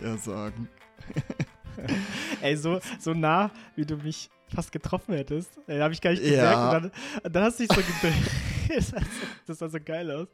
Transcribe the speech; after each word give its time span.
Ich 0.00 0.06
eher 0.06 0.18
sagen. 0.18 0.68
Ey, 2.42 2.56
so, 2.56 2.80
so 2.98 3.14
nah, 3.14 3.50
wie 3.76 3.84
du 3.84 3.96
mich 3.96 4.30
fast 4.48 4.72
getroffen 4.72 5.14
hättest. 5.14 5.50
Ey, 5.66 5.78
habe 5.80 5.94
ich 5.94 6.00
gar 6.00 6.10
nicht 6.10 6.22
gemerkt. 6.22 6.42
Ja. 6.42 6.76
Und 6.76 6.92
dann, 7.22 7.32
dann, 7.32 7.44
hast 7.44 7.60
du 7.60 7.66
dich 7.66 7.76
so 7.76 7.82
gedreht. 7.82 8.94
das 9.46 9.58
sah 9.58 9.68
so 9.68 9.78
geil 9.84 10.10
aus. 10.10 10.28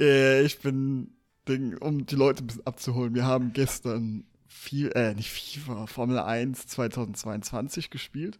Äh, 0.00 0.42
ich 0.42 0.60
bin, 0.60 1.14
um 1.80 2.06
die 2.06 2.14
Leute 2.16 2.44
ein 2.44 2.46
bisschen 2.46 2.66
abzuholen, 2.66 3.14
wir 3.14 3.24
haben 3.24 3.52
gestern 3.52 4.24
viel, 4.46 4.90
äh, 4.92 5.14
nicht 5.14 5.30
FIFA, 5.30 5.86
Formel 5.86 6.18
1 6.18 6.66
2022 6.66 7.90
gespielt. 7.90 8.38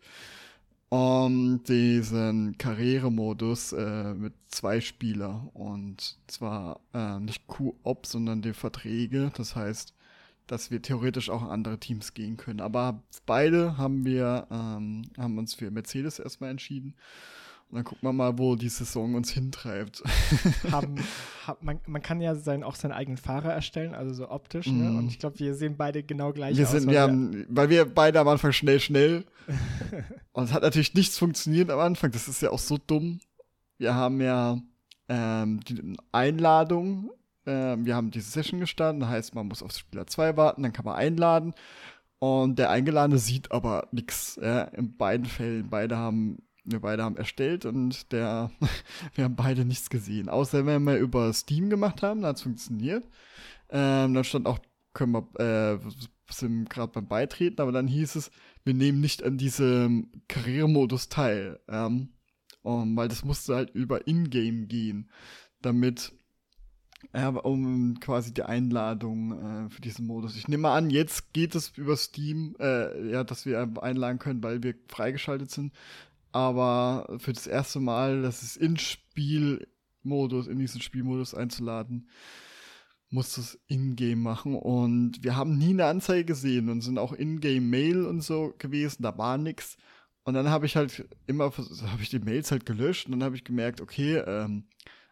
Um 0.88 1.62
diesen 1.62 2.59
Karrieremodus 2.59 3.73
äh, 3.73 4.12
mit 4.15 4.34
zwei 4.48 4.80
Spieler 4.80 5.48
und 5.55 6.19
zwar 6.27 6.80
äh, 6.92 7.20
nicht 7.20 7.47
Q-Op, 7.47 8.06
sondern 8.06 8.42
die 8.42 8.55
Verträge. 8.55 9.30
Das 9.37 9.55
heißt, 9.55 9.95
dass 10.50 10.70
wir 10.70 10.82
theoretisch 10.82 11.30
auch 11.30 11.42
andere 11.42 11.78
Teams 11.78 12.14
gehen 12.14 12.36
können. 12.36 12.60
Aber 12.60 13.02
beide 13.27 13.77
haben 13.77 14.04
wir 14.04 14.46
ähm, 14.50 15.02
haben 15.18 15.38
uns 15.38 15.54
für 15.54 15.70
Mercedes 15.70 16.18
erstmal 16.18 16.50
entschieden 16.50 16.95
und 17.70 17.76
dann 17.76 17.84
gucken 17.84 18.09
wir 18.09 18.12
mal, 18.12 18.36
wo 18.36 18.56
die 18.56 18.68
Saison 18.68 19.14
uns 19.14 19.30
hintreibt. 19.30 20.02
Haben, 20.73 20.96
hab, 21.46 21.62
man, 21.62 21.78
man 21.86 22.02
kann 22.02 22.20
ja 22.20 22.34
sein, 22.34 22.64
auch 22.64 22.74
seinen 22.74 22.90
eigenen 22.90 23.16
Fahrer 23.16 23.52
erstellen, 23.52 23.95
also 23.95 24.12
so 24.12 24.28
optisch. 24.28 24.66
Mm. 24.66 24.78
Ne? 24.78 24.90
Mhm. 24.90 24.98
Und 24.98 25.09
ich 25.09 25.20
glaube, 25.20 25.38
wir 25.38 25.54
sehen 25.54 25.76
beide 25.76 26.02
genau 26.02 26.32
gleich 26.32 26.56
wir 26.56 26.64
aus. 26.66 26.73
Sind, 26.73 26.87
weil, 26.87 26.95
wir 26.95 27.01
haben, 27.01 27.46
weil 27.48 27.70
wir 27.70 27.84
beide 27.84 28.18
am 28.18 28.26
Anfang 28.26 28.51
schnell, 28.51 28.80
schnell. 28.80 29.24
und 30.32 30.45
es 30.45 30.52
hat 30.52 30.64
natürlich 30.64 30.95
nichts 30.95 31.16
funktioniert 31.16 31.70
am 31.70 31.79
Anfang. 31.79 32.10
Das 32.10 32.26
ist 32.26 32.42
ja 32.42 32.51
auch 32.51 32.59
so 32.59 32.76
dumm. 32.76 33.20
Wir 33.79 33.95
haben 33.95 34.20
ja 34.20 34.59
ähm, 35.09 35.60
die 35.60 35.96
Einladung. 36.10 37.12
Ähm, 37.46 37.87
wir 37.87 37.95
haben 37.95 38.10
diese 38.10 38.30
Session 38.30 38.60
gestartet. 38.60 39.07
Heißt, 39.07 39.35
man 39.35 39.49
muss 39.49 39.63
auf 39.63 39.73
Spieler 39.73 40.07
2 40.07 40.37
warten, 40.37 40.63
dann 40.63 40.73
kann 40.73 40.85
man 40.85 40.96
einladen. 40.96 41.55
Und 42.19 42.59
der 42.59 42.71
Eingeladene 42.71 43.19
sieht 43.19 43.51
aber 43.52 43.88
nichts. 43.93 44.38
Ja? 44.41 44.63
In 44.65 44.97
beiden 44.97 45.27
Fällen. 45.27 45.71
Beide 45.71 45.97
haben 45.97 46.38
wir 46.65 46.80
beide 46.80 47.02
haben 47.02 47.16
erstellt 47.16 47.65
und 47.65 48.13
der, 48.13 48.51
wir 49.15 49.24
haben 49.24 49.37
beide 49.37 49.65
nichts 49.65 49.91
gesehen. 49.91 50.29
Außer 50.29 50.66
wenn 50.66 50.85
wir 50.85 50.99
über 50.99 51.32
Steam 51.32 51.71
gemacht 51.71 52.02
haben, 52.02 52.23
da 52.23 52.29
hat 52.29 52.37
es 52.37 52.43
funktioniert. 52.43 53.05
Ähm, 53.71 54.15
dann 54.15 54.25
stand 54.25 54.47
auch, 54.47 54.59
können 54.93 55.13
wir, 55.13 55.41
äh, 55.41 55.79
sind 56.30 56.71
gerade 56.71 56.93
beim 56.93 57.09
Beitreten, 57.09 57.60
aber 57.60 57.73
dann 57.73 57.88
hieß 57.88 58.16
es, 58.16 58.30
wir 58.65 58.75
nehmen 58.75 59.01
nicht 59.01 59.23
an 59.23 59.38
diesem 59.38 60.10
Karrieremodus 60.29 61.09
teil. 61.09 61.60
Ähm, 61.69 62.10
um, 62.63 62.97
weil 62.97 63.09
das 63.09 63.25
musste 63.25 63.54
halt 63.54 63.71
über 63.71 64.06
Ingame 64.06 64.66
gehen, 64.66 65.10
damit 65.62 66.12
ja, 67.15 67.28
um 67.28 67.99
quasi 68.00 68.33
die 68.33 68.43
Einladung 68.43 69.66
äh, 69.66 69.71
für 69.71 69.81
diesen 69.81 70.06
Modus. 70.06 70.37
Ich 70.37 70.49
nehme 70.49 70.69
an, 70.69 70.91
jetzt 70.91 71.33
geht 71.33 71.55
es 71.55 71.77
über 71.77 71.97
Steam, 71.97 72.55
äh, 72.61 73.11
ja, 73.11 73.25
dass 73.25 73.47
wir 73.47 73.69
einladen 73.81 74.19
können, 74.19 74.43
weil 74.43 74.62
wir 74.62 74.75
freigeschaltet 74.89 75.50
sind 75.50 75.72
aber 76.33 77.06
für 77.19 77.33
das 77.33 77.47
erste 77.47 77.81
Mal, 77.81 78.22
das 78.22 78.43
ist 78.43 78.56
in 78.56 78.77
Spielmodus, 78.77 80.47
in 80.47 80.59
diesen 80.59 80.81
Spielmodus 80.81 81.34
einzuladen, 81.34 82.09
musst 83.11 83.37
du 83.37 83.41
es 83.41 83.59
in-game 83.66 84.22
machen. 84.22 84.55
Und 84.55 85.22
wir 85.25 85.37
haben 85.37 85.59
nie 85.59 85.71
eine 85.71 85.87
Anzeige 85.87 86.25
gesehen 86.25 86.69
und 86.69 86.83
sind 86.83 86.99
auch 86.99 87.12
in-game 87.12 87.69
Mail 87.69 88.06
und 88.06 88.21
so 88.22 88.55
gewesen, 88.59 89.03
da 89.03 89.16
war 89.19 89.38
nichts. 89.38 89.77
Und 90.22 90.34
dann 90.34 90.50
habe 90.50 90.66
ich 90.66 90.77
halt 90.77 91.09
immer, 91.27 91.47
habe 91.47 92.03
ich 92.03 92.11
die 92.11 92.20
Mails 92.20 92.53
halt 92.53 92.66
gelöscht 92.66 93.06
und 93.06 93.12
dann 93.12 93.25
habe 93.25 93.34
ich 93.34 93.43
gemerkt, 93.43 93.81
okay, 93.81 94.19
ähm, 94.19 94.65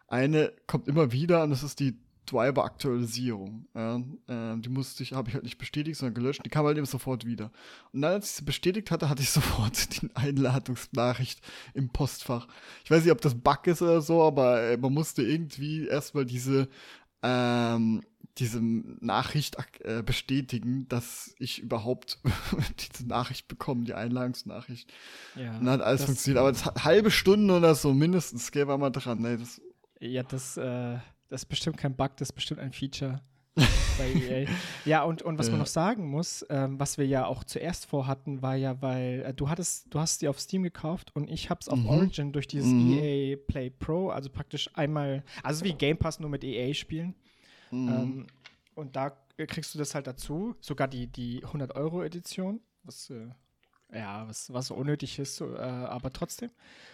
eine 0.09 0.53
kommt 0.67 0.87
immer 0.87 1.11
wieder 1.11 1.43
und 1.43 1.51
das 1.51 1.63
ist 1.63 1.79
die 1.79 1.97
Driver-Aktualisierung. 2.25 3.65
Ja, 3.73 3.97
äh, 4.27 4.59
die 4.59 4.69
musste 4.69 5.03
ich, 5.03 5.13
habe 5.13 5.29
ich 5.29 5.35
halt 5.35 5.43
nicht 5.43 5.57
bestätigt, 5.57 5.97
sondern 5.97 6.13
gelöscht. 6.13 6.41
Die 6.45 6.49
kam 6.49 6.65
halt 6.65 6.77
eben 6.77 6.85
sofort 6.85 7.25
wieder. 7.25 7.51
Und 7.91 8.01
dann, 8.01 8.13
als 8.13 8.29
ich 8.29 8.35
sie 8.37 8.43
bestätigt 8.43 8.91
hatte, 8.91 9.09
hatte 9.09 9.23
ich 9.23 9.29
sofort 9.31 10.01
die 10.01 10.09
Einladungsnachricht 10.15 11.41
im 11.73 11.89
Postfach. 11.89 12.47
Ich 12.83 12.91
weiß 12.91 13.03
nicht, 13.03 13.11
ob 13.11 13.21
das 13.21 13.35
Bug 13.35 13.65
ist 13.67 13.81
oder 13.81 14.01
so, 14.01 14.23
aber 14.23 14.61
äh, 14.61 14.77
man 14.77 14.93
musste 14.93 15.23
irgendwie 15.23 15.87
erstmal 15.87 16.25
diese 16.25 16.67
ähm, 17.21 18.01
diese 18.37 18.61
Nachricht 18.61 19.57
äh, 19.83 20.01
bestätigen, 20.01 20.87
dass 20.87 21.35
ich 21.39 21.59
überhaupt 21.59 22.19
diese 22.79 23.05
Nachricht 23.05 23.47
bekomme, 23.47 23.83
die 23.83 23.93
Einladungsnachricht. 23.93 24.91
Ja, 25.35 25.57
und 25.57 25.65
dann 25.65 25.79
hat 25.79 25.81
alles 25.81 26.05
funktioniert. 26.05 26.39
Aber 26.39 26.51
das 26.51 26.65
hat 26.65 26.85
halbe 26.85 27.11
Stunde 27.11 27.57
oder 27.57 27.75
so 27.75 27.93
mindestens, 27.93 28.51
gell, 28.51 28.67
war 28.67 28.77
mal 28.77 28.91
dran. 28.91 29.21
Nee, 29.21 29.35
das, 29.35 29.61
ja, 29.99 30.23
das, 30.23 30.57
äh, 30.57 30.97
das 31.27 31.43
ist 31.43 31.45
bestimmt 31.45 31.77
kein 31.77 31.95
Bug, 31.95 32.17
das 32.17 32.29
ist 32.29 32.33
bestimmt 32.33 32.59
ein 32.59 32.71
Feature 32.71 33.21
bei 33.97 34.11
EA. 34.13 34.49
Ja, 34.85 35.03
und, 35.03 35.21
und 35.21 35.37
was 35.37 35.47
ja. 35.47 35.51
man 35.51 35.59
noch 35.59 35.67
sagen 35.67 36.09
muss, 36.09 36.45
ähm, 36.49 36.79
was 36.79 36.97
wir 36.97 37.05
ja 37.05 37.25
auch 37.25 37.43
zuerst 37.43 37.85
vorhatten, 37.85 38.41
war 38.41 38.55
ja, 38.55 38.81
weil 38.81 39.23
äh, 39.25 39.33
du 39.33 39.49
hattest, 39.49 39.93
du 39.93 39.99
hast 39.99 40.21
die 40.21 40.27
auf 40.27 40.39
Steam 40.39 40.63
gekauft 40.63 41.15
und 41.15 41.29
ich 41.29 41.49
hab's 41.49 41.67
auf 41.67 41.79
mhm. 41.79 41.89
Origin 41.89 42.31
durch 42.31 42.47
dieses 42.47 42.69
mhm. 42.69 42.97
EA 42.99 43.37
Play 43.47 43.69
Pro, 43.69 44.09
also 44.09 44.29
praktisch 44.29 44.69
einmal, 44.75 45.23
also 45.43 45.65
wie 45.65 45.73
Game 45.73 45.97
Pass 45.97 46.19
nur 46.19 46.29
mit 46.29 46.43
EA 46.43 46.73
spielen. 46.73 47.15
Mhm. 47.71 47.89
Ähm, 47.89 48.27
und 48.75 48.95
da 48.95 49.11
kriegst 49.35 49.73
du 49.73 49.79
das 49.79 49.95
halt 49.95 50.07
dazu, 50.07 50.55
sogar 50.61 50.87
die, 50.87 51.07
die 51.07 51.43
100-Euro-Edition, 51.43 52.61
was, 52.83 53.09
äh, 53.09 53.27
ja, 53.93 54.27
was, 54.27 54.53
was 54.53 54.71
unnötig 54.71 55.19
ist, 55.19 55.41
äh, 55.41 55.45
aber 55.45 56.11
trotzdem. 56.13 56.49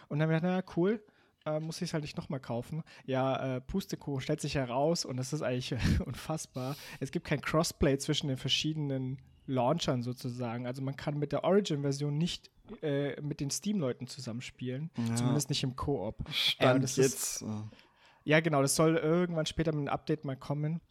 Und 0.07 0.19
dann 0.19 0.27
haben 0.27 0.33
wir 0.33 0.41
gedacht, 0.41 0.65
na 0.67 0.73
cool, 0.75 1.01
äh, 1.45 1.59
muss 1.59 1.77
ich 1.77 1.89
es 1.89 1.93
halt 1.93 2.03
nicht 2.03 2.17
nochmal 2.17 2.39
kaufen. 2.39 2.83
Ja, 3.05 3.57
äh, 3.57 3.61
Pustekuchen 3.61 4.21
stellt 4.21 4.41
sich 4.41 4.55
heraus 4.55 5.05
und 5.05 5.17
das 5.17 5.33
ist 5.33 5.41
eigentlich 5.41 5.75
unfassbar. 6.05 6.75
Es 6.99 7.11
gibt 7.11 7.25
kein 7.25 7.41
Crossplay 7.41 7.97
zwischen 7.97 8.27
den 8.27 8.37
verschiedenen 8.37 9.19
Launchern 9.47 10.01
sozusagen. 10.01 10.65
Also 10.65 10.81
man 10.81 10.95
kann 10.95 11.17
mit 11.17 11.31
der 11.31 11.43
Origin-Version 11.43 12.17
nicht 12.17 12.49
äh, 12.81 13.19
mit 13.21 13.39
den 13.39 13.51
Steam-Leuten 13.51 14.07
zusammenspielen. 14.07 14.89
Ja. 14.97 15.15
Zumindest 15.15 15.49
nicht 15.49 15.63
im 15.63 15.75
Koop. 15.75 16.17
Stand 16.31 16.83
äh, 16.83 17.01
jetzt. 17.01 17.41
Ist, 17.41 17.45
ja, 18.23 18.39
genau, 18.39 18.63
das 18.63 18.75
soll 18.75 18.97
irgendwann 18.97 19.45
später 19.45 19.71
mit 19.71 19.81
einem 19.81 19.87
Update 19.89 20.25
mal 20.25 20.35
kommen. 20.35 20.81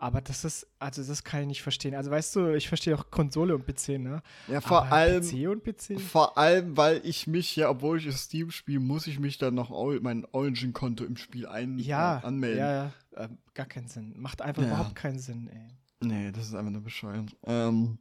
Aber 0.00 0.20
das 0.20 0.44
ist, 0.44 0.64
also 0.78 1.02
das 1.02 1.24
kann 1.24 1.40
ich 1.40 1.46
nicht 1.48 1.62
verstehen. 1.62 1.96
Also 1.96 2.12
weißt 2.12 2.36
du, 2.36 2.54
ich 2.54 2.68
verstehe 2.68 2.96
auch 2.96 3.10
Konsole 3.10 3.52
und 3.52 3.66
PC, 3.66 3.98
ne? 3.98 4.22
Ja, 4.46 4.60
vor 4.60 4.82
Aber 4.82 4.92
allem. 4.92 5.22
PC 5.22 5.48
und 5.48 5.64
PC? 5.64 6.00
Vor 6.00 6.38
allem, 6.38 6.76
weil 6.76 7.00
ich 7.04 7.26
mich 7.26 7.56
ja, 7.56 7.68
obwohl 7.68 7.98
ich 7.98 8.16
Steam 8.16 8.52
spiele, 8.52 8.78
muss 8.78 9.08
ich 9.08 9.18
mich 9.18 9.38
dann 9.38 9.56
noch 9.56 9.70
mein 10.00 10.24
Origin-Konto 10.30 11.04
im 11.04 11.16
Spiel 11.16 11.48
ein 11.48 11.80
ja, 11.80 12.18
äh, 12.18 12.26
anmelden. 12.26 12.58
Ja, 12.60 12.92
ja, 13.16 13.24
äh, 13.24 13.28
gar 13.54 13.66
keinen 13.66 13.88
Sinn. 13.88 14.14
Macht 14.16 14.40
einfach 14.40 14.62
ja. 14.62 14.68
überhaupt 14.68 14.94
keinen 14.94 15.18
Sinn, 15.18 15.48
ey. 15.52 15.66
Nee, 16.00 16.30
das 16.30 16.46
ist 16.46 16.54
einfach 16.54 16.70
nur 16.70 16.82
bescheuert. 16.82 17.36
Ähm, 17.44 17.98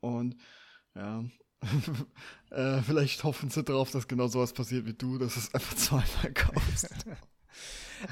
und 0.00 0.36
ja. 0.96 1.22
äh, 2.50 2.82
vielleicht 2.82 3.22
hoffen 3.22 3.50
sie 3.50 3.62
drauf, 3.62 3.92
dass 3.92 4.08
genau 4.08 4.26
sowas 4.26 4.52
passiert 4.52 4.84
wie 4.84 4.94
du, 4.94 5.18
dass 5.18 5.36
es 5.36 5.54
einfach 5.54 5.76
zweimal 5.76 6.32
kaufst. 6.34 6.88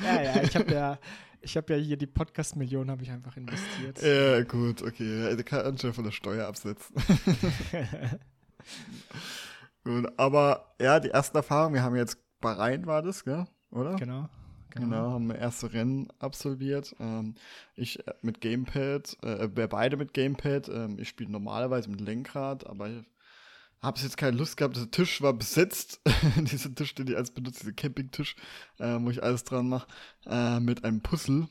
ja, 0.03 0.23
ja, 0.23 0.43
ich 0.43 0.57
habe 0.57 0.73
ja, 0.73 0.99
ich 1.41 1.57
habe 1.57 1.75
ja 1.75 1.79
hier 1.79 1.97
die 1.97 2.07
Podcast-Million 2.07 2.91
habe 2.91 3.03
ich 3.03 3.11
einfach 3.11 3.37
investiert. 3.37 4.03
Ja, 4.03 4.43
gut, 4.43 4.83
okay. 4.83 5.35
Der 5.35 5.45
kann 5.45 5.79
schon 5.79 5.93
von 5.93 6.05
der 6.05 6.11
Steuer 6.11 6.47
absetzen. 6.47 6.97
gut, 9.85 10.13
aber 10.17 10.75
ja, 10.81 11.01
die 11.01 11.11
ersten 11.11 11.37
Erfahrungen, 11.37 11.75
wir 11.75 11.83
haben 11.83 11.97
jetzt 11.97 12.19
Bahrain 12.41 12.87
war 12.87 13.03
das, 13.03 13.25
gell? 13.25 13.47
oder? 13.71 13.97
Genau. 13.97 14.29
Genau. 14.71 14.89
genau, 14.89 15.11
haben 15.13 15.29
wir 15.29 15.37
erste 15.37 15.73
Rennen 15.73 16.09
absolviert. 16.19 16.95
Ähm, 17.01 17.35
ich 17.77 18.07
äh, 18.07 18.13
mit 18.21 18.41
Gamepad, 18.41 19.17
äh, 19.23 19.49
wir 19.55 19.69
beide 19.69 19.97
mit 19.97 20.13
Gamepad. 20.13 20.69
Ähm, 20.69 20.99
ich 20.99 21.09
spiele 21.09 21.31
normalerweise 21.31 21.89
mit 21.89 22.01
Lenkrad, 22.01 22.67
aber 22.67 22.91
habe 23.87 24.01
jetzt 24.01 24.17
keine 24.17 24.37
Lust 24.37 24.57
gehabt. 24.57 24.77
Der 24.77 24.91
Tisch 24.91 25.23
war 25.23 25.33
besetzt. 25.33 26.01
Dieser 26.37 26.75
Tisch, 26.75 26.95
den 26.95 27.07
ich 27.07 27.17
als 27.17 27.31
benutze, 27.31 27.61
dieser 27.61 27.73
Campingtisch, 27.73 28.37
äh, 28.79 28.99
wo 29.01 29.11
ich 29.11 29.23
alles 29.23 29.45
dran 29.45 29.69
mache, 29.69 29.87
äh, 30.27 30.61
mit 30.61 30.85
einem 30.85 31.01
Puzzle 31.01 31.49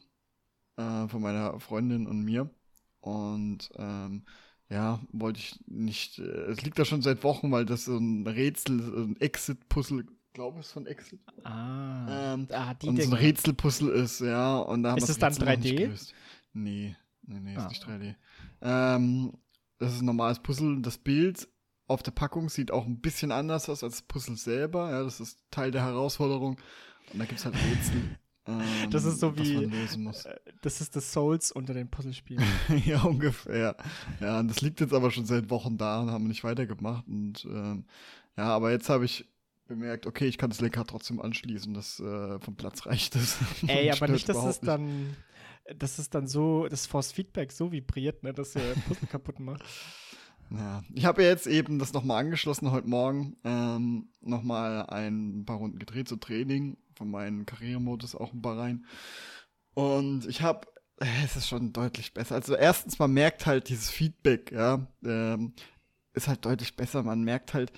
äh, 0.75 1.07
von 1.07 1.21
meiner 1.21 1.59
Freundin 1.59 2.05
und 2.05 2.23
mir. 2.23 2.49
Und 2.99 3.69
ähm, 3.77 4.23
ja, 4.69 4.99
wollte 5.11 5.39
ich 5.39 5.59
nicht. 5.67 6.19
Äh, 6.19 6.51
es 6.51 6.61
liegt 6.61 6.77
da 6.77 6.85
schon 6.85 7.01
seit 7.01 7.23
Wochen, 7.23 7.51
weil 7.51 7.65
das 7.65 7.85
so 7.85 7.97
ein 7.97 8.27
Rätsel, 8.27 8.79
ein 8.79 9.15
Exit-Puzzle, 9.19 10.05
glaube 10.33 10.59
ich, 10.59 10.65
ist 10.65 10.73
von 10.73 10.87
Exit. 10.87 11.21
Ah, 11.43 12.33
ähm, 12.33 12.47
ah 12.51 12.73
die 12.73 12.87
und 12.87 13.01
so 13.01 13.11
ein 13.11 13.13
Rätselpuzzle 13.13 13.91
ist, 13.91 14.19
ja. 14.19 14.57
Und 14.57 14.83
da 14.83 14.91
haben 14.91 14.97
ist 14.97 15.09
es 15.09 15.17
dann 15.17 15.33
3D? 15.33 16.13
Nee, 16.53 16.95
nee, 17.23 17.39
nee, 17.39 17.55
ist 17.55 17.61
ah. 17.61 17.67
nicht 17.69 17.85
3D. 17.85 18.15
Ähm, 18.61 19.33
das 19.77 19.93
ist 19.93 20.01
ein 20.01 20.05
normales 20.05 20.39
Puzzle. 20.39 20.81
Das 20.81 20.97
Bild 20.97 21.47
auf 21.87 22.03
der 22.03 22.11
Packung 22.11 22.49
sieht 22.49 22.71
auch 22.71 22.85
ein 22.85 22.99
bisschen 22.99 23.31
anders 23.31 23.69
aus 23.69 23.83
als 23.83 23.93
das 23.93 24.01
Puzzle 24.03 24.37
selber. 24.37 24.89
Ja, 24.91 25.03
das 25.03 25.19
ist 25.19 25.39
Teil 25.51 25.71
der 25.71 25.83
Herausforderung. 25.83 26.57
Und 27.13 27.19
da 27.19 27.25
gibt 27.25 27.39
es 27.39 27.45
halt 27.45 27.55
Rätsel. 27.55 28.17
Ähm, 28.47 28.91
das 28.91 29.05
ist 29.05 29.21
so 29.21 29.35
wie. 29.39 29.63
Äh, 29.63 29.87
das 30.61 30.79
ist 30.79 30.95
das 30.95 31.11
Souls 31.11 31.51
unter 31.51 31.73
den 31.73 31.89
Puzzlespielen. 31.89 32.45
ja, 32.85 33.01
ungefähr. 33.01 33.75
Ja, 34.19 34.39
und 34.39 34.49
das 34.49 34.61
liegt 34.61 34.81
jetzt 34.81 34.93
aber 34.93 35.09
schon 35.09 35.25
seit 35.25 35.49
Wochen 35.49 35.79
da 35.79 36.01
und 36.01 36.11
haben 36.11 36.25
wir 36.25 36.27
nicht 36.27 36.43
weitergemacht. 36.43 37.07
Und 37.07 37.43
ähm, 37.45 37.85
ja, 38.37 38.49
aber 38.49 38.69
jetzt 38.69 38.87
habe 38.87 39.03
ich 39.03 39.27
bemerkt, 39.67 40.05
okay, 40.05 40.27
ich 40.27 40.37
kann 40.37 40.51
das 40.51 40.61
Lenkrad 40.61 40.87
trotzdem 40.89 41.19
anschließen, 41.19 41.73
das 41.73 41.99
äh, 41.99 42.39
vom 42.39 42.55
Platz 42.55 42.85
reicht 42.85 43.15
es. 43.15 43.39
Ey, 43.67 43.89
aber 43.89 44.09
nicht, 44.09 44.29
dass 44.29 44.45
es 44.45 44.59
dann 44.59 45.15
dass 45.77 45.97
es 45.97 46.09
dann 46.09 46.27
so, 46.27 46.67
das 46.67 46.85
Force 46.85 47.11
Feedback 47.11 47.51
so 47.51 47.71
vibriert, 47.71 48.23
ne, 48.23 48.33
dass 48.33 48.55
er 48.55 48.75
Puzzle 48.87 49.07
kaputt 49.07 49.39
macht. 49.39 49.63
Ja, 50.51 50.83
ich 50.93 51.05
habe 51.05 51.23
jetzt 51.23 51.47
eben 51.47 51.79
das 51.79 51.93
nochmal 51.93 52.23
angeschlossen 52.23 52.71
heute 52.71 52.87
Morgen, 52.87 53.35
ähm, 53.43 54.09
nochmal 54.21 54.85
ein 54.87 55.43
paar 55.45 55.57
Runden 55.57 55.79
gedreht, 55.79 56.07
so 56.07 56.15
Training, 56.15 56.77
von 56.95 57.09
meinem 57.09 57.45
Karrieremodus 57.45 58.15
auch 58.15 58.31
ein 58.33 58.41
paar 58.41 58.57
rein. 58.57 58.85
Und 59.73 60.25
ich 60.27 60.41
habe, 60.41 60.67
äh, 60.99 61.05
es 61.25 61.35
ist 61.35 61.47
schon 61.47 61.73
deutlich 61.73 62.13
besser. 62.13 62.35
Also 62.35 62.55
erstens, 62.55 62.99
man 62.99 63.11
merkt 63.11 63.45
halt 63.45 63.69
dieses 63.69 63.89
Feedback, 63.89 64.51
ja, 64.51 64.87
ähm, 65.03 65.53
ist 66.13 66.27
halt 66.27 66.45
deutlich 66.45 66.75
besser. 66.75 67.03
Man 67.03 67.23
merkt 67.23 67.53
halt, 67.53 67.73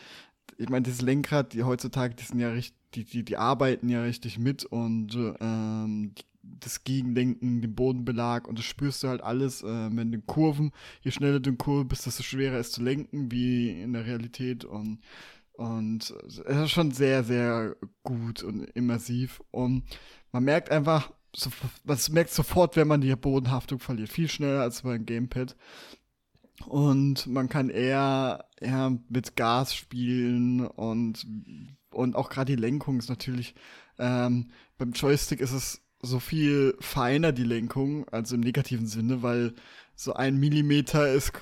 ich 0.58 0.70
meine, 0.70 0.84
dieses 0.84 1.02
Lenkrad, 1.02 1.54
die 1.54 1.64
heutzutage, 1.64 2.16
die 2.16 2.24
sind 2.24 2.40
ja 2.40 2.50
richtig, 2.50 2.78
die, 2.94 3.04
die, 3.06 3.24
die 3.24 3.38
arbeiten 3.38 3.90
ja 3.90 4.02
richtig 4.02 4.40
mit 4.40 4.66
und 4.66 5.14
ähm, 5.40 6.14
das 6.60 6.84
Gegenlenken, 6.84 7.62
den 7.62 7.76
Bodenbelag 7.76 8.48
und 8.48 8.58
das 8.58 8.66
spürst 8.66 9.04
du 9.04 9.08
halt 9.08 9.22
alles 9.22 9.62
äh, 9.64 9.90
mit 9.90 10.14
den 10.14 10.26
Kurven. 10.26 10.72
Je 11.02 11.12
schneller 11.12 11.40
du 11.40 11.52
in 11.52 11.58
Kurve 11.58 11.86
bist, 11.86 12.06
desto 12.06 12.24
schwerer 12.24 12.60
ist 12.60 12.74
zu 12.74 12.84
lenken, 12.84 13.32
wie 13.32 13.82
in 13.82 13.94
der 13.94 14.06
Realität 14.06 14.66
und 14.66 15.00
und 15.58 16.14
es 16.22 16.38
ist 16.38 16.70
schon 16.70 16.92
sehr, 16.92 17.24
sehr 17.24 17.76
gut 18.04 18.44
und 18.44 18.64
immersiv. 18.76 19.42
Und 19.50 19.86
man 20.32 20.44
merkt 20.44 20.70
einfach, 20.70 21.12
man 21.84 21.98
merkt 22.12 22.30
sofort, 22.30 22.76
wenn 22.76 22.88
man 22.88 23.02
die 23.02 23.16
Bodenhaftung 23.16 23.80
verliert. 23.80 24.10
Viel 24.10 24.30
schneller 24.30 24.62
als 24.62 24.84
beim 24.84 25.06
Gamepad. 25.06 25.56
Und 26.68 27.26
man 27.26 27.50
kann 27.50 27.70
eher, 27.70 28.46
eher 28.60 28.98
mit 29.10 29.36
Gas 29.36 29.76
spielen 29.76 30.66
und, 30.66 31.26
und 31.92 32.16
auch 32.16 32.30
gerade 32.30 32.56
die 32.56 32.62
Lenkung 32.62 33.00
ist 33.00 33.10
natürlich, 33.10 33.56
ähm, 34.00 34.52
beim 34.78 34.92
Joystick 34.92 35.40
ist 35.40 35.54
es 35.54 35.82
so 36.02 36.20
viel 36.20 36.76
feiner, 36.80 37.32
die 37.32 37.44
Lenkung, 37.44 38.08
also 38.10 38.36
im 38.36 38.42
negativen 38.42 38.88
Sinne, 38.88 39.24
weil 39.24 39.54
so 39.96 40.14
ein 40.14 40.38
Millimeter 40.38 41.12
ist, 41.12 41.34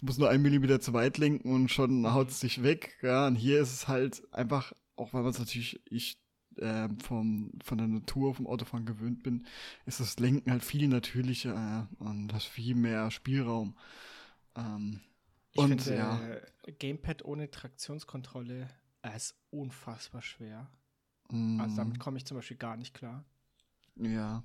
du 0.00 0.06
musst 0.06 0.18
nur 0.18 0.30
ein 0.30 0.42
Millimeter 0.42 0.80
zu 0.80 0.92
weit 0.92 1.18
lenken 1.18 1.52
und 1.52 1.70
schon 1.70 2.00
mhm. 2.00 2.12
haut 2.12 2.30
es 2.30 2.40
dich 2.40 2.62
weg, 2.62 2.98
ja, 3.02 3.26
und 3.26 3.36
hier 3.36 3.60
ist 3.60 3.72
es 3.72 3.88
halt 3.88 4.22
einfach, 4.32 4.72
auch 4.96 5.12
weil 5.12 5.22
man 5.22 5.30
es 5.30 5.38
natürlich, 5.38 5.80
ich 5.90 6.18
äh, 6.56 6.88
vom, 7.02 7.52
von 7.62 7.78
der 7.78 7.86
Natur, 7.86 8.34
vom 8.34 8.46
Autofahren 8.46 8.86
gewöhnt 8.86 9.22
bin, 9.22 9.46
ist 9.86 10.00
das 10.00 10.18
Lenken 10.18 10.50
halt 10.50 10.64
viel 10.64 10.88
natürlicher 10.88 11.88
äh, 12.00 12.02
und 12.02 12.32
hast 12.32 12.46
viel 12.46 12.74
mehr 12.74 13.10
Spielraum. 13.10 13.76
Ähm, 14.56 15.00
ich 15.52 15.60
und 15.60 15.82
finde, 15.82 15.96
ja. 15.96 16.20
Gamepad 16.78 17.24
ohne 17.24 17.50
Traktionskontrolle 17.50 18.68
äh, 19.02 19.16
ist 19.16 19.36
unfassbar 19.50 20.22
schwer. 20.22 20.70
Mm. 21.30 21.60
Also 21.60 21.76
damit 21.76 21.98
komme 21.98 22.18
ich 22.18 22.26
zum 22.26 22.36
Beispiel 22.36 22.56
gar 22.56 22.76
nicht 22.76 22.94
klar. 22.94 23.24
Ja. 23.98 24.42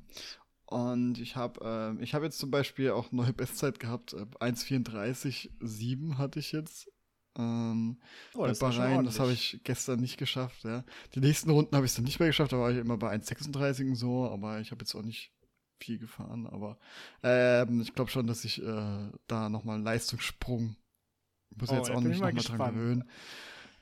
Und 0.65 1.19
ich 1.19 1.35
habe 1.35 1.95
äh, 1.99 2.03
ich 2.03 2.13
habe 2.13 2.25
jetzt 2.25 2.39
zum 2.39 2.51
Beispiel 2.51 2.91
auch 2.91 3.11
neue 3.11 3.33
Bestzeit 3.33 3.79
gehabt. 3.79 4.13
Äh, 4.13 4.25
1,34,7 4.39 6.17
hatte 6.17 6.39
ich 6.39 6.51
jetzt. 6.51 6.89
Ähm, 7.35 7.99
oh, 8.35 8.45
das 8.45 8.59
Bahrain, 8.59 9.05
das 9.05 9.19
habe 9.19 9.31
ich 9.31 9.61
gestern 9.63 9.99
nicht 9.99 10.17
geschafft. 10.17 10.63
Ja. 10.63 10.83
Die 11.15 11.19
nächsten 11.19 11.49
Runden 11.49 11.75
habe 11.75 11.85
ich 11.85 11.91
es 11.91 11.95
dann 11.95 12.05
nicht 12.05 12.19
mehr 12.19 12.29
geschafft, 12.29 12.53
da 12.53 12.59
war 12.59 12.71
ich 12.71 12.77
immer 12.77 12.97
bei 12.97 13.11
1,36 13.11 13.87
und 13.89 13.95
so, 13.95 14.29
aber 14.29 14.59
ich 14.59 14.69
habe 14.69 14.81
jetzt 14.81 14.93
auch 14.93 15.01
nicht 15.01 15.33
viel 15.79 15.97
gefahren. 15.97 16.45
Aber 16.45 16.77
ähm, 17.23 17.81
ich 17.81 17.95
glaube 17.95 18.11
schon, 18.11 18.27
dass 18.27 18.45
ich 18.45 18.61
äh, 18.61 19.09
da 19.27 19.49
nochmal 19.49 19.75
einen 19.75 19.83
Leistungssprung 19.83 20.75
muss 21.55 21.69
oh, 21.69 21.75
jetzt 21.75 21.91
auch 21.91 22.01
nicht 22.01 22.19
nochmal 22.19 22.33
dran 22.33 22.73
gewöhnen. 22.75 23.09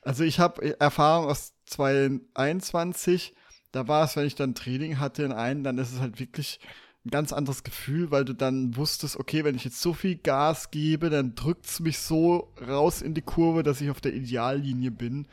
Also 0.01 0.23
ich 0.23 0.39
habe 0.39 0.79
Erfahrung 0.79 1.27
aus 1.27 1.53
2021 1.65 3.35
da 3.71 3.87
war 3.87 4.05
es, 4.05 4.15
wenn 4.15 4.27
ich 4.27 4.35
dann 4.35 4.55
Training 4.55 4.99
hatte 4.99 5.23
in 5.23 5.31
einen, 5.31 5.63
dann 5.63 5.77
ist 5.77 5.93
es 5.93 5.99
halt 5.99 6.19
wirklich 6.19 6.59
ein 7.05 7.09
ganz 7.09 7.33
anderes 7.33 7.63
Gefühl, 7.63 8.11
weil 8.11 8.25
du 8.25 8.33
dann 8.33 8.75
wusstest, 8.75 9.17
okay, 9.17 9.43
wenn 9.43 9.55
ich 9.55 9.63
jetzt 9.63 9.81
so 9.81 9.93
viel 9.93 10.15
Gas 10.15 10.69
gebe, 10.69 11.09
dann 11.09 11.33
drückt 11.35 11.65
es 11.65 11.79
mich 11.79 11.97
so 11.97 12.53
raus 12.65 13.01
in 13.01 13.13
die 13.13 13.23
Kurve, 13.23 13.63
dass 13.63 13.81
ich 13.81 13.89
auf 13.89 14.01
der 14.01 14.13
Ideallinie 14.13 14.91
bin. 14.91 15.27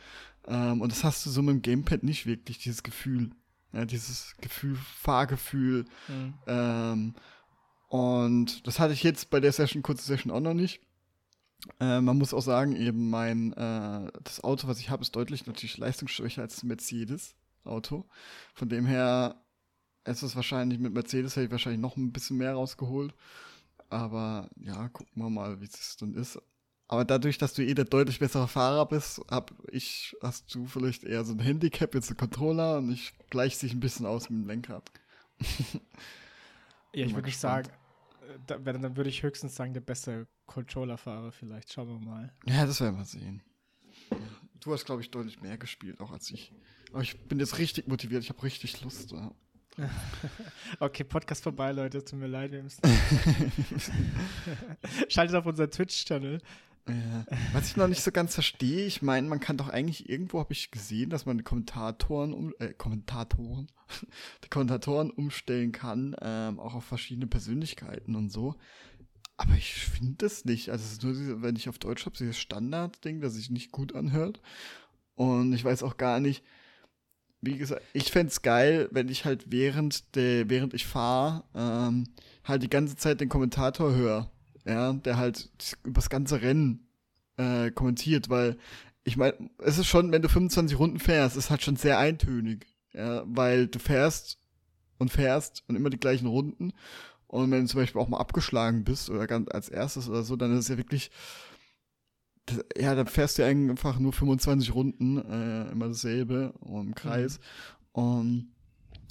Ähm, 0.46 0.80
und 0.80 0.90
das 0.90 1.04
hast 1.04 1.26
du 1.26 1.30
so 1.30 1.42
mit 1.42 1.54
dem 1.54 1.62
Gamepad 1.62 2.02
nicht 2.02 2.26
wirklich, 2.26 2.58
dieses 2.58 2.82
Gefühl. 2.82 3.30
Ja, 3.72 3.84
dieses 3.84 4.34
Gefühl, 4.40 4.76
Fahrgefühl. 4.76 5.84
Mhm. 6.08 6.34
Ähm, 6.46 7.14
und 7.88 8.66
das 8.66 8.80
hatte 8.80 8.94
ich 8.94 9.02
jetzt 9.02 9.28
bei 9.28 9.40
der 9.40 9.52
Session, 9.52 9.82
kurze 9.82 10.04
Session 10.04 10.32
auch 10.32 10.40
noch 10.40 10.54
nicht. 10.54 10.80
Äh, 11.80 12.00
man 12.00 12.16
muss 12.16 12.32
auch 12.32 12.42
sagen, 12.42 12.76
eben 12.76 13.10
mein, 13.10 13.52
äh, 13.52 14.10
das 14.24 14.42
Auto, 14.42 14.68
was 14.68 14.78
ich 14.78 14.88
habe, 14.88 15.02
ist 15.02 15.16
deutlich 15.16 15.46
natürlich 15.46 15.76
leistungsschwächer 15.76 16.40
als 16.40 16.62
Mercedes. 16.62 17.34
Auto. 17.68 18.06
Von 18.54 18.68
dem 18.68 18.86
her 18.86 19.42
ist 20.04 20.22
es 20.22 20.36
wahrscheinlich 20.36 20.78
mit 20.78 20.92
Mercedes 20.92 21.36
hätte 21.36 21.46
ich 21.46 21.50
wahrscheinlich 21.52 21.80
noch 21.80 21.96
ein 21.96 22.12
bisschen 22.12 22.38
mehr 22.38 22.54
rausgeholt. 22.54 23.14
Aber 23.90 24.50
ja, 24.56 24.88
gucken 24.88 25.22
wir 25.22 25.30
mal, 25.30 25.60
wie 25.60 25.64
es 25.64 25.96
dann 25.96 26.14
ist. 26.14 26.40
Aber 26.88 27.04
dadurch, 27.04 27.36
dass 27.36 27.52
du 27.52 27.62
eh 27.62 27.74
der 27.74 27.84
deutlich 27.84 28.18
bessere 28.18 28.48
Fahrer 28.48 28.86
bist, 28.86 29.20
hab 29.30 29.52
ich, 29.70 30.16
hast 30.22 30.54
du 30.54 30.66
vielleicht 30.66 31.04
eher 31.04 31.24
so 31.24 31.34
ein 31.34 31.38
Handicap, 31.38 31.94
jetzt 31.94 32.10
ein 32.10 32.16
Controller 32.16 32.78
und 32.78 32.90
ich 32.90 33.12
gleiche 33.28 33.56
sich 33.56 33.74
ein 33.74 33.80
bisschen 33.80 34.06
aus 34.06 34.30
mit 34.30 34.40
dem 34.40 34.46
Lenkrad. 34.46 34.90
ja, 36.94 37.04
ich 37.04 37.14
würde 37.14 37.26
nicht 37.26 37.38
sagen, 37.38 37.68
da, 38.46 38.58
dann 38.58 38.96
würde 38.96 39.10
ich 39.10 39.22
höchstens 39.22 39.54
sagen, 39.54 39.74
der 39.74 39.82
beste 39.82 40.26
Controller-Fahrer 40.46 41.30
vielleicht. 41.30 41.72
Schauen 41.72 41.88
wir 41.88 42.06
mal. 42.06 42.32
Ja, 42.46 42.64
das 42.64 42.80
werden 42.80 42.96
wir 42.96 43.04
sehen. 43.04 43.42
Du 44.60 44.72
hast, 44.72 44.86
glaube 44.86 45.02
ich, 45.02 45.10
deutlich 45.10 45.40
mehr 45.42 45.58
gespielt, 45.58 46.00
auch 46.00 46.10
als 46.10 46.30
ich. 46.30 46.52
Aber 46.92 47.02
ich 47.02 47.18
bin 47.20 47.38
jetzt 47.38 47.58
richtig 47.58 47.88
motiviert, 47.88 48.22
ich 48.22 48.30
habe 48.30 48.42
richtig 48.42 48.82
Lust. 48.82 49.12
Ja. 49.12 49.32
okay, 50.80 51.04
Podcast 51.04 51.42
vorbei, 51.42 51.72
Leute. 51.72 52.04
Tut 52.04 52.18
mir 52.18 52.26
leid, 52.26 52.52
wir 52.52 52.62
müssen. 52.62 52.82
Schaltet 55.08 55.36
auf 55.36 55.46
unseren 55.46 55.70
Twitch-Channel. 55.70 56.40
Ja. 56.88 57.26
Was 57.52 57.68
ich 57.68 57.76
noch 57.76 57.86
nicht 57.86 58.02
so 58.02 58.10
ganz 58.10 58.34
verstehe, 58.34 58.86
ich 58.86 59.02
meine, 59.02 59.28
man 59.28 59.40
kann 59.40 59.58
doch 59.58 59.68
eigentlich 59.68 60.08
irgendwo 60.08 60.40
habe 60.40 60.54
ich 60.54 60.70
gesehen, 60.70 61.10
dass 61.10 61.26
man 61.26 61.36
die 61.36 61.44
Kommentatoren, 61.44 62.32
um, 62.32 62.54
äh, 62.58 62.72
Kommentatoren, 62.72 63.70
die 64.44 64.48
Kommentatoren 64.48 65.10
umstellen 65.10 65.72
kann, 65.72 66.16
ähm, 66.22 66.58
auch 66.58 66.74
auf 66.74 66.84
verschiedene 66.84 67.26
Persönlichkeiten 67.26 68.16
und 68.16 68.30
so. 68.30 68.54
Aber 69.36 69.54
ich 69.54 69.74
finde 69.74 70.16
das 70.18 70.46
nicht. 70.46 70.70
Also 70.70 70.84
es 70.84 70.92
ist 70.92 71.02
nur, 71.02 71.42
wenn 71.42 71.56
ich 71.56 71.68
auf 71.68 71.78
Deutsch 71.78 72.06
habe, 72.06 72.16
dieses 72.16 72.38
Standard-Ding, 72.38 73.20
das 73.20 73.34
sich 73.34 73.50
nicht 73.50 73.70
gut 73.70 73.94
anhört. 73.94 74.40
Und 75.14 75.52
ich 75.52 75.64
weiß 75.64 75.82
auch 75.82 75.96
gar 75.96 76.20
nicht, 76.20 76.42
wie 77.40 77.56
gesagt, 77.56 77.82
ich 77.92 78.10
fände 78.10 78.30
es 78.30 78.42
geil, 78.42 78.88
wenn 78.90 79.08
ich 79.08 79.24
halt 79.24 79.50
während 79.50 80.14
der, 80.16 80.48
während 80.50 80.74
ich 80.74 80.86
fahre, 80.86 81.44
ähm, 81.54 82.04
halt 82.44 82.62
die 82.62 82.70
ganze 82.70 82.96
Zeit 82.96 83.20
den 83.20 83.28
Kommentator 83.28 83.94
höre. 83.94 84.30
Ja, 84.64 84.92
der 84.92 85.16
halt 85.16 85.50
über 85.84 85.94
das 85.94 86.10
ganze 86.10 86.42
Rennen 86.42 86.86
äh, 87.38 87.70
kommentiert, 87.70 88.28
weil 88.28 88.58
ich 89.04 89.16
meine, 89.16 89.34
es 89.58 89.78
ist 89.78 89.86
schon, 89.86 90.12
wenn 90.12 90.20
du 90.20 90.28
25 90.28 90.78
Runden 90.78 90.98
fährst, 90.98 91.36
ist 91.36 91.48
halt 91.48 91.62
schon 91.62 91.76
sehr 91.76 91.98
eintönig. 91.98 92.66
Ja, 92.92 93.22
weil 93.26 93.68
du 93.68 93.78
fährst 93.78 94.38
und 94.98 95.10
fährst 95.10 95.62
und 95.68 95.76
immer 95.76 95.90
die 95.90 96.00
gleichen 96.00 96.26
Runden. 96.26 96.72
Und 97.26 97.50
wenn 97.50 97.62
du 97.62 97.66
zum 97.68 97.80
Beispiel 97.80 98.00
auch 98.00 98.08
mal 98.08 98.18
abgeschlagen 98.18 98.84
bist 98.84 99.08
oder 99.08 99.26
ganz 99.26 99.48
als 99.50 99.68
erstes 99.68 100.08
oder 100.08 100.22
so, 100.22 100.36
dann 100.36 100.52
ist 100.52 100.60
es 100.60 100.68
ja 100.68 100.76
wirklich, 100.76 101.10
ja, 102.76 102.94
dann 102.94 103.06
fährst 103.06 103.38
du 103.38 103.44
einfach 103.44 103.98
nur 103.98 104.12
25 104.12 104.74
Runden, 104.74 105.18
äh, 105.18 105.70
immer 105.70 105.88
dasselbe 105.88 106.54
im 106.66 106.94
Kreis. 106.94 107.38
Mhm. 107.94 108.02
Und 108.02 108.48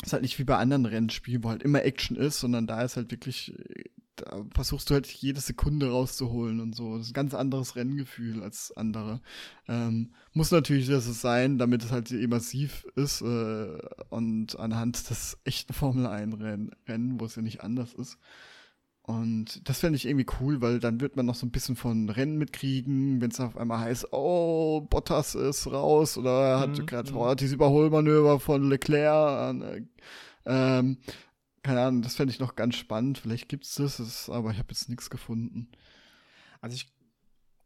ist 0.03 0.13
halt 0.13 0.21
nicht 0.21 0.37
wie 0.39 0.43
bei 0.43 0.57
anderen 0.57 0.85
Rennspielen, 0.85 1.43
wo 1.43 1.49
halt 1.49 1.63
immer 1.63 1.83
Action 1.83 2.15
ist, 2.15 2.39
sondern 2.39 2.67
da 2.67 2.81
ist 2.83 2.97
halt 2.97 3.11
wirklich, 3.11 3.53
da 4.15 4.45
versuchst 4.53 4.89
du 4.89 4.93
halt 4.93 5.07
jede 5.07 5.41
Sekunde 5.41 5.89
rauszuholen 5.89 6.59
und 6.59 6.75
so. 6.75 6.97
Das 6.97 7.07
ist 7.07 7.11
ein 7.11 7.15
ganz 7.15 7.33
anderes 7.33 7.75
Renngefühl 7.75 8.43
als 8.43 8.75
andere. 8.75 9.21
Ähm, 9.67 10.13
muss 10.33 10.51
natürlich 10.51 10.87
das 10.87 11.05
sein, 11.19 11.57
damit 11.57 11.83
es 11.83 11.91
halt 11.91 12.11
immersiv 12.11 12.85
ist 12.95 13.21
äh, 13.21 13.77
und 14.09 14.59
anhand 14.59 15.09
des 15.09 15.37
echten 15.45 15.73
Formel 15.73 16.05
1 16.05 16.39
Rennen, 16.87 17.19
wo 17.19 17.25
es 17.25 17.35
ja 17.35 17.41
nicht 17.41 17.61
anders 17.61 17.93
ist. 17.93 18.17
Und 19.07 19.69
das 19.69 19.79
fände 19.79 19.95
ich 19.95 20.05
irgendwie 20.05 20.25
cool, 20.41 20.59
weil 20.59 20.79
dann 20.79 20.99
wird 20.99 21.15
man 21.15 21.25
noch 21.25 21.35
so 21.35 21.45
ein 21.45 21.51
bisschen 21.51 21.77
von 21.77 22.09
Rennen 22.09 22.37
mitkriegen, 22.37 23.21
wenn 23.21 23.31
es 23.31 23.39
auf 23.39 23.55
einmal 23.55 23.79
heißt, 23.79 24.11
oh, 24.11 24.81
Bottas 24.81 25.33
ist 25.33 25.65
raus 25.67 26.17
oder 26.17 26.29
er 26.29 26.59
hat 26.59 26.77
mhm, 26.77 26.85
gerade 26.85 27.13
oh, 27.13 27.33
dieses 27.33 27.53
Überholmanöver 27.53 28.41
von 28.41 28.67
Leclerc. 28.69 29.55
Äh, 29.61 29.81
ähm, 30.45 30.97
keine 31.63 31.81
Ahnung, 31.83 32.01
das 32.01 32.15
fände 32.15 32.33
ich 32.33 32.41
noch 32.41 32.57
ganz 32.57 32.75
spannend. 32.75 33.17
Vielleicht 33.17 33.47
gibt 33.47 33.63
es 33.63 33.75
das, 33.75 34.29
aber 34.29 34.51
ich 34.51 34.57
habe 34.57 34.71
jetzt 34.71 34.89
nichts 34.89 35.09
gefunden. 35.09 35.69
Also 36.59 36.75
ich, 36.75 36.93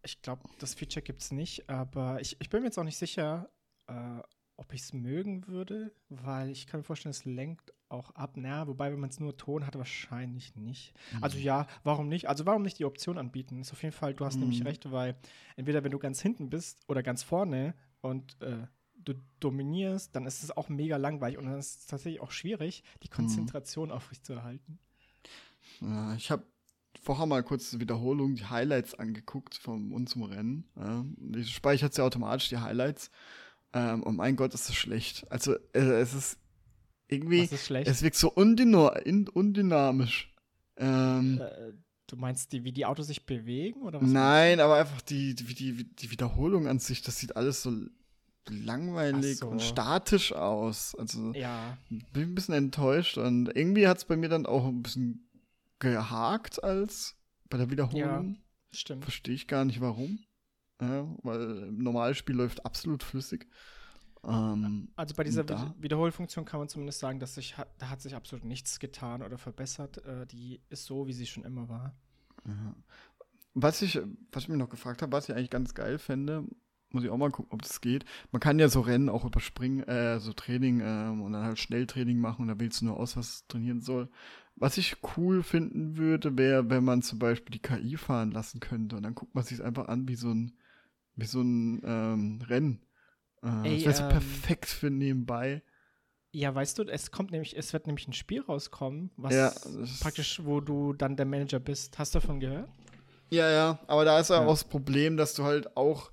ich 0.04 0.22
glaube, 0.22 0.48
das 0.60 0.76
Feature 0.76 1.02
gibt 1.02 1.24
es 1.24 1.32
nicht, 1.32 1.68
aber 1.72 2.22
ich, 2.22 2.38
ich 2.40 2.52
bin 2.52 2.62
mir 2.62 2.68
jetzt 2.68 2.78
auch 2.78 2.84
nicht 2.84 3.00
sicher, 3.00 3.50
äh, 3.88 4.20
ob 4.58 4.74
ich 4.74 4.82
es 4.82 4.94
mögen 4.94 5.48
würde, 5.48 5.92
weil 6.10 6.52
ich 6.52 6.68
kann 6.68 6.82
mir 6.82 6.84
vorstellen, 6.84 7.12
es 7.12 7.26
lenkt 7.26 7.74
auch 7.92 8.12
ab. 8.12 8.34
Na, 8.36 8.68
wobei, 8.68 8.92
wenn 8.92 9.00
man 9.00 9.10
es 9.10 9.20
nur 9.20 9.38
Ton 9.38 9.66
hat, 9.66 9.78
wahrscheinlich 9.78 10.56
nicht. 10.56 10.94
Mhm. 11.14 11.24
Also 11.24 11.38
ja, 11.38 11.68
warum 11.84 12.08
nicht? 12.08 12.30
Also 12.30 12.46
warum 12.46 12.62
nicht 12.62 12.80
die 12.80 12.86
Option 12.86 13.18
anbieten? 13.18 13.62
Ist 13.62 13.72
auf 13.72 13.84
jeden 13.84 13.96
Fall, 13.96 14.14
du 14.14 14.26
hast 14.26 14.36
mhm. 14.36 14.42
nämlich 14.42 14.66
recht, 14.66 14.92
weil 14.92 15.16
entweder 15.56 15.84
wenn 15.84 15.92
du 15.92 16.00
ganz 16.00 16.22
hinten 16.22 16.50
bist 16.50 16.82
oder 16.88 17.04
ganz 17.04 17.24
vorne 17.24 17.76
und 18.02 18.42
äh, 18.42 18.68
du 18.96 19.14
dominierst, 19.40 20.16
dann 20.16 20.26
ist 20.26 20.44
es 20.44 20.56
auch 20.56 20.70
mega 20.70 20.98
langweilig 20.98 21.38
und 21.38 21.46
dann 21.46 21.60
ist 21.60 21.82
es 21.82 21.86
tatsächlich 21.88 22.22
auch 22.22 22.32
schwierig, 22.32 22.84
die 23.04 23.10
mhm. 23.10 23.16
Konzentration 23.16 23.90
mhm. 23.90 23.96
aufrechtzuerhalten. 23.96 24.80
Ja, 25.80 26.16
ich 26.16 26.32
habe 26.32 26.46
vorher 27.02 27.26
mal 27.26 27.44
kurz 27.44 27.72
die 27.72 27.80
Wiederholung, 27.80 28.36
die 28.36 28.46
Highlights 28.46 28.94
angeguckt 28.96 29.56
von 29.56 29.92
unserem 29.92 30.24
Rennen. 30.24 30.70
Ja, 30.76 31.04
die 31.18 31.46
speichert 31.46 31.98
ja 31.98 32.04
automatisch 32.04 32.50
die 32.50 32.58
Highlights. 32.58 33.10
Ähm, 33.74 34.04
und 34.04 34.18
mein 34.18 34.36
Gott, 34.36 34.54
ist 34.54 34.70
das 34.70 34.76
schlecht. 34.76 35.30
Also 35.32 35.56
äh, 35.74 35.80
es 35.80 36.14
ist 36.14 36.38
irgendwie, 37.12 37.44
Was 37.44 37.52
ist 37.52 37.66
schlecht? 37.66 37.88
es 37.88 38.02
wirkt 38.02 38.16
so 38.16 38.32
undynam 38.32 38.96
in, 39.06 39.28
undynamisch. 39.28 40.34
Ähm, 40.78 41.40
Äh, 41.42 41.74
du 42.08 42.16
meinst, 42.16 42.52
die, 42.52 42.64
wie 42.64 42.72
die 42.72 42.86
Autos 42.86 43.08
sich 43.08 43.26
bewegen? 43.26 43.82
Oder 43.82 44.02
was 44.02 44.10
nein, 44.10 44.60
aber 44.60 44.76
einfach 44.78 45.02
die, 45.02 45.36
die, 45.36 45.46
die, 45.54 45.84
die 45.96 46.12
Wiederholung 46.12 46.68
an 46.68 46.80
sich, 46.80 47.02
das 47.02 47.20
sieht 47.20 47.36
alles 47.36 47.62
so 47.62 47.72
langweilig 48.50 49.38
so. 49.38 49.48
und 49.48 49.62
statisch 49.62 50.34
aus. 50.34 50.96
Also? 50.96 51.34
Ja. 51.34 51.78
bin 51.90 52.30
ein 52.30 52.36
bisschen 52.36 52.56
enttäuscht 52.56 53.18
und 53.18 53.48
irgendwie 53.56 53.88
hat 53.88 53.98
es 53.98 54.06
bei 54.06 54.18
mir 54.18 54.30
dann 54.30 54.46
auch 54.46 54.66
ein 54.66 54.82
bisschen 54.82 55.30
gehakt 55.80 56.64
als 56.64 57.16
bei 57.50 57.58
der 57.58 57.70
Wiederholung. 57.70 58.38
Stimmt. 58.72 59.04
Verstehe 59.04 59.36
ich 59.36 59.48
gar 59.48 59.66
nicht 59.66 59.82
warum. 59.82 60.20
Ja, 60.82 61.08
weil 61.24 61.68
im 61.68 61.78
Normalspiel 61.84 62.36
läuft 62.36 62.66
absolut 62.66 63.04
flüssig. 63.04 63.48
Ähm, 64.24 64.90
Also 64.96 65.16
bei 65.16 65.24
dieser 65.24 65.44
da- 65.44 65.74
Wiederholfunktion 65.80 66.46
kann 66.46 66.60
man 66.60 66.70
zumindest 66.70 67.00
sagen, 67.00 67.20
dass 67.20 67.36
sich 67.36 67.56
da 67.80 67.90
hat 67.90 68.02
sich 68.02 68.16
absolut 68.16 68.46
nichts 68.46 68.80
getan 68.80 69.24
oder 69.24 69.38
verbessert. 69.38 70.06
Äh, 70.06 70.28
die 70.28 70.62
ist 70.70 70.86
so, 70.86 71.08
wie 71.08 71.14
sie 71.14 71.26
schon 71.26 71.44
immer 71.44 71.68
war. 71.70 71.96
ja. 72.46 72.76
Was 73.54 73.82
ich, 73.82 74.00
was 74.32 74.44
ich 74.44 74.50
mich 74.50 74.58
noch 74.58 74.70
gefragt 74.70 75.02
habe, 75.02 75.12
was 75.12 75.28
ich 75.28 75.36
eigentlich 75.36 75.50
ganz 75.50 75.74
geil 75.74 75.98
fände, 75.98 76.46
muss 76.92 77.04
ich 77.04 77.10
auch 77.10 77.18
mal 77.18 77.32
gucken, 77.32 77.52
ob 77.52 77.62
das 77.62 77.82
geht. 77.82 78.06
Man 78.32 78.40
kann 78.40 78.60
ja 78.60 78.70
so 78.70 78.80
Rennen 78.80 79.10
auch 79.10 79.26
überspringen, 79.26 79.84
äh, 79.88 80.20
so 80.22 80.32
Training 80.32 80.82
ähm, 80.82 81.22
und 81.22 81.34
dann 81.34 81.44
halt 81.44 81.60
Schnelltraining 81.60 82.18
machen 82.18 82.44
und 82.44 82.48
da 82.48 82.60
wählst 82.60 82.80
du 82.82 82.86
nur 82.86 82.98
aus, 82.98 83.18
was 83.18 83.46
trainieren 83.48 83.82
soll. 83.82 84.10
Was 84.56 84.78
ich 84.78 84.98
cool 85.18 85.44
finden 85.44 85.98
würde, 85.98 86.38
wäre, 86.38 86.70
wenn 86.70 86.84
man 86.86 87.02
zum 87.02 87.20
Beispiel 87.20 87.52
die 87.52 87.60
KI 87.62 87.98
fahren 87.98 88.32
lassen 88.32 88.60
könnte 88.62 88.96
und 88.96 89.04
dann 89.04 89.16
guckt 89.16 89.36
man 89.36 89.44
sich 89.44 89.62
einfach 89.62 89.88
an 89.90 90.08
wie 90.08 90.16
so 90.16 90.30
ein, 90.34 90.54
wie 91.18 91.26
so 91.26 91.42
ein 91.42 91.82
ähm, 91.84 92.42
Rennen. 92.48 92.82
Äh, 93.44 93.48
Ey, 93.64 93.76
das 93.78 93.86
wäre 93.86 93.96
so 93.96 94.04
ähm, 94.04 94.10
perfekt 94.10 94.66
für 94.68 94.90
nebenbei. 94.90 95.62
Ja, 96.34 96.54
weißt 96.56 96.80
du, 96.80 96.84
es 96.84 97.12
kommt 97.12 97.32
nämlich, 97.32 97.58
es 97.58 97.74
wird 97.74 97.88
nämlich 97.88 98.08
ein 98.08 98.14
Spiel 98.14 98.42
rauskommen, 98.42 99.12
was 99.18 99.36
Ja, 99.36 99.52
praktisch, 100.00 100.42
wo 100.46 100.62
du 100.62 100.94
dann 100.94 101.18
der 101.18 101.26
Manager 101.26 101.60
bist. 101.60 102.00
Hast 102.00 102.16
du 102.16 102.20
davon 102.20 102.40
gehört? 102.40 102.70
Ja, 103.30 103.50
ja, 103.50 103.80
aber 103.88 104.06
da 104.06 104.20
ist 104.20 104.30
ja 104.30 104.38
Ja. 104.38 104.46
auch 104.46 104.50
das 104.52 104.66
Problem, 104.66 105.18
dass 105.18 105.34
du 105.34 105.44
halt 105.44 105.76
auch 105.78 106.12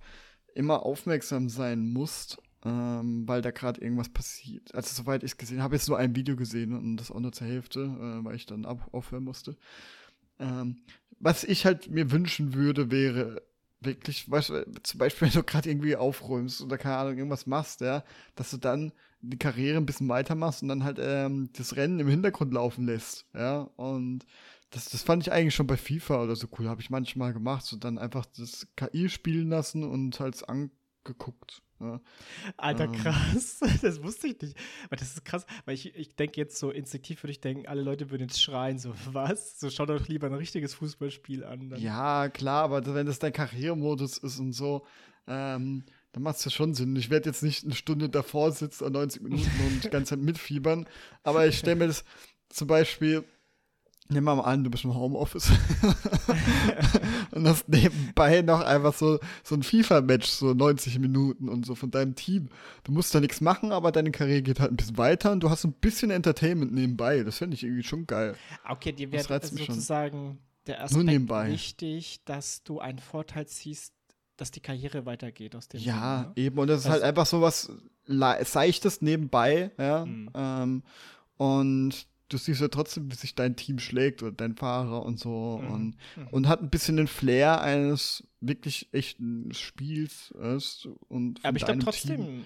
immer 0.54 0.84
aufmerksam 0.84 1.48
sein 1.48 1.92
musst, 1.92 2.38
ähm, 2.64 3.26
weil 3.28 3.42
da 3.42 3.50
gerade 3.50 3.80
irgendwas 3.80 4.08
passiert. 4.08 4.74
Also 4.74 4.94
soweit 4.94 5.22
ich 5.24 5.32
es 5.32 5.36
gesehen 5.36 5.62
habe, 5.62 5.74
jetzt 5.76 5.88
nur 5.88 5.98
ein 5.98 6.14
Video 6.16 6.36
gesehen 6.36 6.72
und 6.74 6.96
das 6.96 7.10
auch 7.10 7.20
nur 7.20 7.32
zur 7.32 7.46
Hälfte, 7.46 7.80
äh, 7.80 8.24
weil 8.24 8.36
ich 8.36 8.46
dann 8.46 8.64
ab 8.66 8.88
aufhören 8.92 9.24
musste. 9.24 9.56
Ähm, 10.40 10.78
was 11.20 11.44
ich 11.44 11.66
halt 11.66 11.90
mir 11.90 12.10
wünschen 12.12 12.54
würde, 12.54 12.90
wäre 12.90 13.42
wirklich, 13.80 14.30
weißt 14.30 14.52
zum 14.82 14.98
Beispiel, 14.98 15.28
wenn 15.28 15.34
du 15.34 15.42
gerade 15.42 15.70
irgendwie 15.70 15.96
aufräumst 15.96 16.60
oder 16.60 16.78
keine 16.78 16.96
Ahnung, 16.96 17.18
irgendwas 17.18 17.46
machst, 17.46 17.80
ja, 17.80 18.04
dass 18.34 18.50
du 18.50 18.56
dann 18.56 18.92
die 19.20 19.38
Karriere 19.38 19.78
ein 19.78 19.86
bisschen 19.86 20.08
weitermachst 20.08 20.62
und 20.62 20.68
dann 20.68 20.84
halt 20.84 20.98
ähm, 21.00 21.50
das 21.54 21.76
Rennen 21.76 21.98
im 22.00 22.08
Hintergrund 22.08 22.52
laufen 22.52 22.86
lässt, 22.86 23.26
ja, 23.34 23.62
und 23.76 24.24
das, 24.70 24.90
das 24.90 25.02
fand 25.02 25.22
ich 25.22 25.32
eigentlich 25.32 25.54
schon 25.54 25.66
bei 25.66 25.76
FIFA 25.76 26.24
oder 26.24 26.36
so 26.36 26.46
cool, 26.58 26.68
habe 26.68 26.80
ich 26.80 26.90
manchmal 26.90 27.32
gemacht, 27.32 27.64
so 27.64 27.76
dann 27.76 27.98
einfach 27.98 28.26
das 28.26 28.68
KI 28.76 29.08
spielen 29.08 29.48
lassen 29.48 29.82
und 29.82 30.20
halt 30.20 30.46
angeguckt, 30.48 31.62
ja. 31.80 32.00
Alter, 32.56 32.84
Ähm. 32.84 32.92
krass. 32.92 33.60
Das 33.82 34.02
wusste 34.02 34.28
ich 34.28 34.40
nicht. 34.40 34.56
Aber 34.86 34.96
das 34.96 35.14
ist 35.14 35.24
krass, 35.24 35.46
weil 35.64 35.74
ich, 35.74 35.94
ich 35.94 36.14
denke 36.16 36.40
jetzt 36.40 36.58
so 36.58 36.70
instinktiv 36.70 37.22
würde 37.22 37.32
ich 37.32 37.40
denken, 37.40 37.66
alle 37.66 37.82
Leute 37.82 38.10
würden 38.10 38.22
jetzt 38.22 38.42
schreien, 38.42 38.78
so, 38.78 38.92
was? 39.12 39.58
So, 39.60 39.70
schau 39.70 39.86
doch 39.86 40.08
lieber 40.08 40.26
ein 40.26 40.34
richtiges 40.34 40.74
Fußballspiel 40.74 41.44
an. 41.44 41.70
Dann. 41.70 41.80
Ja, 41.80 42.28
klar, 42.28 42.64
aber 42.64 42.94
wenn 42.94 43.06
das 43.06 43.18
dein 43.18 43.32
Karrieremodus 43.32 44.18
ist 44.18 44.38
und 44.38 44.52
so, 44.52 44.84
ähm, 45.26 45.84
dann 46.12 46.22
macht 46.22 46.36
es 46.38 46.44
ja 46.46 46.50
schon 46.50 46.74
Sinn. 46.74 46.96
Ich 46.96 47.10
werde 47.10 47.28
jetzt 47.28 47.42
nicht 47.42 47.64
eine 47.64 47.74
Stunde 47.74 48.08
davor 48.08 48.50
sitzen 48.52 48.84
und 48.84 48.92
90 48.92 49.22
Minuten 49.22 49.50
und 49.66 49.84
die 49.84 49.90
ganze 49.90 50.10
Zeit 50.10 50.20
mitfiebern, 50.24 50.86
aber 51.22 51.46
ich 51.46 51.58
stelle 51.58 51.76
mir 51.76 51.86
das 51.88 52.04
zum 52.48 52.66
Beispiel, 52.66 53.24
nimm 54.10 54.24
mal 54.24 54.40
an, 54.40 54.64
du 54.64 54.70
bist 54.70 54.84
im 54.84 54.94
Homeoffice 54.94 55.50
und 57.32 57.46
hast 57.46 57.68
nebenbei 57.68 58.42
noch 58.42 58.60
einfach 58.60 58.94
so, 58.94 59.18
so 59.42 59.54
ein 59.54 59.62
FIFA-Match, 59.62 60.28
so 60.28 60.54
90 60.54 60.98
Minuten 60.98 61.48
und 61.48 61.66
so 61.66 61.74
von 61.74 61.90
deinem 61.90 62.14
Team. 62.14 62.48
Du 62.84 62.92
musst 62.92 63.14
da 63.14 63.20
nichts 63.20 63.40
machen, 63.40 63.72
aber 63.72 63.92
deine 63.92 64.10
Karriere 64.10 64.42
geht 64.42 64.60
halt 64.60 64.72
ein 64.72 64.76
bisschen 64.76 64.98
weiter 64.98 65.32
und 65.32 65.40
du 65.40 65.50
hast 65.50 65.64
ein 65.64 65.72
bisschen 65.72 66.10
Entertainment 66.10 66.72
nebenbei. 66.72 67.22
Das 67.22 67.38
fände 67.38 67.54
ich 67.54 67.64
irgendwie 67.64 67.82
schon 67.82 68.06
geil. 68.06 68.34
Okay, 68.68 68.92
dir 68.92 69.10
wäre 69.12 69.24
schon. 69.40 69.56
sozusagen 69.58 70.38
der 70.66 70.84
Aspekt 70.84 71.30
wichtig, 71.50 72.20
dass 72.24 72.62
du 72.62 72.78
einen 72.80 72.98
Vorteil 72.98 73.46
ziehst, 73.46 73.92
dass 74.36 74.50
die 74.50 74.60
Karriere 74.60 75.06
weitergeht 75.06 75.56
aus 75.56 75.68
dem 75.68 75.80
Ja, 75.80 76.18
Sinne, 76.18 76.26
ne? 76.28 76.32
eben. 76.36 76.58
Und 76.58 76.68
das 76.68 76.80
ist 76.80 76.86
Also- 76.86 76.94
halt 76.94 77.02
einfach 77.04 77.26
so 77.26 77.40
was 77.40 77.72
Seichtes 78.44 79.02
nebenbei, 79.02 79.70
ja. 79.78 80.04
Mhm. 80.06 80.30
Ähm, 80.34 80.82
und 81.36 82.06
du 82.28 82.36
siehst 82.36 82.60
ja 82.60 82.68
trotzdem, 82.68 83.10
wie 83.10 83.14
sich 83.16 83.34
dein 83.34 83.56
Team 83.56 83.78
schlägt 83.78 84.22
oder 84.22 84.32
dein 84.32 84.54
Fahrer 84.56 85.02
und 85.04 85.18
so. 85.18 85.60
Mhm. 85.62 85.70
Und, 85.70 85.96
Mhm. 86.16 86.28
und 86.30 86.48
hat 86.48 86.62
ein 86.62 86.70
bisschen 86.70 86.96
den 86.96 87.06
Flair 87.08 87.60
eines 87.60 88.26
wirklich 88.40 88.88
echten 88.92 89.52
Spiels. 89.54 90.30
Ist, 90.56 90.88
und 91.08 91.40
Aber 91.44 91.56
ich 91.56 91.64
glaube 91.64 91.80
trotzdem, 91.80 92.24
Team. 92.24 92.44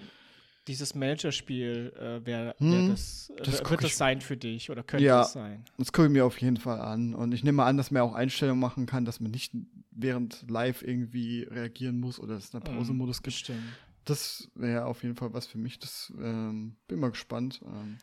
dieses 0.69 0.95
Managerspiel 0.95 1.93
äh, 1.99 2.25
wär, 2.25 2.55
Hm, 2.59 2.73
wär 2.73 2.83
das, 2.89 3.33
das 3.39 3.55
äh, 3.61 3.63
guck 3.63 3.71
wird 3.73 3.85
das 3.85 3.97
sein 3.99 4.21
für 4.21 4.37
dich 4.37 4.71
oder 4.71 4.83
könnte 4.83 5.05
Ja. 5.05 5.23
es 5.23 5.33
sein. 5.33 5.65
Das 5.79 5.93
gucke 5.93 6.07
ich 6.07 6.13
mir 6.13 6.25
auf 6.25 6.41
jeden 6.41 6.57
Fall 6.57 6.81
an. 6.81 7.15
Und 7.15 7.33
ich 7.33 7.43
nehme 7.45 7.65
an, 7.65 7.77
dass 7.77 7.91
man 7.91 8.03
auch 8.03 8.15
Einstellungen 8.15 8.61
machen 8.61 8.87
kann, 8.87 9.05
dass 9.05 9.21
man 9.21 9.31
nicht 9.33 9.53
während 9.91 10.49
live 10.49 10.83
irgendwie 10.83 11.43
reagieren 11.43 11.99
muss 12.01 12.19
oder 12.19 12.37
es 12.37 12.55
einen 12.55 12.63
Pausemodus 12.65 13.19
gibt. 13.19 13.35
Bestimmt. 13.35 13.59
Das 14.05 14.49
wäre 14.55 14.87
auf 14.87 15.03
jeden 15.03 15.15
Fall 15.17 15.33
was 15.33 15.47
für 15.47 15.59
mich. 15.59 15.79
Das 15.79 16.13
ähm, 16.19 16.77
bin 16.89 16.99
mal 16.99 17.11
gespannt. 17.11 17.61
Ähm, 17.65 17.99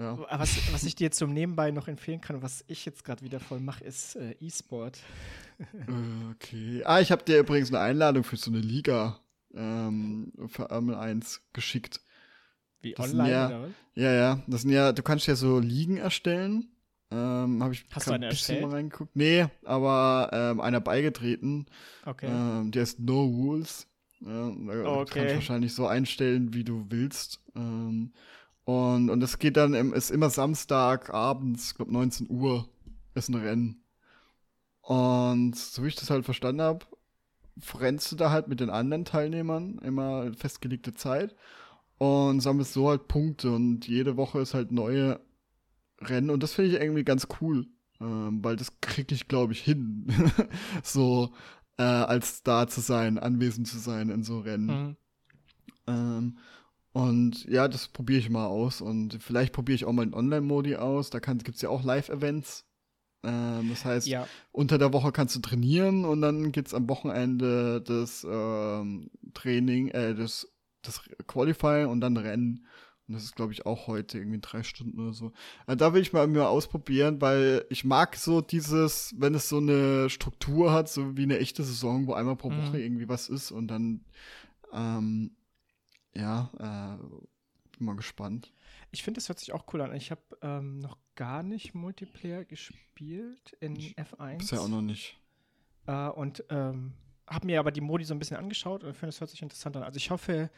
ja. 0.00 0.18
Was, 0.38 0.72
was 0.72 0.82
ich 0.84 0.94
dir 0.94 1.10
zum 1.10 1.32
Nebenbei 1.32 1.70
noch 1.70 1.88
empfehlen 1.88 2.20
kann, 2.20 2.42
was 2.42 2.64
ich 2.68 2.84
jetzt 2.84 3.04
gerade 3.04 3.22
wieder 3.22 3.40
voll 3.40 3.60
mache, 3.60 3.84
ist 3.84 4.16
äh, 4.16 4.34
E-Sport. 4.40 4.98
Äh, 5.58 5.92
Okay. 6.32 6.82
Ah, 6.84 7.00
ich 7.00 7.12
habe 7.12 7.22
dir 7.24 7.38
übrigens 7.40 7.68
eine 7.68 7.80
Einladung 7.80 8.24
für 8.24 8.36
so 8.36 8.50
eine 8.50 8.60
Liga 8.60 9.20
ähm, 9.54 10.32
für 10.48 10.66
Formel 10.68 10.94
1 10.94 11.42
geschickt. 11.52 12.00
Wie 12.80 12.92
Das 12.94 13.10
online 13.10 13.30
ja- 13.30 13.46
oder 13.48 13.62
was? 13.64 13.70
Ja, 13.94 14.12
ja. 14.12 14.42
Das 14.46 14.62
sind 14.62 14.70
ja, 14.70 14.92
du 14.92 15.02
kannst 15.02 15.26
ja 15.26 15.36
so 15.36 15.58
Ligen 15.58 15.98
erstellen. 15.98 16.70
Ähm, 17.10 17.62
habe 17.62 17.74
ich 17.74 17.84
Hast 17.90 18.06
du 18.06 18.12
eine 18.12 18.26
ein 18.26 18.30
bisschen 18.30 18.54
erstellt? 18.56 18.62
mal 18.62 18.76
reingeguckt. 18.76 19.16
Nee, 19.16 19.46
aber 19.64 20.30
ähm, 20.32 20.60
einer 20.60 20.80
beigetreten. 20.80 21.66
Okay. 22.06 22.28
Ähm, 22.30 22.70
der 22.70 22.84
ist 22.84 23.00
No 23.00 23.24
Rules. 23.24 23.86
Ja, 24.20 24.28
da 24.48 24.52
Du 24.52 24.52
kannst 24.52 25.12
Okay. 25.16 25.34
wahrscheinlich 25.34 25.74
so 25.74 25.86
einstellen, 25.86 26.54
wie 26.54 26.62
du 26.64 26.86
willst. 26.88 27.40
Ähm, 27.56 28.12
und, 28.70 29.10
und 29.10 29.20
es 29.20 29.40
geht 29.40 29.56
dann, 29.56 29.74
im, 29.74 29.92
ist 29.92 30.12
immer 30.12 30.30
Samstag 30.30 31.12
abends, 31.12 31.70
ich 31.70 31.74
glaube 31.74 31.92
19 31.92 32.30
Uhr, 32.30 32.68
ist 33.14 33.28
ein 33.28 33.34
Rennen. 33.34 33.82
Und 34.80 35.56
so 35.56 35.82
wie 35.82 35.88
ich 35.88 35.96
das 35.96 36.08
halt 36.08 36.24
verstanden 36.24 36.62
habe, 36.62 36.86
rennst 37.80 38.12
du 38.12 38.16
da 38.16 38.30
halt 38.30 38.46
mit 38.46 38.60
den 38.60 38.70
anderen 38.70 39.04
Teilnehmern 39.04 39.78
immer 39.78 40.32
festgelegte 40.34 40.94
Zeit 40.94 41.34
und 41.98 42.42
sammelst 42.42 42.72
so 42.72 42.88
halt 42.88 43.08
Punkte 43.08 43.50
und 43.50 43.88
jede 43.88 44.16
Woche 44.16 44.38
ist 44.38 44.54
halt 44.54 44.70
neue 44.70 45.18
Rennen 46.00 46.30
und 46.30 46.44
das 46.44 46.54
finde 46.54 46.70
ich 46.70 46.80
irgendwie 46.80 47.04
ganz 47.04 47.26
cool, 47.40 47.66
ähm, 48.00 48.38
weil 48.44 48.54
das 48.54 48.80
kriege 48.80 49.16
ich 49.16 49.26
glaube 49.26 49.52
ich 49.52 49.62
hin, 49.62 50.06
so 50.84 51.32
äh, 51.76 51.82
als 51.82 52.36
Star 52.36 52.68
zu 52.68 52.80
sein, 52.80 53.18
anwesend 53.18 53.66
zu 53.66 53.78
sein 53.78 54.10
in 54.10 54.22
so 54.22 54.38
Rennen. 54.38 54.66
Mhm. 54.66 54.96
Ähm, 55.88 56.38
und 56.92 57.44
ja, 57.44 57.68
das 57.68 57.88
probiere 57.88 58.18
ich 58.18 58.30
mal 58.30 58.46
aus. 58.46 58.80
Und 58.80 59.22
vielleicht 59.22 59.52
probiere 59.52 59.76
ich 59.76 59.84
auch 59.84 59.92
mal 59.92 60.02
einen 60.02 60.14
Online-Modi 60.14 60.76
aus. 60.76 61.10
Da 61.10 61.20
gibt 61.20 61.48
es 61.56 61.62
ja 61.62 61.68
auch 61.68 61.84
Live-Events. 61.84 62.64
Ähm, 63.22 63.68
das 63.68 63.84
heißt, 63.84 64.06
Ja, 64.08 64.26
unter 64.50 64.78
der 64.78 64.92
Woche 64.92 65.12
kannst 65.12 65.36
du 65.36 65.40
trainieren 65.40 66.04
und 66.04 66.20
dann 66.22 66.52
gibt 66.52 66.68
es 66.68 66.74
am 66.74 66.88
Wochenende 66.88 67.80
das 67.82 68.26
ähm, 68.28 69.10
Training, 69.34 69.88
äh, 69.88 70.14
das, 70.14 70.48
das 70.82 71.02
Qualifying 71.26 71.86
und 71.86 72.00
dann 72.00 72.16
Rennen. 72.16 72.66
Und 73.06 73.14
das 73.14 73.24
ist, 73.24 73.36
glaube 73.36 73.52
ich, 73.52 73.66
auch 73.66 73.86
heute 73.88 74.18
irgendwie 74.18 74.40
drei 74.40 74.62
Stunden 74.62 75.00
oder 75.00 75.12
so. 75.12 75.32
Äh, 75.66 75.76
da 75.76 75.92
will 75.92 76.00
ich 76.02 76.12
mal, 76.12 76.26
mal 76.28 76.46
ausprobieren, 76.46 77.20
weil 77.20 77.64
ich 77.68 77.84
mag 77.84 78.16
so 78.16 78.40
dieses, 78.40 79.14
wenn 79.18 79.34
es 79.34 79.48
so 79.48 79.58
eine 79.58 80.08
Struktur 80.10 80.72
hat, 80.72 80.88
so 80.88 81.16
wie 81.16 81.24
eine 81.24 81.38
echte 81.38 81.62
Saison, 81.62 82.06
wo 82.06 82.14
einmal 82.14 82.36
pro 82.36 82.50
Mhm. 82.50 82.56
Woche 82.58 82.80
irgendwie 82.80 83.08
was 83.08 83.28
ist 83.28 83.50
und 83.52 83.68
dann, 83.68 84.04
ähm, 84.72 85.32
ja, 86.14 86.50
äh, 86.58 87.02
bin 87.76 87.86
mal 87.86 87.96
gespannt. 87.96 88.52
ich 88.90 89.02
finde, 89.02 89.18
das 89.18 89.28
hört 89.28 89.38
sich 89.38 89.52
auch 89.52 89.64
cool 89.72 89.80
an. 89.80 89.94
Ich 89.94 90.10
habe 90.10 90.22
ähm, 90.42 90.78
noch 90.78 90.98
gar 91.14 91.42
nicht 91.42 91.74
Multiplayer 91.74 92.44
gespielt 92.44 93.56
in 93.60 93.76
F1. 93.76 94.38
Bisher 94.38 94.60
auch 94.60 94.68
noch 94.68 94.82
nicht. 94.82 95.18
Äh, 95.86 96.08
und 96.08 96.44
ähm, 96.50 96.92
habe 97.26 97.46
mir 97.46 97.60
aber 97.60 97.70
die 97.70 97.80
Modi 97.80 98.04
so 98.04 98.14
ein 98.14 98.18
bisschen 98.18 98.36
angeschaut 98.36 98.84
und 98.84 98.94
finde, 98.94 99.10
es 99.10 99.20
hört 99.20 99.30
sich 99.30 99.42
interessant 99.42 99.76
an. 99.76 99.82
Also 99.82 99.96
ich 99.96 100.10
hoffe, 100.10 100.50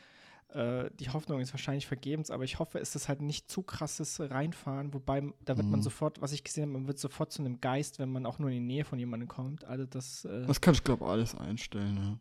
äh, 0.54 0.90
die 0.98 1.10
Hoffnung 1.10 1.40
ist 1.40 1.52
wahrscheinlich 1.52 1.86
vergebens, 1.86 2.30
aber 2.30 2.44
ich 2.44 2.58
hoffe, 2.58 2.78
es 2.78 2.94
ist 2.94 3.08
halt 3.08 3.22
nicht 3.22 3.50
zu 3.50 3.62
krasses 3.62 4.20
Reinfahren, 4.20 4.92
wobei 4.92 5.22
da 5.44 5.56
wird 5.56 5.66
mhm. 5.66 5.72
man 5.72 5.82
sofort, 5.82 6.20
was 6.20 6.32
ich 6.32 6.44
gesehen 6.44 6.64
habe, 6.64 6.72
man 6.72 6.86
wird 6.86 6.98
sofort 6.98 7.32
zu 7.32 7.42
einem 7.42 7.60
Geist, 7.60 7.98
wenn 7.98 8.10
man 8.10 8.26
auch 8.26 8.38
nur 8.38 8.50
in 8.50 8.56
die 8.56 8.74
Nähe 8.74 8.84
von 8.84 8.98
jemandem 8.98 9.28
kommt. 9.28 9.64
Also 9.64 9.86
das. 9.86 10.24
Äh, 10.24 10.46
das 10.46 10.60
kann 10.60 10.74
ich 10.74 10.84
glaube 10.84 11.06
alles 11.06 11.34
einstellen. 11.34 11.94
Ne? 11.94 12.20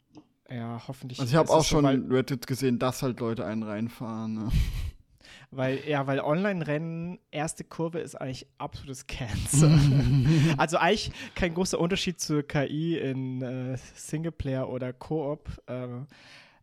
Ja, 0.52 0.82
hoffentlich. 0.88 1.20
Also 1.20 1.32
ich 1.32 1.38
habe 1.38 1.50
auch 1.50 1.64
schon 1.64 1.86
so, 1.86 2.14
Reddit 2.14 2.46
gesehen, 2.46 2.78
dass 2.78 3.02
halt 3.02 3.20
Leute 3.20 3.46
einen 3.46 3.64
reinfahren. 3.64 4.34
Ne? 4.34 4.52
Weil, 5.54 5.86
ja, 5.86 6.08
weil 6.08 6.22
Online-Rennen, 6.22 7.20
erste 7.30 7.66
Kurve 7.66 8.00
ist 8.00 8.16
eigentlich 8.16 8.48
absolutes 8.58 9.06
Cancer. 9.06 9.78
also 10.58 10.78
eigentlich 10.78 11.12
kein 11.36 11.54
großer 11.54 11.78
Unterschied 11.78 12.22
zur 12.22 12.44
KI 12.44 12.98
in 12.98 13.42
äh, 13.42 13.78
Singleplayer 13.94 14.70
oder 14.70 14.94
Koop. 14.94 15.50
Ähm, 15.68 16.08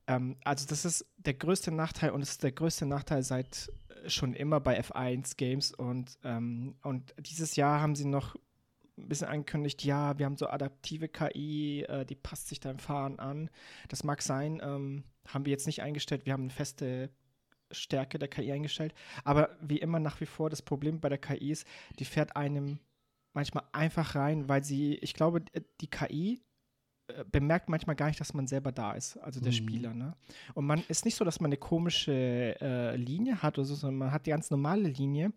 ähm, 0.06 0.36
also 0.42 0.66
das 0.66 0.86
ist 0.86 1.04
der 1.18 1.34
größte 1.34 1.70
Nachteil 1.70 2.10
und 2.10 2.22
es 2.22 2.30
ist 2.30 2.42
der 2.42 2.52
größte 2.52 2.86
Nachteil 2.86 3.22
seit 3.22 3.70
äh, 4.04 4.08
schon 4.08 4.32
immer 4.32 4.58
bei 4.58 4.80
F1 4.80 5.36
Games 5.36 5.72
und, 5.74 6.18
ähm, 6.24 6.76
und 6.82 7.14
dieses 7.20 7.56
Jahr 7.56 7.82
haben 7.82 7.94
sie 7.94 8.06
noch 8.06 8.36
ein 8.98 9.08
bisschen 9.08 9.28
angekündigt, 9.28 9.84
ja, 9.84 10.18
wir 10.18 10.26
haben 10.26 10.36
so 10.36 10.48
adaptive 10.48 11.08
KI, 11.08 11.84
äh, 11.88 12.04
die 12.04 12.14
passt 12.14 12.48
sich 12.48 12.60
deinem 12.60 12.78
Fahren 12.78 13.18
an. 13.18 13.50
Das 13.88 14.04
mag 14.04 14.22
sein, 14.22 14.60
ähm, 14.62 15.04
haben 15.26 15.44
wir 15.44 15.52
jetzt 15.52 15.66
nicht 15.66 15.82
eingestellt, 15.82 16.26
wir 16.26 16.32
haben 16.32 16.44
eine 16.44 16.50
feste 16.50 17.10
Stärke 17.70 18.18
der 18.18 18.28
KI 18.28 18.52
eingestellt. 18.52 18.94
Aber 19.24 19.56
wie 19.60 19.78
immer 19.78 20.00
nach 20.00 20.20
wie 20.20 20.26
vor, 20.26 20.50
das 20.50 20.62
Problem 20.62 21.00
bei 21.00 21.08
der 21.08 21.18
KI 21.18 21.50
ist, 21.50 21.66
die 21.98 22.04
fährt 22.04 22.36
einem 22.36 22.78
manchmal 23.34 23.64
einfach 23.72 24.14
rein, 24.14 24.48
weil 24.48 24.64
sie, 24.64 24.96
ich 24.96 25.14
glaube, 25.14 25.42
die 25.80 25.90
KI 25.90 26.40
bemerkt 27.30 27.68
manchmal 27.68 27.96
gar 27.96 28.06
nicht, 28.06 28.20
dass 28.20 28.34
man 28.34 28.46
selber 28.46 28.72
da 28.72 28.92
ist, 28.92 29.16
also 29.18 29.40
der 29.40 29.52
mhm. 29.52 29.56
Spieler. 29.56 29.94
Ne? 29.94 30.14
Und 30.54 30.66
man 30.66 30.82
ist 30.88 31.04
nicht 31.04 31.16
so, 31.16 31.24
dass 31.24 31.40
man 31.40 31.48
eine 31.48 31.56
komische 31.56 32.56
äh, 32.60 32.96
Linie 32.96 33.42
hat 33.42 33.58
oder 33.58 33.64
so, 33.64 33.74
sondern 33.74 33.98
man 33.98 34.12
hat 34.12 34.26
die 34.26 34.30
ganz 34.30 34.50
normale 34.50 34.88
Linie. 34.88 35.32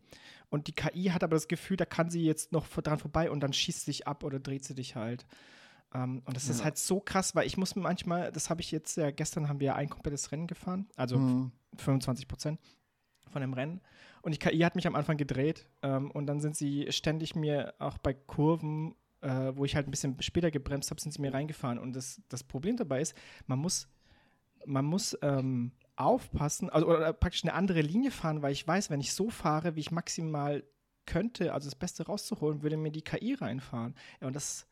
Und 0.49 0.67
die 0.67 0.73
KI 0.73 1.05
hat 1.05 1.23
aber 1.23 1.35
das 1.35 1.47
Gefühl, 1.47 1.77
da 1.77 1.85
kann 1.85 2.09
sie 2.09 2.23
jetzt 2.23 2.51
noch 2.51 2.67
dran 2.67 2.99
vorbei 2.99 3.31
und 3.31 3.39
dann 3.39 3.53
schießt 3.53 3.85
sich 3.85 4.07
ab 4.07 4.23
oder 4.23 4.39
dreht 4.39 4.65
sie 4.65 4.75
dich 4.75 4.95
halt. 4.95 5.25
Um, 5.93 6.01
ähm, 6.01 6.21
und 6.25 6.37
das 6.37 6.47
ja. 6.47 6.53
ist 6.53 6.63
halt 6.63 6.77
so 6.77 7.01
krass, 7.01 7.35
weil 7.35 7.45
ich 7.45 7.57
muss 7.57 7.75
mir 7.75 7.81
manchmal, 7.81 8.31
das 8.31 8.49
habe 8.49 8.61
ich 8.61 8.71
jetzt 8.71 8.95
ja, 8.95 9.11
gestern 9.11 9.49
haben 9.49 9.59
wir 9.59 9.75
ein 9.75 9.89
komplettes 9.89 10.31
Rennen 10.31 10.47
gefahren, 10.47 10.87
also 10.95 11.17
mhm. 11.17 11.51
25 11.77 12.29
Prozent 12.29 12.59
von 13.29 13.41
dem 13.41 13.53
Rennen. 13.53 13.81
Und 14.21 14.33
die 14.33 14.39
KI 14.39 14.59
hat 14.59 14.75
mich 14.75 14.87
am 14.87 14.95
Anfang 14.95 15.17
gedreht 15.17 15.67
ähm, 15.81 16.11
und 16.11 16.27
dann 16.27 16.39
sind 16.39 16.55
sie 16.55 16.87
ständig 16.91 17.35
mir 17.35 17.73
auch 17.79 17.97
bei 17.97 18.13
Kurven, 18.13 18.95
äh, 19.21 19.55
wo 19.55 19.65
ich 19.65 19.75
halt 19.75 19.87
ein 19.87 19.91
bisschen 19.91 20.21
später 20.21 20.51
gebremst 20.51 20.89
habe, 20.89 21.01
sind 21.01 21.11
sie 21.11 21.21
mir 21.21 21.33
reingefahren. 21.33 21.79
Und 21.79 21.95
das, 21.95 22.21
das 22.29 22.43
Problem 22.43 22.77
dabei 22.77 23.01
ist, 23.01 23.15
man 23.47 23.59
muss, 23.59 23.87
man 24.65 24.85
muss 24.85 25.17
ähm, 25.21 25.71
aufpassen, 25.95 26.69
also 26.69 26.87
oder 26.87 27.13
praktisch 27.13 27.43
eine 27.43 27.53
andere 27.53 27.81
Linie 27.81 28.11
fahren, 28.11 28.41
weil 28.41 28.53
ich 28.53 28.67
weiß, 28.67 28.89
wenn 28.89 28.99
ich 28.99 29.13
so 29.13 29.29
fahre, 29.29 29.75
wie 29.75 29.81
ich 29.81 29.91
maximal 29.91 30.63
könnte, 31.05 31.53
also 31.53 31.67
das 31.67 31.75
Beste 31.75 32.05
rauszuholen, 32.05 32.61
würde 32.61 32.77
mir 32.77 32.91
die 32.91 33.03
KI 33.03 33.33
reinfahren. 33.33 33.95
Ja, 34.19 34.27
und 34.27 34.35
das 34.35 34.67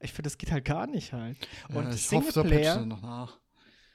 ich 0.00 0.12
finde, 0.12 0.28
das 0.28 0.38
geht 0.38 0.52
halt 0.52 0.64
gar 0.64 0.86
nicht 0.86 1.12
halt. 1.12 1.36
Und 1.68 1.84
ja, 1.84 1.92
Singleplayer. 1.92 2.76
Hoffe, 2.76 2.86
noch 2.86 3.02
nach. 3.02 3.38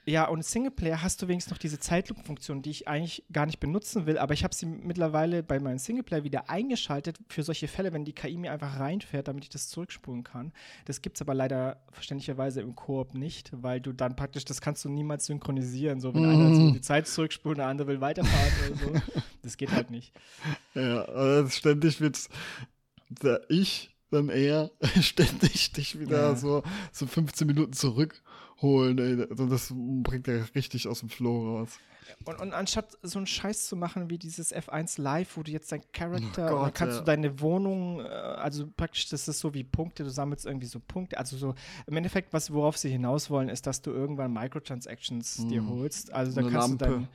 Ja, 0.06 0.26
und 0.28 0.44
Singleplayer 0.44 1.02
hast 1.02 1.22
du 1.22 1.28
wenigstens 1.28 1.52
noch 1.52 1.58
diese 1.58 1.78
Zeitlupenfunktion, 1.78 2.60
die 2.60 2.70
ich 2.70 2.88
eigentlich 2.88 3.24
gar 3.32 3.46
nicht 3.46 3.58
benutzen 3.58 4.04
will, 4.04 4.18
aber 4.18 4.34
ich 4.34 4.44
habe 4.44 4.54
sie 4.54 4.66
mittlerweile 4.66 5.42
bei 5.42 5.58
meinem 5.58 5.78
Singleplayer 5.78 6.24
wieder 6.24 6.50
eingeschaltet 6.50 7.18
für 7.28 7.42
solche 7.42 7.68
Fälle, 7.68 7.92
wenn 7.94 8.04
die 8.04 8.12
KI 8.12 8.36
mir 8.36 8.52
einfach 8.52 8.78
reinfährt, 8.78 9.28
damit 9.28 9.44
ich 9.44 9.50
das 9.50 9.68
zurückspulen 9.68 10.22
kann. 10.22 10.52
Das 10.84 11.00
gibt 11.00 11.16
es 11.16 11.22
aber 11.22 11.32
leider 11.32 11.82
verständlicherweise 11.90 12.60
im 12.60 12.74
Koop 12.74 13.14
nicht, 13.14 13.50
weil 13.54 13.80
du 13.80 13.92
dann 13.92 14.14
praktisch, 14.14 14.44
das 14.44 14.60
kannst 14.60 14.84
du 14.84 14.90
niemals 14.90 15.24
synchronisieren. 15.24 16.00
So, 16.00 16.14
wenn 16.14 16.22
mhm. 16.22 16.28
einer 16.28 16.54
so 16.54 16.70
die 16.72 16.80
Zeit 16.82 17.08
zurückspult, 17.08 17.56
der 17.56 17.66
andere 17.66 17.88
will 17.88 18.00
weiterfahren 18.02 18.52
oder 18.68 19.00
so. 19.00 19.22
Das 19.42 19.56
geht 19.56 19.72
halt 19.72 19.90
nicht. 19.90 20.12
Ja, 20.74 21.48
ständig 21.48 22.00
wird 22.00 22.28
ich 23.48 23.94
dann 24.10 24.28
eher 24.28 24.70
ständig 25.00 25.72
dich 25.72 25.98
wieder 25.98 26.30
ja. 26.30 26.36
so, 26.36 26.62
so 26.92 27.06
15 27.06 27.46
Minuten 27.46 27.72
zurückholen. 28.64 28.98
Ey. 28.98 29.26
Also 29.30 29.46
das 29.46 29.72
bringt 29.76 30.26
ja 30.26 30.42
richtig 30.54 30.88
aus 30.88 31.00
dem 31.00 31.08
Flow 31.08 31.58
raus. 31.58 31.78
Und, 32.24 32.38
und, 32.38 32.52
anstatt 32.52 32.98
so 33.02 33.18
einen 33.18 33.26
Scheiß 33.26 33.66
zu 33.66 33.76
machen 33.76 34.10
wie 34.10 34.18
dieses 34.18 34.54
F1 34.54 35.00
Live, 35.00 35.36
wo 35.36 35.42
du 35.42 35.50
jetzt 35.50 35.72
dein 35.72 35.80
Charakter, 35.92 36.54
oh 36.54 36.64
Gott, 36.64 36.74
kannst 36.74 36.96
ja. 36.96 37.00
du 37.00 37.06
deine 37.06 37.40
Wohnung, 37.40 38.00
äh, 38.00 38.04
also 38.04 38.66
praktisch, 38.76 39.08
das 39.08 39.26
ist 39.26 39.40
so 39.40 39.54
wie 39.54 39.64
Punkte, 39.64 40.04
du 40.04 40.10
sammelst 40.10 40.44
irgendwie 40.44 40.66
so 40.66 40.80
Punkte. 40.80 41.16
Also 41.18 41.38
so, 41.38 41.54
im 41.86 41.96
Endeffekt, 41.96 42.32
was, 42.32 42.52
worauf 42.52 42.76
sie 42.76 42.90
hinaus 42.90 43.30
wollen, 43.30 43.48
ist, 43.48 43.66
dass 43.66 43.80
du 43.80 43.90
irgendwann 43.90 44.32
Microtransactions 44.34 45.38
mm. 45.38 45.48
dir 45.48 45.66
holst. 45.66 46.12
Also 46.12 46.40
dann 46.40 46.50
kannst 46.50 46.68
Lampe. 46.80 46.84
du 46.84 46.90
dein 46.92 47.08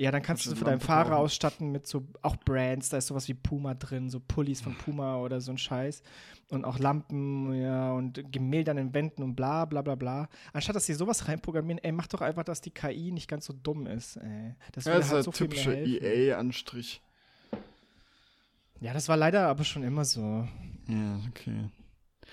ja, 0.00 0.10
dann 0.10 0.22
kannst 0.22 0.46
du 0.46 0.56
für 0.56 0.64
deinen 0.64 0.80
Fahrer 0.80 1.18
ausstatten 1.18 1.70
mit 1.70 1.86
so 1.86 2.06
auch 2.22 2.36
Brands, 2.36 2.88
da 2.88 2.96
ist 2.96 3.08
sowas 3.08 3.28
wie 3.28 3.34
Puma 3.34 3.74
drin, 3.74 4.08
so 4.08 4.18
Pullis 4.18 4.62
von 4.62 4.74
Puma 4.74 5.18
oder 5.18 5.42
so 5.42 5.50
ein 5.52 5.58
Scheiß. 5.58 6.02
Und 6.48 6.64
auch 6.64 6.78
Lampen, 6.78 7.52
ja, 7.52 7.92
und 7.92 8.32
Gemälde 8.32 8.70
an 8.70 8.78
den 8.78 8.94
Wänden 8.94 9.22
und 9.22 9.36
bla 9.36 9.66
bla 9.66 9.82
bla 9.82 9.96
bla. 9.96 10.30
Anstatt 10.54 10.74
dass 10.74 10.86
sie 10.86 10.94
sowas 10.94 11.28
reinprogrammieren, 11.28 11.84
ey, 11.84 11.92
mach 11.92 12.06
doch 12.06 12.22
einfach, 12.22 12.44
dass 12.44 12.62
die 12.62 12.70
KI 12.70 13.12
nicht 13.12 13.28
ganz 13.28 13.44
so 13.44 13.52
dumm 13.52 13.86
ist. 13.86 14.16
Ey. 14.16 14.54
Das, 14.72 14.86
ja, 14.86 14.94
das 14.94 15.08
ist 15.08 15.12
halt 15.12 15.24
so 15.24 15.32
typische 15.32 15.74
EA-Anstrich. 15.74 17.02
Ja, 18.80 18.94
das 18.94 19.06
war 19.10 19.18
leider 19.18 19.48
aber 19.48 19.64
schon 19.64 19.82
immer 19.82 20.06
so. 20.06 20.48
Ja, 20.88 21.20
okay. 21.28 21.68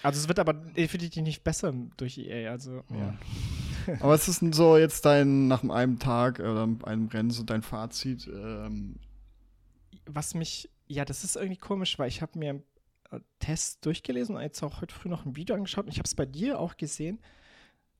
Also 0.03 0.21
es 0.21 0.29
wird 0.29 0.39
aber 0.39 0.53
definitiv 0.53 1.21
nicht 1.21 1.43
besser 1.43 1.73
durch 1.97 2.17
EA, 2.17 2.49
also 2.49 2.83
ja. 2.91 2.97
ja. 2.97 3.17
Aber 3.99 4.09
was 4.13 4.27
ist 4.27 4.41
denn 4.41 4.53
so 4.53 4.77
jetzt 4.77 5.05
dein, 5.05 5.47
nach 5.47 5.63
einem 5.63 5.99
Tag 5.99 6.39
oder 6.39 6.67
einem 6.83 7.07
Rennen, 7.07 7.31
so 7.31 7.43
dein 7.43 7.61
Fazit? 7.61 8.27
Ähm? 8.27 8.95
Was 10.05 10.33
mich, 10.33 10.69
ja, 10.87 11.05
das 11.05 11.23
ist 11.23 11.35
irgendwie 11.35 11.57
komisch, 11.57 11.97
weil 11.99 12.07
ich 12.07 12.21
habe 12.21 12.37
mir 12.37 12.61
Tests 13.39 13.79
durchgelesen 13.79 14.35
und 14.35 14.41
jetzt 14.41 14.61
auch 14.63 14.81
heute 14.81 14.93
früh 14.93 15.09
noch 15.09 15.25
ein 15.25 15.35
Video 15.35 15.55
angeschaut 15.55 15.85
und 15.85 15.91
ich 15.91 15.99
habe 15.99 16.07
es 16.07 16.15
bei 16.15 16.25
dir 16.25 16.59
auch 16.59 16.77
gesehen. 16.77 17.19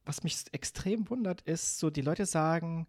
Was 0.05 0.23
mich 0.23 0.43
extrem 0.51 1.09
wundert, 1.09 1.41
ist, 1.41 1.79
so 1.79 1.89
die 1.89 2.01
Leute 2.01 2.25
sagen, 2.25 2.87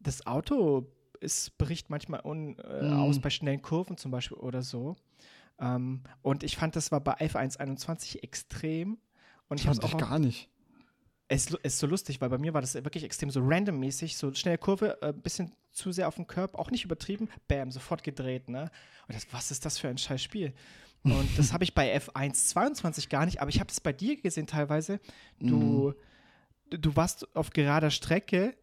das 0.00 0.26
Auto 0.26 0.86
ist, 1.20 1.56
bricht 1.58 1.90
manchmal 1.90 2.20
un, 2.24 2.58
äh, 2.58 2.88
mm. 2.88 2.92
aus 2.92 3.20
bei 3.20 3.30
schnellen 3.30 3.62
Kurven 3.62 3.96
zum 3.96 4.10
Beispiel 4.10 4.38
oder 4.38 4.62
so. 4.62 4.96
Ähm, 5.58 6.02
und 6.22 6.42
ich 6.42 6.56
fand, 6.56 6.76
das 6.76 6.90
war 6.92 7.00
bei 7.00 7.14
F1 7.18 7.58
21 7.58 8.22
extrem. 8.22 8.98
Und 9.48 9.60
ich 9.60 9.66
habe 9.66 9.78
es 9.78 9.84
auch 9.84 9.96
gar 9.96 10.18
nicht 10.18 10.50
es 11.28 11.46
ist 11.62 11.78
so 11.78 11.86
lustig, 11.86 12.20
weil 12.20 12.28
bei 12.28 12.38
mir 12.38 12.54
war 12.54 12.60
das 12.60 12.74
wirklich 12.74 13.04
extrem 13.04 13.30
so 13.30 13.40
randommäßig, 13.42 14.16
so 14.16 14.32
schnelle 14.34 14.58
Kurve, 14.58 14.98
ein 15.02 15.10
äh, 15.10 15.12
bisschen 15.12 15.52
zu 15.72 15.90
sehr 15.90 16.08
auf 16.08 16.16
den 16.16 16.26
Körper, 16.26 16.58
auch 16.58 16.70
nicht 16.70 16.84
übertrieben, 16.84 17.28
bam, 17.48 17.70
sofort 17.70 18.02
gedreht, 18.02 18.48
ne? 18.48 18.70
Und 19.08 19.16
das, 19.16 19.26
was 19.32 19.50
ist 19.50 19.64
das 19.64 19.78
für 19.78 19.88
ein 19.88 19.98
scheiß 19.98 20.22
Spiel? 20.22 20.52
Und 21.02 21.38
das 21.38 21.52
habe 21.52 21.64
ich 21.64 21.74
bei 21.74 21.94
F1 21.96 22.48
22 22.48 23.08
gar 23.10 23.26
nicht, 23.26 23.40
aber 23.40 23.50
ich 23.50 23.60
habe 23.60 23.68
das 23.68 23.80
bei 23.80 23.92
dir 23.92 24.16
gesehen 24.16 24.46
teilweise. 24.46 25.00
Du, 25.38 25.90
mm. 26.70 26.80
du 26.80 26.96
warst 26.96 27.36
auf 27.36 27.50
gerader 27.50 27.90
Strecke 27.90 28.56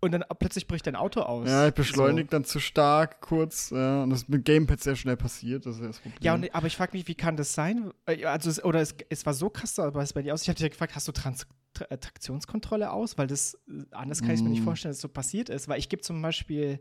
und 0.00 0.12
dann 0.12 0.24
plötzlich 0.38 0.66
bricht 0.66 0.86
dein 0.86 0.96
Auto 0.96 1.20
aus. 1.20 1.48
Ja, 1.48 1.68
ich 1.68 1.74
beschleunige 1.74 2.26
so. 2.26 2.30
dann 2.30 2.44
zu 2.44 2.58
stark 2.58 3.20
kurz. 3.20 3.70
Ja, 3.70 4.02
und 4.02 4.10
das 4.10 4.22
ist 4.22 4.28
mit 4.28 4.44
Gamepad 4.44 4.80
sehr 4.80 4.96
schnell 4.96 5.16
passiert. 5.16 5.66
Das 5.66 5.76
ist 5.76 5.84
das 5.84 5.98
Problem. 5.98 6.18
Ja, 6.22 6.34
und, 6.34 6.54
aber 6.54 6.66
ich 6.66 6.76
frage 6.76 6.96
mich, 6.96 7.06
wie 7.06 7.14
kann 7.14 7.36
das 7.36 7.52
sein? 7.54 7.92
Äh, 8.06 8.24
also, 8.24 8.48
es, 8.48 8.64
oder 8.64 8.80
es, 8.80 8.94
es 9.08 9.26
war 9.26 9.34
so 9.34 9.50
krass, 9.50 9.78
aber 9.78 10.02
es 10.02 10.12
bei 10.12 10.22
dir 10.22 10.32
aus. 10.32 10.42
Ich 10.42 10.48
hatte 10.48 10.62
dich 10.62 10.72
gefragt, 10.72 10.94
hast 10.94 11.06
du 11.06 11.12
Trans 11.12 11.46
Tra 11.74 11.84
Traktionskontrolle 11.84 12.90
aus? 12.90 13.18
Weil 13.18 13.26
das, 13.26 13.54
äh, 13.68 13.84
anders 13.90 14.22
kann 14.22 14.30
ich 14.30 14.40
mm. 14.40 14.44
mir 14.44 14.50
nicht 14.50 14.64
vorstellen, 14.64 14.90
dass 14.90 14.98
es 14.98 15.02
so 15.02 15.08
passiert 15.08 15.50
ist. 15.50 15.68
Weil 15.68 15.78
ich 15.78 15.88
gebe 15.88 16.02
zum 16.02 16.20
Beispiel 16.22 16.80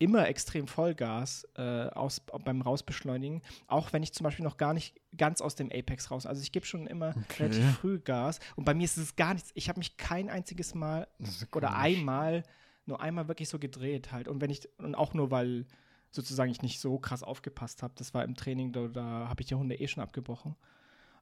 immer 0.00 0.26
extrem 0.26 0.66
Vollgas 0.66 1.46
äh, 1.56 1.88
aus, 1.90 2.20
beim 2.20 2.62
Rausbeschleunigen, 2.62 3.42
auch 3.68 3.92
wenn 3.92 4.02
ich 4.02 4.12
zum 4.12 4.24
Beispiel 4.24 4.44
noch 4.44 4.56
gar 4.56 4.74
nicht 4.74 4.98
ganz 5.16 5.40
aus 5.40 5.54
dem 5.54 5.70
Apex 5.70 6.10
raus. 6.10 6.26
Also 6.26 6.42
ich 6.42 6.52
gebe 6.52 6.66
schon 6.66 6.86
immer 6.86 7.10
okay. 7.10 7.42
relativ 7.44 7.78
früh 7.78 7.98
Gas 8.00 8.40
und 8.56 8.64
bei 8.64 8.74
mir 8.74 8.84
ist 8.84 8.96
es 8.96 9.14
gar 9.14 9.34
nichts. 9.34 9.50
Ich 9.54 9.68
habe 9.68 9.78
mich 9.78 9.96
kein 9.98 10.30
einziges 10.30 10.74
Mal 10.74 11.06
oder 11.54 11.76
einmal, 11.76 12.42
nur 12.86 13.00
einmal 13.00 13.28
wirklich 13.28 13.48
so 13.48 13.58
gedreht 13.58 14.10
halt. 14.10 14.26
Und 14.26 14.40
wenn 14.40 14.50
ich, 14.50 14.68
und 14.78 14.94
auch 14.94 15.12
nur, 15.12 15.30
weil 15.30 15.66
sozusagen 16.10 16.50
ich 16.50 16.62
nicht 16.62 16.80
so 16.80 16.98
krass 16.98 17.22
aufgepasst 17.22 17.82
habe. 17.82 17.94
Das 17.96 18.14
war 18.14 18.24
im 18.24 18.34
Training, 18.34 18.72
da, 18.72 18.88
da 18.88 19.28
habe 19.28 19.40
ich 19.42 19.46
die 19.46 19.54
Hunde 19.54 19.76
eh 19.76 19.86
schon 19.86 20.02
abgebrochen. 20.02 20.56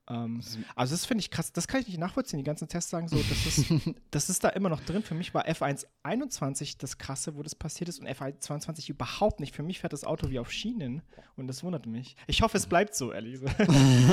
Ähm, 0.09 0.41
also 0.75 0.95
das 0.95 1.05
finde 1.05 1.21
ich 1.21 1.31
krass, 1.31 1.53
das 1.53 1.69
kann 1.69 1.81
ich 1.81 1.89
nicht 1.89 1.99
nachvollziehen. 1.99 2.39
Die 2.39 2.45
ganzen 2.45 2.69
Tests 2.69 2.91
sagen 2.91 3.09
so, 3.09 3.17
das 3.17 3.59
ist, 3.59 3.73
das 4.11 4.31
ist 4.31 4.43
da 4.43 4.49
immer 4.51 4.69
noch 4.69 4.81
drin. 4.81 5.03
Für 5.03 5.15
mich 5.15 5.35
war 5.35 5.47
F1 5.47 5.87
21 6.03 6.79
das 6.79 6.99
Krasse, 6.99 7.37
wo 7.37 7.43
das 7.43 7.55
passiert 7.55 7.89
ist 7.89 8.01
und 8.01 8.09
F1 8.09 8.41
22 8.41 8.89
überhaupt 8.89 9.41
nicht. 9.41 9.55
Für 9.55 9.63
mich 9.63 9.81
fährt 9.81 9.93
das 9.93 10.05
Auto 10.05 10.31
wie 10.31 10.39
auf 10.39 10.51
Schienen 10.51 11.03
und 11.37 11.47
das 11.47 11.63
wundert 11.63 11.87
mich. 11.87 12.17
Ich 12.27 12.43
hoffe, 12.43 12.57
es 12.57 12.67
bleibt 12.67 12.95
so, 12.95 13.13
ehrlich 13.13 13.41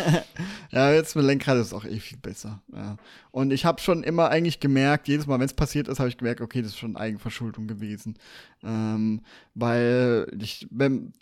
ja, 0.72 0.92
jetzt 0.92 1.16
mit 1.16 1.26
Lenkrad 1.26 1.58
ist 1.58 1.68
es 1.68 1.74
auch 1.74 1.86
eh 1.86 2.00
viel 2.00 2.18
besser. 2.18 2.62
Ja. 2.74 2.98
Und 3.32 3.52
ich 3.52 3.66
habe 3.66 3.82
schon 3.82 4.04
immer 4.04 4.30
eigentlich 4.30 4.60
gemerkt, 4.60 5.08
jedes 5.08 5.28
Mal, 5.28 5.40
wenn 5.40 5.46
es 5.46 5.54
passiert 5.54 5.88
ist, 5.88 6.00
habe 6.00 6.10
ich 6.10 6.18
gemerkt, 6.18 6.42
okay, 6.42 6.62
das 6.62 6.72
ist 6.72 6.78
schon 6.78 6.98
Eigenverschuldung 6.98 7.68
gewesen. 7.68 8.18
Ähm, 8.64 9.22
weil 9.54 10.28
ich, 10.40 10.68
wenn, 10.70 11.14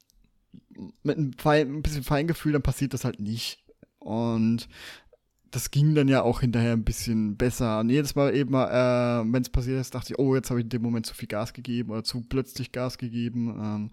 mit 1.04 1.18
einem, 1.18 1.34
Fein, 1.34 1.78
ein 1.78 1.82
bisschen 1.84 2.04
Feingefühl, 2.04 2.54
dann 2.54 2.62
passiert 2.62 2.94
das 2.94 3.06
halt 3.06 3.20
nicht. 3.20 3.63
Und 4.04 4.68
das 5.52 5.72
ging 5.72 5.94
dann 5.94 6.08
ja 6.08 6.24
auch 6.24 6.42
hinterher 6.42 6.74
ein 6.74 6.84
bisschen 6.84 7.38
besser. 7.38 7.80
Und 7.80 7.90
jedes 7.90 8.16
Mal 8.16 8.36
eben, 8.36 8.54
äh, 8.54 8.58
wenn 8.58 9.42
es 9.42 9.50
passiert 9.50 9.80
ist, 9.80 9.94
dachte 9.94 10.14
ich, 10.14 10.20
oh, 10.20 10.36
jetzt 10.36 10.50
habe 10.50 10.60
ich 10.60 10.66
in 10.66 10.70
dem 10.70 10.82
Moment 10.82 11.06
zu 11.06 11.14
viel 11.14 11.28
Gas 11.28 11.54
gegeben 11.54 11.92
oder 11.92 12.04
zu 12.04 12.22
plötzlich 12.22 12.72
Gas 12.72 12.98
gegeben. 12.98 13.50
Ähm, 13.50 13.92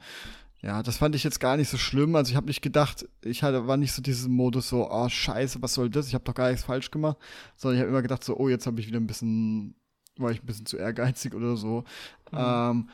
ja, 0.62 0.82
das 0.82 0.98
fand 0.98 1.14
ich 1.14 1.24
jetzt 1.24 1.40
gar 1.40 1.56
nicht 1.56 1.68
so 1.68 1.76
schlimm. 1.76 2.16
Also 2.16 2.30
ich 2.30 2.36
habe 2.36 2.46
nicht 2.46 2.62
gedacht, 2.62 3.06
ich 3.22 3.42
hatte, 3.42 3.66
war 3.66 3.76
nicht 3.76 3.92
so 3.92 4.02
diesen 4.02 4.32
Modus 4.32 4.68
so, 4.68 4.90
oh 4.90 5.08
scheiße, 5.08 5.62
was 5.62 5.74
soll 5.74 5.90
das? 5.90 6.08
Ich 6.08 6.14
habe 6.14 6.24
doch 6.24 6.34
gar 6.34 6.50
nichts 6.50 6.64
falsch 6.64 6.90
gemacht. 6.90 7.18
Sondern 7.56 7.76
ich 7.76 7.80
habe 7.82 7.90
immer 7.90 8.02
gedacht 8.02 8.24
so, 8.24 8.36
oh, 8.36 8.48
jetzt 8.48 8.66
habe 8.66 8.80
ich 8.80 8.86
wieder 8.86 9.00
ein 9.00 9.06
bisschen, 9.06 9.74
war 10.20 10.30
ich 10.30 10.42
ein 10.42 10.46
bisschen 10.46 10.66
zu 10.66 10.76
ehrgeizig 10.76 11.34
oder 11.34 11.56
so. 11.56 11.84
Mhm. 12.32 12.38
Ähm, 12.38 12.88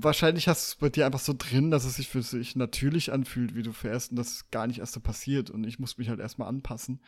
wahrscheinlich 0.00 0.48
hast 0.48 0.66
du 0.66 0.74
es 0.74 0.80
bei 0.80 0.88
dir 0.88 1.06
einfach 1.06 1.20
so 1.20 1.34
drin, 1.36 1.70
dass 1.70 1.84
es 1.84 1.96
sich 1.96 2.08
für 2.08 2.22
sich 2.22 2.56
natürlich 2.56 3.12
anfühlt, 3.12 3.54
wie 3.54 3.62
du 3.62 3.72
fährst 3.72 4.10
und 4.10 4.16
das 4.16 4.50
gar 4.50 4.66
nicht 4.66 4.80
erst 4.80 4.92
so 4.92 5.00
passiert. 5.00 5.50
Und 5.50 5.64
ich 5.64 5.78
muss 5.78 5.98
mich 5.98 6.08
halt 6.08 6.20
erstmal 6.20 6.48
anpassen. 6.48 7.00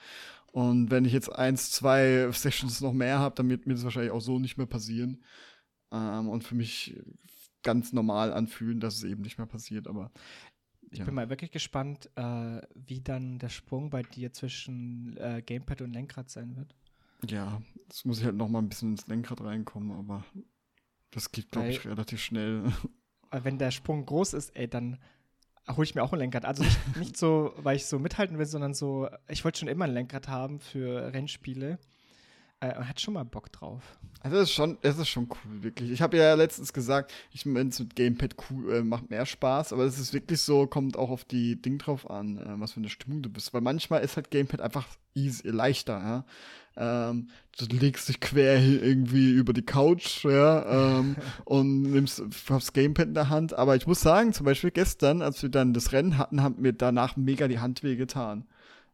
Und 0.52 0.90
wenn 0.90 1.04
ich 1.04 1.12
jetzt 1.12 1.30
eins, 1.30 1.70
zwei 1.70 2.30
Sessions 2.32 2.80
noch 2.80 2.92
mehr 2.92 3.18
habe, 3.18 3.34
dann 3.34 3.48
wird 3.48 3.66
mir 3.66 3.74
das 3.74 3.84
wahrscheinlich 3.84 4.12
auch 4.12 4.20
so 4.20 4.38
nicht 4.38 4.56
mehr 4.56 4.66
passieren. 4.66 5.22
Ähm, 5.92 6.28
und 6.28 6.44
für 6.44 6.54
mich 6.54 6.96
ganz 7.62 7.92
normal 7.92 8.32
anfühlen, 8.32 8.78
dass 8.78 8.96
es 8.96 9.04
eben 9.04 9.22
nicht 9.22 9.38
mehr 9.38 9.46
passiert. 9.46 9.88
Aber 9.88 10.12
ich 10.90 11.00
ja. 11.00 11.04
bin 11.04 11.14
mal 11.14 11.28
wirklich 11.28 11.50
gespannt, 11.50 12.08
äh, 12.14 12.60
wie 12.74 13.00
dann 13.00 13.40
der 13.40 13.48
Sprung 13.48 13.90
bei 13.90 14.02
dir 14.02 14.32
zwischen 14.32 15.16
äh, 15.16 15.42
Gamepad 15.44 15.82
und 15.82 15.92
Lenkrad 15.92 16.30
sein 16.30 16.56
wird. 16.56 16.74
Ja, 17.28 17.62
jetzt 17.88 18.04
muss 18.04 18.18
ich 18.18 18.24
halt 18.24 18.36
noch 18.36 18.48
mal 18.48 18.60
ein 18.60 18.68
bisschen 18.68 18.92
ins 18.92 19.06
Lenkrad 19.06 19.40
reinkommen, 19.40 19.92
aber 19.92 20.24
das 21.10 21.30
geht, 21.30 21.50
glaube 21.50 21.68
ich, 21.68 21.84
relativ 21.86 22.20
schnell. 22.20 22.72
Wenn 23.30 23.58
der 23.58 23.70
Sprung 23.70 24.06
groß 24.06 24.34
ist, 24.34 24.50
ey, 24.56 24.68
dann 24.68 24.98
hole 25.68 25.84
ich 25.84 25.94
mir 25.94 26.02
auch 26.02 26.12
ein 26.12 26.18
Lenkrad. 26.18 26.44
Also 26.44 26.62
nicht, 26.62 26.96
nicht 26.96 27.16
so, 27.16 27.52
weil 27.56 27.76
ich 27.76 27.86
so 27.86 27.98
mithalten 27.98 28.38
will, 28.38 28.46
sondern 28.46 28.74
so, 28.74 29.08
ich 29.28 29.44
wollte 29.44 29.60
schon 29.60 29.68
immer 29.68 29.86
ein 29.86 29.94
Lenkrad 29.94 30.28
haben 30.28 30.60
für 30.60 31.12
Rennspiele. 31.12 31.78
Äh, 32.60 32.74
hat 32.74 33.00
schon 33.00 33.14
mal 33.14 33.24
Bock 33.24 33.52
drauf. 33.52 33.82
Also 34.20 34.38
es 34.38 34.44
ist 34.44 34.52
schon, 34.52 34.78
es 34.80 34.98
ist 34.98 35.08
schon 35.08 35.28
cool, 35.28 35.62
wirklich. 35.62 35.90
Ich 35.90 36.00
habe 36.00 36.16
ja 36.16 36.32
letztens 36.32 36.72
gesagt, 36.72 37.12
ich 37.30 37.42
finde 37.42 37.60
es 37.60 37.78
mit 37.78 37.94
Gamepad 37.94 38.36
cool, 38.48 38.72
äh, 38.72 38.82
macht 38.82 39.10
mehr 39.10 39.26
Spaß, 39.26 39.74
aber 39.74 39.84
es 39.84 39.98
ist 39.98 40.14
wirklich 40.14 40.40
so, 40.40 40.66
kommt 40.66 40.96
auch 40.96 41.10
auf 41.10 41.24
die 41.24 41.60
Ding 41.60 41.76
drauf 41.76 42.08
an, 42.08 42.38
äh, 42.38 42.58
was 42.58 42.72
für 42.72 42.80
eine 42.80 42.88
Stimmung 42.88 43.20
du 43.20 43.28
bist. 43.28 43.52
Weil 43.52 43.60
manchmal 43.60 44.02
ist 44.02 44.16
halt 44.16 44.30
Gamepad 44.30 44.62
einfach 44.62 44.86
easy, 45.14 45.48
leichter, 45.48 45.98
ja. 45.98 46.24
Ähm, 46.76 47.28
du 47.58 47.66
legst 47.76 48.08
dich 48.08 48.18
quer 48.18 48.60
irgendwie 48.60 49.30
über 49.30 49.52
die 49.52 49.62
Couch, 49.62 50.24
ja, 50.24 50.98
ähm, 50.98 51.16
und 51.44 51.82
nimmst 51.82 52.22
das 52.48 52.72
Gamepad 52.72 53.08
in 53.08 53.14
der 53.14 53.28
Hand. 53.28 53.52
Aber 53.52 53.76
ich 53.76 53.86
muss 53.86 54.00
sagen, 54.00 54.32
zum 54.32 54.46
Beispiel 54.46 54.70
gestern, 54.70 55.20
als 55.20 55.42
wir 55.42 55.50
dann 55.50 55.74
das 55.74 55.92
Rennen 55.92 56.16
hatten, 56.16 56.42
haben 56.42 56.62
mir 56.62 56.72
danach 56.72 57.16
mega 57.16 57.46
die 57.46 57.58
Hand 57.58 57.82
weh 57.82 57.96
getan. 57.96 58.46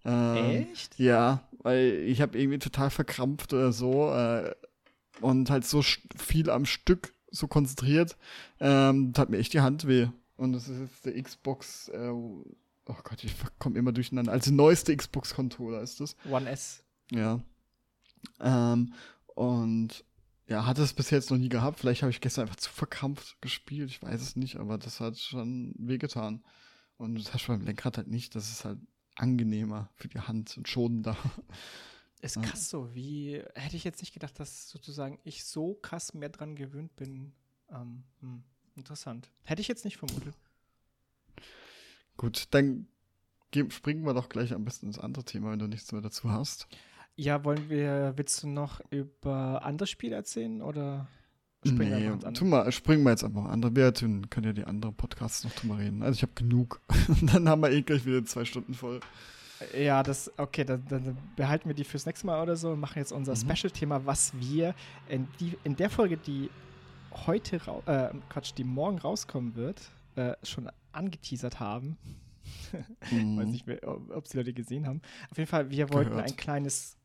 Ähm, 0.04 0.66
Echt? 0.72 0.98
Ja, 0.98 1.44
weil 1.62 2.04
ich 2.06 2.20
habe 2.20 2.38
irgendwie 2.38 2.58
total 2.58 2.90
verkrampft 2.90 3.52
oder 3.52 3.72
so 3.72 4.10
äh, 4.12 4.54
und 5.20 5.50
halt 5.50 5.64
so 5.64 5.82
viel 6.16 6.50
am 6.50 6.64
Stück 6.64 7.14
so 7.30 7.46
konzentriert, 7.46 8.16
ähm, 8.58 9.12
hat 9.16 9.30
mir 9.30 9.38
echt 9.38 9.52
die 9.52 9.60
Hand 9.60 9.86
weh. 9.86 10.08
Und 10.36 10.52
das 10.52 10.68
ist 10.68 10.80
jetzt 10.80 11.06
der 11.06 11.22
Xbox, 11.22 11.88
äh, 11.88 12.08
oh 12.08 12.44
Gott, 12.86 13.22
ich 13.22 13.34
komme 13.58 13.78
immer 13.78 13.92
durcheinander. 13.92 14.32
Also 14.32 14.52
neueste 14.52 14.96
Xbox-Controller 14.96 15.82
ist 15.82 16.00
das. 16.00 16.16
One 16.30 16.48
S. 16.48 16.82
Ja. 17.10 17.40
Ähm, 18.40 18.94
und 19.34 20.04
ja, 20.46 20.66
hatte 20.66 20.82
es 20.82 20.94
bis 20.94 21.10
jetzt 21.10 21.30
noch 21.30 21.38
nie 21.38 21.48
gehabt. 21.48 21.78
Vielleicht 21.78 22.02
habe 22.02 22.10
ich 22.10 22.20
gestern 22.20 22.42
einfach 22.42 22.56
zu 22.56 22.70
verkrampft 22.70 23.40
gespielt. 23.40 23.90
Ich 23.90 24.02
weiß 24.02 24.20
es 24.20 24.34
nicht, 24.34 24.56
aber 24.56 24.78
das 24.78 24.98
hat 24.98 25.16
schon 25.18 25.74
wehgetan. 25.78 26.42
Und 26.96 27.14
das 27.14 27.32
hast 27.32 27.46
du 27.46 27.52
beim 27.52 27.62
Lenkrad 27.62 27.98
halt 27.98 28.08
nicht. 28.08 28.34
Das 28.34 28.50
ist 28.50 28.64
halt 28.64 28.78
angenehmer 29.20 29.88
für 29.94 30.08
die 30.08 30.20
Hand 30.20 30.56
und 30.56 30.68
schonender. 30.68 31.16
Ist 32.22 32.40
krass 32.42 32.68
so, 32.68 32.94
wie 32.94 33.42
hätte 33.54 33.76
ich 33.76 33.84
jetzt 33.84 34.02
nicht 34.02 34.12
gedacht, 34.12 34.38
dass 34.38 34.68
sozusagen 34.68 35.18
ich 35.24 35.44
so 35.44 35.74
krass 35.74 36.12
mehr 36.12 36.28
dran 36.28 36.54
gewöhnt 36.54 36.94
bin. 36.96 37.32
Ähm, 37.70 38.04
hm, 38.20 38.42
interessant. 38.76 39.30
Hätte 39.42 39.62
ich 39.62 39.68
jetzt 39.68 39.86
nicht 39.86 39.96
vermutet. 39.96 40.34
Gut, 42.18 42.48
dann 42.50 42.88
springen 43.70 44.04
wir 44.04 44.12
doch 44.12 44.28
gleich 44.28 44.52
am 44.52 44.64
besten 44.64 44.86
ins 44.86 44.98
andere 44.98 45.24
Thema, 45.24 45.50
wenn 45.50 45.58
du 45.58 45.66
nichts 45.66 45.92
mehr 45.92 46.02
dazu 46.02 46.30
hast. 46.30 46.68
Ja, 47.16 47.42
wollen 47.44 47.70
wir, 47.70 48.12
willst 48.16 48.42
du 48.42 48.48
noch 48.48 48.80
über 48.90 49.64
andere 49.64 49.86
Spiele 49.86 50.16
erzählen 50.16 50.60
oder? 50.60 51.08
Springen 51.66 52.18
nee, 52.18 52.32
tu 52.32 52.46
mal, 52.46 52.72
springen 52.72 53.04
wir 53.04 53.10
jetzt 53.10 53.22
einfach 53.22 53.44
andere. 53.44 53.76
Wir 53.76 53.92
können 53.92 54.46
ja 54.46 54.52
die 54.52 54.64
anderen 54.64 54.94
Podcasts 54.94 55.44
noch 55.44 55.52
drüber 55.52 55.78
reden. 55.78 56.02
Also 56.02 56.16
ich 56.16 56.22
habe 56.22 56.32
genug. 56.34 56.80
dann 57.22 57.48
haben 57.48 57.60
wir 57.60 57.70
eh 57.70 57.82
gleich 57.82 58.06
wieder 58.06 58.24
zwei 58.24 58.46
Stunden 58.46 58.72
voll. 58.72 59.00
Ja, 59.78 60.02
das, 60.02 60.32
okay, 60.38 60.64
dann, 60.64 60.82
dann, 60.88 61.18
behalten 61.36 61.68
wir 61.68 61.74
die 61.74 61.84
fürs 61.84 62.06
nächste 62.06 62.26
Mal 62.26 62.42
oder 62.42 62.56
so 62.56 62.70
und 62.70 62.80
machen 62.80 62.98
jetzt 62.98 63.12
unser 63.12 63.32
mhm. 63.32 63.50
Special-Thema, 63.50 64.06
was 64.06 64.32
wir 64.40 64.74
in, 65.08 65.28
die, 65.38 65.56
in 65.64 65.76
der 65.76 65.90
Folge, 65.90 66.16
die 66.16 66.48
heute, 67.26 67.56
äh, 67.84 68.08
Quatsch, 68.30 68.52
die 68.56 68.64
morgen 68.64 68.98
rauskommen 68.98 69.54
wird, 69.54 69.82
äh, 70.16 70.32
schon 70.42 70.70
angeteasert 70.92 71.60
haben. 71.60 71.98
mhm. 73.10 73.36
Weiß 73.36 73.46
nicht, 73.48 73.66
ob 73.84 74.24
es 74.24 74.30
die 74.30 74.38
Leute 74.38 74.54
gesehen 74.54 74.86
haben. 74.86 75.02
Auf 75.30 75.36
jeden 75.36 75.48
Fall, 75.48 75.70
wir 75.70 75.92
wollten 75.92 76.10
Gehört. 76.10 76.30
ein 76.30 76.36
kleines 76.36 76.96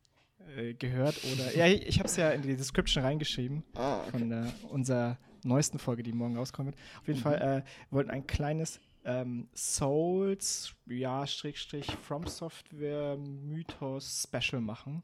äh, 0.56 0.74
gehört 0.74 1.16
oder. 1.32 1.56
Ja, 1.56 1.66
ich 1.66 1.98
habe 1.98 2.08
es 2.08 2.16
ja 2.16 2.30
in 2.30 2.42
die 2.42 2.56
Description 2.56 3.04
reingeschrieben 3.04 3.62
ah, 3.74 4.00
okay. 4.00 4.10
von 4.10 4.28
der, 4.28 4.52
unserer 4.70 5.18
neuesten 5.44 5.78
Folge, 5.78 6.02
die 6.02 6.12
morgen 6.12 6.36
rauskommt. 6.36 6.74
Auf 7.00 7.06
jeden 7.06 7.20
mhm. 7.20 7.22
Fall 7.22 7.64
äh, 7.64 7.94
wollten 7.94 8.10
ein 8.10 8.26
kleines 8.26 8.80
ähm, 9.04 9.48
Souls, 9.54 10.74
ja, 10.86 11.26
Schrägstrich 11.26 11.86
From 12.02 12.26
Software 12.26 13.16
Mythos 13.16 14.26
Special 14.28 14.60
machen. 14.60 15.02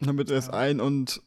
Damit 0.00 0.30
es 0.30 0.46
ja. 0.46 0.52
ein 0.52 0.80
und 0.80 1.22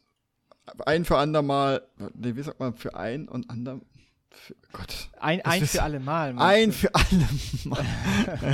ein 0.86 1.04
für 1.04 1.18
andermal, 1.18 1.82
nee, 2.14 2.36
wie 2.36 2.42
sagt 2.42 2.60
man, 2.60 2.74
für 2.74 2.94
ein 2.94 3.28
und 3.28 3.50
andermal. 3.50 3.84
Für, 4.30 4.54
Gott. 4.72 5.08
Ein, 5.18 5.40
ein 5.40 5.66
für 5.66 5.82
alle 5.82 6.00
Mal. 6.00 6.38
Ein 6.38 6.70
für 6.70 6.94
alle 6.94 7.28
Mal. 7.64 7.84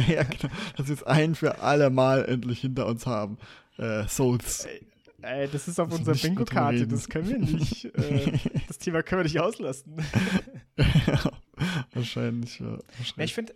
ja, 0.08 0.22
genau. 0.22 0.54
Dass 0.76 0.86
wir 0.86 0.94
es 0.94 1.02
ein 1.02 1.34
für 1.34 1.58
alle 1.58 1.90
Mal 1.90 2.24
endlich 2.24 2.60
hinter 2.60 2.86
uns 2.86 3.06
haben 3.06 3.38
äh, 3.78 4.06
Souls. 4.08 4.64
Ey, 4.64 4.86
ey, 5.22 5.48
das 5.48 5.68
ist 5.68 5.78
auf 5.80 5.92
unserer 5.92 6.14
Bingo-Karte, 6.16 6.86
das 6.86 7.08
können 7.08 7.28
wir 7.28 7.38
nicht. 7.38 7.84
äh, 7.86 8.38
das 8.68 8.78
Thema 8.78 9.02
können 9.02 9.20
wir 9.20 9.24
nicht 9.24 9.40
auslassen. 9.40 9.96
ja, 10.76 11.30
wahrscheinlich, 11.92 12.58
ja. 12.58 12.78
Wahrscheinlich. 12.98 13.16
Ja, 13.16 13.24
ich 13.24 13.34
finde, 13.34 13.54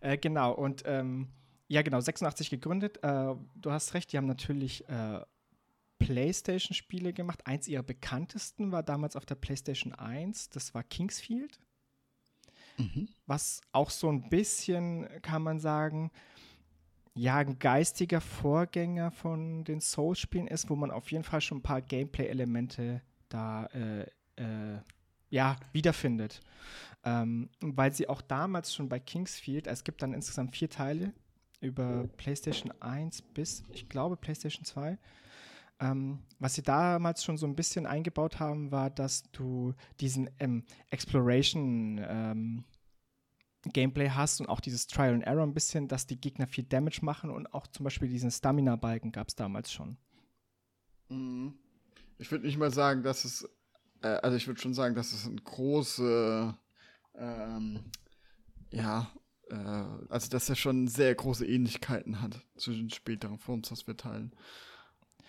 äh, 0.00 0.16
genau, 0.16 0.52
und 0.52 0.84
ähm, 0.86 1.28
ja, 1.66 1.82
genau, 1.82 2.00
86 2.00 2.48
gegründet. 2.48 3.02
Äh, 3.02 3.34
du 3.56 3.70
hast 3.70 3.92
recht, 3.94 4.12
die 4.12 4.16
haben 4.16 4.26
natürlich 4.26 4.88
äh, 4.88 5.20
PlayStation-Spiele 5.98 7.12
gemacht. 7.12 7.46
Eins 7.46 7.66
ihrer 7.68 7.82
bekanntesten 7.82 8.70
war 8.72 8.82
damals 8.82 9.16
auf 9.16 9.26
der 9.26 9.34
PlayStation 9.34 9.94
1, 9.94 10.50
das 10.50 10.74
war 10.74 10.82
Kingsfield. 10.84 11.58
mhm. 12.78 13.08
was 13.26 13.60
auch 13.72 13.90
so 13.90 14.08
ein 14.08 14.28
bisschen, 14.30 15.08
kann 15.22 15.42
man 15.42 15.58
sagen, 15.58 16.10
ja, 17.18 17.36
ein 17.36 17.58
geistiger 17.58 18.20
Vorgänger 18.20 19.10
von 19.10 19.64
den 19.64 19.80
Souls-Spielen 19.80 20.46
ist, 20.46 20.70
wo 20.70 20.76
man 20.76 20.90
auf 20.90 21.10
jeden 21.10 21.24
Fall 21.24 21.40
schon 21.40 21.58
ein 21.58 21.62
paar 21.62 21.82
Gameplay-Elemente 21.82 23.02
da 23.28 23.66
äh, 23.66 24.02
äh, 24.36 24.78
ja, 25.30 25.56
wiederfindet. 25.72 26.40
Ähm, 27.04 27.50
weil 27.60 27.92
sie 27.92 28.08
auch 28.08 28.22
damals 28.22 28.74
schon 28.74 28.88
bei 28.88 29.00
Kingsfield, 29.00 29.66
es 29.66 29.84
gibt 29.84 30.02
dann 30.02 30.14
insgesamt 30.14 30.54
vier 30.54 30.70
Teile 30.70 31.12
über 31.60 32.06
PlayStation 32.16 32.72
1 32.80 33.22
bis, 33.22 33.64
ich 33.72 33.88
glaube, 33.88 34.16
PlayStation 34.16 34.64
2. 34.64 34.96
Ähm, 35.80 36.20
was 36.38 36.54
sie 36.54 36.62
damals 36.62 37.24
schon 37.24 37.36
so 37.36 37.46
ein 37.46 37.54
bisschen 37.54 37.86
eingebaut 37.86 38.40
haben, 38.40 38.70
war, 38.70 38.90
dass 38.90 39.30
du 39.32 39.74
diesen 40.00 40.30
ähm, 40.38 40.64
Exploration 40.90 42.00
ähm, 42.08 42.64
Gameplay 43.64 44.10
hast 44.10 44.40
und 44.40 44.48
auch 44.48 44.60
dieses 44.60 44.86
Trial 44.86 45.14
and 45.14 45.24
Error 45.24 45.42
ein 45.42 45.54
bisschen, 45.54 45.88
dass 45.88 46.06
die 46.06 46.20
Gegner 46.20 46.46
viel 46.46 46.64
Damage 46.64 47.00
machen 47.02 47.30
und 47.30 47.52
auch 47.52 47.66
zum 47.66 47.84
Beispiel 47.84 48.08
diesen 48.08 48.30
Stamina-Balken 48.30 49.12
gab 49.12 49.28
es 49.28 49.34
damals 49.34 49.72
schon. 49.72 49.96
Mhm. 51.08 51.54
Ich 52.18 52.30
würde 52.30 52.46
nicht 52.46 52.58
mal 52.58 52.72
sagen, 52.72 53.02
dass 53.02 53.24
es. 53.24 53.48
Äh, 54.02 54.08
also, 54.08 54.36
ich 54.36 54.46
würde 54.46 54.60
schon 54.60 54.74
sagen, 54.74 54.94
dass 54.94 55.12
es 55.12 55.26
eine 55.26 55.36
große. 55.36 56.54
Ähm, 57.14 57.84
ja. 58.72 59.10
Äh, 59.50 59.54
also, 59.54 60.28
dass 60.28 60.48
er 60.48 60.56
schon 60.56 60.88
sehr 60.88 61.14
große 61.14 61.46
Ähnlichkeiten 61.46 62.20
hat 62.20 62.40
den 62.66 62.90
späteren 62.90 63.38
From 63.38 63.64
Software-Teilen. 63.64 64.34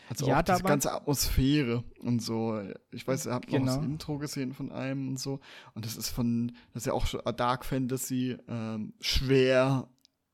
Also 0.10 0.28
Ja, 0.28 0.39
auch 0.39 0.41
diese 0.43 0.63
ganze 0.63 0.91
Atmosphäre 0.91 1.84
und 2.02 2.22
so. 2.22 2.60
Ich 2.91 3.08
weiß, 3.08 3.28
ihr 3.28 3.34
habt 3.34 3.52
noch 3.52 3.63
das 3.65 3.76
Genau. 3.76 3.86
Intro 3.86 4.17
gesehen 4.17 4.54
von 4.54 4.72
einem 4.72 5.10
und 5.10 5.19
so. 5.19 5.39
Und 5.76 5.86
das 5.86 5.95
ist 5.98 6.10
von, 6.10 6.52
das 6.74 6.84
ist 6.84 6.88
ja 6.88 6.93
auch 6.93 7.06
schon 7.06 7.22
Dark 7.38 7.63
Fantasy, 7.63 8.38
ähm, 8.48 8.93
schwer 9.00 9.88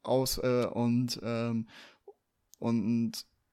aus 0.04 0.38
äh, 0.38 0.66
und, 0.72 1.20
ähm, 1.24 1.68
und 2.60 3.12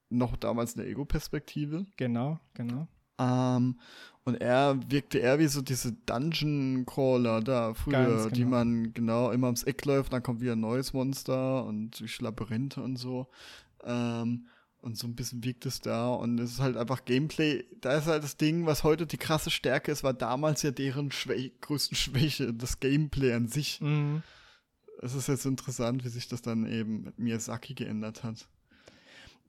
noch 0.09 0.37
damals 0.37 0.77
eine 0.77 0.85
Ego-Perspektive. 0.87 1.85
Genau, 1.97 2.39
genau. 2.53 2.87
Ähm, 3.19 3.79
und 4.25 4.35
er 4.39 4.79
wirkte 4.89 5.19
eher 5.19 5.39
wie 5.39 5.47
so 5.47 5.61
diese 5.61 5.91
Dungeon 5.91 6.85
Crawler 6.85 7.41
da 7.41 7.73
früher, 7.73 8.21
Ganz 8.21 8.31
die 8.33 8.41
genau. 8.43 8.51
man 8.57 8.93
genau 8.93 9.31
immer 9.31 9.47
ums 9.47 9.63
Eck 9.63 9.83
läuft, 9.85 10.13
dann 10.13 10.23
kommt 10.23 10.39
wieder 10.39 10.53
ein 10.53 10.61
neues 10.61 10.93
Monster 10.93 11.65
und 11.65 11.99
durch 11.99 12.21
Labyrinthe 12.21 12.81
und 12.81 12.95
so. 12.95 13.27
Ähm, 13.83 14.47
und 14.83 14.97
so 14.97 15.07
ein 15.07 15.15
bisschen 15.15 15.43
wirkt 15.43 15.65
es 15.65 15.79
da 15.79 16.09
und 16.09 16.39
es 16.39 16.51
ist 16.53 16.59
halt 16.59 16.77
einfach 16.77 17.05
Gameplay. 17.05 17.63
Da 17.81 17.97
ist 17.97 18.05
halt 18.05 18.23
das 18.23 18.37
Ding, 18.37 18.65
was 18.65 18.83
heute 18.83 19.07
die 19.07 19.17
krasse 19.17 19.49
Stärke 19.49 19.91
ist, 19.91 20.03
war 20.03 20.13
damals 20.13 20.61
ja 20.61 20.71
deren 20.71 21.11
Schwä 21.11 21.51
größten 21.61 21.95
Schwäche, 21.97 22.53
das 22.53 22.79
Gameplay 22.79 23.33
an 23.33 23.47
sich. 23.47 23.79
Mhm. 23.81 24.23
Es 25.01 25.15
ist 25.15 25.27
jetzt 25.27 25.45
interessant, 25.45 26.03
wie 26.05 26.09
sich 26.09 26.27
das 26.27 26.41
dann 26.41 26.65
eben 26.65 27.03
mit 27.03 27.19
Miyazaki 27.19 27.73
geändert 27.73 28.23
hat. 28.23 28.47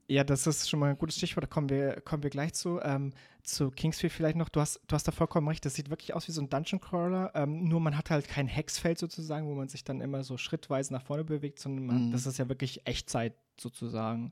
Ja, 0.07 0.23
das 0.23 0.45
ist 0.45 0.69
schon 0.69 0.79
mal 0.79 0.91
ein 0.91 0.97
gutes 0.97 1.17
Stichwort, 1.17 1.45
da 1.45 1.47
kommen 1.47 1.69
wir, 1.69 1.99
kommen 2.01 2.21
wir 2.23 2.29
gleich 2.29 2.53
zu. 2.53 2.79
Ähm, 2.83 3.11
zu 3.41 3.71
Kingsfield 3.71 4.13
vielleicht 4.13 4.37
noch. 4.37 4.49
Du 4.49 4.59
hast, 4.59 4.79
du 4.87 4.93
hast 4.95 5.07
da 5.07 5.11
vollkommen 5.11 5.47
recht, 5.47 5.65
das 5.65 5.73
sieht 5.75 5.89
wirklich 5.89 6.13
aus 6.13 6.27
wie 6.27 6.31
so 6.31 6.41
ein 6.41 6.49
Dungeon 6.49 6.79
Crawler, 6.79 7.31
ähm, 7.35 7.63
nur 7.67 7.79
man 7.79 7.97
hat 7.97 8.09
halt 8.09 8.27
kein 8.27 8.47
Hexfeld 8.47 8.97
sozusagen, 8.99 9.47
wo 9.47 9.53
man 9.55 9.67
sich 9.67 9.83
dann 9.83 10.01
immer 10.01 10.23
so 10.23 10.37
schrittweise 10.37 10.93
nach 10.93 11.03
vorne 11.03 11.23
bewegt, 11.23 11.59
sondern 11.59 11.85
man, 11.85 12.07
Mhm. 12.07 12.11
das 12.11 12.25
ist 12.25 12.37
ja 12.37 12.47
wirklich 12.49 12.85
Echtzeit 12.87 13.33
sozusagen. 13.59 14.31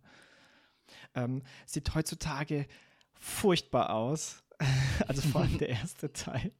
Ähm, 1.15 1.43
sieht 1.65 1.93
heutzutage 1.95 2.67
furchtbar 3.13 3.93
aus. 3.93 4.43
also 5.07 5.21
vor 5.21 5.41
allem 5.41 5.57
der 5.57 5.69
erste 5.81 6.11
Teil. 6.11 6.51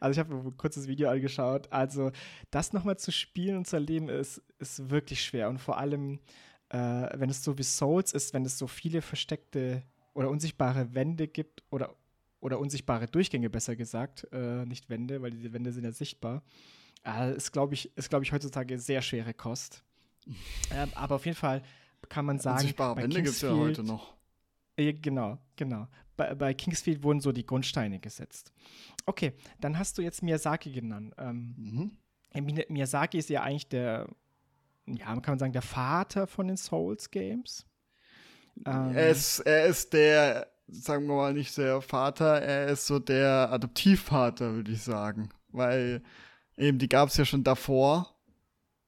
Also 0.00 0.12
ich 0.12 0.18
habe 0.18 0.34
mir 0.34 0.42
ein 0.42 0.56
kurzes 0.56 0.88
Video 0.88 1.10
angeschaut. 1.10 1.70
Also 1.70 2.12
das 2.50 2.72
nochmal 2.72 2.98
zu 2.98 3.12
spielen 3.12 3.58
und 3.58 3.66
zu 3.66 3.76
erleben 3.76 4.08
ist, 4.08 4.42
ist 4.58 4.90
wirklich 4.90 5.22
schwer. 5.22 5.48
Und 5.48 5.58
vor 5.58 5.78
allem, 5.78 6.20
äh, 6.70 6.78
wenn 7.18 7.30
es 7.30 7.44
so 7.44 7.58
wie 7.58 7.62
Souls 7.62 8.12
ist, 8.12 8.32
wenn 8.32 8.44
es 8.44 8.58
so 8.58 8.66
viele 8.66 9.02
versteckte 9.02 9.82
oder 10.14 10.30
unsichtbare 10.30 10.94
Wände 10.94 11.28
gibt 11.28 11.62
oder, 11.70 11.94
oder 12.40 12.58
unsichtbare 12.58 13.06
Durchgänge, 13.06 13.50
besser 13.50 13.76
gesagt, 13.76 14.26
äh, 14.32 14.64
nicht 14.64 14.88
Wände, 14.88 15.20
weil 15.22 15.30
diese 15.30 15.52
Wände 15.52 15.72
sind 15.72 15.84
ja 15.84 15.92
sichtbar. 15.92 16.42
Äh, 17.04 17.36
ist, 17.36 17.52
glaube 17.52 17.74
ich, 17.74 17.96
ist, 17.96 18.10
glaube 18.10 18.24
ich, 18.24 18.32
heutzutage 18.32 18.78
sehr 18.78 19.02
schwere 19.02 19.34
Kost. 19.34 19.84
ähm, 20.72 20.90
aber 20.94 21.16
auf 21.16 21.26
jeden 21.26 21.36
Fall 21.36 21.62
kann 22.08 22.24
man 22.24 22.38
sagen, 22.38 22.58
Unsichtbare 22.58 22.94
bei 22.96 23.02
Wände 23.02 23.16
gibt 23.16 23.28
es 23.28 23.40
ja 23.42 23.54
heute 23.54 23.82
noch. 23.84 24.14
ja, 24.78 24.92
genau, 24.92 25.38
genau. 25.56 25.86
Bei, 26.16 26.34
bei 26.34 26.54
Kingsfield 26.54 27.02
wurden 27.02 27.20
so 27.20 27.32
die 27.32 27.46
Grundsteine 27.46 27.98
gesetzt. 27.98 28.52
Okay, 29.06 29.32
dann 29.60 29.78
hast 29.78 29.96
du 29.98 30.02
jetzt 30.02 30.22
Miyazaki 30.22 30.72
genannt. 30.72 31.14
Ähm, 31.18 31.54
Mhm. 31.56 32.44
Mi- 32.46 32.66
Miyazaki 32.68 33.18
ist 33.18 33.28
ja 33.30 33.42
eigentlich 33.42 33.68
der, 33.68 34.08
ja, 34.86 35.06
kann 35.06 35.32
man 35.32 35.38
sagen, 35.38 35.52
der 35.52 35.62
Vater 35.62 36.26
von 36.26 36.46
den 36.48 36.56
Souls-Games. 36.56 37.66
Ähm, 38.66 38.94
Er, 38.94 39.10
ist, 39.10 39.40
er 39.40 39.66
ist 39.66 39.92
der, 39.92 40.46
sagen 40.68 41.06
wir 41.08 41.14
mal, 41.16 41.32
nicht 41.32 41.56
der 41.56 41.80
Vater, 41.80 42.40
er 42.40 42.68
ist 42.68 42.86
so 42.86 42.98
der 42.98 43.50
Adoptivvater, 43.50 44.52
würde 44.54 44.72
ich 44.72 44.82
sagen. 44.82 45.30
Weil 45.48 46.02
eben 46.56 46.78
die 46.78 46.88
gab 46.88 47.08
es 47.08 47.16
ja 47.16 47.24
schon 47.24 47.42
davor, 47.42 48.14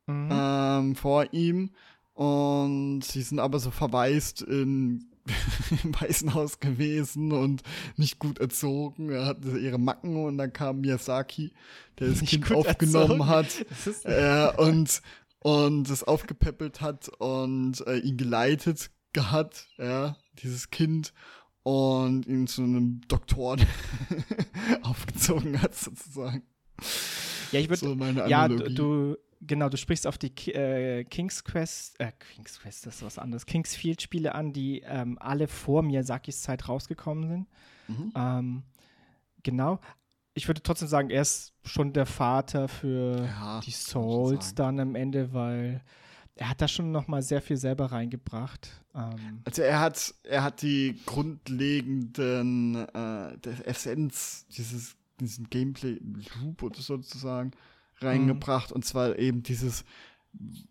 mhm. 0.07 0.29
ähm, 0.31 0.95
vor 0.97 1.33
ihm. 1.33 1.75
Und 2.15 3.03
sie 3.03 3.23
sind 3.23 3.39
aber 3.39 3.59
so 3.59 3.71
verwaist 3.71 4.43
in, 4.43 5.07
im 5.85 6.01
Waisenhaus 6.01 6.61
gewesen 6.61 7.33
und 7.33 7.63
nicht 7.97 8.19
gut 8.19 8.39
erzogen. 8.39 9.11
Er 9.11 9.27
hatte 9.27 9.59
ihre 9.59 9.79
Macken 9.79 10.17
und 10.25 10.39
dann 10.39 10.53
kam 10.53 10.81
Miyazaki, 10.81 11.53
der 11.99 12.09
das 12.09 12.21
Kind 12.21 12.51
aufgenommen 12.53 13.21
erzogen. 13.21 13.27
hat. 13.27 13.67
Äh, 14.05 14.53
und, 14.61 15.01
und 15.41 15.91
es 15.91 16.05
aufgepäppelt 16.05 16.81
hat 16.81 17.09
und 17.19 17.87
äh, 17.87 17.99
ihn 17.99 18.17
geleitet 18.17 18.91
hat, 19.17 19.67
ja, 19.79 20.17
dieses 20.43 20.71
Kind, 20.71 21.13
und 21.63 22.27
ihn 22.27 22.47
zu 22.47 22.63
einem 22.63 23.01
Doktor 23.09 23.57
aufgezogen 24.83 25.61
hat, 25.63 25.75
sozusagen. 25.75 26.43
ja, 27.53 27.61
ich 27.61 27.69
würde, 27.69 27.77
So 27.77 27.95
ja, 27.95 28.49
du, 28.49 28.57
du, 28.71 29.17
genau, 29.47 29.69
du 29.69 29.77
sprichst 29.77 30.07
auf 30.07 30.19
die 30.19 30.33
äh, 30.53 31.05
King's 31.05 31.45
Quest, 31.45 31.99
äh, 32.01 32.13
King's 32.35 32.61
Quest, 32.61 32.87
das 32.87 32.97
ist 32.97 33.03
was 33.03 33.19
anderes, 33.19 33.47
Kingsfield-Spiele 33.47 34.35
an, 34.35 34.53
die 34.53 34.81
ähm, 34.81 35.19
alle 35.21 35.49
vor 35.49 35.83
Miyazakis 35.83 36.43
Zeit 36.43 36.69
rausgekommen 36.69 37.29
sind. 37.29 37.49
Mhm. 37.89 38.13
Ähm, 38.15 38.63
genau. 39.43 39.81
Ich 40.35 40.49
würde 40.49 40.63
trotzdem 40.63 40.89
sagen, 40.89 41.11
er 41.11 41.23
ist 41.23 41.53
schon 41.65 41.93
der 41.93 42.07
Vater 42.07 42.69
für 42.69 43.25
Ja, 43.27 43.61
die 43.61 43.71
Souls 43.71 44.55
dann 44.55 44.81
am 44.81 44.95
Ende, 44.95 45.35
weil 45.35 45.83
er 46.37 46.49
hat 46.49 46.63
da 46.63 46.69
schon 46.69 46.91
noch 46.91 47.09
mal 47.09 47.21
sehr 47.23 47.43
viel 47.43 47.59
selber 47.59 47.93
reingebracht. 47.93 48.83
Ähm, 48.95 49.43
Also 49.45 49.63
er 49.63 49.81
hat, 49.81 50.15
er 50.23 50.43
hat 50.43 50.63
die 50.63 50.99
grundlegenden, 51.05 52.77
äh, 52.95 53.37
Essenz 53.65 54.47
dieses, 54.49 54.97
diesen 55.21 55.51
Gameplay-Loop 55.51 56.63
oder 56.63 56.81
sozusagen 56.81 57.51
reingebracht. 58.03 58.73
Und 58.73 58.85
zwar 58.85 59.19
eben 59.19 59.43
dieses, 59.43 59.85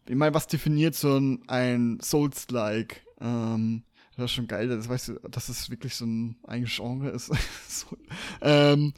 ich 0.08 0.16
meine, 0.16 0.34
was 0.34 0.48
definiert 0.48 0.96
so 0.96 1.18
ein, 1.18 1.44
ein 1.48 2.00
Souls-like? 2.02 3.02
Ähm, 3.20 3.84
das 4.18 4.26
ist 4.26 4.36
schon 4.36 4.48
geil, 4.48 4.68
das 4.68 4.90
weißt 4.90 5.08
du, 5.10 5.14
dass 5.30 5.50
es 5.50 5.70
wirklich 5.70 5.96
so 5.96 6.06
ein 6.06 6.36
eigenes 6.46 6.76
Genre 6.76 7.10
ist. 7.10 7.32
so, 7.68 7.98
ähm, 8.42 8.94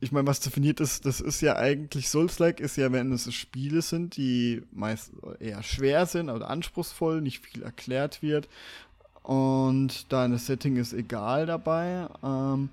ich 0.00 0.12
meine, 0.12 0.26
was 0.26 0.40
definiert 0.40 0.80
ist, 0.80 1.06
das 1.06 1.20
ist 1.20 1.40
ja 1.40 1.56
eigentlich 1.56 2.10
Souls-like, 2.10 2.60
ist 2.60 2.76
ja, 2.76 2.92
wenn 2.92 3.10
es 3.12 3.32
Spiele 3.32 3.80
sind, 3.80 4.16
die 4.16 4.62
meist 4.70 5.12
eher 5.40 5.62
schwer 5.62 6.04
sind 6.04 6.28
oder 6.28 6.50
anspruchsvoll, 6.50 7.22
nicht 7.22 7.44
viel 7.44 7.62
erklärt 7.62 8.22
wird 8.22 8.48
und 9.24 10.12
deine 10.12 10.38
Setting 10.38 10.76
ist 10.76 10.92
egal 10.92 11.46
dabei 11.46 12.08
ähm, 12.22 12.68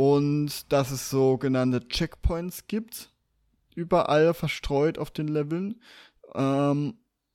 und 0.00 0.72
dass 0.72 0.92
es 0.92 1.10
sogenannte 1.10 1.86
Checkpoints 1.86 2.66
gibt, 2.68 3.12
überall 3.74 4.32
verstreut 4.32 4.96
auf 4.96 5.10
den 5.10 5.28
Leveln 5.28 5.78
ähm, 6.34 6.94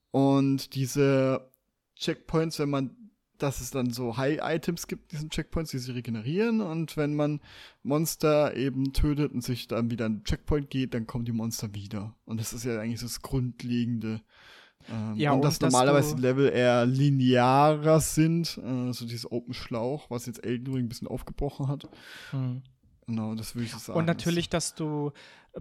und 0.09 0.73
diese 0.73 1.47
Checkpoints, 1.95 2.57
wenn 2.57 2.71
man 2.71 2.97
dass 3.37 3.61
es 3.61 3.69
dann 3.69 3.91
so 3.91 4.17
High-Items 4.17 4.87
gibt, 4.87 5.11
diesen 5.11 5.29
Checkpoints, 5.29 5.71
die 5.71 5.77
sich 5.77 5.93
regenerieren. 5.93 6.61
Und 6.61 6.95
wenn 6.95 7.15
man 7.15 7.41
Monster 7.83 8.55
eben 8.55 8.93
tötet 8.93 9.33
und 9.33 9.43
sich 9.43 9.67
dann 9.67 9.91
wieder 9.91 10.07
den 10.07 10.23
Checkpoint 10.23 10.69
geht, 10.69 10.93
dann 10.93 11.05
kommen 11.05 11.25
die 11.25 11.33
Monster 11.33 11.75
wieder. 11.75 12.15
Und 12.23 12.39
das 12.39 12.53
ist 12.53 12.63
ja 12.63 12.79
eigentlich 12.79 13.01
das 13.01 13.21
Grundlegende. 13.21 14.21
Ähm, 14.89 15.15
ja, 15.15 15.31
und, 15.31 15.37
und 15.37 15.45
dass 15.45 15.59
normalerweise 15.59 16.15
Level 16.15 16.49
eher 16.49 16.85
linearer 16.85 17.99
sind, 17.99 18.57
äh, 18.57 18.91
so 18.91 19.05
dieses 19.05 19.31
Open 19.31 19.53
Schlauch, 19.53 20.09
was 20.09 20.25
jetzt 20.25 20.43
Elden 20.45 20.73
Ring 20.73 20.85
ein 20.85 20.89
bisschen 20.89 21.07
aufgebrochen 21.07 21.67
hat. 21.67 21.89
Hm. 22.31 22.61
Genau, 23.07 23.35
das 23.35 23.55
würde 23.55 23.65
ich 23.65 23.73
sagen. 23.73 23.97
Und 23.97 24.05
natürlich, 24.05 24.49
dass 24.49 24.73
du 24.75 25.11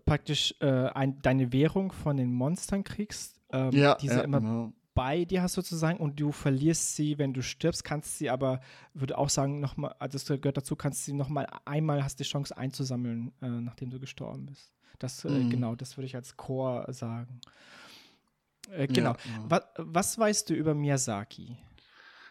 praktisch 0.07 0.55
äh, 0.61 0.67
ein, 0.67 1.21
deine 1.21 1.53
Währung 1.53 1.93
von 1.93 2.17
den 2.17 2.33
Monstern 2.33 2.85
kriegst, 2.85 3.41
ähm, 3.53 3.73
ja, 3.73 3.95
diese 3.97 4.17
ja, 4.17 4.21
immer 4.23 4.41
genau 4.41 4.73
bei 4.95 5.25
dir 5.25 5.43
hast 5.43 5.55
sozusagen 5.55 5.99
und 5.99 6.19
du 6.21 6.31
verlierst 6.33 6.95
sie, 6.95 7.19
wenn 7.19 7.35
du 7.35 7.43
stirbst, 7.43 7.85
kannst 7.85 8.19
sie 8.19 8.31
aber, 8.31 8.61
würde 8.95 9.19
auch 9.19 9.29
sagen, 9.29 9.61
nochmal, 9.61 9.95
also 9.99 10.17
das 10.17 10.27
gehört 10.27 10.57
dazu, 10.57 10.77
kannst 10.77 11.05
sie 11.05 11.13
nochmal 11.13 11.49
einmal 11.65 12.03
hast 12.03 12.21
die 12.21 12.25
Chance 12.25 12.57
einzusammeln, 12.57 13.33
äh, 13.43 13.49
nachdem 13.49 13.91
du 13.91 13.99
gestorben 13.99 14.47
bist. 14.47 14.73
Das, 15.01 15.25
äh, 15.25 15.31
mhm. 15.31 15.51
genau, 15.51 15.75
das 15.75 15.97
würde 15.97 16.07
ich 16.07 16.15
als 16.15 16.37
Core 16.37 16.91
sagen. 16.93 17.41
Äh, 18.71 18.87
genau. 18.87 19.13
Ja, 19.13 19.17
ja. 19.27 19.45
Was, 19.49 19.63
was 19.79 20.19
weißt 20.19 20.51
du 20.51 20.55
über 20.55 20.75
Miyazaki? 20.75 21.57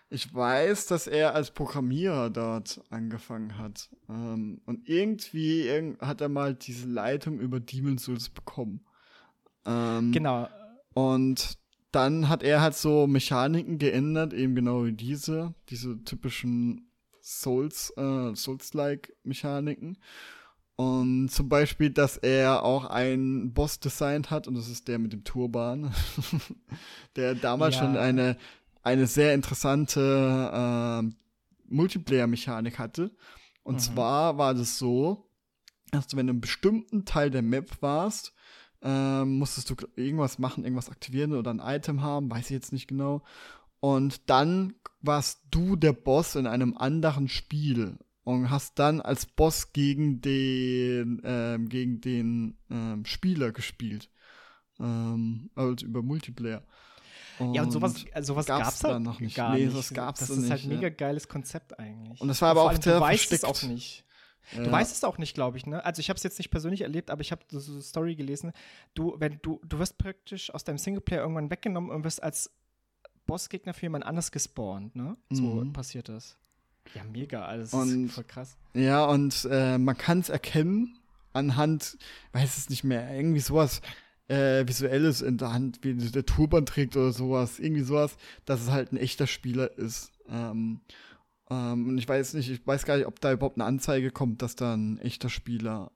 Ich 0.09 0.31
weiß, 0.31 0.87
dass 0.87 1.07
er 1.07 1.33
als 1.33 1.49
Programmierer 1.51 2.29
dort 2.29 2.81
angefangen 2.91 3.57
hat. 3.57 3.89
Ähm, 4.07 4.61
und 4.65 4.87
irgendwie 4.87 5.67
irg 5.67 5.99
hat 6.01 6.21
er 6.21 6.29
mal 6.29 6.53
diese 6.53 6.87
Leitung 6.87 7.39
über 7.39 7.59
Demon's 7.59 8.03
Souls 8.03 8.29
bekommen. 8.29 8.85
Ähm, 9.65 10.11
genau. 10.11 10.47
Und 10.93 11.57
dann 11.91 12.29
hat 12.29 12.43
er 12.43 12.61
halt 12.61 12.75
so 12.75 13.07
Mechaniken 13.07 13.77
geändert, 13.77 14.33
eben 14.33 14.55
genau 14.55 14.85
wie 14.85 14.93
diese, 14.93 15.53
diese 15.69 16.03
typischen 16.03 16.91
Souls, 17.21 17.91
äh, 17.97 18.35
Souls-like 18.35 19.15
Mechaniken. 19.23 19.97
Und 20.83 21.29
zum 21.29 21.47
Beispiel, 21.47 21.89
dass 21.89 22.17
er 22.17 22.63
auch 22.63 22.85
einen 22.85 23.53
Boss 23.53 23.79
designt 23.79 24.31
hat, 24.31 24.47
und 24.47 24.55
das 24.55 24.67
ist 24.67 24.87
der 24.87 24.99
mit 24.99 25.13
dem 25.13 25.23
Turban, 25.23 25.93
der 27.15 27.35
damals 27.35 27.75
ja. 27.75 27.81
schon 27.81 27.95
eine, 27.95 28.37
eine 28.81 29.07
sehr 29.07 29.33
interessante 29.33 30.01
äh, 30.53 31.73
Multiplayer-Mechanik 31.73 32.79
hatte. 32.79 33.11
Und 33.63 33.75
mhm. 33.75 33.79
zwar 33.79 34.37
war 34.37 34.53
das 34.53 34.77
so, 34.77 35.29
dass 35.91 36.07
du, 36.07 36.17
wenn 36.17 36.27
du 36.27 36.31
einen 36.31 36.41
bestimmten 36.41 37.05
Teil 37.05 37.29
der 37.29 37.43
Map 37.43 37.81
warst, 37.81 38.33
ähm, 38.81 39.37
musstest 39.37 39.69
du 39.69 39.75
irgendwas 39.95 40.37
machen, 40.37 40.65
irgendwas 40.65 40.89
aktivieren 40.89 41.33
oder 41.33 41.53
ein 41.53 41.61
Item 41.63 42.01
haben, 42.01 42.29
weiß 42.29 42.45
ich 42.45 42.51
jetzt 42.51 42.73
nicht 42.73 42.87
genau. 42.87 43.21
Und 43.79 44.29
dann 44.29 44.73
warst 45.01 45.43
du 45.51 45.77
der 45.77 45.93
Boss 45.93 46.35
in 46.35 46.47
einem 46.47 46.75
anderen 46.75 47.29
Spiel 47.29 47.97
und 48.23 48.49
hast 48.49 48.79
dann 48.79 49.01
als 49.01 49.25
Boss 49.25 49.73
gegen 49.73 50.21
den 50.21 51.21
ähm, 51.23 51.69
gegen 51.69 52.01
den 52.01 52.57
ähm, 52.69 53.05
Spieler 53.05 53.51
gespielt. 53.51 54.09
Ähm, 54.79 55.49
also 55.55 55.85
über 55.85 56.01
Multiplayer. 56.01 56.63
Und 57.39 57.53
ja, 57.55 57.63
und 57.63 57.71
sowas, 57.71 58.05
also 58.13 58.33
sowas 58.33 58.45
gab's, 58.45 58.63
gab's 58.63 58.79
da 58.79 58.93
halt 58.93 59.01
noch 59.01 59.19
nicht. 59.19 59.35
Gar 59.35 59.55
nee, 59.55 59.65
nicht. 59.65 59.77
Das 59.77 59.93
gab's 59.93 60.19
das 60.19 60.29
ist 60.29 60.37
nicht, 60.37 60.51
halt 60.51 60.63
ein 60.63 60.69
mega 60.69 60.89
geiles 60.89 61.27
Konzept 61.27 61.77
eigentlich. 61.79 62.21
Und 62.21 62.27
das 62.27 62.41
war 62.41 62.51
aber 62.51 62.63
auch 62.63 62.73
sehr 62.73 62.95
du 62.95 63.01
weißt 63.01 63.25
versteckt. 63.25 63.43
es 63.43 63.43
auch 63.43 63.67
nicht. 63.67 64.05
Du 64.55 64.71
weißt 64.71 64.93
es 64.93 65.03
auch 65.03 65.17
nicht, 65.17 65.33
glaube 65.33 65.57
ich, 65.57 65.65
ne? 65.65 65.83
Also 65.85 66.01
ich 66.01 66.09
habe 66.09 66.17
es 66.17 66.23
jetzt 66.23 66.37
nicht 66.37 66.49
persönlich 66.49 66.81
erlebt, 66.81 67.09
aber 67.09 67.21
ich 67.21 67.31
habe 67.31 67.41
so 67.47 67.71
eine 67.71 67.81
Story 67.81 68.15
gelesen. 68.15 68.51
Du, 68.93 69.15
wenn 69.17 69.39
du, 69.41 69.61
du 69.65 69.79
wirst 69.79 69.97
praktisch 69.97 70.53
aus 70.53 70.63
deinem 70.65 70.77
Singleplayer 70.77 71.21
irgendwann 71.21 71.49
weggenommen 71.49 71.89
und 71.89 72.03
wirst 72.03 72.21
als 72.21 72.51
Bossgegner 73.25 73.73
für 73.73 73.83
jemand 73.83 74.05
anders 74.05 74.31
gespawnt, 74.31 74.95
ne? 74.95 75.15
So 75.29 75.43
mhm. 75.43 75.73
passiert 75.73 76.09
das. 76.09 76.37
Ja, 76.95 77.03
mega, 77.03 77.45
also 77.45 77.77
das 77.77 77.87
und, 77.87 78.05
ist 78.05 78.13
voll 78.13 78.23
krass. 78.25 78.57
Ja, 78.73 79.05
und 79.05 79.47
äh, 79.49 79.77
man 79.77 79.97
kann 79.97 80.19
es 80.19 80.29
erkennen 80.29 80.99
anhand, 81.33 81.97
weiß 82.33 82.57
es 82.57 82.69
nicht 82.69 82.83
mehr, 82.83 83.13
irgendwie 83.15 83.39
sowas 83.39 83.81
äh, 84.27 84.67
Visuelles 84.67 85.21
in 85.21 85.37
der 85.37 85.53
Hand, 85.53 85.79
wie 85.83 85.95
der 85.95 86.25
Turban 86.25 86.65
trägt 86.65 86.95
oder 86.95 87.11
sowas, 87.11 87.59
irgendwie 87.59 87.83
sowas, 87.83 88.17
dass 88.45 88.61
es 88.61 88.69
halt 88.69 88.91
ein 88.91 88.97
echter 88.97 89.27
Spieler 89.27 89.77
ist. 89.77 90.11
Ähm, 90.29 90.81
ähm, 91.49 91.89
und 91.89 91.97
ich 91.97 92.07
weiß 92.07 92.33
nicht, 92.35 92.49
ich 92.49 92.65
weiß 92.65 92.85
gar 92.85 92.97
nicht, 92.97 93.07
ob 93.07 93.19
da 93.19 93.33
überhaupt 93.33 93.57
eine 93.57 93.65
Anzeige 93.65 94.11
kommt, 94.11 94.41
dass 94.41 94.55
da 94.55 94.75
ein 94.75 94.99
echter 94.99 95.29
Spieler 95.29 95.91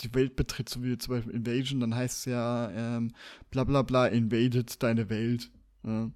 die 0.00 0.14
Welt 0.14 0.34
betritt, 0.34 0.68
so 0.68 0.82
wie 0.82 0.96
zum 0.98 1.14
Beispiel 1.14 1.34
Invasion, 1.34 1.80
dann 1.80 1.94
heißt 1.94 2.20
es 2.20 2.24
ja 2.24 2.70
ähm, 2.70 3.12
bla 3.50 3.64
bla 3.64 3.82
bla 3.82 4.06
invaded 4.06 4.82
deine 4.82 5.10
Welt. 5.10 5.50
Ja. 5.84 6.10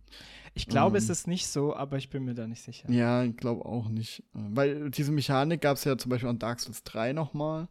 Ich 0.54 0.68
glaube, 0.68 0.96
ähm, 0.96 1.02
es 1.02 1.10
ist 1.10 1.26
nicht 1.26 1.48
so, 1.48 1.74
aber 1.74 1.98
ich 1.98 2.10
bin 2.10 2.24
mir 2.24 2.34
da 2.34 2.46
nicht 2.46 2.62
sicher. 2.62 2.88
Ja, 2.90 3.24
ich 3.24 3.36
glaube 3.36 3.64
auch 3.66 3.88
nicht. 3.88 4.20
Äh, 4.34 4.38
weil 4.50 4.90
diese 4.90 5.12
Mechanik 5.12 5.60
gab 5.60 5.76
es 5.76 5.84
ja 5.84 5.98
zum 5.98 6.10
Beispiel 6.10 6.28
an 6.28 6.38
Dark 6.38 6.60
Souls 6.60 6.84
3 6.84 7.12
nochmal, 7.12 7.68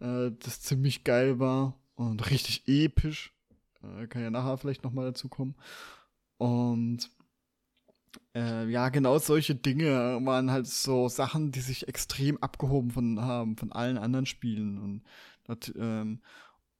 äh, 0.00 0.32
das 0.38 0.60
ziemlich 0.60 1.04
geil 1.04 1.38
war 1.38 1.78
und 1.94 2.30
richtig 2.30 2.66
episch. 2.66 3.32
Äh, 3.82 4.08
kann 4.08 4.22
ja 4.22 4.30
nachher 4.30 4.58
vielleicht 4.58 4.82
nochmal 4.82 5.06
dazu 5.06 5.28
kommen. 5.28 5.54
Und 6.38 7.08
äh, 8.34 8.68
ja, 8.68 8.88
genau 8.88 9.18
solche 9.18 9.54
Dinge 9.54 10.18
waren 10.22 10.50
halt 10.50 10.66
so 10.66 11.08
Sachen, 11.08 11.52
die 11.52 11.60
sich 11.60 11.88
extrem 11.88 12.36
abgehoben 12.38 12.90
von 12.90 13.20
haben 13.20 13.56
von 13.56 13.72
allen 13.72 13.98
anderen 13.98 14.26
Spielen 14.26 14.78
und 14.78 15.02
das, 15.44 15.72
ähm, 15.76 16.20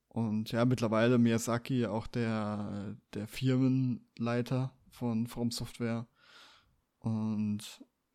und 0.09 0.51
ja, 0.53 0.65
mittlerweile 0.65 1.19
Miyazaki 1.19 1.87
auch 1.87 2.07
der 2.07 2.97
der 3.15 3.29
Firmenleiter 3.29 4.73
von 4.99 5.27
From 5.27 5.51
Software 5.51 6.07
und 7.01 7.61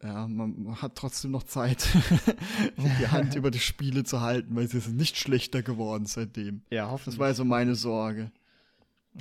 ja, 0.01 0.27
man 0.27 0.81
hat 0.81 0.95
trotzdem 0.95 1.31
noch 1.31 1.43
Zeit, 1.43 1.87
die 2.77 3.07
Hand 3.07 3.35
über 3.37 3.51
die 3.51 3.59
Spiele 3.59 4.03
zu 4.03 4.19
halten, 4.19 4.55
weil 4.55 4.67
sie 4.67 4.81
sind 4.81 4.97
nicht 4.97 5.17
schlechter 5.17 5.63
geworden 5.63 6.05
seitdem. 6.05 6.61
Ja, 6.69 6.91
hoffentlich. 6.91 7.15
Das 7.15 7.19
war 7.19 7.33
so 7.33 7.45
meine 7.45 7.75
Sorge. 7.75 8.31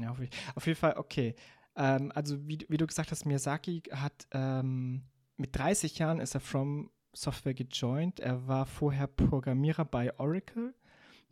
Ja, 0.00 0.14
auf 0.56 0.66
jeden 0.66 0.78
Fall, 0.78 0.94
okay. 0.96 1.36
Ähm, 1.76 2.10
also, 2.14 2.48
wie, 2.48 2.66
wie, 2.68 2.78
du 2.78 2.86
gesagt 2.86 3.12
hast, 3.12 3.26
Miyazaki 3.26 3.82
hat 3.92 4.26
ähm, 4.32 5.02
mit 5.36 5.56
30 5.56 5.98
Jahren 5.98 6.18
ist 6.18 6.34
er 6.34 6.40
From 6.40 6.90
Software 7.12 7.54
gejoint. 7.54 8.18
Er 8.18 8.48
war 8.48 8.66
vorher 8.66 9.06
Programmierer 9.06 9.84
bei 9.84 10.18
Oracle. 10.18 10.74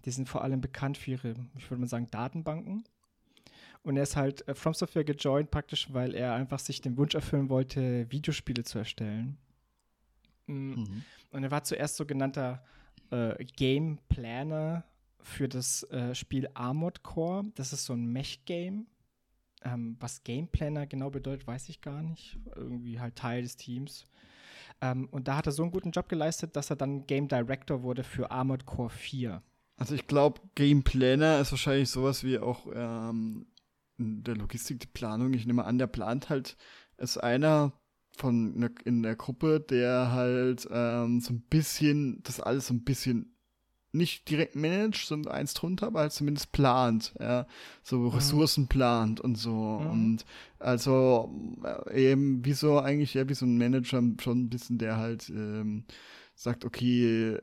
Die 0.04 0.10
sind 0.10 0.28
vor 0.28 0.42
allem 0.42 0.60
bekannt 0.60 0.96
für 0.96 1.10
ihre, 1.12 1.34
ich 1.56 1.68
würde 1.70 1.80
mal 1.80 1.88
sagen, 1.88 2.06
Datenbanken. 2.10 2.84
Und 3.82 3.96
er 3.96 4.02
ist 4.02 4.16
halt 4.16 4.46
äh, 4.46 4.54
From 4.54 4.74
Software 4.74 5.04
gejoint 5.04 5.50
praktisch, 5.50 5.92
weil 5.92 6.14
er 6.14 6.34
einfach 6.34 6.58
sich 6.58 6.80
den 6.80 6.96
Wunsch 6.96 7.14
erfüllen 7.14 7.48
wollte, 7.48 8.10
Videospiele 8.10 8.64
zu 8.64 8.78
erstellen. 8.78 9.38
Mm. 10.46 10.52
Mhm. 10.52 11.04
Und 11.30 11.44
er 11.44 11.50
war 11.50 11.64
zuerst 11.64 11.96
sogenannter 11.96 12.62
äh, 13.10 13.44
Game 13.56 13.98
Planner 14.08 14.84
für 15.22 15.48
das 15.48 15.84
äh, 15.84 16.14
Spiel 16.14 16.48
Armored 16.54 17.02
Core. 17.02 17.44
Das 17.54 17.72
ist 17.72 17.84
so 17.84 17.92
ein 17.92 18.06
Mech-Game. 18.06 18.86
Ähm, 19.62 19.96
was 20.00 20.24
Game 20.24 20.48
Planner 20.48 20.86
genau 20.86 21.10
bedeutet, 21.10 21.46
weiß 21.46 21.68
ich 21.68 21.80
gar 21.80 22.02
nicht. 22.02 22.38
Irgendwie 22.56 22.98
halt 22.98 23.16
Teil 23.16 23.42
des 23.42 23.56
Teams. 23.56 24.06
Ähm, 24.80 25.08
und 25.10 25.28
da 25.28 25.36
hat 25.36 25.46
er 25.46 25.52
so 25.52 25.62
einen 25.62 25.72
guten 25.72 25.90
Job 25.90 26.08
geleistet, 26.08 26.56
dass 26.56 26.70
er 26.70 26.76
dann 26.76 27.06
Game 27.06 27.28
Director 27.28 27.82
wurde 27.82 28.02
für 28.02 28.30
Armored 28.30 28.64
Core 28.64 28.90
4. 28.90 29.42
Also 29.76 29.94
ich 29.94 30.06
glaube, 30.06 30.40
Game 30.54 30.82
Planner 30.82 31.40
ist 31.40 31.52
wahrscheinlich 31.52 31.88
sowas 31.88 32.22
wie 32.24 32.38
auch 32.38 32.66
ähm, 32.74 33.46
der 34.00 34.36
Logistik, 34.36 34.80
die 34.80 34.86
Planung. 34.86 35.34
Ich 35.34 35.46
nehme 35.46 35.64
an, 35.64 35.78
der 35.78 35.86
plant 35.86 36.28
halt, 36.28 36.56
ist 36.96 37.18
einer 37.18 37.72
von 38.16 38.58
ne, 38.58 38.70
in 38.84 39.02
der 39.02 39.16
Gruppe, 39.16 39.60
der 39.60 40.12
halt 40.12 40.68
ähm, 40.70 41.20
so 41.20 41.32
ein 41.32 41.42
bisschen, 41.42 42.22
das 42.22 42.40
alles 42.40 42.66
so 42.66 42.74
ein 42.74 42.84
bisschen 42.84 43.36
nicht 43.92 44.30
direkt 44.30 44.54
managt, 44.54 45.06
sondern 45.06 45.32
eins 45.34 45.54
drunter, 45.54 45.88
aber 45.88 46.00
halt 46.00 46.12
zumindest 46.12 46.52
plant, 46.52 47.12
ja, 47.18 47.46
so 47.82 47.98
mhm. 47.98 48.08
Ressourcen 48.08 48.68
plant 48.68 49.20
und 49.20 49.36
so 49.36 49.80
mhm. 49.80 49.90
und 49.90 50.24
also 50.58 51.32
äh, 51.88 52.12
eben 52.12 52.44
wie 52.44 52.52
so 52.52 52.78
eigentlich 52.78 53.14
ja 53.14 53.28
wie 53.28 53.34
so 53.34 53.46
ein 53.46 53.58
Manager 53.58 54.00
schon 54.20 54.42
ein 54.42 54.50
bisschen, 54.50 54.78
der 54.78 54.96
halt 54.96 55.28
ähm, 55.30 55.84
sagt, 56.34 56.64
okay, 56.64 57.38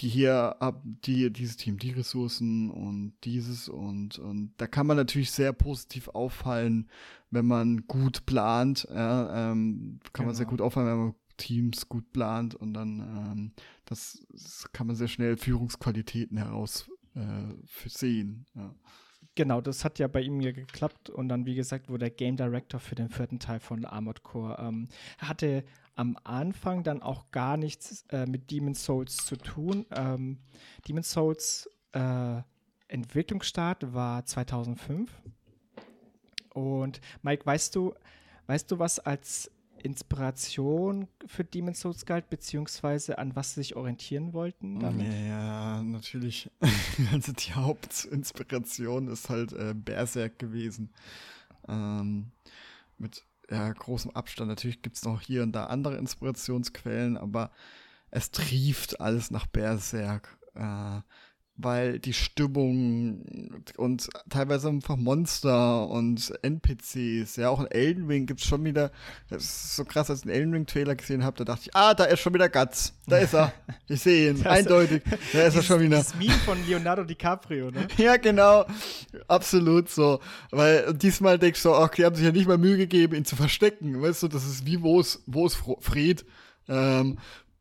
die 0.00 0.08
hier 0.08 0.56
ab 0.60 0.82
die 0.84 1.32
dieses 1.32 1.56
Team 1.56 1.78
die 1.78 1.90
Ressourcen 1.90 2.70
und 2.70 3.14
dieses 3.24 3.68
und 3.68 4.18
und 4.18 4.52
da 4.56 4.66
kann 4.66 4.86
man 4.86 4.96
natürlich 4.96 5.30
sehr 5.30 5.52
positiv 5.52 6.08
auffallen, 6.08 6.88
wenn 7.30 7.46
man 7.46 7.86
gut 7.86 8.24
plant, 8.26 8.86
ja, 8.90 9.50
ähm, 9.50 9.98
kann 10.12 10.24
genau. 10.24 10.26
man 10.26 10.34
sehr 10.34 10.46
genau. 10.46 10.50
gut 10.50 10.60
auffallen, 10.60 10.88
wenn 10.88 10.98
man 10.98 11.14
Teams 11.36 11.88
gut 11.88 12.12
plant 12.12 12.54
und 12.54 12.74
dann 12.74 13.00
ähm, 13.00 13.52
das, 13.84 14.26
das, 14.30 14.70
kann 14.72 14.86
man 14.86 14.96
sehr 14.96 15.08
schnell 15.08 15.36
Führungsqualitäten 15.36 16.36
heraus 16.36 16.90
äh, 17.14 17.54
sehen. 17.88 18.44
Ja. 18.54 18.74
Genau, 19.34 19.60
das 19.60 19.84
hat 19.84 20.00
ja 20.00 20.08
bei 20.08 20.20
ihm 20.20 20.40
ja 20.40 20.50
geklappt 20.50 21.10
und 21.10 21.28
dann, 21.28 21.46
wie 21.46 21.54
gesagt, 21.54 21.88
wurde 21.88 22.06
er 22.06 22.10
Game 22.10 22.36
Director 22.36 22.80
für 22.80 22.96
den 22.96 23.08
vierten 23.08 23.38
Teil 23.38 23.60
von 23.60 23.84
Armored 23.84 24.24
Core. 24.24 24.58
Ähm, 24.58 24.88
er 25.20 25.28
hatte 25.28 25.64
am 25.98 26.16
Anfang 26.22 26.84
dann 26.84 27.02
auch 27.02 27.32
gar 27.32 27.56
nichts 27.56 28.04
äh, 28.10 28.24
mit 28.24 28.52
Demon's 28.52 28.84
Souls 28.84 29.16
zu 29.16 29.34
tun. 29.34 29.84
Ähm, 29.90 30.38
Demon's 30.86 31.10
Souls 31.10 31.68
äh, 31.90 32.40
Entwicklungsstart 32.86 33.92
war 33.92 34.24
2005. 34.24 35.10
Und 36.54 37.00
Mike, 37.22 37.44
weißt 37.44 37.74
du, 37.74 37.94
weißt 38.46 38.70
du, 38.70 38.78
was 38.78 39.00
als 39.00 39.50
Inspiration 39.82 41.08
für 41.26 41.42
Demon's 41.42 41.80
Souls 41.80 42.06
galt, 42.06 42.30
beziehungsweise 42.30 43.18
an 43.18 43.34
was 43.34 43.54
sie 43.54 43.62
sich 43.62 43.74
orientieren 43.74 44.32
wollten 44.32 44.78
damit? 44.78 45.12
Ja, 45.26 45.82
natürlich. 45.82 46.48
also 47.12 47.32
die 47.32 47.54
Hauptinspiration 47.54 49.08
ist 49.08 49.28
halt 49.30 49.52
äh, 49.52 49.74
Berserk 49.74 50.38
gewesen. 50.38 50.90
Ähm, 51.66 52.30
mit 52.98 53.24
ja, 53.50 53.72
großem 53.72 54.10
Abstand. 54.12 54.48
Natürlich 54.48 54.82
gibt 54.82 54.96
es 54.96 55.04
noch 55.04 55.20
hier 55.20 55.42
und 55.42 55.52
da 55.52 55.66
andere 55.66 55.96
Inspirationsquellen, 55.96 57.16
aber 57.16 57.50
es 58.10 58.30
trieft 58.30 59.00
alles 59.00 59.30
nach 59.30 59.46
Berserk. 59.46 60.38
Äh, 60.54 61.00
weil 61.58 61.98
die 61.98 62.12
Stimmung 62.12 63.64
und 63.76 64.08
teilweise 64.30 64.68
einfach 64.68 64.96
Monster 64.96 65.88
und 65.88 66.32
NPCs, 66.42 67.34
ja, 67.36 67.50
auch 67.50 67.60
in 67.60 67.66
Elden 67.66 68.06
Ring 68.06 68.26
gibt 68.26 68.40
es 68.40 68.46
schon 68.46 68.64
wieder, 68.64 68.92
das 69.28 69.42
ist 69.42 69.76
so 69.76 69.84
krass, 69.84 70.08
als 70.08 70.20
ich 70.20 70.26
den 70.26 70.32
Elden 70.32 70.54
Ring 70.54 70.66
Trailer 70.66 70.94
gesehen 70.94 71.24
habe, 71.24 71.36
da 71.36 71.44
dachte 71.44 71.62
ich, 71.64 71.74
ah, 71.74 71.94
da 71.94 72.04
ist 72.04 72.20
schon 72.20 72.32
wieder 72.32 72.48
Guts, 72.48 72.94
da 73.08 73.18
ist 73.18 73.34
er, 73.34 73.52
ich 73.88 74.00
sehe 74.00 74.30
ihn, 74.30 74.46
eindeutig, 74.46 75.02
da 75.32 75.42
ist 75.42 75.56
er 75.56 75.62
schon 75.62 75.80
wieder. 75.80 75.98
Das 75.98 76.14
Meme 76.14 76.32
von 76.44 76.58
Leonardo 76.64 77.02
DiCaprio, 77.02 77.72
ne? 77.72 77.88
ja, 77.96 78.16
genau, 78.16 78.64
absolut 79.26 79.90
so, 79.90 80.20
weil 80.52 80.94
diesmal 80.94 81.40
denkst 81.40 81.62
du, 81.64 81.74
ach, 81.74 81.90
die 81.90 82.04
haben 82.04 82.14
sich 82.14 82.24
ja 82.24 82.32
nicht 82.32 82.46
mal 82.46 82.58
Mühe 82.58 82.76
gegeben, 82.76 83.16
ihn 83.16 83.24
zu 83.24 83.34
verstecken, 83.34 84.00
weißt 84.00 84.22
du, 84.22 84.28
das 84.28 84.46
ist 84.46 84.64
wie, 84.64 84.80
wo 84.80 85.00
ist, 85.00 85.22
Fred, 85.80 86.24
ähm, 86.68 87.18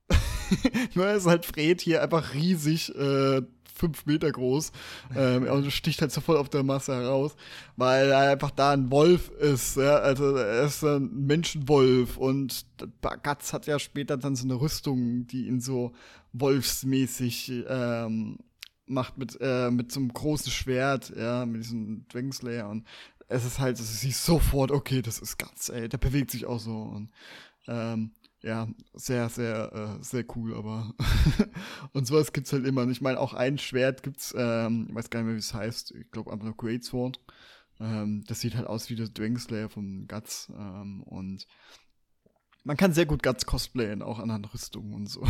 nur 0.94 1.10
ist 1.10 1.26
halt 1.26 1.46
Fred 1.46 1.82
hier 1.82 2.02
einfach 2.02 2.34
riesig, 2.34 2.96
äh, 2.96 3.42
fünf 3.78 4.06
Meter 4.06 4.32
groß 4.32 4.72
ähm, 5.16 5.44
und 5.44 5.72
sticht 5.72 6.02
halt 6.02 6.12
sofort 6.12 6.38
auf 6.38 6.50
der 6.50 6.64
Masse 6.64 6.96
heraus, 6.96 7.36
weil 7.76 8.10
er 8.10 8.32
einfach 8.32 8.52
da 8.52 8.72
ein 8.72 8.92
Wolf 8.92 9.30
ist. 9.30 9.78
Ja? 9.78 9.98
Also 9.98 10.36
er 10.36 10.66
ist 10.66 10.84
ein 10.84 11.26
Menschenwolf 11.26 12.18
und 12.18 12.66
Gatz 13.24 13.54
hat 13.54 13.68
ja 13.68 13.80
später 13.80 14.18
dann 14.18 14.36
so 14.36 14.46
eine 14.46 14.60
Rüstung, 14.60 15.28
die 15.28 15.48
ihn 15.48 15.62
so 15.62 15.94
wolfsmäßig 16.34 17.66
ähm, 17.68 18.38
macht 18.86 19.18
mit, 19.18 19.38
äh, 19.42 19.70
mit 19.70 19.92
so 19.92 20.00
einem 20.00 20.14
großen 20.14 20.52
Schwert, 20.52 21.14
ja, 21.16 21.46
mit 21.46 21.64
diesem 21.64 22.06
Dragon 22.08 22.70
und 22.70 22.88
es 23.30 23.46
ist 23.46 23.60
halt, 23.60 23.80
es 23.80 24.04
ist 24.04 24.26
sofort, 24.26 24.72
okay, 24.72 25.02
das 25.02 25.20
ist 25.20 25.38
Gatz, 25.38 25.70
ey, 25.70 25.90
der 25.90 25.98
bewegt 25.98 26.32
sich 26.32 26.46
auch 26.46 26.60
so 26.60 26.82
und 26.82 27.10
ähm, 27.68 28.12
ja, 28.48 28.68
sehr, 28.94 29.28
sehr, 29.28 30.00
äh, 30.00 30.04
sehr 30.04 30.24
cool, 30.36 30.56
aber 30.56 30.94
und 31.94 32.08
sowas 32.08 32.32
gibt's 32.32 32.54
halt 32.54 32.66
immer. 32.66 32.84
Und 32.84 32.92
ich 32.92 33.02
meine, 33.02 33.20
auch 33.20 33.34
ein 33.34 33.58
Schwert 33.58 34.04
gibt's, 34.04 34.34
ähm, 34.38 34.88
ich 34.90 34.96
weiß 34.96 35.10
gar 35.10 35.20
nicht 35.20 35.28
mehr, 35.28 35.36
wie 35.36 35.40
es 35.40 35.54
heißt, 35.54 35.92
ich 35.92 36.10
glaube 36.12 36.32
einfach 36.32 36.46
nur 36.46 36.56
Great 36.56 36.86
Sword. 36.86 37.20
Ähm, 37.82 38.24
das 38.26 38.40
sieht 38.40 38.56
halt 38.56 38.68
aus 38.68 38.90
wie 38.90 38.96
das 38.96 39.12
Dragon 39.14 39.38
Slayer 39.38 39.70
von 39.70 40.08
Guts 40.08 40.48
ähm, 40.58 41.04
und 41.04 41.46
man 42.64 42.78
kann 42.78 42.94
sehr 42.94 43.06
gut 43.06 43.22
Guts 43.22 43.46
cosplayen, 43.46 44.02
auch 44.02 44.20
anhand 44.20 44.54
Rüstungen 44.54 44.94
und 44.94 45.08
so. 45.08 45.26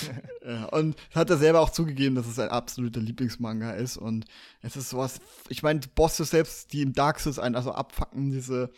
ja, 0.46 0.66
und 0.66 0.96
hat 1.12 1.30
er 1.30 1.38
selber 1.38 1.60
auch 1.60 1.70
zugegeben, 1.70 2.14
dass 2.14 2.26
es 2.26 2.36
sein 2.36 2.50
absoluter 2.50 3.00
Lieblingsmanga 3.00 3.72
ist. 3.72 3.96
Und 3.96 4.26
es 4.60 4.76
ist 4.76 4.90
sowas, 4.90 5.20
ich 5.48 5.62
meine, 5.62 5.80
die 5.80 5.88
Bosse 5.88 6.24
selbst, 6.24 6.72
die 6.72 6.82
im 6.82 6.92
Dark 6.92 7.20
Souls 7.20 7.38
einen 7.38 7.54
also 7.54 7.72
abfacken, 7.72 8.30
diese 8.30 8.72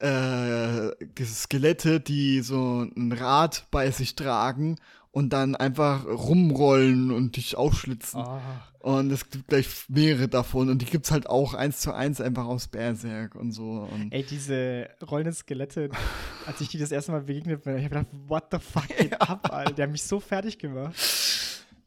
äh, 0.00 0.90
diese 1.18 1.34
Skelette, 1.34 2.00
die 2.00 2.40
so 2.40 2.86
ein 2.96 3.12
Rad 3.12 3.66
bei 3.70 3.90
sich 3.90 4.14
tragen 4.14 4.76
und 5.10 5.32
dann 5.32 5.56
einfach 5.56 6.06
rumrollen 6.06 7.10
und 7.10 7.36
dich 7.36 7.56
aufschlitzen. 7.56 8.22
Oh. 8.24 8.40
Und 8.80 9.10
es 9.10 9.28
gibt 9.28 9.48
gleich 9.48 9.66
mehrere 9.88 10.28
davon 10.28 10.70
und 10.70 10.80
die 10.80 10.86
gibt's 10.86 11.10
halt 11.10 11.28
auch 11.28 11.54
eins 11.54 11.80
zu 11.80 11.92
eins 11.92 12.20
einfach 12.20 12.46
aus 12.46 12.68
Berserk 12.68 13.34
und 13.34 13.50
so. 13.52 13.88
Und 13.90 14.12
Ey, 14.12 14.22
diese 14.22 14.88
rollenden 15.02 15.34
Skelette, 15.34 15.90
als 16.46 16.60
ich 16.60 16.68
die 16.68 16.78
das 16.78 16.92
erste 16.92 17.12
Mal 17.12 17.22
begegnet 17.22 17.64
bin, 17.64 17.76
ich 17.76 17.84
hab 17.84 17.90
gedacht, 17.90 18.06
what 18.28 18.44
the 18.52 18.58
fuck 18.58 18.86
geht 18.96 19.10
ja. 19.12 19.18
ab, 19.18 19.52
Alter? 19.52 19.72
Der 19.72 19.84
hat 19.84 19.92
mich 19.92 20.04
so 20.04 20.20
fertig 20.20 20.58
gemacht. 20.58 20.94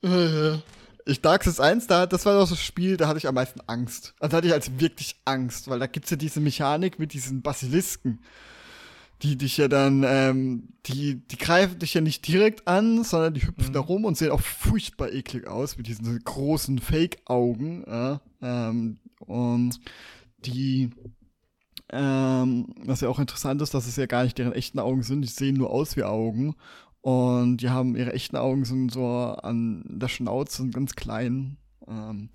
Äh, 0.04 0.58
ich 1.06 1.22
Dark 1.22 1.44
Souls 1.44 1.60
1, 1.60 1.88
da, 1.88 2.06
das 2.06 2.26
war 2.26 2.34
doch 2.38 2.48
so 2.48 2.56
ein 2.56 2.58
Spiel, 2.58 2.98
da 2.98 3.08
hatte 3.08 3.18
ich 3.18 3.28
am 3.28 3.36
meisten 3.36 3.62
Angst. 3.68 4.14
Also 4.20 4.32
da 4.32 4.38
hatte 4.38 4.48
ich 4.48 4.54
als 4.54 4.80
wirklich 4.80 5.16
Angst, 5.26 5.70
weil 5.70 5.80
da 5.80 5.88
gibt 5.88 6.06
es 6.06 6.12
ja 6.12 6.18
diese 6.18 6.40
Mechanik 6.40 7.00
mit 7.00 7.14
diesen 7.14 7.42
Basilisken, 7.42 8.20
die 9.22 9.38
dich 9.38 9.58
ja 9.58 9.68
dann, 9.68 10.04
ähm, 10.06 10.70
die, 10.86 11.28
die 11.28 11.38
greifen 11.38 11.80
dich 11.80 11.94
ja 11.94 12.02
nicht 12.02 12.28
direkt 12.28 12.68
an, 12.68 13.04
sondern 13.04 13.34
die 13.34 13.46
hüpfen 13.46 13.70
mhm. 13.70 13.74
da 13.74 13.80
rum 13.80 14.06
und 14.06 14.18
sehen 14.18 14.32
auch 14.32 14.42
furchtbar 14.42 15.12
eklig 15.12 15.48
aus, 15.48 15.78
mit 15.78 15.88
diesen 15.88 16.20
großen 16.24 16.80
Fake-Augen. 16.80 17.84
Ja, 17.88 18.22
ähm, 18.42 19.00
und 19.20 19.80
die, 20.46 20.90
ähm, 21.90 22.74
was 22.84 23.02
ja 23.02 23.10
auch 23.10 23.20
interessant 23.20 23.62
ist, 23.62 23.74
dass 23.74 23.88
es 23.88 23.96
ja 23.96 24.08
gar 24.08 24.24
nicht 24.24 24.38
deren 24.38 24.54
echten 24.54 24.80
Augen 24.80 25.04
sind, 25.04 25.22
die 25.22 25.28
sehen 25.28 25.56
nur 25.56 25.70
aus 25.70 25.96
wie 25.96 26.04
Augen. 26.04 26.56
Und 27.02 27.58
die 27.58 27.70
haben 27.70 27.96
ihre 27.96 28.14
echten 28.14 28.38
Augen 28.38 28.64
sind 28.64 28.92
so 28.92 29.08
an 29.08 29.84
der 29.88 30.08
Schnauze 30.08 30.62
und 30.62 30.74
ganz 30.74 30.96
klein. 30.96 31.58
Ähm, 31.88 32.30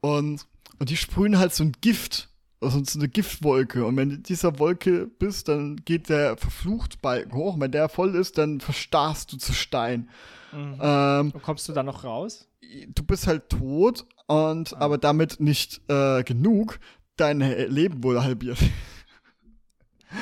und, 0.00 0.46
und 0.78 0.90
die 0.90 0.96
sprühen 0.96 1.38
halt 1.38 1.54
so 1.54 1.62
ein 1.62 1.72
Gift, 1.80 2.28
also 2.60 2.82
so 2.84 2.98
eine 2.98 3.08
Giftwolke. 3.08 3.86
Und 3.86 3.96
wenn 3.96 4.10
du 4.10 4.18
dieser 4.18 4.58
Wolke 4.58 5.06
bist, 5.06 5.48
dann 5.48 5.76
geht 5.84 6.08
der 6.08 6.36
Verfluchtbalken 6.36 7.32
hoch. 7.32 7.54
Und 7.54 7.60
wenn 7.60 7.70
der 7.70 7.88
voll 7.88 8.16
ist, 8.16 8.38
dann 8.38 8.60
verstarrst 8.60 9.32
du 9.32 9.36
zu 9.36 9.52
Stein. 9.52 10.08
Mhm. 10.52 10.78
Ähm, 10.80 11.30
und 11.32 11.42
kommst 11.42 11.68
du 11.68 11.72
da 11.72 11.84
noch 11.84 12.02
raus? 12.02 12.48
Du 12.88 13.04
bist 13.04 13.26
halt 13.28 13.48
tot 13.48 14.04
und 14.26 14.74
ah. 14.74 14.80
aber 14.80 14.98
damit 14.98 15.38
nicht 15.38 15.80
äh, 15.88 16.24
genug. 16.24 16.80
Dein 17.16 17.40
Leben 17.40 18.02
wurde 18.02 18.22
halbiert. 18.24 18.58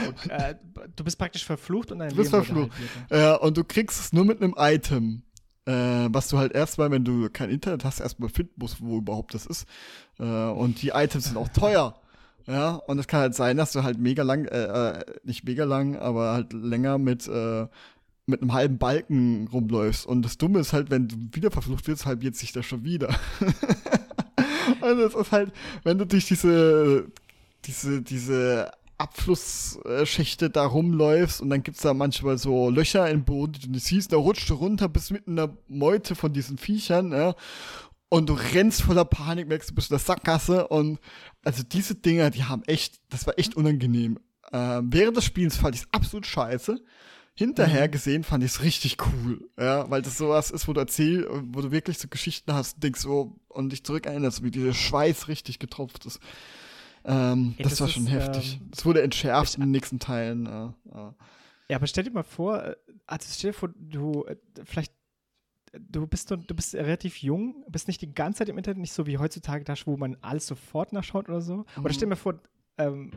Und, 0.06 0.30
äh, 0.30 0.56
du 0.96 1.04
bist 1.04 1.18
praktisch 1.18 1.44
verflucht 1.44 1.92
und 1.92 2.00
dein 2.00 2.10
du 2.10 2.16
bist 2.16 2.32
Leben 2.32 2.44
verflucht. 2.44 2.72
Ja, 3.10 3.34
und 3.36 3.56
du 3.56 3.64
kriegst 3.64 4.00
es 4.00 4.12
nur 4.12 4.24
mit 4.24 4.42
einem 4.42 4.54
Item. 4.58 5.22
Äh, 5.66 6.08
was 6.12 6.28
du 6.28 6.38
halt 6.38 6.52
erstmal, 6.52 6.92
wenn 6.92 7.04
du 7.04 7.28
kein 7.28 7.50
Internet 7.50 7.84
hast, 7.84 7.98
erstmal 7.98 8.28
finden 8.28 8.54
musst, 8.56 8.80
wo 8.80 8.98
überhaupt 8.98 9.34
das 9.34 9.46
ist. 9.46 9.66
Äh, 10.20 10.22
und 10.22 10.80
die 10.80 10.90
Items 10.90 11.24
sind 11.24 11.36
auch 11.36 11.48
teuer. 11.48 12.00
Ja, 12.46 12.76
und 12.76 13.00
es 13.00 13.08
kann 13.08 13.20
halt 13.20 13.34
sein, 13.34 13.56
dass 13.56 13.72
du 13.72 13.82
halt 13.82 13.98
mega 13.98 14.22
lang, 14.22 14.44
äh, 14.44 15.04
nicht 15.24 15.44
mega 15.44 15.64
lang, 15.64 15.96
aber 15.96 16.32
halt 16.32 16.52
länger 16.52 16.96
mit, 16.96 17.28
mit 18.26 18.40
einem 18.40 18.52
halben 18.52 18.78
Balken 18.78 19.48
rumläufst. 19.48 20.06
Und 20.06 20.22
das 20.22 20.38
Dumme 20.38 20.60
ist 20.60 20.72
halt, 20.72 20.88
wenn 20.90 21.08
du 21.08 21.16
wieder 21.32 21.50
verflucht 21.50 21.88
wirst, 21.88 22.06
halbiert 22.06 22.36
sich 22.36 22.52
das 22.52 22.64
schon 22.64 22.84
wieder. 22.84 23.08
und 24.80 24.98
es 25.00 25.14
ist 25.14 25.32
halt, 25.32 25.52
wenn 25.82 25.98
du 25.98 26.06
durch 26.06 26.26
diese, 26.26 27.08
diese, 27.64 28.02
diese 28.02 28.70
Abflussschächte 28.98 30.50
da 30.50 30.64
rumläufst 30.64 31.40
und 31.40 31.50
dann 31.50 31.62
gibt 31.62 31.76
es 31.76 31.82
da 31.82 31.94
manchmal 31.94 32.38
so 32.38 32.70
Löcher 32.70 33.08
im 33.10 33.24
Boden, 33.24 33.52
die 33.52 33.60
du 33.60 33.70
nicht 33.70 33.84
siehst, 33.84 34.12
da 34.12 34.16
rutscht 34.16 34.48
du 34.48 34.54
runter 34.54 34.88
bis 34.88 35.10
mitten 35.10 35.30
in 35.30 35.36
der 35.36 35.56
Meute 35.68 36.14
von 36.14 36.32
diesen 36.32 36.58
Viechern, 36.58 37.12
ja, 37.12 37.34
und 38.08 38.28
du 38.28 38.34
rennst 38.34 38.82
voller 38.82 39.04
Panik, 39.04 39.48
merkst 39.48 39.70
du 39.70 39.74
bist 39.74 39.90
in 39.90 39.96
der 39.96 40.04
Sackgasse 40.04 40.68
und 40.68 40.98
also 41.44 41.62
diese 41.62 41.94
Dinger, 41.94 42.30
die 42.30 42.44
haben 42.44 42.62
echt, 42.64 43.00
das 43.10 43.26
war 43.26 43.38
echt 43.38 43.56
unangenehm. 43.56 44.18
Ähm, 44.52 44.88
während 44.92 45.16
des 45.16 45.24
Spiels 45.24 45.56
fand 45.56 45.74
ich 45.74 45.82
es 45.82 45.88
absolut 45.92 46.26
scheiße. 46.26 46.80
Hinterher 47.34 47.88
mhm. 47.88 47.90
gesehen 47.90 48.24
fand 48.24 48.42
ich 48.44 48.52
es 48.52 48.62
richtig 48.62 48.96
cool, 49.04 49.50
ja, 49.58 49.90
weil 49.90 50.00
das 50.00 50.16
sowas 50.16 50.50
ist, 50.50 50.68
wo 50.68 50.72
du 50.72 50.80
erzählst, 50.80 51.28
wo 51.30 51.60
du 51.60 51.70
wirklich 51.70 51.98
so 51.98 52.08
Geschichten 52.08 52.54
hast, 52.54 52.82
denkst 52.82 53.00
so 53.00 53.36
und 53.48 53.70
dich 53.70 53.84
zurückerinnerst, 53.84 54.42
wie 54.42 54.50
dieser 54.50 54.72
Schweiß 54.72 55.28
richtig 55.28 55.58
getropft 55.58 56.06
ist. 56.06 56.18
Ähm, 57.06 57.54
Ey, 57.56 57.62
das, 57.62 57.72
das, 57.72 57.80
war 57.82 57.88
schon 57.88 58.06
ist, 58.06 58.12
heftig. 58.12 58.60
Es 58.72 58.80
ähm, 58.80 58.84
wurde 58.84 59.02
entschärft 59.02 59.50
ich, 59.50 59.54
in 59.56 59.60
den 59.62 59.70
nächsten 59.70 59.98
Teilen. 59.98 60.46
Äh, 60.46 60.66
äh. 60.98 61.12
Ja, 61.68 61.76
aber 61.76 61.86
stell 61.86 62.04
dir 62.04 62.10
mal 62.10 62.24
vor, 62.24 62.62
äh, 62.62 62.76
also 63.06 63.28
stell 63.30 63.52
dir 63.52 63.56
vor, 63.56 63.70
du 63.76 64.24
äh, 64.24 64.36
vielleicht 64.64 64.92
du 65.78 66.06
bist 66.06 66.30
du 66.30 66.36
bist 66.36 66.74
relativ 66.74 67.22
jung, 67.22 67.64
bist 67.68 67.86
nicht 67.86 68.00
die 68.00 68.12
ganze 68.12 68.38
Zeit 68.38 68.48
im 68.48 68.58
Internet, 68.58 68.78
nicht 68.78 68.92
so 68.92 69.06
wie 69.06 69.18
heutzutage, 69.18 69.64
da, 69.64 69.74
wo 69.84 69.96
man 69.96 70.16
alles 70.20 70.46
sofort 70.46 70.92
nachschaut 70.92 71.28
oder 71.28 71.40
so. 71.40 71.58
Mhm. 71.76 71.84
Oder 71.84 71.92
stell 71.92 72.06
dir 72.06 72.10
mal 72.10 72.16
vor, 72.16 72.40
ähm, 72.78 73.12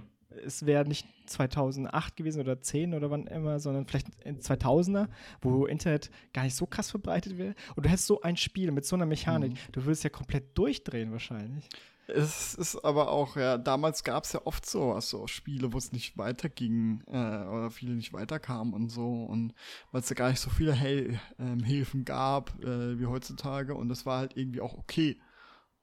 es 0.45 0.65
wäre 0.65 0.87
nicht 0.87 1.07
2008 1.25 2.15
gewesen 2.15 2.39
oder 2.39 2.61
10 2.61 2.93
oder 2.93 3.09
wann 3.09 3.25
immer, 3.27 3.59
sondern 3.59 3.87
vielleicht 3.87 4.07
in 4.23 4.39
2000er, 4.39 5.07
wo 5.41 5.65
Internet 5.65 6.11
gar 6.33 6.43
nicht 6.43 6.55
so 6.55 6.65
krass 6.67 6.91
verbreitet 6.91 7.37
wäre. 7.37 7.55
Und 7.75 7.85
du 7.85 7.89
hättest 7.89 8.07
so 8.07 8.21
ein 8.21 8.37
Spiel 8.37 8.71
mit 8.71 8.85
so 8.85 8.95
einer 8.95 9.07
Mechanik, 9.07 9.53
mhm. 9.53 9.71
du 9.71 9.85
würdest 9.85 10.03
ja 10.03 10.09
komplett 10.09 10.57
durchdrehen 10.57 11.11
wahrscheinlich. 11.11 11.67
Es 12.15 12.55
ist 12.55 12.83
aber 12.83 13.09
auch, 13.09 13.35
ja, 13.35 13.57
damals 13.57 14.03
gab 14.03 14.23
es 14.23 14.33
ja 14.33 14.41
oft 14.45 14.65
so, 14.65 14.93
also 14.93 15.27
Spiele, 15.27 15.73
wo 15.73 15.77
es 15.77 15.91
nicht 15.91 16.17
weiterging 16.17 17.01
äh, 17.07 17.11
oder 17.45 17.71
viele 17.71 17.93
nicht 17.93 18.13
weiterkamen 18.13 18.73
und 18.73 18.89
so 18.89 19.23
und 19.23 19.53
weil 19.91 20.01
es 20.01 20.09
ja 20.09 20.15
gar 20.15 20.29
nicht 20.29 20.39
so 20.39 20.49
viele 20.49 20.73
Hel 20.73 21.19
ähm, 21.39 21.63
Hilfen 21.63 22.05
gab 22.05 22.57
äh, 22.63 22.99
wie 22.99 23.05
heutzutage 23.05 23.75
und 23.75 23.89
das 23.89 24.05
war 24.05 24.19
halt 24.19 24.37
irgendwie 24.37 24.61
auch 24.61 24.77
okay. 24.77 25.19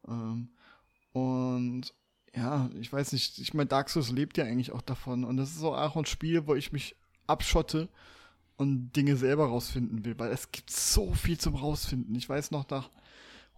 Ähm, 0.09 0.51
und 1.13 1.95
ja, 2.35 2.71
ich 2.79 2.93
weiß 2.93 3.13
nicht, 3.13 3.39
ich 3.39 3.55
meine, 3.55 3.69
Dark 3.69 3.89
Souls 3.89 4.11
lebt 4.11 4.37
ja 4.37 4.45
eigentlich 4.45 4.73
auch 4.73 4.83
davon 4.83 5.25
und 5.25 5.37
das 5.37 5.51
ist 5.51 5.59
so 5.59 5.75
auch 5.75 5.97
ein 5.97 6.07
Spiel, 6.07 6.47
wo 6.47 6.55
ich 6.55 6.73
mich 6.73 6.97
abschotte 7.27 7.89
und 8.57 8.93
Dinge 8.93 9.17
selber 9.17 9.47
rausfinden 9.47 10.05
will, 10.05 10.19
weil 10.19 10.31
es 10.31 10.51
gibt 10.51 10.71
so 10.71 11.13
viel 11.15 11.39
zum 11.39 11.55
rausfinden. 11.55 12.15
Ich 12.15 12.29
weiß 12.29 12.51
noch 12.51 12.69
nach 12.69 12.91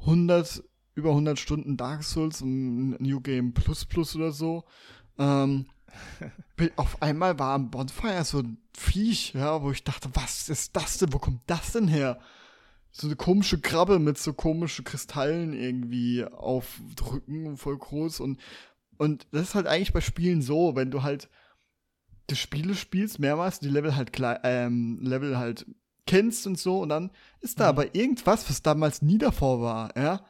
100 0.01 0.63
über 0.99 1.11
100 1.11 1.39
Stunden 1.39 1.77
Dark 1.77 2.03
Souls 2.03 2.43
und 2.43 3.01
New 3.01 3.21
Game 3.21 3.55
Plus 3.55 3.85
Plus 3.85 4.17
oder 4.17 4.33
so, 4.33 4.65
ähm, 5.17 5.67
auf 6.77 7.01
einmal 7.01 7.39
war 7.39 7.55
am 7.55 7.71
Bonfire 7.71 8.25
so 8.25 8.41
ein 8.41 8.59
Viech, 8.73 9.33
ja, 9.35 9.63
wo 9.63 9.71
ich 9.71 9.85
dachte, 9.85 10.11
was 10.15 10.49
ist 10.49 10.75
das 10.75 10.99
denn? 10.99 11.13
Wo 11.13 11.19
kommt 11.19 11.41
das 11.47 11.73
denn 11.73 11.87
her? 11.87 12.19
So 12.91 13.07
eine 13.07 13.15
komische 13.15 13.61
Krabbe 13.61 14.01
mit 14.01 14.19
so 14.19 14.33
komischen 14.33 14.85
Kristallen 14.85 15.53
irgendwie 15.53 16.25
aufdrücken, 16.25 17.57
voll 17.57 17.79
groß. 17.79 18.19
Und, 18.19 18.41
und 18.97 19.27
das 19.31 19.43
ist 19.43 19.55
halt 19.55 19.69
eigentlich 19.69 19.93
bei 19.93 20.01
Spielen 20.01 20.43
so, 20.43 20.75
wenn 20.75 20.91
du 20.91 21.05
halt 21.05 21.29
die 22.29 22.37
Spiele 22.37 22.75
spielst, 22.75 23.21
mehrmals 23.21 23.61
die 23.61 23.69
Level 23.69 23.95
halt 23.95 24.11
ähm, 24.43 24.99
Level 25.01 25.39
halt 25.39 25.65
kennst 26.07 26.47
und 26.47 26.59
so, 26.59 26.81
und 26.81 26.89
dann 26.89 27.11
ist 27.41 27.61
da 27.61 27.65
mhm. 27.65 27.69
aber 27.69 27.95
irgendwas, 27.95 28.51
was 28.51 28.63
damals 28.63 29.01
nie 29.01 29.19
davor 29.19 29.61
war, 29.61 29.97
ja. 29.97 30.25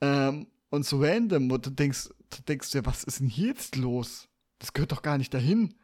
Ähm, 0.00 0.46
und 0.70 0.84
so 0.84 1.00
random, 1.00 1.50
und 1.50 1.66
du 1.66 1.70
denkst, 1.70 2.08
du 2.30 2.42
denkst 2.46 2.70
dir, 2.70 2.84
was 2.84 3.04
ist 3.04 3.20
denn 3.20 3.28
hier 3.28 3.48
jetzt 3.48 3.76
los? 3.76 4.28
Das 4.58 4.72
gehört 4.72 4.92
doch 4.92 5.02
gar 5.02 5.18
nicht 5.18 5.32
dahin. 5.32 5.74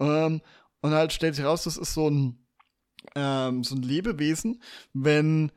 Ähm, 0.00 0.40
und 0.80 0.90
halt 0.92 1.12
stellt 1.12 1.34
sich 1.34 1.44
raus, 1.44 1.64
das 1.64 1.76
ist 1.76 1.94
so 1.94 2.08
ein, 2.08 2.46
ähm, 3.14 3.64
so 3.64 3.74
ein 3.74 3.82
Lebewesen, 3.82 4.62
wenn, 4.92 5.52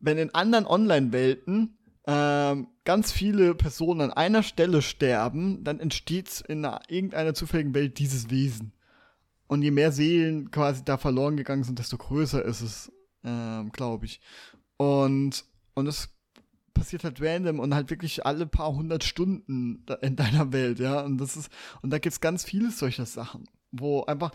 wenn 0.00 0.18
in 0.18 0.34
anderen 0.34 0.66
Online-Welten 0.66 1.78
ähm, 2.06 2.68
ganz 2.84 3.12
viele 3.12 3.54
Personen 3.54 4.00
an 4.00 4.12
einer 4.12 4.42
Stelle 4.42 4.82
sterben, 4.82 5.62
dann 5.64 5.80
entsteht 5.80 6.42
in 6.48 6.64
einer, 6.64 6.80
irgendeiner 6.88 7.34
zufälligen 7.34 7.74
Welt 7.74 7.98
dieses 7.98 8.30
Wesen. 8.30 8.72
Und 9.46 9.62
je 9.62 9.70
mehr 9.70 9.92
Seelen 9.92 10.50
quasi 10.50 10.84
da 10.84 10.96
verloren 10.96 11.36
gegangen 11.36 11.64
sind, 11.64 11.78
desto 11.78 11.98
größer 11.98 12.44
ist 12.44 12.60
es, 12.60 12.92
ähm, 13.24 13.70
glaube 13.72 14.06
ich. 14.06 14.20
Und, 14.76 15.44
und 15.74 15.86
es 15.86 16.08
passiert 16.80 17.04
halt 17.04 17.20
random 17.20 17.60
und 17.60 17.74
halt 17.74 17.90
wirklich 17.90 18.24
alle 18.24 18.46
paar 18.46 18.72
hundert 18.74 19.04
Stunden 19.04 19.84
in 20.00 20.16
deiner 20.16 20.50
Welt, 20.50 20.78
ja. 20.78 21.02
Und 21.02 21.18
das 21.18 21.36
ist, 21.36 21.52
und 21.82 21.90
da 21.90 21.98
gibt 21.98 22.14
es 22.14 22.20
ganz 22.22 22.42
viele 22.42 22.70
solcher 22.70 23.04
Sachen, 23.04 23.44
wo 23.70 24.04
einfach 24.04 24.30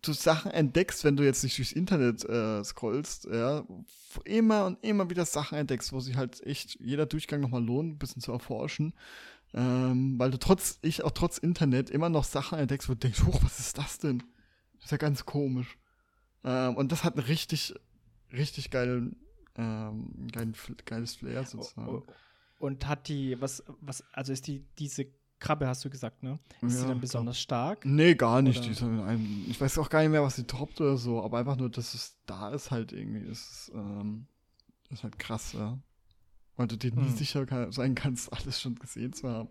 du 0.00 0.12
Sachen 0.12 0.52
entdeckst, 0.52 1.02
wenn 1.02 1.16
du 1.16 1.24
jetzt 1.24 1.42
nicht 1.42 1.58
durchs 1.58 1.72
Internet 1.72 2.24
äh, 2.24 2.62
scrollst, 2.62 3.24
ja, 3.24 3.64
immer 4.24 4.66
und 4.66 4.84
immer 4.84 5.10
wieder 5.10 5.24
Sachen 5.24 5.58
entdeckst, 5.58 5.92
wo 5.92 5.98
sich 5.98 6.16
halt 6.16 6.40
echt 6.46 6.78
jeder 6.78 7.06
Durchgang 7.06 7.40
nochmal 7.40 7.64
lohnt, 7.64 7.94
ein 7.94 7.98
bisschen 7.98 8.22
zu 8.22 8.30
erforschen. 8.30 8.94
Ähm, 9.52 10.18
weil 10.20 10.30
du 10.30 10.38
trotz, 10.38 10.78
ich 10.82 11.02
auch 11.02 11.10
trotz 11.10 11.36
Internet 11.36 11.90
immer 11.90 12.08
noch 12.08 12.24
Sachen 12.24 12.60
entdeckst, 12.60 12.88
wo 12.88 12.92
du 12.92 13.00
denkst, 13.00 13.24
hoch, 13.24 13.42
was 13.42 13.58
ist 13.58 13.76
das 13.76 13.98
denn? 13.98 14.22
Das 14.76 14.84
ist 14.84 14.90
ja 14.92 14.98
ganz 14.98 15.26
komisch. 15.26 15.78
Ähm, 16.44 16.76
und 16.76 16.92
das 16.92 17.02
hat 17.02 17.16
einen 17.16 17.26
richtig, 17.26 17.74
richtig 18.32 18.70
geilen, 18.70 19.16
ähm, 19.56 20.28
geilen, 20.32 20.54
geiles 20.84 21.14
Flair 21.14 21.44
sozusagen. 21.44 22.02
Und 22.58 22.86
hat 22.86 23.08
die, 23.08 23.40
was, 23.40 23.62
was, 23.80 24.04
also 24.12 24.32
ist 24.32 24.46
die, 24.46 24.64
diese 24.78 25.06
Krabbe, 25.40 25.66
hast 25.66 25.84
du 25.84 25.90
gesagt, 25.90 26.22
ne? 26.22 26.38
Ist 26.60 26.74
ja, 26.74 26.80
sie 26.82 26.86
dann 26.86 27.00
besonders 27.00 27.36
klar. 27.44 27.72
stark? 27.72 27.84
Nee, 27.84 28.14
gar 28.14 28.40
nicht. 28.42 28.64
Ein, 28.80 29.44
ich 29.48 29.60
weiß 29.60 29.78
auch 29.78 29.90
gar 29.90 30.00
nicht 30.00 30.10
mehr, 30.10 30.22
was 30.22 30.36
sie 30.36 30.46
droppt 30.46 30.80
oder 30.80 30.96
so, 30.96 31.20
aber 31.22 31.38
einfach 31.38 31.56
nur, 31.56 31.68
dass 31.68 31.94
es 31.94 32.16
da 32.26 32.50
ist 32.50 32.70
halt 32.70 32.92
irgendwie. 32.92 33.26
Ist, 33.26 33.72
ähm, 33.74 34.26
ist 34.90 35.02
halt 35.02 35.18
krass, 35.18 35.52
ja. 35.54 35.78
Weil 36.56 36.68
du 36.68 36.76
dir 36.76 36.92
hm. 36.92 37.02
nie 37.02 37.10
sicher 37.10 37.72
sein 37.72 37.96
kannst, 37.96 38.32
alles 38.32 38.60
schon 38.60 38.76
gesehen 38.76 39.12
zu 39.12 39.28
haben. 39.28 39.48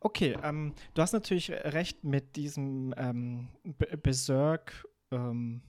Okay, 0.00 0.36
ähm, 0.42 0.74
du 0.94 1.02
hast 1.02 1.12
natürlich 1.12 1.50
recht 1.50 2.04
mit 2.04 2.36
diesem 2.36 2.94
ähm, 2.96 3.48
Berserk, 4.02 4.86
ähm, 5.10 5.62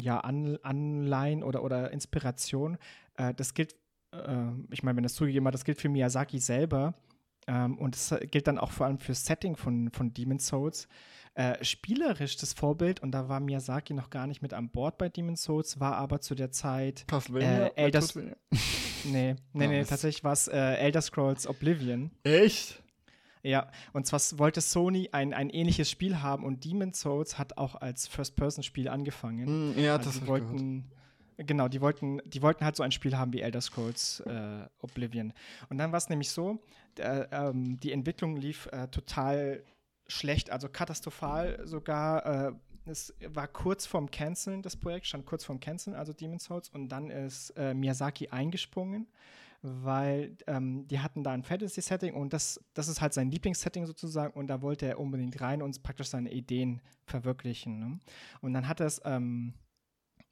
ja, 0.00 0.18
An 0.20 0.58
Anleihen 0.62 1.42
oder, 1.42 1.62
oder 1.62 1.90
Inspiration. 1.90 2.78
Äh, 3.16 3.34
das 3.34 3.54
gilt, 3.54 3.74
äh, 4.12 4.48
ich 4.70 4.82
meine, 4.82 4.96
wenn 4.96 5.02
das 5.02 5.14
zugegeben 5.14 5.46
hat, 5.46 5.54
das 5.54 5.64
gilt 5.64 5.80
für 5.80 5.88
Miyazaki 5.88 6.38
selber. 6.38 6.94
Ähm, 7.48 7.78
und 7.78 7.94
das 7.94 8.14
gilt 8.30 8.46
dann 8.46 8.58
auch 8.58 8.72
vor 8.72 8.86
allem 8.86 8.98
fürs 8.98 9.24
Setting 9.24 9.56
von, 9.56 9.90
von 9.92 10.12
Demon's 10.12 10.46
Souls. 10.48 10.88
Äh, 11.34 11.62
spielerisch 11.62 12.36
das 12.38 12.54
Vorbild, 12.54 13.00
und 13.00 13.12
da 13.12 13.28
war 13.28 13.40
Miyazaki 13.40 13.92
noch 13.92 14.08
gar 14.08 14.26
nicht 14.26 14.40
mit 14.40 14.54
an 14.54 14.70
Bord 14.70 14.96
bei 14.96 15.08
Demon's 15.08 15.42
Souls, 15.42 15.78
war 15.78 15.96
aber 15.96 16.20
zu 16.20 16.34
der 16.34 16.50
Zeit 16.50 17.06
Castlevania? 17.06 17.66
Äh, 17.66 17.72
Elder 17.76 18.00
nee, 19.04 19.36
nee, 19.52 19.66
nee, 19.66 19.84
tatsächlich 19.84 20.24
war 20.24 20.32
es 20.32 20.48
äh, 20.48 20.56
Elder 20.56 21.02
Scrolls 21.02 21.46
Oblivion. 21.46 22.10
Echt? 22.24 22.82
Ja, 23.46 23.70
und 23.92 24.06
zwar 24.06 24.20
wollte 24.38 24.60
Sony 24.60 25.10
ein, 25.12 25.32
ein 25.32 25.50
ähnliches 25.50 25.88
Spiel 25.88 26.20
haben 26.20 26.44
und 26.44 26.64
Demon's 26.64 27.00
Souls 27.00 27.38
hat 27.38 27.58
auch 27.58 27.76
als 27.76 28.08
First-Person-Spiel 28.08 28.88
angefangen. 28.88 29.74
Mm, 29.74 29.78
ja, 29.78 29.96
also 29.96 30.10
das 30.10 30.20
die 30.20 30.26
wollten, 30.26 30.90
Genau, 31.38 31.68
die 31.68 31.80
wollten, 31.80 32.20
die 32.24 32.40
wollten 32.40 32.64
halt 32.64 32.76
so 32.76 32.82
ein 32.82 32.92
Spiel 32.92 33.16
haben 33.16 33.32
wie 33.32 33.42
Elder 33.42 33.60
Scrolls 33.60 34.20
äh, 34.20 34.66
Oblivion. 34.80 35.32
Und 35.68 35.78
dann 35.78 35.92
war 35.92 35.98
es 35.98 36.08
nämlich 36.08 36.30
so, 36.30 36.58
der, 36.96 37.30
ähm, 37.30 37.78
die 37.78 37.92
Entwicklung 37.92 38.36
lief 38.36 38.66
äh, 38.72 38.88
total 38.88 39.62
schlecht, 40.06 40.50
also 40.50 40.68
katastrophal 40.68 41.60
sogar. 41.66 42.48
Äh, 42.48 42.52
es 42.86 43.14
war 43.28 43.48
kurz 43.48 43.84
vorm 43.84 44.10
Canceln, 44.10 44.62
das 44.62 44.76
Projekt 44.76 45.06
stand 45.06 45.26
kurz 45.26 45.44
vorm 45.44 45.60
Canceln, 45.60 45.94
also 45.94 46.12
Demon's 46.12 46.44
Souls, 46.44 46.68
und 46.70 46.88
dann 46.88 47.10
ist 47.10 47.50
äh, 47.50 47.74
Miyazaki 47.74 48.28
eingesprungen 48.28 49.08
weil 49.62 50.36
ähm, 50.46 50.86
die 50.88 51.00
hatten 51.00 51.22
da 51.22 51.32
ein 51.32 51.42
Fantasy-Setting 51.42 52.14
und 52.14 52.32
das, 52.32 52.60
das 52.74 52.88
ist 52.88 53.00
halt 53.00 53.14
sein 53.14 53.30
Lieblingssetting 53.30 53.86
sozusagen 53.86 54.32
und 54.34 54.48
da 54.48 54.62
wollte 54.62 54.86
er 54.86 55.00
unbedingt 55.00 55.40
rein 55.40 55.62
und 55.62 55.82
praktisch 55.82 56.08
seine 56.08 56.32
Ideen 56.32 56.82
verwirklichen. 57.04 57.78
Ne? 57.78 58.00
Und 58.40 58.52
dann 58.52 58.68
hat 58.68 58.80
er 58.80 58.86
es 58.86 59.00
ähm, 59.04 59.54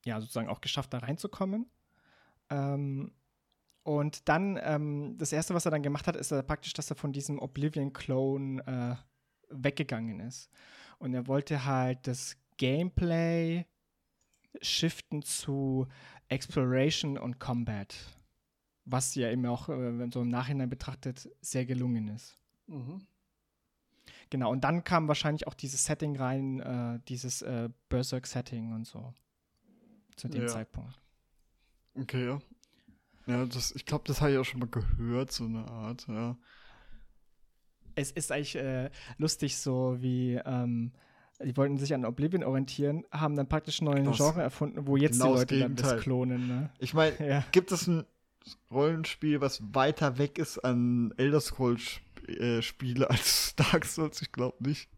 ja 0.04 0.20
sozusagen 0.20 0.48
auch 0.48 0.60
geschafft, 0.60 0.92
da 0.92 0.98
reinzukommen. 0.98 1.66
Ähm, 2.50 3.12
und 3.82 4.28
dann, 4.28 4.58
ähm, 4.62 5.16
das 5.18 5.32
erste, 5.32 5.54
was 5.54 5.66
er 5.66 5.70
dann 5.70 5.82
gemacht 5.82 6.06
hat, 6.06 6.16
ist 6.16 6.30
er 6.30 6.42
praktisch, 6.42 6.72
dass 6.72 6.90
er 6.90 6.96
von 6.96 7.12
diesem 7.12 7.38
Oblivion-Clone 7.38 8.62
äh, 8.66 8.96
weggegangen 9.50 10.20
ist. 10.20 10.50
Und 10.98 11.12
er 11.12 11.26
wollte 11.26 11.66
halt 11.66 12.06
das 12.06 12.36
Gameplay 12.56 13.66
shiften 14.62 15.22
zu 15.22 15.86
Exploration 16.28 17.18
und 17.18 17.38
Combat 17.38 17.94
was 18.84 19.14
ja 19.14 19.30
eben 19.30 19.46
auch, 19.46 19.68
äh, 19.68 19.98
wenn 19.98 20.10
so 20.10 20.22
im 20.22 20.28
Nachhinein 20.28 20.68
betrachtet, 20.68 21.28
sehr 21.40 21.64
gelungen 21.66 22.08
ist. 22.08 22.38
Mhm. 22.66 23.06
Genau, 24.30 24.50
und 24.50 24.64
dann 24.64 24.84
kam 24.84 25.08
wahrscheinlich 25.08 25.46
auch 25.46 25.54
dieses 25.54 25.84
Setting 25.84 26.16
rein, 26.16 26.60
äh, 26.60 27.00
dieses 27.08 27.42
äh, 27.42 27.68
Berserk-Setting 27.88 28.72
und 28.72 28.86
so. 28.86 29.14
Zu 30.16 30.28
dem 30.28 30.42
ja. 30.42 30.48
Zeitpunkt. 30.48 30.98
Okay, 31.94 32.26
ja. 32.26 32.40
Ja, 33.26 33.46
das, 33.46 33.72
ich 33.72 33.86
glaube, 33.86 34.04
das 34.06 34.20
habe 34.20 34.32
ich 34.32 34.38
auch 34.38 34.44
schon 34.44 34.60
mal 34.60 34.68
gehört, 34.68 35.32
so 35.32 35.44
eine 35.44 35.66
Art, 35.70 36.06
ja. 36.08 36.36
Es 37.94 38.10
ist 38.10 38.32
eigentlich 38.32 38.56
äh, 38.56 38.90
lustig, 39.18 39.56
so 39.56 39.96
wie 40.00 40.34
ähm, 40.44 40.92
die 41.42 41.56
wollten 41.56 41.78
sich 41.78 41.94
an 41.94 42.04
Oblivion 42.04 42.44
orientieren, 42.44 43.04
haben 43.10 43.36
dann 43.36 43.48
praktisch 43.48 43.80
einen 43.80 43.90
neuen 43.90 44.12
Genre 44.12 44.42
erfunden, 44.42 44.86
wo 44.86 44.96
jetzt 44.96 45.20
genau 45.20 45.34
die 45.34 45.38
Leute 45.40 45.58
dann 45.60 45.76
das 45.76 46.00
klonen. 46.00 46.46
Ne? 46.48 46.70
Ich 46.78 46.94
meine, 46.94 47.16
ja. 47.28 47.44
gibt 47.52 47.72
es 47.72 47.86
ein 47.86 48.04
Rollenspiel, 48.70 49.40
was 49.40 49.62
weiter 49.74 50.18
weg 50.18 50.38
ist 50.38 50.58
an 50.58 51.12
Elder 51.16 51.40
Scrolls 51.40 52.00
äh, 52.26 52.62
Spiele 52.62 53.10
als 53.10 53.54
Dark 53.56 53.84
Souls? 53.84 54.20
Ich 54.22 54.32
glaube 54.32 54.62
nicht. 54.66 54.88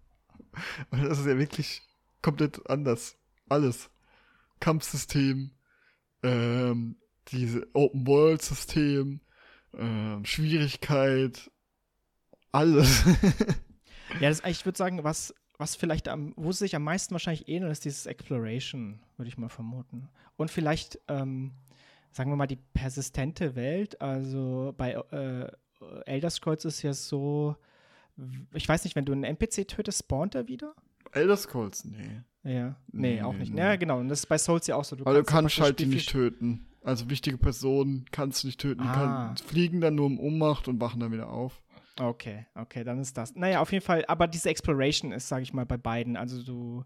Weil 0.91 1.09
das 1.09 1.19
ist 1.19 1.27
ja 1.27 1.39
wirklich 1.39 1.83
komplett 2.23 2.69
anders. 2.69 3.17
Alles. 3.49 3.91
Kampfsystem, 4.61 5.51
ähm, 6.23 6.97
diese 7.29 7.67
Open 7.75 8.07
World 8.07 8.43
System, 8.43 9.21
ähm, 9.75 10.25
Schwierigkeit, 10.25 11.51
alles. 12.53 13.05
ja, 14.21 14.29
das, 14.29 14.43
ich 14.45 14.65
würde 14.65 14.79
sagen, 14.79 15.05
was, 15.05 15.35
was 15.59 15.77
vielleicht 15.77 16.09
am, 16.09 16.33
wo 16.37 16.53
sie 16.53 16.61
sich 16.61 16.77
am 16.77 16.85
meisten 16.85 17.13
wahrscheinlich 17.13 17.49
ähneln, 17.49 17.71
ist 17.71 17.85
dieses 17.85 18.07
Exploration, 18.07 19.01
würde 19.17 19.29
ich 19.29 19.39
mal 19.39 19.51
vermuten. 19.51 20.09
Und 20.37 20.51
vielleicht 20.51 20.99
ähm, 21.09 21.53
sagen 22.17 22.31
wir 22.31 22.37
mal, 22.37 22.47
die 22.47 22.57
persistente 22.57 23.55
Welt. 23.55 24.01
Also 24.01 24.75
bei 24.77 24.93
äh, 24.93 25.51
Elder 26.07 26.31
Scrolls 26.31 26.65
ist 26.65 26.81
ja 26.83 26.95
so, 26.95 27.57
ich 28.55 28.67
weiß 28.67 28.85
nicht, 28.85 28.97
wenn 28.97 29.05
du 29.05 29.13
einen 29.13 29.25
NPC 29.25 29.69
tötest, 29.69 30.01
spawnt 30.01 30.35
er 30.35 30.49
wieder? 30.49 30.75
Elder 31.13 31.37
Scrolls, 31.37 31.85
nee. 31.85 32.23
Ja, 32.43 32.77
nee, 32.91 33.17
nee 33.17 33.23
auch 33.23 33.35
nicht. 33.35 33.53
Nee. 33.53 33.61
Ja, 33.61 33.77
genau. 33.77 33.99
Und 34.01 34.09
das 34.09 34.21
ist 34.21 34.27
bei 34.27 34.39
Souls 34.39 34.67
ja 34.67 34.77
auch 34.77 34.85
so. 34.85 34.97
Du 34.97 35.05
Aber 35.05 35.15
kannst 35.17 35.29
du 35.29 35.35
kannst 35.35 35.61
halt 35.61 35.79
die 35.79 35.87
nicht 35.87 36.09
töten. 36.09 36.67
Also 36.83 37.11
wichtige 37.11 37.37
Personen 37.37 38.07
kannst 38.13 38.43
du 38.43 38.47
nicht 38.49 38.61
töten. 38.61 38.83
Die 38.83 38.89
ah. 38.89 39.35
kann, 39.35 39.37
fliegen 39.37 39.81
dann 39.81 39.97
nur 39.97 40.07
um 40.07 40.19
Ummacht 40.19 40.69
und 40.69 40.81
wachen 40.81 41.01
dann 41.01 41.13
wieder 41.13 41.29
auf. 41.29 41.61
Okay, 41.99 42.47
okay, 42.55 42.85
dann 42.85 43.01
ist 43.01 43.17
das. 43.17 43.35
Naja, 43.35 43.61
auf 43.61 43.73
jeden 43.73 43.85
Fall, 43.85 44.05
aber 44.07 44.27
diese 44.27 44.49
Exploration 44.49 45.13
ist, 45.13 45.29
sage 45.29 45.43
ich 45.43 45.53
mal, 45.53 45.67
bei 45.67 45.77
beiden. 45.77 46.17
Also 46.17 46.43
du 46.43 46.85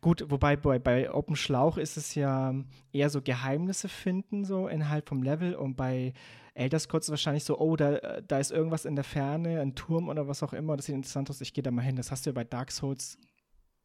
Gut, 0.00 0.24
wobei 0.28 0.56
bei, 0.56 0.78
bei 0.78 1.12
Open 1.12 1.36
Schlauch 1.36 1.76
ist 1.78 1.96
es 1.96 2.14
ja 2.14 2.54
eher 2.92 3.10
so 3.10 3.22
Geheimnisse 3.22 3.88
finden, 3.88 4.44
so 4.44 4.68
innerhalb 4.68 5.08
vom 5.08 5.22
Level. 5.22 5.54
Und 5.54 5.76
bei 5.76 6.12
Elder 6.54 6.78
Scrolls 6.78 7.10
wahrscheinlich 7.10 7.44
so, 7.44 7.58
oh, 7.58 7.76
da, 7.76 8.20
da 8.20 8.38
ist 8.38 8.52
irgendwas 8.52 8.84
in 8.84 8.94
der 8.94 9.04
Ferne, 9.04 9.60
ein 9.60 9.74
Turm 9.74 10.08
oder 10.08 10.28
was 10.28 10.42
auch 10.42 10.52
immer. 10.52 10.76
Das 10.76 10.86
sieht 10.86 10.94
interessant 10.94 11.30
aus, 11.30 11.40
ich 11.40 11.52
gehe 11.52 11.62
da 11.62 11.70
mal 11.70 11.82
hin. 11.82 11.96
Das 11.96 12.10
hast 12.10 12.26
du 12.26 12.30
ja 12.30 12.34
bei 12.34 12.44
Dark 12.44 12.70
Souls 12.70 13.18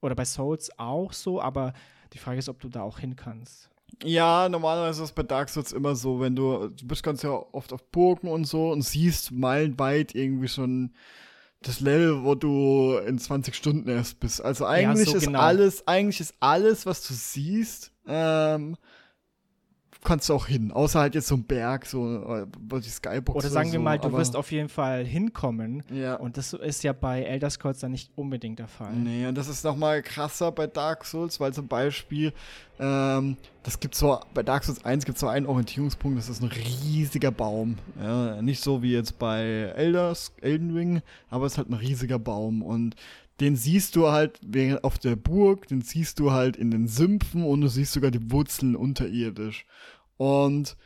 oder 0.01 0.15
bei 0.15 0.25
Souls 0.25 0.69
auch 0.77 1.13
so, 1.13 1.41
aber 1.41 1.73
die 2.13 2.19
Frage 2.19 2.39
ist, 2.39 2.49
ob 2.49 2.59
du 2.59 2.69
da 2.69 2.81
auch 2.81 2.99
hin 2.99 3.15
kannst. 3.15 3.69
Ja, 4.03 4.47
normalerweise 4.47 5.01
ist 5.01 5.09
es 5.09 5.15
bei 5.15 5.23
Dark 5.23 5.49
Souls 5.49 5.71
immer 5.71 5.95
so, 5.95 6.19
wenn 6.19 6.35
du, 6.35 6.69
du 6.69 6.87
bist 6.87 7.03
ganz 7.03 7.23
ja 7.23 7.31
oft 7.31 7.73
auf 7.73 7.83
Burgen 7.91 8.27
und 8.27 8.45
so 8.45 8.71
und 8.71 8.83
siehst 8.83 9.31
meilenweit 9.31 10.13
irgendwie 10.15 10.47
schon 10.47 10.93
das 11.61 11.81
Level, 11.81 12.23
wo 12.23 12.35
du 12.35 12.97
in 13.05 13.19
20 13.19 13.53
Stunden 13.53 13.89
erst 13.89 14.19
bist. 14.19 14.41
Also 14.41 14.65
eigentlich 14.65 15.09
so 15.09 15.17
ist 15.17 15.25
genau. 15.25 15.39
alles, 15.39 15.87
eigentlich 15.87 16.21
ist 16.21 16.35
alles, 16.39 16.85
was 16.85 17.05
du 17.05 17.13
siehst, 17.13 17.91
ähm, 18.07 18.77
kannst 20.03 20.29
du 20.29 20.33
auch 20.33 20.47
hin. 20.47 20.71
Außer 20.71 20.99
halt 20.99 21.15
jetzt 21.15 21.27
so 21.27 21.35
ein 21.35 21.43
Berg, 21.43 21.85
so 21.85 22.23
äh, 22.23 22.45
die 22.79 22.89
Skybox 22.89 23.37
Oder 23.37 23.49
sagen 23.49 23.69
so, 23.69 23.73
wir 23.73 23.79
mal, 23.79 23.99
du 23.99 24.11
wirst 24.13 24.35
auf 24.35 24.51
jeden 24.51 24.69
Fall 24.69 25.05
hinkommen. 25.05 25.83
Ja. 25.91 26.15
Und 26.15 26.37
das 26.37 26.53
ist 26.53 26.83
ja 26.83 26.93
bei 26.93 27.23
Elder 27.23 27.49
Scrolls 27.49 27.79
dann 27.79 27.91
nicht 27.91 28.11
unbedingt 28.15 28.59
der 28.59 28.67
Fall. 28.67 28.93
Nee, 28.93 29.27
und 29.27 29.37
das 29.37 29.47
ist 29.47 29.63
noch 29.63 29.75
mal 29.75 30.01
krasser 30.01 30.51
bei 30.51 30.67
Dark 30.67 31.05
Souls, 31.05 31.39
weil 31.39 31.53
zum 31.53 31.67
Beispiel, 31.67 32.33
ähm, 32.79 33.37
das 33.63 33.79
gibt 33.79 33.95
so, 33.95 34.19
bei 34.33 34.43
Dark 34.43 34.63
Souls 34.63 34.83
1 34.85 35.05
gibt 35.05 35.17
es 35.17 35.21
so 35.21 35.27
einen 35.27 35.45
Orientierungspunkt, 35.45 36.17
das 36.17 36.29
ist 36.29 36.41
ein 36.41 36.49
riesiger 36.49 37.31
Baum. 37.31 37.77
Ja, 38.01 38.41
nicht 38.41 38.63
so 38.63 38.81
wie 38.81 38.93
jetzt 38.93 39.19
bei 39.19 39.41
Elders, 39.75 40.33
Elden 40.41 40.73
Ring, 40.73 41.01
aber 41.29 41.45
es 41.45 41.53
ist 41.53 41.57
halt 41.57 41.69
ein 41.69 41.73
riesiger 41.73 42.19
Baum 42.19 42.61
und 42.61 42.95
den 43.39 43.55
siehst 43.55 43.95
du 43.95 44.09
halt 44.09 44.41
auf 44.83 44.99
der 44.99 45.15
Burg, 45.15 45.67
den 45.67 45.81
siehst 45.81 46.19
du 46.19 46.31
halt 46.31 46.57
in 46.57 46.71
den 46.71 46.87
Sümpfen 46.87 47.43
und 47.43 47.61
du 47.61 47.67
siehst 47.67 47.93
sogar 47.93 48.11
die 48.11 48.31
Wurzeln 48.31 48.75
unterirdisch. 48.75 49.65
Und 50.17 50.77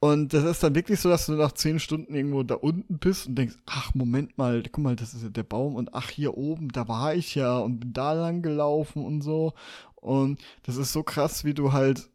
und 0.00 0.32
das 0.32 0.44
ist 0.44 0.62
dann 0.62 0.76
wirklich 0.76 1.00
so, 1.00 1.08
dass 1.08 1.26
du 1.26 1.32
nach 1.32 1.52
zehn 1.52 1.80
Stunden 1.80 2.14
irgendwo 2.14 2.44
da 2.44 2.54
unten 2.54 2.98
bist 2.98 3.26
und 3.26 3.34
denkst, 3.34 3.56
ach, 3.66 3.94
Moment 3.94 4.38
mal, 4.38 4.62
guck 4.62 4.84
mal, 4.84 4.94
das 4.94 5.12
ist 5.12 5.24
ja 5.24 5.28
der 5.28 5.42
Baum 5.42 5.74
und 5.74 5.92
ach, 5.92 6.10
hier 6.10 6.36
oben, 6.38 6.68
da 6.68 6.86
war 6.86 7.14
ich 7.14 7.34
ja 7.34 7.58
und 7.58 7.80
bin 7.80 7.92
da 7.92 8.12
lang 8.12 8.42
gelaufen 8.42 9.04
und 9.04 9.22
so. 9.22 9.54
Und 9.96 10.40
das 10.62 10.76
ist 10.76 10.92
so 10.92 11.02
krass, 11.02 11.44
wie 11.44 11.54
du 11.54 11.72
halt, 11.72 12.10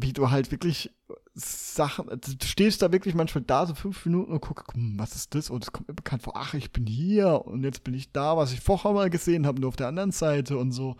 wie 0.00 0.12
du 0.12 0.30
halt 0.30 0.50
wirklich 0.50 0.90
Sachen, 1.34 2.08
du 2.08 2.46
stehst 2.46 2.82
da 2.82 2.92
wirklich 2.92 3.14
manchmal 3.14 3.44
da 3.44 3.66
so 3.66 3.74
fünf 3.74 4.04
Minuten 4.04 4.32
und 4.32 4.40
guckst, 4.40 4.74
hm, 4.74 4.94
was 4.98 5.14
ist 5.14 5.34
das? 5.34 5.48
Und 5.48 5.64
es 5.64 5.72
kommt 5.72 5.88
mir 5.88 5.94
bekannt 5.94 6.22
vor, 6.22 6.36
ach, 6.36 6.54
ich 6.54 6.72
bin 6.72 6.86
hier 6.86 7.46
und 7.46 7.64
jetzt 7.64 7.84
bin 7.84 7.94
ich 7.94 8.12
da, 8.12 8.36
was 8.36 8.52
ich 8.52 8.60
vorher 8.60 8.92
mal 8.92 9.10
gesehen 9.10 9.46
habe, 9.46 9.60
nur 9.60 9.68
auf 9.68 9.76
der 9.76 9.88
anderen 9.88 10.12
Seite 10.12 10.58
und 10.58 10.72
so. 10.72 10.96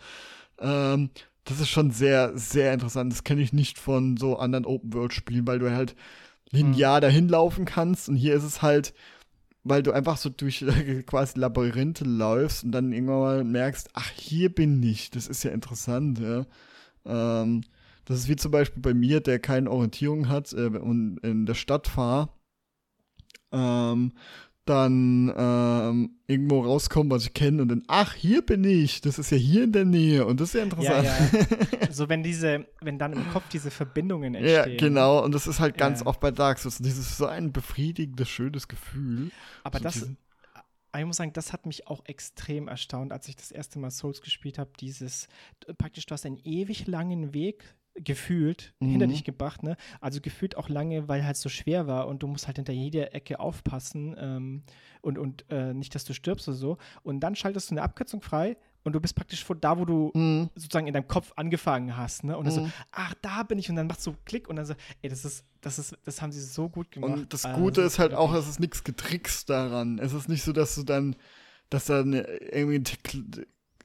Ähm, 0.59 1.09
das 1.43 1.59
ist 1.59 1.69
schon 1.69 1.91
sehr, 1.91 2.37
sehr 2.37 2.73
interessant. 2.73 3.11
Das 3.11 3.23
kenne 3.23 3.41
ich 3.41 3.51
nicht 3.51 3.79
von 3.79 4.17
so 4.17 4.37
anderen 4.37 4.65
Open-World-Spielen, 4.65 5.47
weil 5.47 5.59
du 5.59 5.71
halt 5.71 5.95
linear 6.51 7.01
dahin 7.01 7.27
laufen 7.27 7.65
kannst. 7.65 8.09
Und 8.09 8.15
hier 8.15 8.35
ist 8.35 8.43
es 8.43 8.61
halt, 8.61 8.93
weil 9.63 9.83
du 9.83 9.91
einfach 9.91 10.17
so 10.17 10.29
durch 10.29 10.65
quasi 11.07 11.39
Labyrinthe 11.39 12.03
läufst 12.05 12.63
und 12.63 12.71
dann 12.71 12.93
irgendwann 12.93 13.19
mal 13.19 13.43
merkst, 13.43 13.89
ach, 13.93 14.09
hier 14.11 14.53
bin 14.53 14.81
ich. 14.83 15.09
Das 15.09 15.27
ist 15.27 15.43
ja 15.43 15.51
interessant, 15.51 16.19
ja. 16.19 16.45
Ähm, 17.05 17.63
das 18.05 18.19
ist 18.19 18.27
wie 18.29 18.35
zum 18.35 18.51
Beispiel 18.51 18.81
bei 18.81 18.93
mir, 18.93 19.19
der 19.21 19.39
keine 19.39 19.69
Orientierung 19.71 20.27
hat 20.29 20.53
äh, 20.53 20.67
und 20.67 21.17
in 21.19 21.45
der 21.45 21.53
Stadt 21.55 21.87
fahre. 21.87 22.29
Ähm, 23.51 24.13
dann 24.65 25.33
ähm, 25.35 26.11
irgendwo 26.27 26.61
rauskommen, 26.61 27.09
was 27.11 27.23
ich 27.23 27.33
kenne 27.33 27.63
und 27.63 27.69
dann, 27.69 27.83
ach, 27.87 28.13
hier 28.13 28.45
bin 28.45 28.63
ich, 28.63 29.01
das 29.01 29.17
ist 29.17 29.31
ja 29.31 29.37
hier 29.37 29.63
in 29.63 29.71
der 29.71 29.85
Nähe 29.85 30.25
und 30.25 30.39
das 30.39 30.49
ist 30.49 30.53
ja 30.53 30.61
Ja, 30.61 30.99
interessant. 30.99 31.33
ja. 31.33 31.91
so 31.91 32.07
wenn 32.09 32.21
diese, 32.21 32.67
wenn 32.79 32.99
dann 32.99 33.11
im 33.13 33.27
Kopf 33.31 33.49
diese 33.51 33.71
Verbindungen 33.71 34.35
Ja, 34.35 34.61
entstehen. 34.61 34.77
genau, 34.77 35.23
und 35.25 35.33
das 35.33 35.47
ist 35.47 35.59
halt 35.59 35.77
ganz 35.77 36.01
Ja. 36.01 36.05
oft 36.07 36.19
bei 36.19 36.29
Dark 36.31 36.59
Souls. 36.59 36.77
Dieses 36.77 37.07
ist 37.09 37.17
so 37.17 37.25
ein 37.25 37.51
befriedigendes, 37.51 38.29
schönes 38.29 38.67
Gefühl. 38.67 39.31
Aber 39.63 39.79
so 39.79 39.83
das, 39.83 40.07
ich 40.97 41.05
muss 41.05 41.17
sagen, 41.17 41.33
das 41.33 41.53
hat 41.53 41.65
mich 41.65 41.87
auch 41.87 42.05
extrem 42.05 42.67
erstaunt, 42.67 43.11
als 43.11 43.27
ich 43.27 43.35
das 43.35 43.51
erste 43.51 43.79
Mal 43.79 43.89
Souls 43.89 44.21
gespielt 44.21 44.59
habe. 44.59 44.71
Dieses, 44.79 45.27
praktisch, 45.79 46.05
du 46.05 46.13
hast 46.13 46.25
einen 46.25 46.39
ewig 46.43 46.85
langen 46.87 47.33
Weg 47.33 47.63
gefühlt 47.95 48.73
hinter 48.79 49.05
Mhm. 49.07 49.09
dich 49.11 49.23
gebracht, 49.23 49.63
ne? 49.63 49.75
Also 49.99 50.21
gefühlt 50.21 50.57
auch 50.57 50.69
lange, 50.69 51.07
weil 51.07 51.25
halt 51.25 51.37
so 51.37 51.49
schwer 51.49 51.87
war 51.87 52.07
und 52.07 52.23
du 52.23 52.27
musst 52.27 52.47
halt 52.47 52.57
hinter 52.57 52.73
jeder 52.73 53.13
Ecke 53.13 53.39
aufpassen 53.39 54.15
ähm, 54.17 54.63
und, 55.01 55.17
und 55.17 55.45
äh, 55.49 55.73
nicht, 55.73 55.93
dass 55.95 56.03
du 56.05 56.13
stirbst 56.13 56.47
oder 56.47 56.57
so. 56.57 56.77
Und 57.03 57.19
dann 57.19 57.35
schaltest 57.35 57.69
du 57.69 57.75
eine 57.75 57.83
Abkürzung 57.83 58.21
frei 58.21 58.57
und 58.83 58.93
du 58.93 58.99
bist 58.99 59.15
praktisch 59.15 59.43
von 59.43 59.59
da, 59.61 59.77
wo 59.77 59.85
du 59.85 60.11
Mhm. 60.13 60.49
sozusagen 60.55 60.87
in 60.87 60.93
deinem 60.93 61.07
Kopf 61.07 61.33
angefangen 61.35 61.95
hast, 61.97 62.23
ne? 62.23 62.37
Und 62.37 62.45
dann 62.45 62.53
so, 62.53 62.61
Mhm. 62.61 62.71
ach, 62.91 63.13
da 63.21 63.43
bin 63.43 63.59
ich 63.59 63.69
und 63.69 63.75
dann 63.75 63.87
machst 63.87 64.05
du 64.07 64.15
Klick 64.25 64.49
und 64.49 64.55
dann 64.55 64.65
so, 64.65 64.73
ey, 65.01 65.09
das 65.09 65.25
ist, 65.25 65.45
das 65.61 65.77
ist, 65.77 65.95
das 66.03 66.21
haben 66.21 66.31
sie 66.31 66.41
so 66.41 66.69
gut 66.69 66.91
gemacht. 66.91 67.19
Und 67.19 67.33
das 67.33 67.43
Also, 67.45 67.61
Gute 67.61 67.81
ist 67.81 67.99
halt 67.99 68.13
auch, 68.13 68.33
es 68.33 68.47
ist 68.47 68.59
nichts 68.59 68.83
getrickst 68.83 69.49
daran. 69.49 69.99
Es 69.99 70.13
ist 70.13 70.29
nicht 70.29 70.43
so, 70.43 70.53
dass 70.53 70.75
du 70.75 70.83
dann, 70.83 71.15
dass 71.69 71.85
da 71.85 71.99
irgendwie 72.03 72.81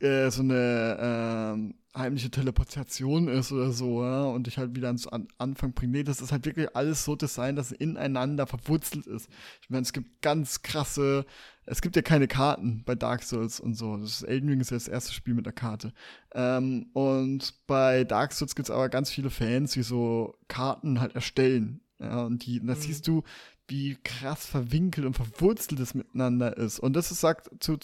äh, 0.00 0.30
so 0.30 0.42
eine 0.42 0.96
ähm, 1.00 1.74
heimliche 1.96 2.30
Teleportation 2.30 3.28
ist 3.28 3.52
oder 3.52 3.72
so, 3.72 4.02
ja, 4.02 4.24
und 4.24 4.46
dich 4.46 4.58
halt 4.58 4.74
wieder 4.76 4.88
ans 4.88 5.06
An 5.06 5.28
Anfang 5.38 5.72
bringt. 5.72 5.92
Nee, 5.92 6.02
das 6.02 6.20
ist 6.20 6.30
halt 6.32 6.44
wirklich 6.44 6.74
alles 6.76 7.04
so 7.04 7.16
designt, 7.16 7.58
dass 7.58 7.70
es 7.72 7.78
ineinander 7.78 8.46
verwurzelt 8.46 9.06
ist. 9.06 9.28
Ich 9.62 9.70
meine, 9.70 9.82
es 9.82 9.92
gibt 9.94 10.20
ganz 10.22 10.62
krasse, 10.62 11.24
es 11.64 11.80
gibt 11.80 11.96
ja 11.96 12.02
keine 12.02 12.28
Karten 12.28 12.82
bei 12.84 12.94
Dark 12.94 13.22
Souls 13.22 13.58
und 13.60 13.74
so. 13.74 13.96
Das 13.96 14.22
Elden 14.22 14.48
Ring 14.50 14.60
ist 14.60 14.70
ja 14.70 14.76
das 14.76 14.88
erste 14.88 15.12
Spiel 15.14 15.34
mit 15.34 15.46
einer 15.46 15.54
Karte. 15.54 15.92
Ähm, 16.34 16.90
und 16.92 17.54
bei 17.66 18.04
Dark 18.04 18.32
Souls 18.32 18.54
gibt 18.54 18.68
es 18.68 18.74
aber 18.74 18.88
ganz 18.90 19.10
viele 19.10 19.30
Fans, 19.30 19.72
die 19.72 19.82
so 19.82 20.34
Karten 20.48 21.00
halt 21.00 21.14
erstellen. 21.14 21.80
Ja, 21.98 22.24
und 22.24 22.44
die, 22.44 22.60
und 22.60 22.66
da 22.66 22.74
Mhm. 22.74 22.78
siehst 22.80 23.08
du, 23.08 23.22
wie 23.68 23.96
krass 24.04 24.46
verwinkelt 24.46 25.06
und 25.06 25.14
verwurzelt 25.16 25.80
es 25.80 25.94
miteinander 25.94 26.56
ist. 26.56 26.78
Und 26.78 26.92
das 26.94 27.10
ist, 27.10 27.20
sagt, 27.20 27.48
zu, 27.58 27.78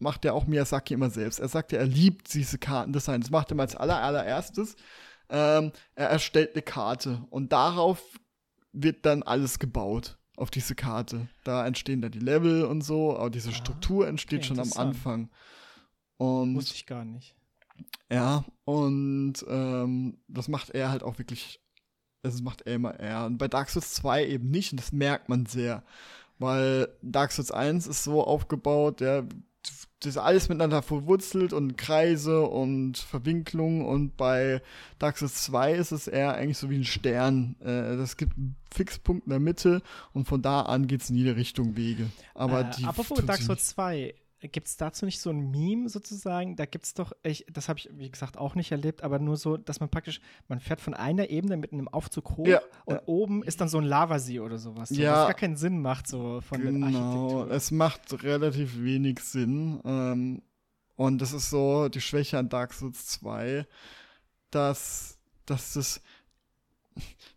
macht 0.00 0.24
ja 0.24 0.32
auch 0.32 0.46
Miyazaki 0.46 0.94
immer 0.94 1.10
selbst. 1.10 1.38
Er 1.40 1.48
sagt 1.48 1.72
ja, 1.72 1.78
er 1.78 1.86
liebt 1.86 2.32
diese 2.34 2.58
Kartendesign. 2.58 3.20
Das 3.20 3.30
macht 3.30 3.50
er 3.50 3.56
mal 3.56 3.64
als 3.64 3.76
aller, 3.76 4.00
allererstes. 4.02 4.76
Ähm, 5.30 5.72
er 5.94 6.08
erstellt 6.08 6.54
eine 6.54 6.62
Karte 6.62 7.22
und 7.30 7.52
darauf 7.52 8.02
wird 8.72 9.04
dann 9.04 9.22
alles 9.22 9.58
gebaut 9.58 10.16
auf 10.36 10.50
diese 10.50 10.74
Karte. 10.74 11.28
Da 11.44 11.66
entstehen 11.66 12.00
dann 12.00 12.12
die 12.12 12.18
Level 12.20 12.64
und 12.64 12.82
so, 12.82 13.16
aber 13.16 13.30
diese 13.30 13.50
Ah, 13.50 13.54
Struktur 13.54 14.06
entsteht 14.08 14.40
okay, 14.40 14.48
schon 14.48 14.60
am. 14.60 14.72
Anfang. 14.74 15.30
Und 16.16 16.54
Wusste 16.54 16.74
ich 16.74 16.86
gar 16.86 17.04
nicht. 17.04 17.34
ja, 18.10 18.44
und 18.64 19.34
ähm, 19.48 20.18
das 20.28 20.48
macht 20.48 20.70
er 20.70 20.90
halt 20.90 21.02
auch 21.02 21.18
wirklich, 21.18 21.60
das 22.22 22.40
macht 22.42 22.62
er 22.62 22.74
immer 22.74 22.94
er. 22.98 23.26
Und 23.26 23.38
bei 23.38 23.48
Dark 23.48 23.68
Souls 23.70 23.94
2 23.94 24.26
eben 24.26 24.50
nicht, 24.50 24.72
und 24.72 24.80
das 24.80 24.92
merkt 24.92 25.28
man 25.28 25.46
sehr. 25.46 25.82
Weil 26.38 26.88
Dark 27.02 27.32
Souls 27.32 27.50
1 27.50 27.86
ist 27.88 28.04
so 28.04 28.24
aufgebaut, 28.24 29.00
ja, 29.00 29.24
das 30.00 30.10
ist 30.14 30.18
alles 30.18 30.48
miteinander 30.48 30.82
verwurzelt 30.82 31.52
und 31.52 31.76
Kreise 31.76 32.42
und 32.42 32.98
Verwinklungen 32.98 33.84
und 33.84 34.16
bei 34.16 34.62
Dark 34.98 35.18
Souls 35.18 35.42
2 35.42 35.74
ist 35.74 35.90
es 35.90 36.06
eher 36.06 36.34
eigentlich 36.34 36.58
so 36.58 36.70
wie 36.70 36.76
ein 36.76 36.84
Stern. 36.84 37.56
Äh, 37.60 37.96
das 37.96 38.16
gibt 38.16 38.36
einen 38.36 38.54
Fixpunkt 38.72 39.26
in 39.26 39.30
der 39.30 39.40
Mitte 39.40 39.82
und 40.12 40.26
von 40.26 40.40
da 40.40 40.62
an 40.62 40.86
geht 40.86 41.02
es 41.02 41.10
in 41.10 41.16
jede 41.16 41.34
Richtung 41.34 41.76
Wege. 41.76 42.06
Aber 42.34 42.60
äh, 42.60 42.70
die 42.78 42.84
apropos 42.84 43.18
Souls 43.40 43.68
2, 43.70 44.14
gibt 44.40 44.68
es 44.68 44.76
dazu 44.76 45.04
nicht 45.04 45.20
so 45.20 45.30
ein 45.30 45.50
Meme 45.50 45.88
sozusagen? 45.88 46.54
Da 46.56 46.64
gibt 46.66 46.84
es 46.84 46.94
doch, 46.94 47.12
ich, 47.24 47.44
das 47.52 47.68
habe 47.68 47.78
ich, 47.80 47.88
wie 47.92 48.10
gesagt, 48.10 48.36
auch 48.38 48.54
nicht 48.54 48.70
erlebt, 48.70 49.02
aber 49.02 49.18
nur 49.18 49.36
so, 49.36 49.56
dass 49.56 49.80
man 49.80 49.88
praktisch, 49.88 50.20
man 50.46 50.60
fährt 50.60 50.80
von 50.80 50.94
einer 50.94 51.28
Ebene 51.30 51.56
mit 51.56 51.72
einem 51.72 51.88
Aufzug 51.88 52.36
hoch 52.36 52.46
Ja, 52.46 52.60
und 52.84 52.94
ja. 52.96 53.02
oben 53.06 53.42
ist 53.42 53.60
dann 53.60 53.68
so 53.68 53.78
ein 53.78 53.84
Lavasee 53.84 54.38
oder 54.40 54.58
sowas. 54.58 54.90
So, 54.90 55.00
Ja. 55.00 55.12
Was 55.22 55.26
gar 55.28 55.34
keinen 55.34 55.56
Sinn 55.56 55.80
macht, 55.82 56.06
so 56.06 56.40
von 56.40 56.60
der 56.62 56.70
Genau, 56.70 56.86
Architektur. 56.86 57.50
es 57.50 57.70
macht 57.72 58.22
relativ 58.22 58.78
wenig 58.80 59.20
Sinn. 59.20 59.80
Ähm, 59.84 60.42
und 60.94 61.18
das 61.20 61.32
ist 61.32 61.50
so 61.50 61.88
die 61.88 62.00
Schwäche 62.00 62.38
an 62.38 62.48
Dark 62.48 62.72
Souls 62.74 63.06
2, 63.06 63.66
dass, 64.50 65.18
dass 65.46 65.72
das. 65.74 66.00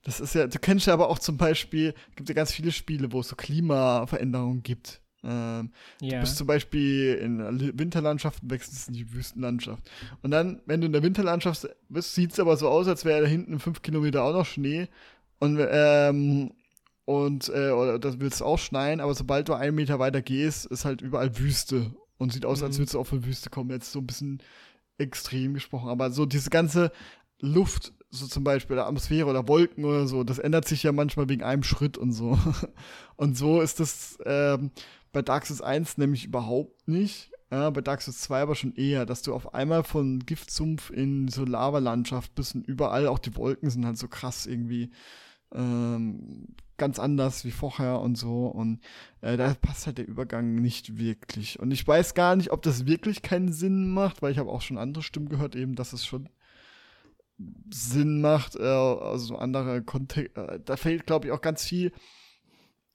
Das 0.03 0.19
ist 0.19 0.33
ja, 0.33 0.47
du 0.47 0.57
kennst 0.57 0.87
ja 0.87 0.93
aber 0.93 1.09
auch 1.09 1.19
zum 1.19 1.37
Beispiel, 1.37 1.93
gibt 2.15 2.27
ja 2.29 2.33
ganz 2.33 2.51
viele 2.51 2.71
Spiele, 2.71 3.11
wo 3.11 3.19
es 3.19 3.27
so 3.27 3.35
Klimaveränderungen 3.35 4.63
gibt. 4.63 5.00
Ähm, 5.23 5.71
Ja. 6.01 6.15
Du 6.15 6.19
bist 6.21 6.37
zum 6.37 6.47
Beispiel 6.47 7.13
in 7.15 7.37
der 7.37 7.51
Li- 7.51 7.71
Winterlandschaft 7.75 8.41
und 8.43 8.49
wechselst 8.51 8.87
in 8.87 8.93
die 8.95 9.13
Wüstenlandschaft. 9.13 9.83
Und 10.23 10.31
dann, 10.31 10.61
wenn 10.65 10.81
du 10.81 10.87
in 10.87 10.93
der 10.93 11.03
Winterlandschaft 11.03 11.67
bist, 11.89 12.15
sieht 12.15 12.31
es 12.33 12.39
aber 12.39 12.57
so 12.57 12.67
aus, 12.69 12.87
als 12.87 13.05
wäre 13.05 13.21
da 13.21 13.27
hinten 13.27 13.53
in 13.53 13.59
fünf 13.59 13.81
Kilometer 13.81 14.23
auch 14.23 14.33
noch 14.33 14.45
Schnee. 14.45 14.87
Und, 15.39 15.59
ähm, 15.69 16.51
und 17.05 17.49
äh, 17.49 17.71
oder 17.71 17.99
das 17.99 18.19
wird 18.19 18.33
es 18.33 18.41
auch 18.41 18.59
schneien, 18.59 18.99
aber 18.99 19.13
sobald 19.13 19.49
du 19.49 19.53
einen 19.53 19.75
Meter 19.75 19.99
weiter 19.99 20.21
gehst, 20.21 20.65
ist 20.67 20.85
halt 20.85 21.01
überall 21.01 21.37
Wüste. 21.37 21.91
Und 22.17 22.31
sieht 22.33 22.45
aus, 22.45 22.61
als 22.61 22.75
Mhm. 22.75 22.81
würdest 22.81 22.93
du 22.93 22.99
auch 22.99 23.07
von 23.07 23.25
Wüste 23.25 23.49
kommen. 23.49 23.71
Jetzt 23.71 23.91
so 23.91 23.99
ein 23.99 24.05
bisschen 24.07 24.41
extrem 24.99 25.55
gesprochen. 25.55 25.89
Aber 25.89 26.11
so 26.11 26.25
diese 26.27 26.51
ganze 26.51 26.91
Luft, 27.39 27.93
so 28.11 28.27
zum 28.27 28.43
Beispiel 28.43 28.75
der 28.75 28.87
Atmosphäre 28.87 29.29
oder 29.29 29.47
Wolken 29.47 29.85
oder 29.85 30.05
so, 30.05 30.23
das 30.23 30.37
ändert 30.37 30.67
sich 30.67 30.83
ja 30.83 30.91
manchmal 30.91 31.29
wegen 31.29 31.43
einem 31.43 31.63
Schritt 31.63 31.97
und 31.97 32.11
so. 32.11 32.37
Und 33.15 33.37
so 33.37 33.61
ist 33.61 33.79
das 33.79 34.17
ähm, 34.25 34.71
bei 35.11 35.21
Dark 35.21 35.45
Souls 35.45 35.61
1 35.61 35.97
nämlich 35.97 36.25
überhaupt 36.25 36.87
nicht. 36.87 37.31
Ja, 37.51 37.69
bei 37.69 37.81
Dark 37.81 38.01
Souls 38.01 38.19
2 38.21 38.41
aber 38.41 38.55
schon 38.55 38.75
eher, 38.75 39.05
dass 39.05 39.21
du 39.21 39.33
auf 39.33 39.53
einmal 39.53 39.83
von 39.83 40.19
Giftsumpf 40.19 40.89
in 40.89 41.27
so 41.27 41.45
Lavalandschaft 41.45 42.33
bist 42.35 42.55
und 42.55 42.67
überall 42.67 43.07
auch 43.07 43.19
die 43.19 43.35
Wolken 43.35 43.69
sind 43.69 43.85
halt 43.85 43.97
so 43.97 44.07
krass 44.07 44.45
irgendwie 44.45 44.91
ähm, 45.53 46.47
ganz 46.77 46.97
anders 46.97 47.45
wie 47.45 47.51
vorher 47.51 47.99
und 47.99 48.17
so. 48.17 48.47
Und 48.47 48.79
äh, 49.21 49.37
da 49.37 49.53
passt 49.53 49.85
halt 49.85 49.99
der 49.99 50.07
Übergang 50.07 50.55
nicht 50.55 50.97
wirklich. 50.97 51.59
Und 51.59 51.71
ich 51.71 51.87
weiß 51.87 52.15
gar 52.15 52.35
nicht, 52.35 52.51
ob 52.51 52.61
das 52.63 52.85
wirklich 52.85 53.21
keinen 53.21 53.53
Sinn 53.53 53.89
macht, 53.89 54.21
weil 54.21 54.31
ich 54.31 54.39
habe 54.39 54.49
auch 54.49 54.61
schon 54.61 54.77
andere 54.77 55.03
Stimmen 55.03 55.29
gehört, 55.29 55.55
eben, 55.55 55.75
dass 55.75 55.93
es 55.93 56.05
schon 56.05 56.29
Sinn 57.73 58.21
macht, 58.21 58.55
äh, 58.55 58.61
also 58.61 59.37
andere 59.37 59.81
Kontext. 59.83 60.37
Äh, 60.37 60.59
da 60.63 60.77
fehlt, 60.77 61.05
glaube 61.05 61.27
ich, 61.27 61.31
auch 61.31 61.41
ganz 61.41 61.63
viel 61.65 61.91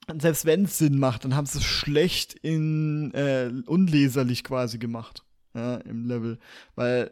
Und 0.09 0.22
selbst 0.22 0.44
wenn 0.44 0.64
es 0.64 0.78
Sinn 0.78 0.99
macht, 0.99 1.24
dann 1.24 1.34
haben 1.34 1.47
sie 1.47 1.59
es 1.59 1.64
schlecht 1.64 2.34
in 2.34 3.12
äh, 3.14 3.51
unleserlich 3.66 4.44
quasi 4.44 4.78
gemacht. 4.78 5.24
Ja, 5.55 5.76
im 5.76 6.05
Level. 6.05 6.38
Weil 6.74 7.11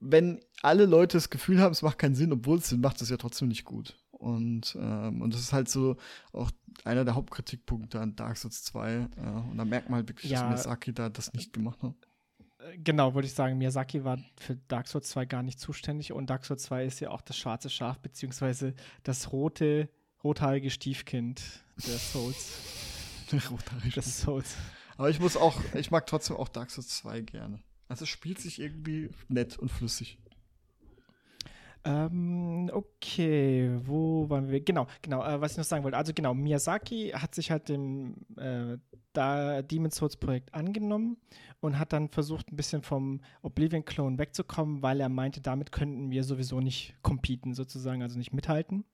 wenn 0.00 0.40
alle 0.62 0.86
Leute 0.86 1.16
das 1.16 1.28
Gefühl 1.28 1.60
haben, 1.60 1.72
es 1.72 1.82
macht 1.82 1.98
keinen 1.98 2.14
Sinn, 2.14 2.32
obwohl 2.32 2.58
es 2.58 2.68
Sinn 2.68 2.80
macht, 2.80 2.96
ist 2.96 3.02
es 3.02 3.10
ja 3.10 3.16
trotzdem 3.16 3.48
nicht 3.48 3.64
gut. 3.64 3.96
Und, 4.10 4.76
ähm, 4.80 5.20
und 5.20 5.34
das 5.34 5.40
ist 5.40 5.52
halt 5.52 5.68
so 5.68 5.96
auch 6.32 6.50
einer 6.84 7.04
der 7.04 7.14
Hauptkritikpunkte 7.14 8.00
an 8.00 8.16
Dark 8.16 8.38
Souls 8.38 8.64
2. 8.64 8.92
Äh, 8.92 9.00
und 9.50 9.58
da 9.58 9.64
merkt 9.64 9.90
man 9.90 9.98
halt 9.98 10.08
wirklich, 10.08 10.30
ja, 10.30 10.40
dass 10.40 10.64
Miyazaki 10.64 10.94
da 10.94 11.10
das 11.10 11.32
nicht 11.34 11.52
gemacht 11.52 11.82
hat. 11.82 11.94
Genau, 12.82 13.14
würde 13.14 13.26
ich 13.26 13.34
sagen, 13.34 13.58
Miyazaki 13.58 14.04
war 14.04 14.18
für 14.36 14.56
Dark 14.68 14.88
Souls 14.88 15.08
2 15.10 15.26
gar 15.26 15.42
nicht 15.42 15.60
zuständig 15.60 16.12
und 16.12 16.28
Dark 16.30 16.44
Souls 16.44 16.62
2 16.64 16.84
ist 16.84 17.00
ja 17.00 17.10
auch 17.10 17.20
das 17.20 17.36
schwarze 17.36 17.70
Schaf, 17.70 17.98
beziehungsweise 17.98 18.74
das 19.02 19.32
rote, 19.32 19.88
rothaarige 20.24 20.70
Stiefkind 20.70 21.64
der 21.76 21.98
Souls. 21.98 22.58
rothaarige 23.50 23.90
des 23.90 24.20
Souls. 24.20 24.56
Aber 24.96 25.10
ich 25.10 25.20
muss 25.20 25.36
auch, 25.36 25.60
ich 25.74 25.90
mag 25.90 26.06
trotzdem 26.06 26.36
auch 26.36 26.48
Dark 26.48 26.70
Souls 26.70 26.88
2 26.88 27.20
gerne. 27.22 27.60
Also 27.88 28.04
es 28.04 28.08
spielt 28.08 28.40
sich 28.40 28.60
irgendwie 28.60 29.10
nett 29.28 29.58
und 29.58 29.70
flüssig. 29.70 30.18
Ähm, 31.86 32.68
okay, 32.72 33.78
wo 33.84 34.28
waren 34.28 34.50
wir? 34.50 34.60
Genau, 34.60 34.88
genau, 35.02 35.24
äh, 35.24 35.40
was 35.40 35.52
ich 35.52 35.58
noch 35.58 35.64
sagen 35.64 35.84
wollte. 35.84 35.96
Also 35.96 36.12
genau, 36.12 36.34
Miyazaki 36.34 37.12
hat 37.14 37.32
sich 37.36 37.52
halt 37.52 37.68
dem 37.68 38.16
äh, 38.36 38.76
da 39.12 39.62
Demon's 39.62 39.94
Souls 39.94 40.16
Projekt 40.16 40.52
angenommen 40.52 41.16
und 41.60 41.78
hat 41.78 41.92
dann 41.92 42.08
versucht, 42.08 42.50
ein 42.50 42.56
bisschen 42.56 42.82
vom 42.82 43.20
Oblivion-Clone 43.42 44.18
wegzukommen, 44.18 44.82
weil 44.82 45.00
er 45.00 45.08
meinte, 45.08 45.40
damit 45.40 45.70
könnten 45.70 46.10
wir 46.10 46.24
sowieso 46.24 46.60
nicht 46.60 46.96
competen, 47.02 47.54
sozusagen, 47.54 48.02
also 48.02 48.18
nicht 48.18 48.32
mithalten. 48.32 48.84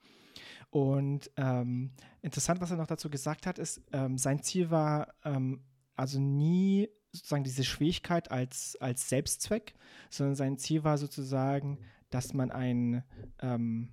Und 0.68 1.30
ähm, 1.38 1.92
interessant, 2.20 2.60
was 2.60 2.70
er 2.70 2.76
noch 2.76 2.86
dazu 2.86 3.08
gesagt 3.08 3.46
hat, 3.46 3.58
ist, 3.58 3.80
ähm, 3.92 4.18
sein 4.18 4.42
Ziel 4.42 4.70
war 4.70 5.14
ähm, 5.24 5.62
also 5.96 6.20
nie 6.20 6.90
sozusagen 7.10 7.44
diese 7.44 7.64
Schwierigkeit 7.64 8.30
als, 8.30 8.76
als 8.80 9.08
Selbstzweck, 9.08 9.74
sondern 10.10 10.34
sein 10.34 10.58
Ziel 10.58 10.84
war 10.84 10.98
sozusagen, 10.98 11.78
dass 12.12 12.34
man 12.34 12.50
ein, 12.50 13.02
ähm, 13.40 13.92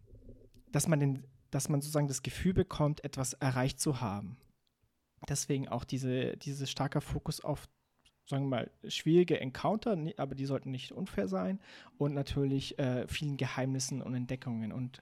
dass 0.72 0.88
man 0.88 0.99
den, 0.99 1.24
dass 1.51 1.70
man 1.70 1.82
sozusagen 1.82 2.07
das 2.07 2.22
Gefühl 2.22 2.53
bekommt, 2.53 3.03
etwas 3.03 3.34
erreicht 3.34 3.80
zu 3.80 4.01
haben. 4.01 4.38
Deswegen 5.28 5.67
auch 5.67 5.84
diese, 5.84 6.38
diese 6.38 6.67
starker 6.67 7.01
Fokus 7.01 7.41
auf, 7.41 7.67
sagen 8.26 8.45
wir 8.45 8.49
mal, 8.49 8.72
schwierige 8.88 9.39
Encounter, 9.39 9.97
aber 10.17 10.36
die 10.36 10.45
sollten 10.45 10.72
nicht 10.72 10.91
unfair 10.91 11.28
sein 11.28 11.59
und 11.97 12.13
natürlich 12.13 12.78
äh, 12.78 13.07
vielen 13.07 13.38
Geheimnissen 13.38 14.01
und 14.01 14.13
Entdeckungen. 14.13 14.72
Und 14.72 15.01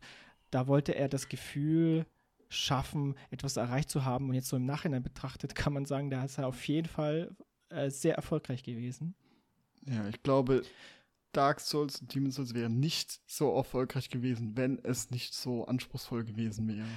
da 0.50 0.68
wollte 0.68 0.96
er 0.96 1.10
das 1.10 1.28
Gefühl 1.28 2.06
schaffen, 2.50 3.16
etwas 3.30 3.58
erreicht 3.58 3.90
zu 3.90 4.06
haben. 4.06 4.30
Und 4.30 4.36
jetzt 4.36 4.48
so 4.48 4.56
im 4.56 4.66
Nachhinein 4.66 5.04
betrachtet 5.04 5.56
kann 5.56 5.74
man 5.74 5.86
sagen, 5.86 6.10
da 6.10 6.24
ist 6.24 6.38
er 6.38 6.48
auf 6.48 6.66
jeden 6.68 6.88
Fall 6.88 7.36
äh, 7.70 7.90
sehr 7.90 8.16
erfolgreich 8.16 8.64
gewesen. 8.64 9.16
Ja, 9.86 10.08
ich 10.08 10.22
glaube, 10.24 10.64
Dark 11.38 11.60
Souls 11.60 12.02
und 12.02 12.16
Demon's 12.16 12.36
Souls 12.36 12.56
wären 12.56 12.80
nicht 12.80 13.22
so 13.28 13.56
erfolgreich 13.56 14.10
gewesen, 14.10 14.58
wenn 14.58 14.80
es 14.84 15.12
nicht 15.12 15.36
so 15.36 15.66
anspruchsvoll 15.66 16.24
gewesen 16.24 16.68
wäre. 16.68 16.88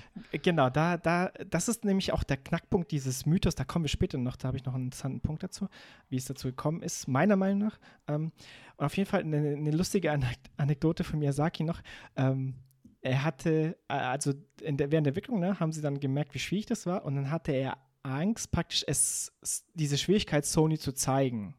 Genau, 0.42 0.70
da, 0.70 0.96
da, 0.96 1.30
das 1.48 1.68
ist 1.68 1.84
nämlich 1.84 2.12
auch 2.12 2.24
der 2.24 2.38
Knackpunkt 2.38 2.90
dieses 2.90 3.26
Mythos, 3.26 3.54
da 3.54 3.64
kommen 3.64 3.84
wir 3.84 3.90
später 3.90 4.16
noch, 4.16 4.36
da 4.36 4.48
habe 4.48 4.56
ich 4.56 4.64
noch 4.64 4.74
einen 4.74 4.86
interessanten 4.86 5.20
Punkt 5.20 5.42
dazu, 5.42 5.68
wie 6.08 6.16
es 6.16 6.24
dazu 6.24 6.48
gekommen 6.48 6.80
ist, 6.80 7.06
meiner 7.06 7.36
Meinung 7.36 7.58
nach. 7.58 7.78
Ähm, 8.08 8.32
und 8.78 8.86
auf 8.86 8.96
jeden 8.96 9.10
Fall 9.10 9.20
eine, 9.20 9.36
eine 9.36 9.70
lustige 9.72 10.10
Anekdote 10.56 11.04
von 11.04 11.18
Miyazaki 11.18 11.64
noch. 11.64 11.82
Ähm, 12.16 12.54
er 13.02 13.22
hatte, 13.24 13.76
also 13.88 14.32
der, 14.62 14.90
während 14.90 15.06
der 15.06 15.10
Entwicklung, 15.10 15.40
ne, 15.40 15.60
haben 15.60 15.72
sie 15.72 15.82
dann 15.82 16.00
gemerkt, 16.00 16.32
wie 16.32 16.38
schwierig 16.38 16.64
das 16.64 16.86
war, 16.86 17.04
und 17.04 17.14
dann 17.16 17.30
hatte 17.30 17.52
er 17.52 17.76
Angst, 18.02 18.50
praktisch 18.50 18.84
es, 18.86 19.32
diese 19.74 19.98
Schwierigkeit 19.98 20.46
Sony 20.46 20.78
zu 20.78 20.92
zeigen. 20.92 21.54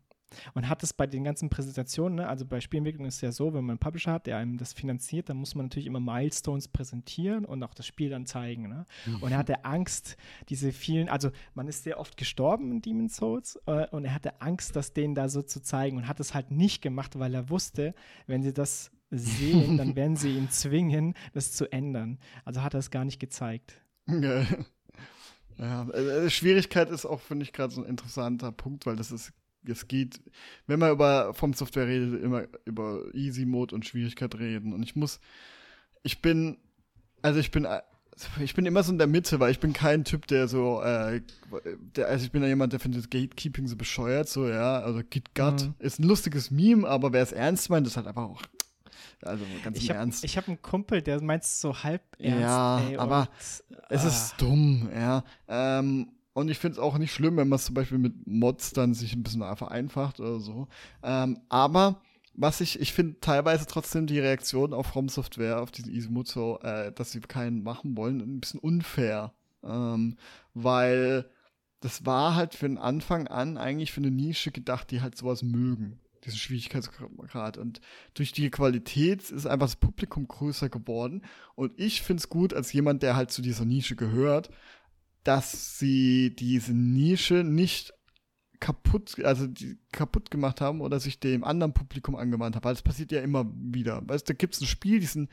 Und 0.54 0.70
hat 0.70 0.84
es 0.84 0.94
bei 0.94 1.08
den 1.08 1.24
ganzen 1.24 1.50
Präsentationen, 1.50 2.16
ne, 2.16 2.28
also 2.28 2.46
bei 2.46 2.62
Spielentwicklung 2.62 3.06
ist 3.06 3.16
es 3.16 3.22
ja 3.22 3.32
so, 3.32 3.54
wenn 3.54 3.64
man 3.64 3.72
einen 3.72 3.80
Publisher 3.80 4.14
hat, 4.14 4.28
der 4.28 4.38
einem 4.38 4.58
das 4.58 4.74
finanziert, 4.74 5.30
dann 5.30 5.38
muss 5.38 5.56
man 5.56 5.66
natürlich 5.66 5.88
immer 5.88 6.00
Milestones 6.00 6.68
präsentieren 6.68 7.46
und 7.46 7.64
auch 7.64 7.74
das 7.74 7.86
Spiel 7.86 8.10
dann 8.10 8.26
zeigen. 8.26 8.70
Ne? 8.70 8.86
Mhm. 9.06 9.24
Und 9.24 9.32
er 9.32 9.38
hatte 9.38 9.66
Angst, 9.66 10.18
diese 10.50 10.72
vielen, 10.72 11.10
also 11.10 11.32
man 11.54 11.68
ist 11.68 11.84
sehr 11.84 12.00
oft 12.00 12.18
gestorben 12.18 12.72
in 12.72 12.82
Demon's 12.82 13.16
Souls 13.16 13.60
äh, 13.66 13.88
und 13.90 14.06
er 14.06 14.14
hatte 14.14 14.42
Angst, 14.42 14.76
das 14.76 14.94
denen 14.94 15.16
da 15.16 15.30
so 15.30 15.42
zu 15.42 15.62
zeigen 15.62 15.98
und 15.98 16.08
hat 16.08 16.20
es 16.20 16.34
halt 16.34 16.52
nicht 16.52 16.82
gemacht, 16.82 17.20
weil 17.20 17.34
er 17.34 17.50
wusste, 17.50 17.94
wenn 18.28 18.44
sie 18.44 18.54
das 18.54 18.92
sehen, 19.10 19.78
dann 19.78 19.96
werden 19.96 20.16
sie 20.16 20.38
ihn 20.38 20.50
zwingen, 20.50 21.16
das 21.34 21.52
zu 21.52 21.72
ändern. 21.72 22.20
Also 22.46 22.62
hat 22.62 22.74
er 22.74 22.80
es 22.80 22.92
gar 22.92 23.06
nicht 23.06 23.20
gezeigt. 23.20 23.82
Ja. 24.08 24.46
Ja, 25.58 25.88
äh, 25.90 26.28
Schwierigkeit 26.32 26.90
ist 26.90 27.06
auch, 27.06 27.20
finde 27.20 27.44
ich, 27.44 27.54
gerade 27.54 27.72
so 27.72 27.84
ein 27.84 27.88
interessanter 27.88 28.52
Punkt, 28.52 28.88
weil 28.88 28.96
das 28.96 29.12
ist 29.12 29.32
es 29.66 29.88
geht, 29.88 30.20
wenn 30.68 30.80
man 30.80 30.92
über 30.92 31.34
vom 31.34 31.54
Software 31.54 31.88
redet, 31.88 32.22
immer 32.22 32.46
über 32.66 33.04
Easy 33.14 33.46
Mode 33.46 33.76
und 33.76 33.86
Schwierigkeit 33.86 34.34
reden. 34.36 34.74
Und 34.74 34.84
ich 34.84 34.96
muss, 34.96 35.20
ich 36.04 36.22
bin, 36.22 36.58
also 37.22 37.40
ich 37.40 37.52
bin, 37.52 37.68
ich 38.40 38.54
bin 38.54 38.66
immer 38.66 38.84
so 38.84 38.92
in 38.92 38.98
der 38.98 39.08
Mitte, 39.08 39.40
weil 39.40 39.52
ich 39.52 39.60
bin 39.60 39.74
kein 39.74 40.04
Typ, 40.04 40.28
der 40.28 40.48
so, 40.48 40.82
äh, 40.82 41.22
der, 41.96 42.08
also 42.08 42.26
ich 42.26 42.32
bin 42.32 42.42
ja 42.42 42.48
jemand, 42.48 42.74
der 42.74 42.80
findet 42.80 43.10
Gatekeeping 43.12 43.68
so 43.68 43.76
bescheuert, 43.76 44.30
so, 44.30 44.48
ja, 44.48 44.80
also 44.80 45.02
Git 45.10 45.36
Gut 45.36 45.64
mhm. 45.64 45.76
ist 45.80 46.00
ein 46.00 46.04
lustiges 46.04 46.52
Meme, 46.52 46.88
aber 46.88 47.14
wer 47.14 47.24
es 47.24 47.32
ernst 47.32 47.70
meint, 47.70 47.88
ist 47.88 47.98
halt 47.98 48.08
einfach 48.08 48.24
auch, 48.24 48.42
also 49.22 49.44
ganz 49.64 49.78
ich 49.78 49.84
im 49.84 49.90
hab, 49.90 49.98
Ernst. 49.98 50.24
Ich 50.24 50.38
habe 50.38 50.48
einen 50.48 50.62
Kumpel, 50.62 51.02
der 51.02 51.22
meint 51.22 51.44
es 51.44 51.62
so 51.62 51.84
halb 51.84 52.02
ernst. 52.18 52.42
Ja, 52.42 52.80
ey, 52.80 52.98
aber 52.98 53.22
und, 53.22 53.30
es 53.90 54.04
ah. 54.04 54.08
ist 54.08 54.36
dumm, 54.38 54.90
ja. 54.94 55.24
Ähm, 55.48 56.12
und 56.34 56.50
ich 56.50 56.60
finde 56.60 56.74
es 56.74 56.80
auch 56.80 56.98
nicht 56.98 57.14
schlimm, 57.14 57.38
wenn 57.38 57.50
man 57.50 57.58
es 57.58 57.66
zum 57.66 57.76
Beispiel 57.76 57.98
mit 57.98 58.26
Mods 58.26 58.72
dann 58.72 58.94
sich 58.94 59.14
ein 59.14 59.24
bisschen 59.24 59.42
vereinfacht 59.56 60.20
oder 60.20 60.40
so. 60.40 60.68
Ähm, 61.04 61.40
aber 61.50 62.02
was 62.34 62.62
ich, 62.62 62.80
ich 62.80 62.94
finde 62.94 63.20
teilweise 63.20 63.66
trotzdem 63.66 64.08
die 64.08 64.20
Reaktion 64.20 64.74
auf 64.74 64.88
From 64.88 65.10
Software, 65.10 65.62
auf 65.62 65.72
diesen 65.72 66.26
so, 66.26 66.60
äh, 66.62 66.92
dass 66.94 67.12
sie 67.12 67.20
keinen 67.20 67.64
machen 67.64 67.98
wollen, 67.98 68.22
ein 68.22 68.40
bisschen 68.40 68.60
unfair. 68.60 69.34
Ähm, 69.64 70.16
weil 70.54 71.30
das 71.82 72.06
war 72.06 72.36
halt 72.36 72.56
für 72.56 72.68
den 72.68 72.78
Anfang 72.78 73.28
an 73.28 73.58
eigentlich 73.58 73.92
für 73.92 74.02
eine 74.02 74.12
Nische 74.12 74.52
gedacht, 74.52 74.92
die 74.92 75.02
halt 75.02 75.18
sowas 75.18 75.44
mögen, 75.44 76.00
diesen 76.24 76.38
Schwierigkeitsgrad. 76.38 77.58
Und 77.58 77.82
durch 78.14 78.32
die 78.32 78.50
Qualität 78.50 79.30
ist 79.30 79.46
einfach 79.46 79.68
das 79.68 79.76
Publikum 79.76 80.28
größer 80.28 80.70
geworden. 80.70 81.24
Und 81.56 81.74
ich 81.78 82.02
finde 82.02 82.22
es 82.22 82.30
gut, 82.30 82.54
als 82.54 82.72
jemand, 82.72 83.04
der 83.04 83.16
halt 83.16 83.32
zu 83.32 83.42
dieser 83.42 83.66
Nische 83.66 83.96
gehört, 83.96 84.50
dass 85.24 85.78
sie 85.78 86.36
diese 86.36 86.74
Nische 86.74 87.44
nicht 87.44 87.94
kaputt, 88.60 89.16
also 89.24 89.48
die 89.48 89.78
kaputt 89.92 90.32
gemacht 90.32 90.62
haben 90.62 90.82
oder 90.82 91.00
sich 91.00 91.20
dem 91.20 91.44
anderen 91.44 91.74
Publikum 91.74 92.16
angewandt 92.16 92.56
haben. 92.56 92.64
Weil 92.64 92.74
das 92.74 92.84
passiert 92.84 93.12
ja 93.12 93.22
immer 93.22 93.52
wieder. 93.56 94.02
Weißt 94.08 94.30
du, 94.30 94.34
da 94.34 94.38
gibt 94.38 94.54
es 94.56 94.62
ein 94.62 94.68
Spiel, 94.68 95.00
die 95.00 95.08
sind, 95.08 95.30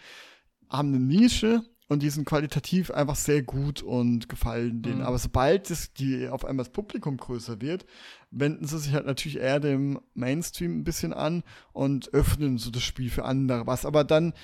haben 0.69 0.89
eine 0.89 1.01
Nische 1.01 1.63
und 1.89 2.03
die 2.03 2.11
sind 2.11 2.27
qualitativ 2.27 2.91
einfach 2.91 3.17
sehr 3.17 3.43
gut 3.43 3.83
und 3.83 4.29
gefallen 4.29 4.83
denen. 4.83 4.99
Mhm. 4.99 5.05
Aber 5.05 5.19
sobald 5.19 5.71
es 5.71 5.93
die 5.95 6.29
auf 6.29 6.45
einmal 6.45 6.65
das 6.65 6.73
Publikum 6.73 7.17
größer 7.17 7.61
wird, 7.61 7.87
wenden 8.31 8.67
sie 8.67 8.79
sich 8.79 8.93
halt 8.93 9.07
natürlich 9.07 9.39
eher 9.39 9.59
dem 9.59 10.01
Mainstream 10.15 10.79
ein 10.79 10.85
bisschen 10.85 11.13
an 11.15 11.43
und 11.73 12.13
öffnen 12.13 12.59
so 12.59 12.71
das 12.71 12.83
Spiel 12.83 13.11
für 13.11 13.25
andere. 13.25 13.67
Was 13.67 13.87
aber 13.87 14.05
dann 14.05 14.35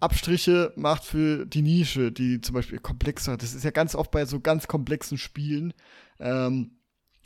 Abstriche 0.00 0.72
macht 0.76 1.04
für 1.04 1.46
die 1.46 1.62
Nische, 1.62 2.12
die 2.12 2.40
zum 2.40 2.54
Beispiel 2.54 2.78
komplexer. 2.78 3.36
Das 3.36 3.54
ist 3.54 3.64
ja 3.64 3.70
ganz 3.70 3.94
oft 3.94 4.10
bei 4.10 4.24
so 4.26 4.40
ganz 4.40 4.66
komplexen 4.66 5.18
Spielen. 5.18 5.72
Ähm, 6.20 6.72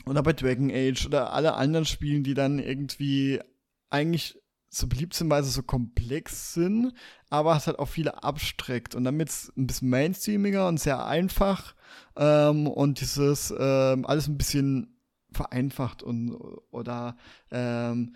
oder 0.05 0.23
bei 0.23 0.33
Dragon 0.33 0.71
Age 0.71 1.05
oder 1.05 1.33
alle 1.33 1.53
anderen 1.53 1.85
Spielen, 1.85 2.23
die 2.23 2.33
dann 2.33 2.59
irgendwie 2.59 3.39
eigentlich 3.89 4.41
so 4.69 4.87
beliebt 4.87 5.13
sind, 5.13 5.29
weil 5.29 5.43
sie 5.43 5.51
so 5.51 5.63
komplex 5.63 6.53
sind, 6.53 6.93
aber 7.29 7.55
es 7.57 7.67
hat 7.67 7.77
auch 7.77 7.89
viele 7.89 8.23
abstreckt. 8.23 8.95
Und 8.95 9.03
damit 9.03 9.29
es 9.29 9.51
ein 9.57 9.67
bisschen 9.67 9.89
mainstreamiger 9.89 10.67
und 10.67 10.79
sehr 10.79 11.05
einfach 11.05 11.75
ähm, 12.15 12.67
und 12.67 13.01
dieses 13.01 13.53
ähm, 13.57 14.05
alles 14.05 14.27
ein 14.27 14.37
bisschen 14.37 14.97
vereinfacht 15.33 16.03
und 16.03 16.35
oder 16.71 17.15
ähm, 17.51 18.15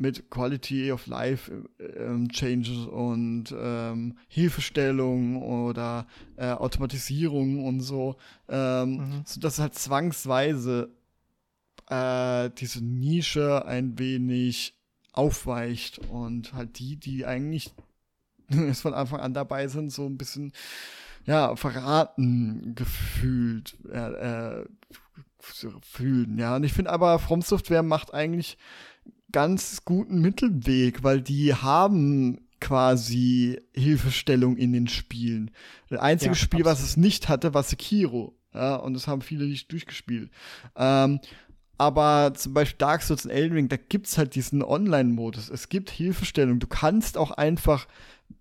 mit 0.00 0.30
Quality 0.30 0.92
of 0.92 1.06
Life 1.06 1.52
ähm, 1.78 2.28
Changes 2.30 2.86
und 2.86 3.54
ähm, 3.56 4.16
Hilfestellung 4.28 5.42
oder 5.42 6.06
äh, 6.36 6.52
Automatisierung 6.52 7.64
und 7.66 7.80
so, 7.80 8.16
ähm, 8.48 8.96
mhm. 8.96 9.22
so 9.26 9.40
dass 9.40 9.58
halt 9.58 9.74
zwangsweise 9.74 10.90
äh, 11.88 12.50
diese 12.56 12.82
Nische 12.82 13.66
ein 13.66 13.98
wenig 13.98 14.74
aufweicht 15.12 15.98
und 15.98 16.54
halt 16.54 16.78
die, 16.78 16.96
die 16.96 17.26
eigentlich 17.26 17.72
von 18.72 18.94
Anfang 18.94 19.20
an 19.20 19.34
dabei 19.34 19.68
sind, 19.68 19.92
so 19.92 20.06
ein 20.06 20.16
bisschen 20.16 20.52
ja 21.26 21.54
verraten 21.56 22.74
gefühlt 22.74 23.76
äh, 23.92 24.60
äh, 24.60 24.64
fühlen. 25.82 26.38
Ja, 26.38 26.56
und 26.56 26.64
ich 26.64 26.72
finde 26.72 26.90
aber 26.90 27.18
From 27.18 27.42
Software 27.42 27.82
macht 27.82 28.14
eigentlich 28.14 28.56
ganz 29.32 29.84
guten 29.84 30.20
Mittelweg, 30.20 31.02
weil 31.02 31.20
die 31.20 31.54
haben 31.54 32.40
quasi 32.60 33.58
Hilfestellung 33.74 34.56
in 34.56 34.72
den 34.72 34.86
Spielen. 34.86 35.50
Das 35.88 36.00
einzige 36.00 36.32
ja, 36.32 36.36
Spiel, 36.36 36.60
absolut. 36.60 36.78
was 36.78 36.82
es 36.88 36.96
nicht 36.96 37.28
hatte, 37.28 37.54
war 37.54 37.62
Sekiro. 37.62 38.36
Ja, 38.52 38.76
und 38.76 38.94
das 38.94 39.06
haben 39.06 39.22
viele 39.22 39.46
nicht 39.46 39.70
durchgespielt. 39.72 40.30
Ähm, 40.76 41.20
aber 41.78 42.34
zum 42.34 42.52
Beispiel 42.52 42.78
Dark 42.78 43.02
Souls 43.02 43.24
und 43.24 43.30
Elden 43.30 43.54
Ring, 43.54 43.68
da 43.68 43.76
gibt 43.76 44.06
es 44.06 44.18
halt 44.18 44.34
diesen 44.34 44.62
Online-Modus. 44.62 45.48
Es 45.48 45.68
gibt 45.68 45.90
Hilfestellung. 45.90 46.58
Du 46.58 46.66
kannst 46.66 47.16
auch 47.16 47.30
einfach, 47.30 47.86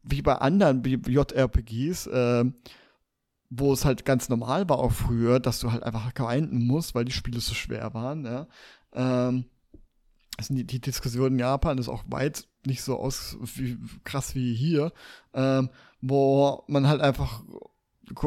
wie 0.03 0.21
bei 0.21 0.35
anderen 0.35 0.83
JRPGs, 0.83 2.07
äh, 2.07 2.45
wo 3.49 3.73
es 3.73 3.85
halt 3.85 4.03
ganz 4.03 4.29
normal 4.29 4.67
war 4.67 4.79
auch 4.79 4.91
früher, 4.91 5.39
dass 5.39 5.59
du 5.59 5.71
halt 5.71 5.83
einfach 5.83 6.13
grinden 6.13 6.67
musst, 6.67 6.95
weil 6.95 7.05
die 7.05 7.13
Spiele 7.13 7.39
so 7.39 7.53
schwer 7.53 7.93
waren, 7.93 8.25
ja. 8.25 8.47
Ähm, 8.93 9.45
also 10.39 10.53
die, 10.53 10.63
die 10.63 10.79
Diskussion 10.79 11.33
in 11.33 11.39
Japan 11.39 11.77
ist 11.77 11.89
auch 11.89 12.05
weit 12.07 12.47
nicht 12.65 12.81
so 12.81 12.97
aus 12.97 13.37
wie, 13.55 13.77
krass 14.05 14.35
wie 14.35 14.55
hier, 14.55 14.93
ähm, 15.33 15.69
wo 15.99 16.63
man 16.67 16.87
halt 16.87 17.01
einfach 17.01 17.43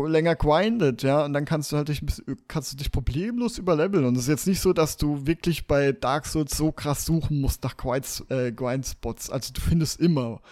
länger 0.06 0.36
grindet, 0.36 1.02
ja, 1.02 1.24
und 1.24 1.32
dann 1.32 1.46
kannst 1.46 1.72
du 1.72 1.76
halt 1.78 1.88
dich, 1.88 2.04
kannst 2.48 2.72
du 2.72 2.76
dich 2.76 2.92
problemlos 2.92 3.56
überleveln. 3.56 4.04
Und 4.04 4.14
es 4.16 4.24
ist 4.24 4.28
jetzt 4.28 4.46
nicht 4.46 4.60
so, 4.60 4.74
dass 4.74 4.98
du 4.98 5.26
wirklich 5.26 5.66
bei 5.66 5.92
Dark 5.92 6.26
Souls 6.26 6.54
so 6.54 6.70
krass 6.70 7.06
suchen 7.06 7.40
musst 7.40 7.64
nach 7.64 7.78
Grind, 7.78 8.24
äh, 8.28 8.52
Grindspots. 8.52 9.30
Also 9.30 9.54
du 9.54 9.62
findest 9.62 9.98
immer 9.98 10.42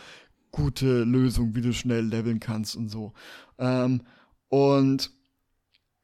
gute 0.50 1.04
Lösungen, 1.04 1.54
wie 1.54 1.60
du 1.60 1.74
schnell 1.74 2.06
leveln 2.06 2.40
kannst 2.40 2.74
und 2.74 2.88
so. 2.88 3.12
Ähm, 3.58 4.02
und 4.48 5.10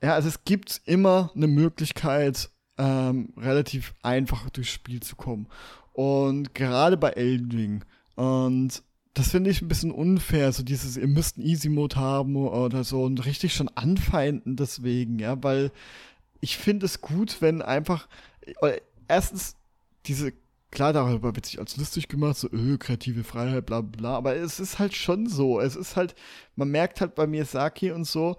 ja, 0.02 0.14
also 0.14 0.28
es 0.28 0.44
gibt 0.44 0.82
immer 0.84 1.32
eine 1.34 1.46
Möglichkeit, 1.46 2.50
ähm, 2.79 3.33
relativ 3.37 3.95
einfach 4.03 4.49
durchs 4.51 4.70
Spiel 4.70 5.01
zu 5.01 5.16
kommen. 5.16 5.47
Und 5.93 6.55
gerade 6.55 6.97
bei 6.97 7.11
Elden 7.11 7.51
Ring. 7.51 7.85
Und 8.16 8.83
das 9.16 9.31
finde 9.31 9.49
ich 9.49 9.62
ein 9.62 9.68
bisschen 9.68 9.93
unfair, 9.93 10.53
so 10.53 10.62
dieses, 10.62 10.99
ihr 10.99 11.07
müsst 11.07 11.39
einen 11.39 11.47
Easy-Mode 11.47 11.97
haben 11.97 12.37
oder 12.37 12.85
so 12.85 13.03
und 13.03 13.24
richtig 13.24 13.55
schon 13.55 13.70
anfeinden 13.74 14.57
deswegen, 14.57 15.18
ja, 15.18 15.43
weil 15.43 15.72
ich 16.41 16.59
finde 16.59 16.85
es 16.85 17.01
gut, 17.01 17.41
wenn 17.41 17.62
einfach, 17.62 18.09
erstens, 19.09 19.57
diese, 20.05 20.35
klar, 20.70 20.93
darüber 20.93 21.35
wird 21.35 21.47
sich 21.47 21.59
als 21.59 21.79
lustig 21.79 22.09
gemacht, 22.09 22.37
so, 22.37 22.51
öh, 22.53 22.77
kreative 22.77 23.24
Freiheit, 23.24 23.64
bla, 23.64 23.81
bla, 23.81 24.16
aber 24.18 24.37
es 24.37 24.61
ist 24.61 24.79
halt 24.79 24.95
schon 24.95 25.27
so, 25.27 25.61
es 25.61 25.77
ist 25.77 25.97
halt, 25.97 26.14
man 26.55 26.68
merkt 26.68 27.01
halt 27.01 27.14
bei 27.14 27.27
Miyazaki 27.27 27.93
und 27.93 28.05
so, 28.05 28.37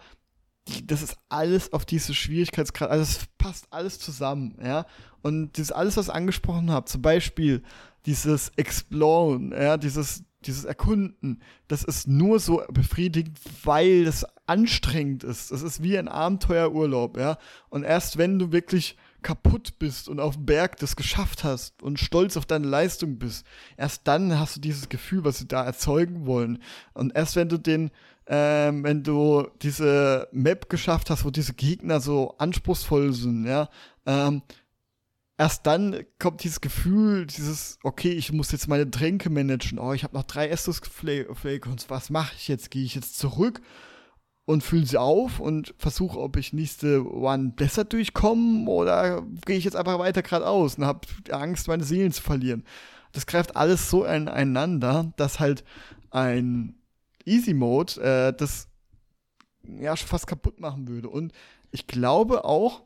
das 0.86 1.01
ist 1.01 1.18
alles 1.30 1.74
auf 1.74 1.86
diese 1.86 2.13
Schwierigkeitsgrad, 2.13 2.89
also 2.89 3.03
es 3.03 3.28
passt 3.38 3.68
alles 3.72 3.99
zusammen, 3.99 4.57
ja. 4.63 4.86
Und 5.22 5.57
dieses 5.57 5.72
alles, 5.72 5.97
was 5.97 6.07
ich 6.07 6.13
angesprochen 6.13 6.72
habe, 6.72 6.86
zum 6.86 7.01
Beispiel 7.01 7.63
dieses 8.05 8.49
Exploren, 8.55 9.51
ja, 9.51 9.78
dieses, 9.78 10.24
dieses 10.45 10.65
Erkunden, 10.65 11.41
das 11.68 11.84
ist 11.84 12.07
nur 12.07 12.39
so 12.39 12.63
befriedigend, 12.72 13.38
weil 13.63 14.07
es 14.07 14.26
anstrengend 14.45 15.24
ist. 15.24 15.51
Das 15.51 15.61
ist 15.61 15.84
wie 15.84 15.97
ein 15.97 16.07
Abenteuerurlaub, 16.07 17.18
ja. 17.18 17.38
Und 17.70 17.84
erst 17.84 18.18
wenn 18.18 18.39
du 18.39 18.51
wirklich 18.51 18.95
kaputt 19.22 19.78
bist 19.80 20.07
und 20.07 20.20
auf 20.20 20.36
dem 20.36 20.45
Berg 20.45 20.78
das 20.78 20.95
geschafft 20.95 21.43
hast 21.43 21.82
und 21.84 21.99
stolz 21.99 22.38
auf 22.38 22.45
deine 22.45 22.68
Leistung 22.68 23.18
bist, 23.18 23.45
erst 23.76 24.07
dann 24.07 24.39
hast 24.39 24.55
du 24.55 24.61
dieses 24.61 24.88
Gefühl, 24.88 25.26
was 25.26 25.39
sie 25.39 25.47
da 25.47 25.65
erzeugen 25.65 26.26
wollen. 26.26 26.61
Und 26.93 27.13
erst 27.15 27.36
wenn 27.36 27.49
du 27.49 27.57
den 27.57 27.91
ähm, 28.28 28.84
wenn 28.84 29.03
du 29.03 29.47
diese 29.61 30.28
Map 30.32 30.69
geschafft 30.69 31.09
hast, 31.09 31.25
wo 31.25 31.30
diese 31.30 31.53
Gegner 31.53 31.99
so 31.99 32.36
anspruchsvoll 32.38 33.13
sind, 33.13 33.45
ja, 33.45 33.69
ähm, 34.05 34.41
erst 35.38 35.65
dann 35.67 36.03
kommt 36.19 36.43
dieses 36.43 36.61
Gefühl, 36.61 37.25
dieses, 37.25 37.80
okay, 37.84 38.11
ich 38.11 38.32
muss 38.34 38.51
jetzt 38.51 38.67
meine 38.67 38.89
Tränke 38.89 39.30
managen, 39.30 39.80
oh, 39.80 39.93
ich 39.93 40.03
habe 40.03 40.15
noch 40.15 40.23
drei 40.23 40.49
Estus 40.49 40.82
Flakons, 40.82 41.89
was 41.89 42.09
mache 42.09 42.34
ich 42.36 42.47
jetzt? 42.47 42.71
Gehe 42.71 42.84
ich 42.84 42.95
jetzt 42.95 43.17
zurück 43.17 43.61
und 44.45 44.63
fülle 44.63 44.86
sie 44.86 44.97
auf 44.97 45.39
und 45.39 45.75
versuche, 45.78 46.19
ob 46.19 46.38
ich 46.38 46.53
nächste 46.53 47.05
One 47.05 47.53
besser 47.55 47.84
durchkomme 47.84 48.69
oder 48.69 49.23
gehe 49.45 49.57
ich 49.57 49.65
jetzt 49.65 49.75
einfach 49.75 49.99
weiter 49.99 50.23
geradeaus 50.23 50.75
und 50.75 50.86
habe 50.86 51.01
Angst, 51.32 51.67
meine 51.67 51.84
Seelen 51.84 52.11
zu 52.11 52.21
verlieren. 52.21 52.63
Das 53.11 53.25
greift 53.25 53.55
alles 53.55 53.89
so 53.89 54.05
ineinander, 54.05 55.11
dass 55.17 55.39
halt 55.39 55.63
ein 56.11 56.75
Easy 57.28 57.53
Mode 57.53 58.01
äh, 58.01 58.34
das 58.34 58.67
ja 59.63 59.95
schon 59.97 60.07
fast 60.07 60.28
kaputt 60.28 60.59
machen 60.59 60.88
würde. 60.88 61.09
Und 61.09 61.34
ich 61.71 61.88
glaube 61.88 62.45
auch, 62.45 62.84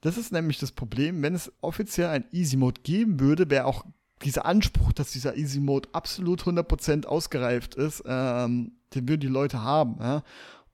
das 0.00 0.16
ist 0.16 0.32
nämlich 0.32 0.58
das 0.58 0.72
Problem, 0.72 1.22
wenn 1.22 1.34
es 1.34 1.52
offiziell 1.60 2.08
ein 2.08 2.24
Easy 2.32 2.56
Mode 2.56 2.80
geben 2.82 3.20
würde, 3.20 3.50
wäre 3.50 3.66
auch 3.66 3.84
dieser 4.22 4.44
Anspruch, 4.44 4.92
dass 4.92 5.12
dieser 5.12 5.36
Easy 5.36 5.60
Mode 5.60 5.88
absolut 5.92 6.42
100% 6.42 7.06
ausgereift 7.06 7.74
ist, 7.74 8.02
ähm, 8.06 8.72
den 8.94 9.08
würden 9.08 9.20
die 9.20 9.26
Leute 9.26 9.62
haben. 9.62 9.96
Ja? 10.00 10.22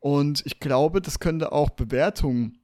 Und 0.00 0.44
ich 0.46 0.60
glaube, 0.60 1.00
das 1.00 1.20
könnte 1.20 1.52
auch 1.52 1.70
Bewertungen 1.70 2.58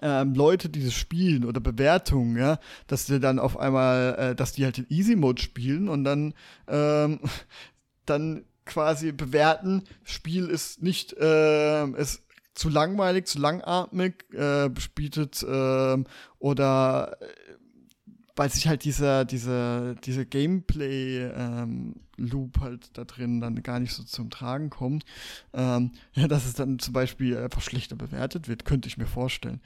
ähm, 0.00 0.34
Leute, 0.34 0.68
die 0.68 0.84
das 0.84 0.94
spielen 0.94 1.44
oder 1.44 1.60
Bewertungen, 1.60 2.36
ja, 2.36 2.58
dass 2.86 3.06
die 3.06 3.18
dann 3.20 3.38
auf 3.38 3.56
einmal, 3.56 4.14
äh, 4.18 4.34
dass 4.34 4.52
die 4.52 4.64
halt 4.64 4.76
den 4.76 4.86
Easy 4.88 5.16
Mode 5.16 5.42
spielen 5.42 5.88
und 5.88 6.04
dann, 6.04 6.34
ähm, 6.68 7.20
dann 8.06 8.44
quasi 8.68 9.12
bewerten, 9.12 9.84
Spiel 10.04 10.46
ist 10.46 10.82
nicht, 10.82 11.14
äh, 11.14 11.86
ist 11.90 12.22
zu 12.54 12.68
langweilig, 12.68 13.26
zu 13.26 13.38
langatmig, 13.38 14.24
äh, 14.32 14.68
bespietet 14.68 15.42
äh, 15.42 16.04
oder 16.38 17.18
weil 18.38 18.50
sich 18.50 18.68
halt 18.68 18.84
dieser, 18.84 19.24
dieser, 19.24 19.96
diese 19.96 20.24
Gameplay-Loop 20.24 22.56
ähm, 22.56 22.62
halt 22.62 22.96
da 22.96 23.04
drin 23.04 23.40
dann 23.40 23.60
gar 23.62 23.80
nicht 23.80 23.92
so 23.92 24.04
zum 24.04 24.30
Tragen 24.30 24.70
kommt, 24.70 25.04
ähm, 25.52 25.90
dass 26.28 26.46
es 26.46 26.54
dann 26.54 26.78
zum 26.78 26.94
Beispiel 26.94 27.36
einfach 27.36 27.62
schlechter 27.62 27.96
bewertet 27.96 28.46
wird, 28.48 28.64
könnte 28.64 28.88
ich 28.88 28.96
mir 28.96 29.08
vorstellen. 29.08 29.60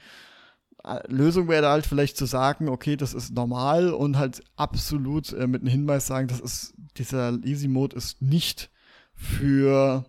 Äh, 0.83 1.01
Lösung 1.07 1.47
wäre 1.47 1.69
halt 1.69 1.85
vielleicht 1.85 2.17
zu 2.17 2.25
sagen, 2.25 2.67
okay, 2.67 2.97
das 2.97 3.13
ist 3.13 3.31
normal 3.31 3.93
und 3.93 4.17
halt 4.17 4.41
absolut 4.55 5.31
äh, 5.33 5.45
mit 5.45 5.61
einem 5.61 5.69
Hinweis 5.69 6.07
sagen, 6.07 6.27
das 6.27 6.39
ist, 6.39 6.73
dieser 6.97 7.37
Easy 7.43 7.67
Mode 7.67 7.95
ist 7.95 8.23
nicht 8.23 8.71
für 9.13 10.05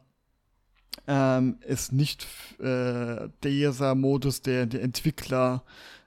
ähm, 1.07 1.59
ist 1.67 1.93
nicht 1.93 2.27
äh, 2.61 3.29
dieser 3.43 3.95
Modus, 3.95 4.43
der 4.43 4.67
der 4.67 4.83
Entwickler 4.83 5.65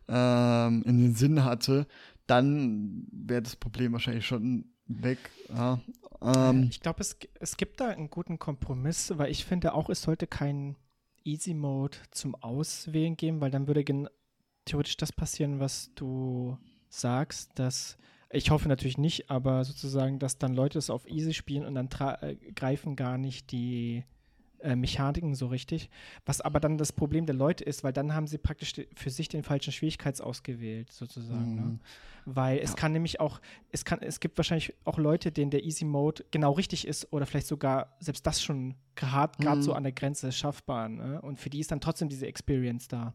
ähm, 0.07 0.83
in 0.85 1.01
den 1.01 1.15
Sinn 1.15 1.43
hatte, 1.43 1.87
dann 2.25 3.07
wäre 3.11 3.41
das 3.41 3.55
Problem 3.55 3.93
wahrscheinlich 3.93 4.25
schon 4.25 4.65
weg. 4.87 5.19
Ja. 5.49 5.79
Ähm, 6.21 6.67
ich 6.69 6.79
glaube, 6.79 7.01
es, 7.01 7.17
es 7.39 7.57
gibt 7.57 7.79
da 7.79 7.89
einen 7.89 8.09
guten 8.09 8.39
Kompromiss, 8.39 9.13
weil 9.17 9.31
ich 9.31 9.45
finde 9.45 9.73
auch, 9.73 9.89
es 9.89 10.01
sollte 10.01 10.27
keinen 10.27 10.75
Easy 11.23 11.53
Mode 11.53 11.97
zum 12.11 12.35
Auswählen 12.35 13.17
geben, 13.17 13.41
weil 13.41 13.51
dann 13.51 13.67
würde 13.67 13.83
theoretisch 14.65 14.97
das 14.97 15.11
passieren, 15.11 15.59
was 15.59 15.91
du 15.95 16.57
sagst, 16.89 17.51
dass 17.59 17.97
ich 18.29 18.51
hoffe 18.51 18.67
natürlich 18.67 18.97
nicht, 18.97 19.29
aber 19.29 19.63
sozusagen, 19.63 20.19
dass 20.19 20.37
dann 20.37 20.53
Leute 20.53 20.77
es 20.77 20.89
auf 20.89 21.07
Easy 21.07 21.33
spielen 21.33 21.65
und 21.65 21.75
dann 21.75 21.89
äh, 22.21 22.35
greifen 22.55 22.95
gar 22.95 23.17
nicht 23.17 23.51
die 23.51 24.03
äh, 24.59 24.75
Mechaniken 24.75 25.35
so 25.35 25.47
richtig. 25.47 25.89
Was 26.25 26.41
aber 26.41 26.59
dann 26.59 26.77
das 26.77 26.91
Problem 26.91 27.25
der 27.25 27.35
Leute 27.35 27.63
ist, 27.63 27.83
weil 27.83 27.93
dann 27.93 28.13
haben 28.13 28.27
sie 28.27 28.37
praktisch 28.37 28.73
für 28.95 29.09
sich 29.09 29.29
den 29.29 29.43
falschen 29.43 29.71
Schwierigkeitsausgewählt, 29.71 30.91
sozusagen. 30.91 31.55
Ne? 31.55 31.61
Mhm. 31.61 31.67
Ne? 31.67 31.79
Weil 32.25 32.57
ja. 32.57 32.63
es 32.63 32.75
kann 32.75 32.91
nämlich 32.91 33.21
auch, 33.21 33.39
es 33.71 33.85
kann, 33.85 34.01
es 34.01 34.19
gibt 34.19 34.37
wahrscheinlich 34.37 34.73
auch 34.83 34.97
Leute, 34.97 35.31
denen 35.31 35.51
der 35.51 35.63
Easy 35.63 35.85
Mode 35.85 36.25
genau 36.31 36.51
richtig 36.51 36.85
ist 36.85 37.13
oder 37.13 37.25
vielleicht 37.25 37.47
sogar 37.47 37.95
selbst 37.99 38.27
das 38.27 38.41
schon 38.41 38.75
gerade 38.95 39.37
mhm. 39.39 39.61
so 39.61 39.73
an 39.73 39.83
der 39.83 39.93
Grenze 39.93 40.31
schaffbar. 40.33 40.89
Ne? 40.89 41.21
Und 41.21 41.39
für 41.39 41.49
die 41.49 41.59
ist 41.59 41.71
dann 41.71 41.79
trotzdem 41.79 42.09
diese 42.09 42.27
Experience 42.27 42.89
da. 42.89 43.13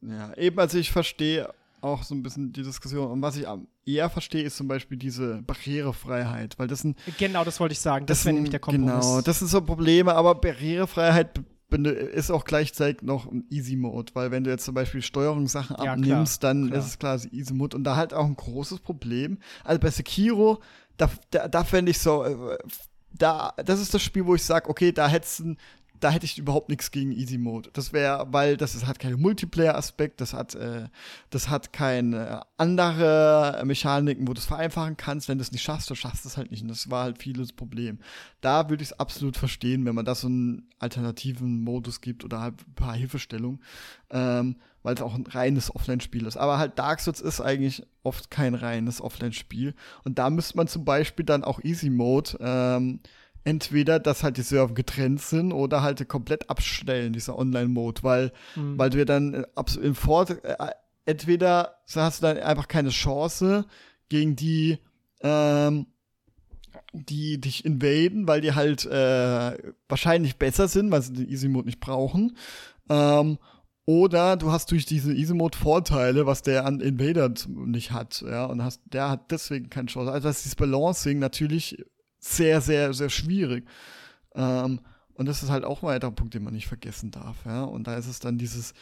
Ja, 0.00 0.34
eben, 0.34 0.58
also 0.58 0.78
ich 0.78 0.90
verstehe 0.90 1.52
auch 1.82 2.02
so 2.02 2.14
ein 2.14 2.22
bisschen 2.22 2.52
die 2.52 2.62
Diskussion. 2.62 3.10
Und 3.10 3.22
was 3.22 3.36
ich 3.36 3.46
eher 3.86 4.10
verstehe, 4.10 4.42
ist 4.42 4.56
zum 4.56 4.68
Beispiel 4.68 4.98
diese 4.98 5.42
Barrierefreiheit, 5.42 6.58
weil 6.58 6.68
das 6.68 6.80
sind. 6.80 6.98
Genau, 7.18 7.44
das 7.44 7.60
wollte 7.60 7.72
ich 7.72 7.80
sagen. 7.80 8.06
Das, 8.06 8.18
das 8.18 8.24
wäre 8.26 8.34
nämlich 8.34 8.50
der 8.50 8.60
Kompromiss. 8.60 9.06
Genau, 9.06 9.20
das 9.20 9.38
sind 9.38 9.48
so 9.48 9.60
Probleme, 9.60 10.14
aber 10.14 10.34
Barrierefreiheit 10.34 11.40
ist 11.72 12.30
auch 12.30 12.44
gleichzeitig 12.44 13.02
noch 13.02 13.30
ein 13.30 13.44
Easy 13.50 13.76
Mode, 13.76 14.12
weil 14.14 14.30
wenn 14.30 14.44
du 14.44 14.50
jetzt 14.50 14.64
zum 14.64 14.74
Beispiel 14.74 15.02
Steuerungssachen 15.02 15.76
ja, 15.82 15.92
abnimmst, 15.92 16.40
klar, 16.40 16.54
dann 16.54 16.68
klar. 16.68 16.80
ist 16.80 16.86
es 16.86 16.98
quasi 16.98 17.28
Easy 17.28 17.54
Mode 17.54 17.76
und 17.76 17.84
da 17.84 17.96
halt 17.96 18.12
auch 18.12 18.24
ein 18.24 18.36
großes 18.36 18.80
Problem. 18.80 19.38
Also 19.64 19.80
bei 19.80 19.90
Sekiro, 19.90 20.60
da, 20.96 21.08
da, 21.30 21.48
da 21.48 21.64
fände 21.64 21.90
ich 21.92 21.98
so, 21.98 22.24
äh, 22.24 22.58
da, 23.12 23.52
das 23.64 23.80
ist 23.80 23.94
das 23.94 24.02
Spiel, 24.02 24.26
wo 24.26 24.34
ich 24.34 24.42
sage, 24.42 24.68
okay, 24.68 24.92
da 24.92 25.08
hättest 25.08 25.40
du 25.40 25.54
da 26.00 26.10
hätte 26.10 26.24
ich 26.24 26.38
überhaupt 26.38 26.70
nichts 26.70 26.90
gegen 26.90 27.12
Easy 27.12 27.36
Mode. 27.36 27.70
Das 27.74 27.92
wäre, 27.92 28.26
weil 28.30 28.56
das 28.56 28.74
ist, 28.74 28.86
hat 28.86 28.98
keinen 28.98 29.20
Multiplayer-Aspekt, 29.20 30.20
das 30.20 30.32
hat, 30.32 30.54
äh, 30.54 30.88
das 31.28 31.50
hat 31.50 31.72
keine 31.72 32.42
andere 32.56 33.62
Mechaniken, 33.64 34.26
wo 34.26 34.32
du 34.32 34.38
es 34.38 34.46
vereinfachen 34.46 34.96
kannst. 34.96 35.28
Wenn 35.28 35.38
du 35.38 35.42
es 35.42 35.52
nicht 35.52 35.62
schaffst, 35.62 35.90
du 35.90 35.94
schaffst 35.94 36.24
es 36.24 36.38
halt 36.38 36.50
nicht. 36.50 36.62
Und 36.62 36.68
das 36.68 36.90
war 36.90 37.04
halt 37.04 37.18
vieles 37.18 37.52
Problem. 37.52 37.98
Da 38.40 38.70
würde 38.70 38.82
ich 38.82 38.90
es 38.90 38.98
absolut 38.98 39.36
verstehen, 39.36 39.84
wenn 39.84 39.94
man 39.94 40.06
da 40.06 40.14
so 40.14 40.26
einen 40.26 40.68
alternativen 40.78 41.62
Modus 41.62 42.00
gibt 42.00 42.24
oder 42.24 42.40
halt 42.40 42.54
ein 42.66 42.74
paar 42.74 42.94
Hilfestellungen, 42.94 43.60
ähm, 44.10 44.56
weil 44.82 44.94
es 44.94 45.02
auch 45.02 45.14
ein 45.14 45.26
reines 45.26 45.74
Offline-Spiel 45.74 46.26
ist. 46.26 46.38
Aber 46.38 46.58
halt 46.58 46.78
Dark 46.78 47.00
Souls 47.00 47.20
ist 47.20 47.42
eigentlich 47.42 47.86
oft 48.02 48.30
kein 48.30 48.54
reines 48.54 49.02
Offline-Spiel. 49.02 49.74
Und 50.04 50.18
da 50.18 50.30
müsste 50.30 50.56
man 50.56 50.66
zum 50.66 50.86
Beispiel 50.86 51.26
dann 51.26 51.44
auch 51.44 51.62
Easy 51.62 51.90
Mode 51.90 52.38
ähm, 52.40 53.00
entweder, 53.44 53.98
dass 53.98 54.22
halt 54.22 54.36
die 54.36 54.42
Server 54.42 54.74
getrennt 54.74 55.20
sind 55.20 55.52
oder 55.52 55.82
halt 55.82 56.06
komplett 56.08 56.50
abstellen, 56.50 57.12
dieser 57.12 57.38
Online-Mode, 57.38 58.02
weil, 58.02 58.32
mhm. 58.54 58.78
weil 58.78 58.90
du 58.90 58.98
ja 58.98 59.04
dann 59.04 59.34
äh, 59.34 59.44
im 59.82 59.94
Fort, 59.94 60.44
äh, 60.44 60.56
entweder 61.06 61.76
hast 61.94 62.22
du 62.22 62.26
dann 62.26 62.38
einfach 62.38 62.68
keine 62.68 62.90
Chance 62.90 63.64
gegen 64.08 64.36
die, 64.36 64.78
ähm, 65.22 65.86
die 66.92 67.40
dich 67.40 67.64
invaden, 67.64 68.26
weil 68.26 68.40
die 68.40 68.54
halt 68.54 68.84
äh, 68.86 69.72
wahrscheinlich 69.88 70.36
besser 70.36 70.68
sind, 70.68 70.90
weil 70.90 71.02
sie 71.02 71.12
den 71.12 71.28
Easy 71.28 71.48
Mode 71.48 71.66
nicht 71.66 71.80
brauchen. 71.80 72.36
Ähm, 72.88 73.38
oder 73.86 74.36
du 74.36 74.52
hast 74.52 74.70
durch 74.70 74.86
diese 74.86 75.12
Easy 75.12 75.34
Mode 75.34 75.56
Vorteile, 75.56 76.26
was 76.26 76.42
der 76.42 76.66
an 76.66 76.80
Invader 76.80 77.32
nicht 77.48 77.92
hat, 77.92 78.22
ja, 78.22 78.44
und 78.44 78.62
hast, 78.62 78.82
der 78.84 79.10
hat 79.10 79.30
deswegen 79.30 79.70
keine 79.70 79.88
Chance. 79.88 80.12
Also 80.12 80.28
das 80.28 80.36
ist 80.36 80.44
dieses 80.44 80.56
Balancing 80.56 81.18
natürlich 81.18 81.84
sehr, 82.20 82.60
sehr, 82.60 82.92
sehr 82.94 83.10
schwierig. 83.10 83.66
Ähm, 84.34 84.80
und 85.14 85.26
das 85.26 85.42
ist 85.42 85.50
halt 85.50 85.64
auch 85.64 85.82
ein 85.82 85.88
weiterer 85.88 86.12
Punkt, 86.12 86.34
den 86.34 86.44
man 86.44 86.54
nicht 86.54 86.68
vergessen 86.68 87.10
darf, 87.10 87.36
ja. 87.44 87.64
Und 87.64 87.86
da 87.86 87.96
ist 87.96 88.06
es 88.06 88.20
dann 88.20 88.38
dieses, 88.38 88.74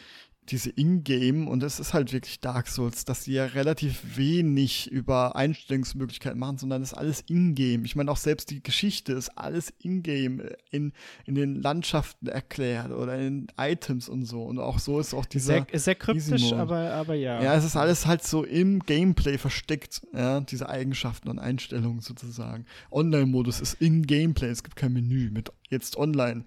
diese 0.47 0.71
Ingame, 0.71 1.49
und 1.49 1.61
das 1.61 1.79
ist 1.79 1.93
halt 1.93 2.11
wirklich 2.11 2.39
Dark 2.39 2.67
Souls, 2.67 3.05
dass 3.05 3.23
sie 3.23 3.33
ja 3.33 3.45
relativ 3.45 4.17
wenig 4.17 4.91
über 4.91 5.35
Einstellungsmöglichkeiten 5.35 6.39
machen, 6.39 6.57
sondern 6.57 6.81
das 6.81 6.93
ist 6.93 6.97
alles 6.97 7.23
Ingame. 7.27 7.85
Ich 7.85 7.95
meine, 7.95 8.11
auch 8.11 8.17
selbst 8.17 8.49
die 8.49 8.63
Geschichte 8.63 9.13
ist 9.13 9.29
alles 9.37 9.71
Ingame 9.79 10.57
in, 10.71 10.93
in 11.25 11.35
den 11.35 11.61
Landschaften 11.61 12.27
erklärt 12.27 12.91
oder 12.91 13.19
in 13.19 13.47
Items 13.57 14.09
und 14.09 14.25
so. 14.25 14.43
Und 14.43 14.59
auch 14.59 14.79
so 14.79 14.99
ist 14.99 15.13
auch 15.13 15.25
dieser. 15.25 15.65
Sehr, 15.69 15.79
sehr 15.79 15.95
kryptisch, 15.95 16.53
aber, 16.53 16.93
aber 16.93 17.13
ja. 17.13 17.41
Ja, 17.43 17.55
es 17.55 17.63
ist 17.63 17.75
alles 17.75 18.07
halt 18.07 18.23
so 18.23 18.43
im 18.43 18.79
Gameplay 18.79 19.37
versteckt, 19.37 20.01
ja, 20.13 20.41
diese 20.41 20.67
Eigenschaften 20.67 21.29
und 21.29 21.39
Einstellungen 21.39 21.99
sozusagen. 21.99 22.65
Online-Modus 22.91 23.61
ist 23.61 23.75
in 23.81 24.03
Gameplay, 24.03 24.49
es 24.49 24.63
gibt 24.63 24.75
kein 24.75 24.93
Menü 24.93 25.29
mit 25.31 25.51
jetzt 25.69 25.97
online 25.97 26.45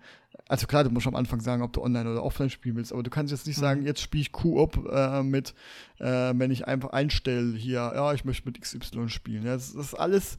also 0.49 0.66
klar, 0.66 0.84
du 0.84 0.90
musst 0.90 1.07
am 1.07 1.14
Anfang 1.14 1.40
sagen, 1.40 1.62
ob 1.62 1.72
du 1.72 1.82
online 1.82 2.11
oder 2.11 2.22
offline 2.22 2.51
spielen 2.51 2.76
willst, 2.76 2.93
aber 2.93 3.03
du 3.03 3.11
kannst 3.11 3.32
jetzt 3.32 3.47
nicht 3.47 3.59
sagen, 3.59 3.80
mhm. 3.80 3.86
jetzt 3.86 4.01
spiele 4.01 4.22
ich 4.22 4.32
Q-Op 4.32 4.88
äh, 4.90 5.22
mit, 5.22 5.55
äh, 5.99 6.32
wenn 6.34 6.51
ich 6.51 6.66
einfach 6.66 6.90
einstelle 6.90 7.57
hier, 7.57 7.93
ja, 7.95 8.12
ich 8.12 8.24
möchte 8.24 8.47
mit 8.47 8.61
XY 8.61 9.09
spielen. 9.09 9.45
Ja, 9.45 9.55
das, 9.55 9.72
das 9.72 9.86
ist 9.86 9.95
alles, 9.95 10.38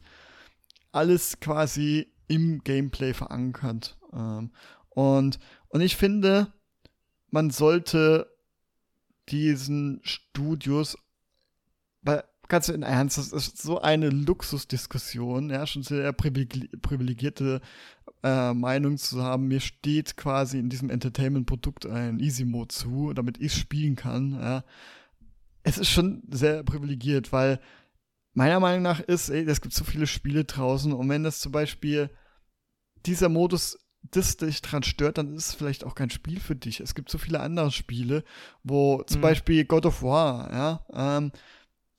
alles 0.92 1.40
quasi 1.40 2.08
im 2.28 2.62
Gameplay 2.62 3.12
verankert. 3.12 3.96
Ähm, 4.12 4.50
und, 4.90 5.38
und 5.68 5.80
ich 5.80 5.96
finde, 5.96 6.52
man 7.30 7.50
sollte 7.50 8.28
diesen 9.28 10.00
Studios, 10.02 10.96
ganz 12.48 12.68
im 12.68 12.82
Ernst, 12.82 13.18
das 13.18 13.32
ist 13.32 13.60
so 13.60 13.80
eine 13.80 14.10
Luxusdiskussion, 14.10 15.50
ja, 15.50 15.66
schon 15.66 15.82
sehr 15.82 16.12
privilegierte 16.12 17.60
äh, 18.22 18.52
Meinung 18.52 18.98
zu 18.98 19.22
haben, 19.22 19.48
mir 19.48 19.60
steht 19.60 20.16
quasi 20.16 20.58
in 20.58 20.68
diesem 20.68 20.90
Entertainment-Produkt 20.90 21.86
ein 21.86 22.20
Easy-Mode 22.20 22.68
zu, 22.68 23.12
damit 23.12 23.40
ich 23.40 23.54
spielen 23.54 23.96
kann, 23.96 24.32
ja. 24.32 24.64
Es 25.62 25.78
ist 25.78 25.88
schon 25.88 26.22
sehr 26.30 26.62
privilegiert, 26.62 27.32
weil 27.32 27.58
meiner 28.34 28.60
Meinung 28.60 28.82
nach 28.82 29.00
ist, 29.00 29.30
ey, 29.30 29.44
es 29.48 29.62
gibt 29.62 29.74
so 29.74 29.84
viele 29.84 30.06
Spiele 30.06 30.44
draußen 30.44 30.92
und 30.92 31.08
wenn 31.08 31.24
das 31.24 31.40
zum 31.40 31.52
Beispiel 31.52 32.10
dieser 33.06 33.28
Modus 33.28 33.78
das 34.10 34.36
dich 34.36 34.60
dran 34.60 34.82
stört, 34.82 35.18
dann 35.18 35.34
ist 35.34 35.48
es 35.48 35.54
vielleicht 35.54 35.84
auch 35.84 35.94
kein 35.94 36.10
Spiel 36.10 36.38
für 36.40 36.54
dich. 36.54 36.80
Es 36.80 36.94
gibt 36.94 37.10
so 37.10 37.18
viele 37.18 37.40
andere 37.40 37.70
Spiele, 37.70 38.24
wo 38.62 39.02
zum 39.04 39.20
mhm. 39.20 39.22
Beispiel 39.22 39.64
God 39.64 39.86
of 39.86 40.02
War, 40.02 40.52
ja, 40.52 40.86
ähm, 41.18 41.32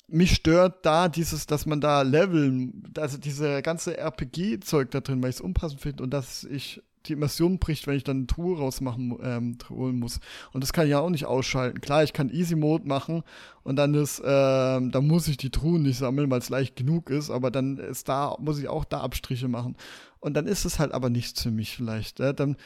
mich 0.08 0.36
stört 0.36 0.86
da 0.86 1.10
dieses, 1.10 1.48
dass 1.48 1.66
man 1.66 1.82
da 1.82 2.02
leveln, 2.02 2.84
also 2.98 3.18
diese 3.18 3.62
ganze 3.62 3.98
RPG-Zeug 3.98 4.92
da 4.92 5.02
drin, 5.02 5.22
weil 5.24 5.32
ich 5.32 5.38
es 5.38 5.42
unpassend 5.42 5.82
finde 5.82 6.04
und 6.04 6.12
dass 6.12 6.44
ich 6.44 6.82
die 7.08 7.14
Immersion 7.14 7.60
bricht, 7.60 7.88
wenn 7.88 7.98
ich 7.98 8.04
dann 8.04 8.18
eine 8.18 8.28
Truhe 8.28 8.58
rausmachen 8.58 9.18
ähm, 9.22 9.58
holen 9.70 10.00
muss. 10.00 10.20
Und 10.54 10.64
das 10.64 10.74
kann 10.74 10.86
ich 10.86 10.92
ja 10.92 11.00
auch 11.00 11.10
nicht 11.10 11.26
ausschalten. 11.26 11.82
Klar, 11.82 12.04
ich 12.04 12.14
kann 12.14 12.30
Easy 12.30 12.56
Mode 12.56 12.88
machen 12.88 13.24
und 13.64 13.76
dann 13.76 13.94
ist, 13.94 14.22
ähm, 14.26 14.92
da 14.92 15.02
muss 15.02 15.28
ich 15.28 15.38
die 15.38 15.52
Truhen 15.52 15.84
nicht 15.84 15.98
sammeln, 15.98 16.30
weil 16.30 16.40
es 16.40 16.50
leicht 16.50 16.76
genug 16.76 17.10
ist, 17.10 17.30
aber 17.30 17.52
dann 17.52 17.78
ist 17.78 18.10
da, 18.10 18.36
muss 18.40 18.60
ich 18.60 18.68
auch 18.68 18.86
da 18.86 19.02
Abstriche 19.02 19.48
machen. 19.48 19.76
Und 20.20 20.34
dann 20.34 20.48
ist 20.48 20.66
es 20.66 20.80
halt 20.80 20.92
aber 20.92 21.10
nichts 21.10 21.42
für 21.42 21.52
mich 21.52 21.76
vielleicht. 21.76 22.20
Ja? 22.20 22.34
Dann 22.34 22.58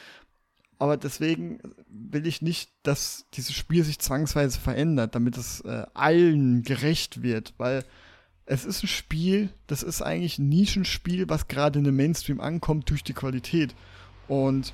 aber 0.80 0.96
deswegen 0.96 1.60
will 1.88 2.26
ich 2.26 2.40
nicht, 2.40 2.70
dass 2.82 3.26
dieses 3.34 3.54
Spiel 3.54 3.84
sich 3.84 3.98
zwangsweise 3.98 4.58
verändert, 4.58 5.14
damit 5.14 5.36
es 5.36 5.60
äh, 5.60 5.84
allen 5.92 6.62
gerecht 6.62 7.22
wird, 7.22 7.52
weil 7.58 7.84
es 8.46 8.64
ist 8.64 8.82
ein 8.82 8.88
Spiel, 8.88 9.50
das 9.66 9.82
ist 9.82 10.00
eigentlich 10.00 10.38
ein 10.38 10.48
Nischenspiel, 10.48 11.28
was 11.28 11.48
gerade 11.48 11.78
in 11.78 11.84
den 11.84 11.94
Mainstream 11.94 12.40
ankommt 12.40 12.88
durch 12.88 13.04
die 13.04 13.12
Qualität. 13.12 13.74
Und, 14.26 14.72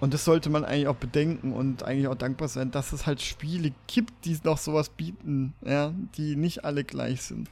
und 0.00 0.14
das 0.14 0.24
sollte 0.24 0.48
man 0.48 0.64
eigentlich 0.64 0.88
auch 0.88 0.96
bedenken 0.96 1.52
und 1.52 1.82
eigentlich 1.82 2.08
auch 2.08 2.14
dankbar 2.14 2.48
sein, 2.48 2.70
dass 2.70 2.94
es 2.94 3.06
halt 3.06 3.20
Spiele 3.20 3.72
gibt, 3.86 4.24
die 4.24 4.38
noch 4.42 4.56
sowas 4.56 4.88
bieten, 4.88 5.52
ja, 5.66 5.92
die 6.16 6.34
nicht 6.34 6.64
alle 6.64 6.82
gleich 6.82 7.20
sind. 7.20 7.50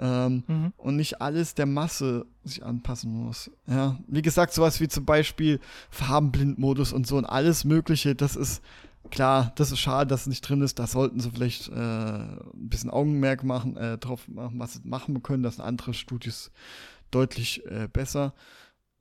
Ähm, 0.00 0.44
mhm. 0.46 0.72
Und 0.76 0.96
nicht 0.96 1.20
alles 1.20 1.54
der 1.54 1.66
Masse 1.66 2.26
sich 2.44 2.64
anpassen 2.64 3.12
muss. 3.12 3.50
Ja, 3.66 3.98
wie 4.06 4.22
gesagt, 4.22 4.52
sowas 4.52 4.80
wie 4.80 4.88
zum 4.88 5.04
Beispiel 5.04 5.60
Farbenblindmodus 5.90 6.92
und 6.92 7.06
so 7.06 7.16
und 7.16 7.24
alles 7.24 7.64
Mögliche, 7.64 8.14
das 8.14 8.36
ist 8.36 8.62
klar, 9.10 9.52
das 9.56 9.72
ist 9.72 9.80
schade, 9.80 10.08
dass 10.08 10.22
es 10.22 10.26
nicht 10.28 10.42
drin 10.42 10.62
ist. 10.62 10.78
Da 10.78 10.86
sollten 10.86 11.20
sie 11.20 11.30
vielleicht 11.30 11.68
äh, 11.68 11.72
ein 11.72 12.38
bisschen 12.54 12.90
Augenmerk 12.90 13.42
machen, 13.42 13.76
äh, 13.76 13.98
drauf 13.98 14.28
machen, 14.28 14.58
was 14.58 14.74
sie 14.74 14.80
machen 14.84 15.22
können. 15.22 15.42
Das 15.42 15.56
sind 15.56 15.64
andere 15.64 15.94
Studios 15.94 16.50
deutlich 17.10 17.64
äh, 17.66 17.88
besser. 17.92 18.34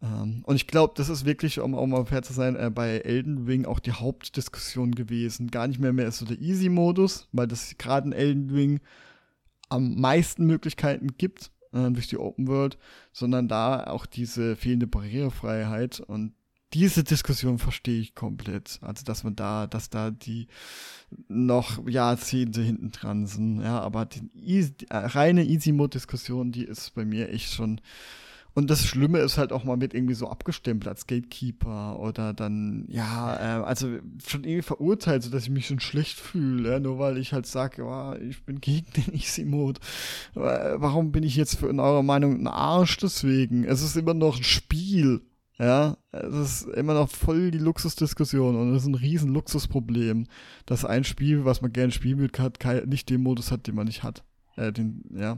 Ähm, 0.01 0.43
und 0.45 0.55
ich 0.55 0.67
glaube, 0.67 0.93
das 0.95 1.09
ist 1.09 1.25
wirklich, 1.25 1.59
um 1.59 1.75
auch 1.75 1.87
mal 1.87 2.05
fair 2.05 2.23
zu 2.23 2.33
sein, 2.33 2.55
äh, 2.55 2.69
bei 2.73 2.99
Elden 2.99 3.45
Ring 3.45 3.65
auch 3.65 3.79
die 3.79 3.93
Hauptdiskussion 3.93 4.95
gewesen. 4.95 5.51
Gar 5.51 5.67
nicht 5.67 5.79
mehr 5.79 5.93
mehr 5.93 6.07
ist 6.07 6.19
so 6.19 6.25
der 6.25 6.39
Easy-Modus, 6.39 7.27
weil 7.31 7.47
das 7.47 7.77
gerade 7.77 8.07
in 8.07 8.13
Elden 8.13 8.49
Ring 8.49 8.79
am 9.69 9.95
meisten 9.95 10.45
Möglichkeiten 10.45 11.17
gibt 11.17 11.51
äh, 11.73 11.91
durch 11.91 12.07
die 12.07 12.17
Open 12.17 12.47
World, 12.47 12.77
sondern 13.11 13.47
da 13.47 13.85
auch 13.85 14.05
diese 14.05 14.55
fehlende 14.55 14.87
Barrierefreiheit 14.87 15.99
und 15.99 16.33
diese 16.73 17.03
Diskussion 17.03 17.59
verstehe 17.59 18.01
ich 18.01 18.13
komplett. 18.13 18.79
Also, 18.81 19.05
dass 19.05 19.23
man 19.23 19.35
da, 19.35 19.67
dass 19.67 19.89
da 19.89 20.11
die 20.11 20.47
noch 21.29 21.87
Jahrzehnte 21.87 22.61
hinten 22.61 22.91
dran 22.91 23.25
sind, 23.25 23.61
ja, 23.61 23.79
aber 23.79 24.05
die, 24.05 24.29
die 24.33 24.85
reine 24.89 25.45
Easy-Mode-Diskussion, 25.45 26.51
die 26.51 26.65
ist 26.65 26.93
bei 26.93 27.05
mir 27.05 27.29
echt 27.29 27.53
schon 27.53 27.79
und 28.57 28.71
das 28.71 28.87
Schlimme 28.87 29.19
ist 29.19 29.37
halt 29.37 29.53
auch 29.53 29.65
mal 29.65 29.77
mit 29.77 29.93
irgendwie 29.93 30.15
so 30.15 30.27
abgestempelt 30.29 30.87
als 30.87 31.05
Gatekeeper 31.05 31.99
oder 31.99 32.33
dann, 32.33 32.85
ja, 32.87 33.35
äh, 33.35 33.63
also 33.63 33.99
schon 34.25 34.45
irgendwie 34.45 34.63
verurteilt, 34.63 35.21
so 35.21 35.29
dass 35.29 35.43
ich 35.43 35.51
mich 35.51 35.67
schon 35.67 35.79
schlecht 35.79 36.17
fühle, 36.17 36.71
ja, 36.71 36.79
nur 36.79 36.97
weil 36.97 37.19
ich 37.19 37.33
halt 37.33 37.45
sage, 37.45 37.83
ja, 37.83 38.15
ich 38.15 38.43
bin 38.45 38.59
gegen 38.59 38.87
den 38.93 39.13
Easy-Mode. 39.13 39.79
Warum 40.33 41.11
bin 41.11 41.21
ich 41.21 41.35
jetzt 41.35 41.59
für 41.59 41.69
in 41.69 41.79
eurer 41.79 42.01
Meinung 42.01 42.33
ein 42.33 42.47
Arsch 42.47 42.97
deswegen? 42.97 43.63
Es 43.63 43.83
ist 43.83 43.95
immer 43.95 44.15
noch 44.15 44.37
ein 44.37 44.43
Spiel. 44.43 45.21
Ja, 45.59 45.97
es 46.11 46.63
ist 46.63 46.67
immer 46.69 46.95
noch 46.95 47.11
voll 47.11 47.51
die 47.51 47.59
Luxusdiskussion 47.59 48.55
und 48.55 48.73
es 48.73 48.81
ist 48.81 48.87
ein 48.87 48.95
riesen 48.95 49.35
Luxusproblem, 49.35 50.25
dass 50.65 50.83
ein 50.83 51.03
Spiel, 51.03 51.45
was 51.45 51.61
man 51.61 51.73
gerne 51.73 51.91
spielen 51.91 52.17
will, 52.17 52.31
hat, 52.39 52.87
nicht 52.87 53.11
den 53.11 53.21
Modus 53.21 53.51
hat, 53.51 53.67
den 53.67 53.75
man 53.75 53.85
nicht 53.85 54.01
hat. 54.01 54.23
Äh, 54.55 54.71
den, 54.71 55.03
ja, 55.13 55.37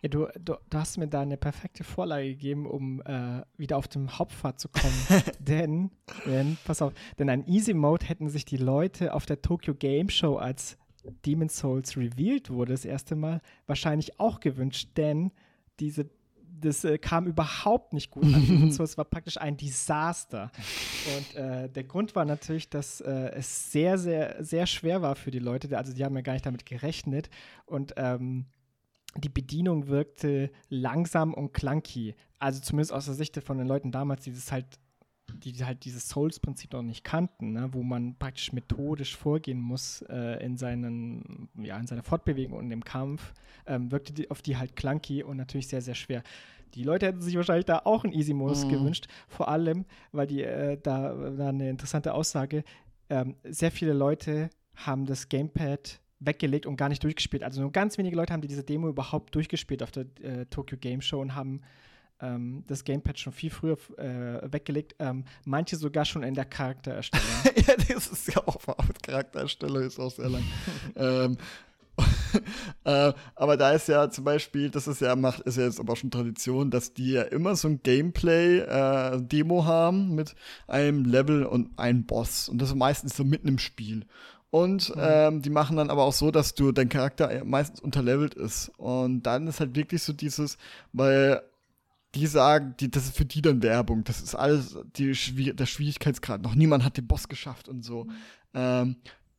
ja, 0.00 0.08
du, 0.08 0.28
du, 0.38 0.54
du, 0.70 0.78
hast 0.78 0.96
mir 0.96 1.08
da 1.08 1.22
eine 1.22 1.36
perfekte 1.36 1.82
Vorlage 1.82 2.28
gegeben, 2.28 2.66
um 2.66 3.00
äh, 3.02 3.42
wieder 3.56 3.76
auf 3.76 3.88
dem 3.88 4.18
Hauptpfad 4.18 4.60
zu 4.60 4.68
kommen. 4.68 4.94
denn, 5.40 5.90
denn, 6.24 6.56
pass 6.64 6.82
auf, 6.82 6.92
denn 7.18 7.28
ein 7.28 7.46
Easy 7.46 7.74
Mode 7.74 8.06
hätten 8.06 8.28
sich 8.28 8.44
die 8.44 8.56
Leute 8.56 9.12
auf 9.12 9.26
der 9.26 9.42
Tokyo 9.42 9.74
Game 9.74 10.08
Show 10.08 10.36
als 10.36 10.78
Demon's 11.26 11.56
Souls 11.56 11.96
revealed 11.96 12.50
wurde, 12.50 12.72
das 12.72 12.84
erste 12.84 13.16
Mal, 13.16 13.40
wahrscheinlich 13.66 14.20
auch 14.20 14.40
gewünscht, 14.40 14.90
denn 14.96 15.32
diese 15.80 16.10
das 16.60 16.82
äh, 16.82 16.98
kam 16.98 17.26
überhaupt 17.28 17.92
nicht 17.92 18.10
gut 18.10 18.24
an. 18.24 18.44
Demon's 18.48 18.76
Souls 18.76 18.98
war 18.98 19.04
praktisch 19.04 19.38
ein 19.38 19.56
Desaster. 19.56 20.50
Und 21.16 21.36
äh, 21.36 21.68
der 21.68 21.84
Grund 21.84 22.16
war 22.16 22.24
natürlich, 22.24 22.68
dass 22.68 23.00
äh, 23.00 23.30
es 23.34 23.70
sehr, 23.70 23.96
sehr, 23.96 24.42
sehr 24.42 24.66
schwer 24.66 25.00
war 25.00 25.14
für 25.14 25.30
die 25.30 25.38
Leute. 25.38 25.76
Also 25.78 25.92
die 25.92 26.04
haben 26.04 26.16
ja 26.16 26.22
gar 26.22 26.32
nicht 26.32 26.46
damit 26.46 26.66
gerechnet. 26.66 27.30
Und 27.66 27.94
ähm, 27.96 28.46
die 29.20 29.28
Bedienung 29.28 29.88
wirkte 29.88 30.50
langsam 30.68 31.34
und 31.34 31.52
clunky. 31.52 32.14
Also 32.38 32.60
zumindest 32.60 32.92
aus 32.92 33.06
der 33.06 33.14
Sicht 33.14 33.36
von 33.42 33.58
den 33.58 33.66
Leuten 33.66 33.90
damals, 33.90 34.24
die 34.24 34.32
das 34.32 34.52
halt, 34.52 34.66
die 35.32 35.52
halt 35.64 35.84
dieses 35.84 36.08
Souls-Prinzip 36.08 36.72
noch 36.72 36.82
nicht 36.82 37.04
kannten, 37.04 37.52
ne? 37.52 37.68
wo 37.72 37.82
man 37.82 38.16
praktisch 38.16 38.52
methodisch 38.52 39.16
vorgehen 39.16 39.60
muss 39.60 40.02
äh, 40.08 40.42
in, 40.44 40.56
seinen, 40.56 41.48
ja, 41.56 41.76
in 41.78 41.86
seiner 41.86 42.02
Fortbewegung 42.02 42.58
und 42.58 42.70
im 42.70 42.84
Kampf, 42.84 43.34
ähm, 43.66 43.90
wirkte 43.90 44.12
die, 44.12 44.30
auf 44.30 44.42
die 44.42 44.56
halt 44.56 44.76
clunky 44.76 45.22
und 45.22 45.36
natürlich 45.36 45.68
sehr, 45.68 45.82
sehr 45.82 45.94
schwer. 45.94 46.22
Die 46.74 46.82
Leute 46.82 47.06
hätten 47.06 47.22
sich 47.22 47.36
wahrscheinlich 47.36 47.66
da 47.66 47.82
auch 47.84 48.04
einen 48.04 48.12
Easy-Modus 48.12 48.64
mhm. 48.64 48.70
gewünscht, 48.70 49.06
vor 49.26 49.48
allem, 49.48 49.84
weil 50.12 50.26
die 50.26 50.42
äh, 50.42 50.78
da, 50.80 51.14
da 51.14 51.48
eine 51.48 51.70
interessante 51.70 52.14
Aussage, 52.14 52.62
ähm, 53.10 53.36
sehr 53.44 53.70
viele 53.70 53.94
Leute 53.94 54.50
haben 54.74 55.06
das 55.06 55.28
Gamepad 55.28 56.00
weggelegt 56.20 56.66
und 56.66 56.76
gar 56.76 56.88
nicht 56.88 57.02
durchgespielt. 57.02 57.42
Also 57.42 57.60
nur 57.60 57.72
ganz 57.72 57.98
wenige 57.98 58.16
Leute 58.16 58.32
haben 58.32 58.40
diese 58.40 58.64
Demo 58.64 58.88
überhaupt 58.88 59.34
durchgespielt 59.34 59.82
auf 59.82 59.90
der 59.90 60.06
äh, 60.22 60.46
Tokyo 60.46 60.76
Game 60.78 61.00
Show 61.00 61.20
und 61.20 61.34
haben 61.34 61.62
ähm, 62.20 62.64
das 62.66 62.84
Gamepad 62.84 63.18
schon 63.18 63.32
viel 63.32 63.50
früher 63.50 63.78
äh, 63.96 64.52
weggelegt, 64.52 64.96
ähm, 64.98 65.24
manche 65.44 65.76
sogar 65.76 66.04
schon 66.04 66.22
in 66.22 66.34
der 66.34 66.44
Charaktererstellung. 66.44 67.26
ja, 67.66 67.74
das 67.76 68.08
ist 68.08 68.34
ja 68.34 68.42
auch 68.46 68.58
Charaktererstellung 69.02 69.82
ist 69.82 70.00
auch 70.00 70.10
sehr 70.10 70.28
lang. 70.28 70.44
ähm, 70.96 71.36
äh, 72.84 73.12
aber 73.34 73.56
da 73.56 73.72
ist 73.72 73.88
ja 73.88 74.08
zum 74.10 74.24
Beispiel, 74.24 74.70
das 74.70 74.86
ist 74.86 75.00
ja 75.00 75.16
macht, 75.16 75.40
ist 75.40 75.56
ja 75.56 75.64
jetzt 75.64 75.80
aber 75.80 75.96
schon 75.96 76.10
Tradition, 76.10 76.70
dass 76.70 76.94
die 76.94 77.12
ja 77.12 77.22
immer 77.22 77.56
so 77.56 77.68
ein 77.68 77.82
Gameplay-Demo 77.82 79.60
äh, 79.60 79.64
haben 79.64 80.14
mit 80.14 80.34
einem 80.66 81.04
Level 81.04 81.44
und 81.44 81.76
einem 81.78 82.04
Boss. 82.04 82.48
Und 82.48 82.58
das 82.58 82.70
ist 82.70 82.76
meistens 82.76 83.16
so 83.16 83.24
mitten 83.24 83.48
im 83.48 83.58
Spiel. 83.58 84.04
Und 84.50 84.94
mhm. 84.94 85.02
ähm, 85.02 85.42
die 85.42 85.50
machen 85.50 85.76
dann 85.76 85.90
aber 85.90 86.04
auch 86.04 86.12
so, 86.12 86.30
dass 86.30 86.54
du 86.54 86.72
dein 86.72 86.88
Charakter 86.88 87.44
meistens 87.44 87.80
unterlevelt 87.80 88.34
ist. 88.34 88.70
Und 88.78 89.22
dann 89.24 89.46
ist 89.46 89.60
halt 89.60 89.76
wirklich 89.76 90.02
so 90.02 90.12
dieses, 90.12 90.56
weil 90.92 91.42
die 92.14 92.26
sagen, 92.26 92.74
die, 92.80 92.90
das 92.90 93.04
ist 93.04 93.16
für 93.16 93.26
die 93.26 93.42
dann 93.42 93.62
Werbung. 93.62 94.04
Das 94.04 94.22
ist 94.22 94.34
alles 94.34 94.78
die, 94.96 95.12
der 95.54 95.66
Schwierigkeitsgrad. 95.66 96.42
Noch 96.42 96.54
niemand 96.54 96.84
hat 96.84 96.96
den 96.96 97.06
Boss 97.06 97.28
geschafft 97.28 97.68
und 97.68 97.84
so. 97.84 98.04
Mhm. 98.04 98.12
Ähm, 98.54 98.96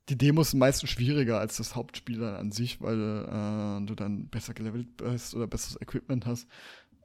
die 0.10 0.18
Demos 0.18 0.52
sind 0.52 0.60
meistens 0.60 0.90
schwieriger 0.90 1.40
als 1.40 1.58
das 1.58 1.76
Hauptspiel 1.76 2.20
dann 2.20 2.36
an 2.36 2.52
sich, 2.52 2.82
weil 2.82 2.98
äh, 2.98 3.86
du 3.86 3.96
dann 3.96 4.28
besser 4.28 4.54
gelevelt 4.54 4.98
bist 4.98 5.36
oder 5.36 5.48
besseres 5.48 5.80
Equipment 5.82 6.26
hast. 6.26 6.48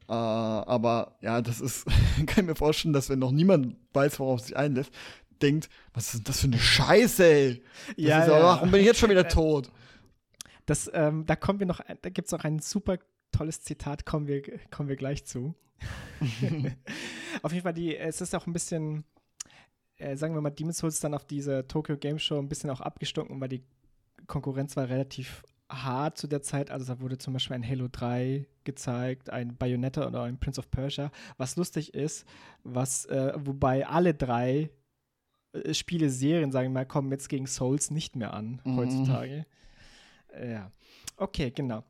Äh, 0.09 0.13
aber 0.13 1.17
ja, 1.21 1.41
das 1.41 1.61
ist, 1.61 1.87
kann 2.27 2.45
ich 2.45 2.51
mir 2.51 2.55
vorstellen, 2.55 2.93
dass 2.93 3.09
wenn 3.09 3.19
noch 3.19 3.33
niemand 3.33 3.77
weiß, 3.93 4.21
worauf 4.21 4.41
sich 4.41 4.57
einlässt, 4.57 4.93
denkt, 5.43 5.69
was 5.93 6.07
ist 6.07 6.15
denn 6.15 6.25
das 6.25 6.41
für 6.41 6.47
eine 6.47 6.59
Scheiße, 6.59 7.25
ey? 7.25 7.63
Das 7.89 7.97
ja, 7.97 8.27
ja. 8.27 8.43
warum 8.43 8.71
bin 8.71 8.81
ich 8.81 8.87
jetzt 8.87 9.01
schon 9.01 9.11
wieder 9.11 9.29
tot? 9.29 9.71
Das, 10.67 10.91
ähm, 10.95 11.27
da 11.27 11.37
kommen 11.37 11.61
wir 11.61 11.67
noch, 11.67 11.81
da 11.81 12.11
gibt 12.11 12.27
es 12.27 12.33
noch 12.33 12.45
ein 12.45 12.59
super 12.59 12.99
tolles 13.33 13.63
Zitat, 13.63 14.07
kommen 14.07 14.27
wir, 14.27 14.43
kommen 14.71 14.89
wir 14.89 14.97
gleich 14.97 15.25
zu. 15.25 15.55
Auf 17.43 17.53
jeden 17.53 17.65
Fall, 17.65 17.75
die, 17.75 17.97
es 17.97 18.21
ist 18.21 18.35
auch 18.35 18.47
ein 18.47 18.53
bisschen, 18.53 19.05
äh, 19.97 20.17
sagen 20.17 20.35
wir 20.35 20.41
mal, 20.41 20.51
Demon's 20.51 20.79
Souls 20.79 21.01
dann 21.01 21.15
auf 21.15 21.27
diese 21.27 21.67
Tokyo 21.67 21.97
Game 21.97 22.19
Show 22.19 22.39
ein 22.39 22.49
bisschen 22.49 22.71
auch 22.71 22.81
abgestunken, 22.81 23.41
weil 23.41 23.49
die 23.49 23.65
Konkurrenz 24.27 24.77
war 24.77 24.89
relativ 24.89 25.43
hart 25.69 26.19
zu 26.19 26.27
der 26.27 26.43
Zeit. 26.43 26.71
Also 26.71 26.95
da 26.95 27.01
wurde 27.01 27.19
zum 27.19 27.33
Beispiel 27.33 27.57
ein 27.57 27.69
Halo 27.69 27.89
3 27.91 28.47
gezeigt, 28.65 29.31
ein 29.31 29.57
Bayonetta 29.57 30.07
oder 30.07 30.23
ein 30.23 30.39
Prince 30.39 30.61
of 30.61 30.71
Persia, 30.71 31.11
was 31.37 31.57
lustig 31.57 31.95
ist, 31.95 32.27
was, 32.63 33.07
äh, 33.07 33.33
wobei 33.37 33.87
alle 33.87 34.15
drei 34.15 34.59
äh, 34.61 34.69
Spiele, 35.73 36.11
Serien, 36.11 36.53
sagen 36.53 36.69
wir 36.69 36.81
mal, 36.81 36.87
kommen 36.87 37.11
jetzt 37.11 37.29
gegen 37.29 37.47
Souls 37.47 37.91
nicht 37.91 38.17
mehr 38.17 38.35
an 38.35 38.61
mhm. 38.65 38.77
heutzutage. 38.77 39.47
Äh, 40.33 40.53
ja. 40.53 40.71
Okay, 41.17 41.51
genau. 41.51 41.85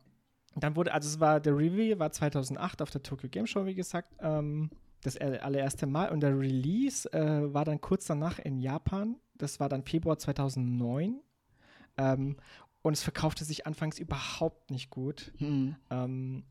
Dann 0.55 0.75
wurde, 0.75 0.93
also 0.93 1.09
es 1.09 1.19
war, 1.19 1.39
der 1.39 1.57
Review 1.57 1.99
war 1.99 2.11
2008 2.11 2.81
auf 2.81 2.89
der 2.89 3.03
Tokyo 3.03 3.29
Game 3.29 3.47
Show, 3.47 3.65
wie 3.65 3.75
gesagt, 3.75 4.13
ähm, 4.19 4.69
das 5.01 5.17
allererste 5.17 5.85
Mal. 5.85 6.09
Und 6.09 6.21
der 6.21 6.37
Release 6.37 7.11
äh, 7.11 7.53
war 7.53 7.65
dann 7.65 7.81
kurz 7.81 8.05
danach 8.05 8.39
in 8.39 8.59
Japan. 8.59 9.17
Das 9.35 9.59
war 9.59 9.67
dann 9.67 9.83
Februar 9.83 10.17
2009. 10.17 11.19
Ähm, 11.97 12.37
und 12.81 12.93
es 12.93 13.03
verkaufte 13.03 13.43
sich 13.45 13.65
anfangs 13.65 13.99
überhaupt 13.99 14.71
nicht 14.71 14.89
gut. 14.89 15.33
Mhm. 15.39 15.75
Ähm, 15.89 16.43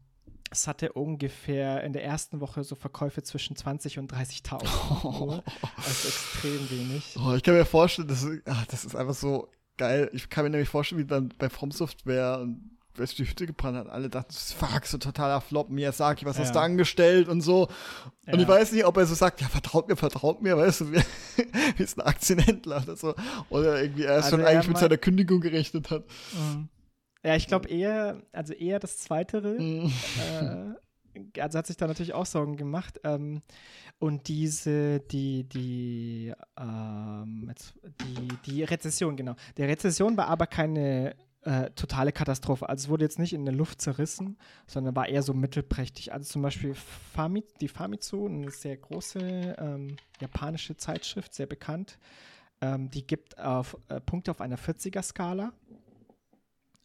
es 0.50 0.66
hatte 0.66 0.92
ungefähr 0.92 1.82
in 1.82 1.92
der 1.92 2.04
ersten 2.04 2.40
Woche 2.40 2.64
so 2.64 2.74
Verkäufe 2.74 3.22
zwischen 3.22 3.56
20 3.56 3.98
und 3.98 4.12
30.000. 4.12 4.66
Oh. 5.04 5.40
Also 5.76 6.08
extrem 6.08 6.70
wenig. 6.70 7.16
Oh, 7.18 7.34
ich 7.34 7.42
kann 7.42 7.54
mir 7.54 7.64
vorstellen, 7.64 8.08
das 8.08 8.22
ist, 8.22 8.42
ach, 8.46 8.66
das 8.66 8.84
ist 8.84 8.94
einfach 8.94 9.14
so 9.14 9.48
geil. 9.76 10.10
Ich 10.12 10.28
kann 10.28 10.44
mir 10.44 10.50
nämlich 10.50 10.68
vorstellen, 10.68 11.00
wie 11.00 11.06
dann 11.06 11.32
bei 11.38 11.48
From 11.48 11.70
Software 11.70 12.38
und 12.40 12.74
weißt 12.96 13.18
die 13.18 13.28
Hütte 13.28 13.46
gebrannt 13.46 13.76
hat. 13.76 13.88
Alle 13.88 14.08
dachten, 14.08 14.32
fuck, 14.32 14.86
so 14.86 14.98
totaler 14.98 15.40
Flop. 15.40 15.70
Miyazaki, 15.70 16.24
was 16.24 16.36
ja. 16.36 16.44
hast 16.44 16.54
du 16.54 16.60
angestellt 16.60 17.28
und 17.28 17.40
so. 17.40 17.68
Und 18.26 18.34
ja. 18.34 18.40
ich 18.40 18.48
weiß 18.48 18.72
nicht, 18.72 18.84
ob 18.84 18.96
er 18.96 19.06
so 19.06 19.14
sagt, 19.14 19.40
ja, 19.40 19.48
vertraut 19.48 19.88
mir, 19.88 19.96
vertraut 19.96 20.42
mir, 20.42 20.56
weißt 20.56 20.82
du, 20.82 20.92
wie, 20.92 21.02
wie 21.76 21.82
ist 21.82 21.98
ein 21.98 22.06
Aktienhändler 22.06 22.82
oder 22.82 22.96
so. 22.96 23.14
Oder 23.50 23.82
irgendwie 23.82 24.04
er 24.04 24.16
also 24.16 24.30
schon 24.30 24.44
eigentlich 24.44 24.68
mit 24.68 24.78
seiner 24.78 24.96
Kündigung 24.96 25.40
gerechnet 25.40 25.90
hat. 25.90 26.04
Mhm. 26.32 26.68
Ja, 27.24 27.36
ich 27.36 27.46
glaube 27.46 27.68
eher, 27.68 28.22
also 28.32 28.52
eher 28.52 28.78
das 28.78 28.98
Zweitere. 28.98 29.58
Mhm. 29.58 29.92
Äh, 30.30 31.40
also 31.40 31.58
hat 31.58 31.66
sich 31.66 31.76
da 31.76 31.86
natürlich 31.86 32.12
auch 32.12 32.26
Sorgen 32.26 32.56
gemacht. 32.56 33.00
Ähm, 33.04 33.42
und 33.98 34.28
diese, 34.28 35.00
die, 35.00 35.44
die, 35.44 36.32
ähm, 36.58 37.46
jetzt, 37.48 37.74
die, 38.02 38.28
die 38.46 38.64
Rezession, 38.64 39.16
genau. 39.16 39.34
Der 39.56 39.68
Rezession 39.68 40.16
war 40.16 40.28
aber 40.28 40.46
keine 40.46 41.14
äh, 41.42 41.70
totale 41.70 42.12
Katastrophe. 42.12 42.68
Also 42.68 42.84
es 42.84 42.88
wurde 42.88 43.04
jetzt 43.04 43.18
nicht 43.18 43.32
in 43.32 43.44
der 43.44 43.54
Luft 43.54 43.80
zerrissen, 43.80 44.38
sondern 44.66 44.96
war 44.96 45.08
eher 45.08 45.22
so 45.22 45.34
mittelprächtig. 45.34 46.12
Also 46.12 46.30
zum 46.30 46.42
Beispiel 46.42 46.74
Fami 46.74 47.44
die 47.60 47.68
Famitsu, 47.68 48.26
eine 48.26 48.50
sehr 48.50 48.76
große 48.76 49.56
ähm, 49.58 49.96
japanische 50.20 50.76
Zeitschrift, 50.76 51.34
sehr 51.34 51.46
bekannt, 51.46 51.98
ähm, 52.60 52.90
die 52.90 53.06
gibt 53.06 53.38
auf, 53.38 53.76
äh, 53.88 54.00
Punkte 54.00 54.30
auf 54.30 54.40
einer 54.40 54.58
40er-Skala 54.58 55.52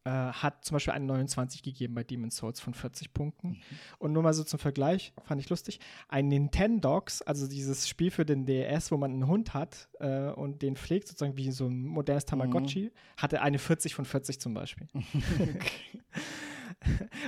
äh, 0.06 0.10
hat 0.10 0.64
zum 0.64 0.76
Beispiel 0.76 0.94
einen 0.94 1.08
29 1.08 1.62
gegeben 1.62 1.96
bei 1.96 2.04
Demon's 2.04 2.38
Souls 2.38 2.60
von 2.60 2.74
40 2.74 3.14
Punkten. 3.14 3.50
Mhm. 3.50 3.58
Und 3.98 4.14
nur 4.14 4.24
mal 4.24 4.34
so 4.34 4.44
zum 4.44 4.60
Vergleich, 4.60 5.14
fand 5.24 5.42
ich 5.42 5.50
lustig, 5.50 5.80
ein 6.08 6.28
Nintendogs, 6.28 7.22
also 7.22 7.48
dieses 7.48 7.88
Spiel 7.88 8.12
für 8.12 8.26
den 8.26 8.46
DS, 8.46 8.92
wo 8.92 8.98
man 8.98 9.12
einen 9.12 9.28
Hund 9.28 9.54
hat 9.54 9.90
äh, 10.00 10.30
und 10.30 10.62
den 10.62 10.76
pflegt, 10.76 11.08
sozusagen 11.08 11.38
wie 11.38 11.52
so 11.52 11.68
ein 11.68 11.86
modernes 11.86 12.26
Tamagotchi, 12.26 12.86
mhm. 12.86 12.92
hatte 13.18 13.42
eine 13.42 13.60
40 13.60 13.96
von 13.96 14.06
40 14.06 14.40
zum 14.40 14.54
Beispiel. 14.54 14.88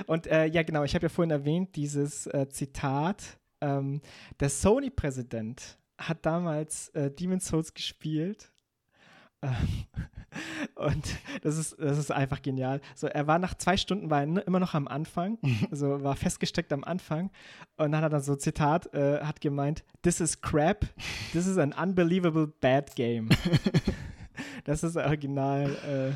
und 0.06 0.26
äh, 0.26 0.46
ja, 0.46 0.62
genau, 0.62 0.84
ich 0.84 0.94
habe 0.94 1.06
ja 1.06 1.08
vorhin 1.08 1.30
erwähnt, 1.30 1.76
dieses 1.76 2.26
äh, 2.26 2.48
Zitat, 2.48 3.38
ähm, 3.60 4.00
der 4.40 4.48
Sony-Präsident 4.48 5.78
hat 5.98 6.24
damals 6.26 6.88
äh, 6.90 7.10
Demon's 7.10 7.46
Souls 7.46 7.74
gespielt 7.74 8.51
und 10.76 11.18
das 11.42 11.58
ist, 11.58 11.76
das 11.78 11.98
ist 11.98 12.12
einfach 12.12 12.42
genial. 12.42 12.80
So, 12.94 13.06
er 13.06 13.26
war 13.26 13.38
nach 13.38 13.54
zwei 13.54 13.76
Stunden 13.76 14.10
war 14.10 14.20
er 14.20 14.46
immer 14.46 14.60
noch 14.60 14.74
am 14.74 14.88
Anfang, 14.88 15.38
also 15.70 16.02
war 16.02 16.16
festgesteckt 16.16 16.72
am 16.72 16.84
Anfang 16.84 17.30
und 17.76 17.92
dann 17.92 17.96
hat 17.96 18.04
er 18.04 18.10
dann 18.10 18.22
so 18.22 18.36
Zitat, 18.36 18.92
äh, 18.94 19.20
hat 19.22 19.40
gemeint, 19.40 19.84
this 20.02 20.20
is 20.20 20.40
crap, 20.40 20.86
this 21.32 21.46
is 21.46 21.58
an 21.58 21.72
unbelievable 21.72 22.46
bad 22.46 22.94
game. 22.94 23.28
das 24.64 24.82
ist 24.82 24.96
original 24.96 26.14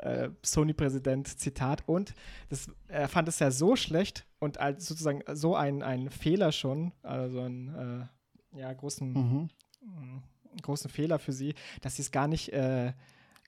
äh, 0.00 0.24
äh, 0.24 0.30
Sony-Präsident 0.42 1.26
Zitat 1.26 1.82
und 1.86 2.14
das, 2.48 2.70
er 2.86 3.08
fand 3.08 3.28
es 3.28 3.40
ja 3.40 3.50
so 3.50 3.74
schlecht 3.74 4.26
und 4.38 4.58
als 4.60 4.86
sozusagen 4.86 5.22
so 5.32 5.56
ein, 5.56 5.82
ein 5.82 6.10
Fehler 6.10 6.52
schon, 6.52 6.92
also 7.02 7.40
einen 7.40 8.08
äh, 8.54 8.58
ja, 8.58 8.72
großen 8.72 9.12
mhm. 9.12 9.48
Großen 10.62 10.90
Fehler 10.90 11.18
für 11.18 11.32
sie, 11.32 11.54
dass 11.80 11.96
sie 11.96 12.02
es 12.02 12.10
gar 12.10 12.28
nicht 12.28 12.52
äh, 12.52 12.88
äh, 12.88 12.92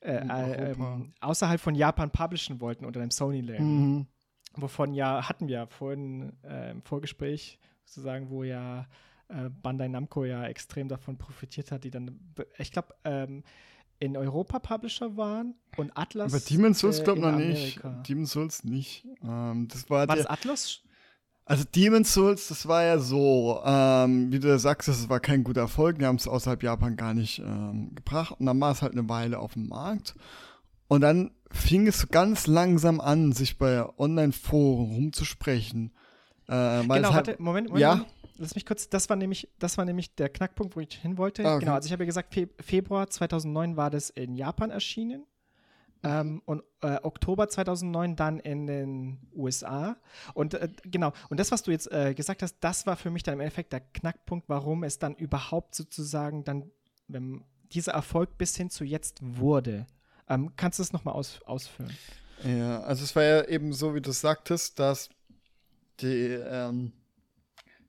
äh, 0.02 0.72
ähm, 0.72 1.12
außerhalb 1.20 1.60
von 1.60 1.74
Japan 1.74 2.10
publishen 2.10 2.60
wollten 2.60 2.86
unter 2.86 3.00
dem 3.00 3.10
Sony-Label. 3.10 3.60
Mhm. 3.60 4.06
Wovon 4.56 4.94
ja, 4.94 5.28
hatten 5.28 5.46
wir 5.46 5.66
vorhin 5.66 6.32
äh, 6.42 6.70
im 6.70 6.82
Vorgespräch 6.82 7.58
sozusagen, 7.84 8.30
wo 8.30 8.42
ja 8.42 8.86
äh, 9.28 9.50
Bandai 9.50 9.88
Namco 9.88 10.24
ja 10.24 10.44
extrem 10.46 10.88
davon 10.88 11.18
profitiert 11.18 11.70
hat, 11.70 11.84
die 11.84 11.90
dann, 11.90 12.18
ich 12.58 12.72
glaube, 12.72 12.94
ähm, 13.04 13.44
in 13.98 14.16
Europa 14.16 14.58
Publisher 14.58 15.16
waren 15.18 15.54
und 15.76 15.92
Atlas. 15.94 16.32
Aber 16.32 16.42
Demon's 16.42 16.78
Souls 16.78 17.00
äh, 17.00 17.04
glaube 17.04 17.20
ich 17.20 17.26
noch 17.26 17.36
nicht. 17.36 17.80
Demon's 18.08 18.32
Souls 18.32 18.64
nicht. 18.64 19.06
Ähm, 19.22 19.68
das 19.68 19.88
war, 19.90 20.08
war 20.08 20.16
das 20.16 20.26
Atlas? 20.26 20.82
Also 21.44 21.64
Demon's 21.64 22.12
Souls, 22.12 22.48
das 22.48 22.68
war 22.68 22.84
ja 22.84 22.98
so, 22.98 23.60
ähm, 23.64 24.30
wie 24.32 24.38
du 24.38 24.56
sagst, 24.58 24.88
das 24.88 25.08
war 25.08 25.18
kein 25.18 25.42
guter 25.42 25.62
Erfolg. 25.62 25.98
Die 25.98 26.06
haben 26.06 26.16
es 26.16 26.28
außerhalb 26.28 26.62
Japan 26.62 26.96
gar 26.96 27.12
nicht 27.12 27.40
ähm, 27.40 27.92
gebracht. 27.94 28.36
Und 28.38 28.46
dann 28.46 28.60
war 28.60 28.70
es 28.70 28.82
halt 28.82 28.92
eine 28.92 29.08
Weile 29.08 29.38
auf 29.38 29.54
dem 29.54 29.68
Markt. 29.68 30.14
Und 30.86 31.00
dann 31.00 31.32
fing 31.50 31.86
es 31.86 32.08
ganz 32.08 32.46
langsam 32.46 33.00
an, 33.00 33.32
sich 33.32 33.58
bei 33.58 33.84
Online-Foren 33.98 34.92
rumzusprechen. 34.92 35.92
Äh, 36.46 36.82
genau, 36.82 37.14
warte, 37.14 37.36
Moment, 37.38 37.68
Moment, 37.68 37.80
ja? 37.80 38.04
Lass 38.38 38.54
mich 38.54 38.64
kurz, 38.64 38.88
das 38.88 39.08
war 39.08 39.16
nämlich, 39.16 39.48
das 39.58 39.76
war 39.76 39.84
nämlich 39.84 40.14
der 40.14 40.28
Knackpunkt, 40.28 40.74
wo 40.74 40.80
ich 40.80 40.94
hin 40.94 41.18
wollte. 41.18 41.44
Ah, 41.44 41.56
okay. 41.56 41.60
Genau, 41.60 41.74
also 41.74 41.86
ich 41.86 41.92
habe 41.92 42.04
ja 42.04 42.06
gesagt, 42.06 42.32
Fe 42.32 42.48
Februar 42.58 43.08
2009 43.08 43.76
war 43.76 43.90
das 43.90 44.10
in 44.10 44.34
Japan 44.34 44.70
erschienen. 44.70 45.26
Ähm, 46.02 46.40
und 46.46 46.62
äh, 46.80 46.98
Oktober 47.02 47.48
2009 47.48 48.16
dann 48.16 48.40
in 48.40 48.66
den 48.66 49.18
USA. 49.34 49.96
Und 50.34 50.54
äh, 50.54 50.68
genau, 50.84 51.12
und 51.28 51.38
das, 51.38 51.52
was 51.52 51.62
du 51.62 51.70
jetzt 51.70 51.90
äh, 51.92 52.14
gesagt 52.14 52.42
hast, 52.42 52.56
das 52.60 52.86
war 52.86 52.96
für 52.96 53.10
mich 53.10 53.22
dann 53.22 53.34
im 53.34 53.40
Endeffekt 53.40 53.72
der 53.72 53.80
Knackpunkt, 53.80 54.48
warum 54.48 54.82
es 54.82 54.98
dann 54.98 55.14
überhaupt 55.14 55.74
sozusagen 55.74 56.44
dann, 56.44 56.70
wenn 57.08 57.44
dieser 57.72 57.92
Erfolg 57.92 58.38
bis 58.38 58.56
hin 58.56 58.70
zu 58.70 58.84
jetzt 58.84 59.18
wurde. 59.20 59.86
Ähm, 60.28 60.52
kannst 60.56 60.78
du 60.78 60.82
es 60.82 60.92
nochmal 60.92 61.14
aus, 61.14 61.40
ausführen? 61.44 61.94
Ja, 62.44 62.80
also 62.80 63.04
es 63.04 63.14
war 63.14 63.22
ja 63.22 63.44
eben 63.44 63.72
so, 63.72 63.94
wie 63.94 64.00
du 64.00 64.12
sagtest, 64.12 64.78
dass 64.78 65.10
die 66.00 66.06
ähm, 66.06 66.92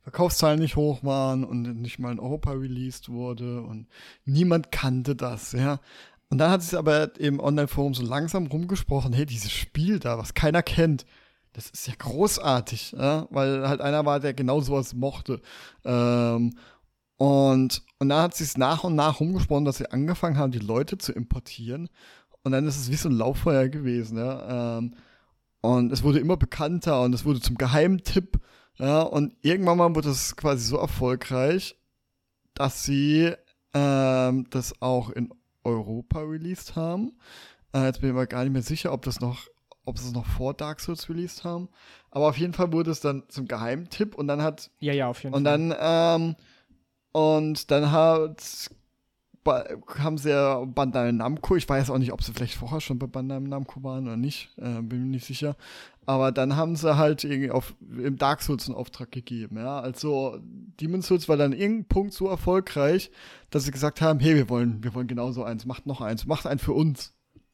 Verkaufszahlen 0.02 0.60
nicht 0.60 0.76
hoch 0.76 1.04
waren 1.04 1.44
und 1.44 1.82
nicht 1.82 2.00
mal 2.00 2.12
in 2.12 2.20
Europa 2.20 2.52
released 2.52 3.10
wurde 3.10 3.62
und 3.62 3.88
niemand 4.26 4.72
kannte 4.72 5.16
das, 5.16 5.52
ja. 5.52 5.80
Und 6.32 6.38
dann 6.38 6.50
hat 6.50 6.62
es 6.62 6.74
aber 6.74 7.20
im 7.20 7.42
Online-Forum 7.42 7.94
so 7.94 8.04
langsam 8.04 8.48
rumgesprochen, 8.48 9.12
hey, 9.12 9.26
dieses 9.26 9.52
Spiel 9.52 10.00
da, 10.00 10.18
was 10.18 10.34
keiner 10.34 10.64
kennt, 10.64 11.06
das 11.52 11.70
ist 11.70 11.88
ja 11.88 11.94
großartig, 11.98 12.94
ja? 12.94 13.28
weil 13.32 13.68
halt 13.68 13.82
einer 13.82 14.06
war, 14.06 14.22
der 14.22 14.34
genau 14.34 14.62
sowas 14.62 14.94
mochte. 14.94 15.42
Ähm, 15.84 16.54
und, 17.18 17.84
und 18.00 18.10
dann 18.10 18.22
hat 18.22 18.34
sie 18.34 18.46
es 18.46 18.56
nach 18.58 18.86
und 18.86 18.96
nach 18.96 19.20
rumgesprochen, 19.20 19.66
dass 19.66 19.80
sie 19.80 19.92
angefangen 19.92 20.38
haben, 20.38 20.54
die 20.54 20.60
Leute 20.60 20.98
zu 20.98 21.12
importieren. 21.12 21.90
Und 22.44 22.54
dann 22.54 22.66
ist 22.66 22.78
es 22.78 22.90
wie 22.90 22.96
so 22.96 23.10
ein 23.10 23.18
Lauffeuer 23.18 23.68
gewesen, 23.68 24.18
ja. 24.18 24.78
Ähm, 24.78 24.96
und 25.60 25.92
es 25.92 26.02
wurde 26.02 26.20
immer 26.20 26.38
bekannter 26.38 27.02
und 27.02 27.14
es 27.14 27.26
wurde 27.26 27.42
zum 27.42 27.58
Geheimtipp. 27.58 28.40
Ja, 28.78 29.02
und 29.02 29.36
irgendwann 29.42 29.78
mal 29.78 29.94
wurde 29.94 30.10
es 30.10 30.38
quasi 30.38 30.66
so 30.66 30.78
erfolgreich, 30.78 31.76
dass 32.54 32.84
sie 32.84 33.34
ähm, 33.74 34.48
das 34.50 34.82
auch 34.82 35.10
in 35.10 35.30
Europa 35.64 36.20
released 36.20 36.76
haben. 36.76 37.14
Äh, 37.74 37.86
jetzt 37.86 38.02
bin 38.02 38.10
ich 38.10 38.16
mir 38.16 38.28
gar 38.28 38.44
nicht 38.44 38.54
mehr 38.54 38.62
sicher, 38.62 38.92
ob 38.94 39.04
das 39.04 39.20
noch, 39.20 39.48
ob 39.86 39.98
sie 39.98 40.08
es 40.08 40.14
noch 40.14 40.26
vor 40.26 40.54
Dark 40.54 40.80
Souls 40.80 41.10
released 41.10 41.44
haben. 41.44 41.70
Aber 42.10 42.28
auf 42.28 42.38
jeden 42.38 42.54
Fall 42.54 42.72
wurde 42.74 42.92
es 42.92 43.00
dann 43.00 43.24
zum 43.30 43.48
Geheimtipp 43.48 44.16
und 44.16 44.28
dann 44.28 44.42
hat. 44.42 44.70
Ja, 44.80 44.94
ja, 44.94 45.08
auf 45.08 45.24
jeden 45.24 45.36
und 45.36 45.44
Fall. 45.44 45.70
dann, 45.70 45.76
ähm, 45.80 46.36
und 47.14 47.72
dann 47.72 47.92
hat 47.92 48.70
haben 49.46 50.18
sie 50.18 50.30
ja 50.30 50.64
Bandai 50.66 51.12
Namco, 51.12 51.56
ich 51.56 51.68
weiß 51.68 51.90
auch 51.90 51.98
nicht, 51.98 52.14
ob 52.14 52.22
sie 52.22 52.32
vielleicht 52.32 52.56
vorher 52.56 52.80
schon 52.82 53.00
bei 53.00 53.08
Bandai 53.08 53.40
Namco 53.40 53.82
waren 53.84 54.06
oder 54.06 54.18
nicht, 54.18 54.52
äh, 54.58 54.82
bin 54.82 55.04
mir 55.04 55.10
nicht 55.12 55.26
sicher. 55.26 55.56
Aber 56.06 56.32
dann 56.32 56.56
haben 56.56 56.76
sie 56.76 56.98
halt 56.98 57.24
irgendwie 57.24 57.52
auf, 57.52 57.76
im 57.80 58.18
Dark 58.18 58.42
Souls 58.42 58.68
einen 58.68 58.76
Auftrag 58.76 59.12
gegeben, 59.12 59.58
ja. 59.58 59.80
Also 59.80 60.40
Demon's 60.42 61.08
Souls 61.08 61.30
war 61.30 61.38
dann 61.38 61.54
irgendein 61.54 61.88
Punkt 61.88 62.14
so 62.14 62.28
erfolgreich, 62.28 63.12
dass 63.52 63.66
sie 63.66 63.72
gesagt 63.72 64.02
haben, 64.02 64.20
hey, 64.20 64.36
wir 64.36 64.50
wollen, 64.50 64.84
wir 64.84 64.96
wollen 64.96 65.08
genauso 65.08 65.44
eins, 65.44 65.66
macht 65.66 65.86
noch 65.86 66.02
eins, 66.02 66.26
macht 66.26 66.48
einen 66.48 66.60
für 66.60 66.74
uns. 66.74 67.14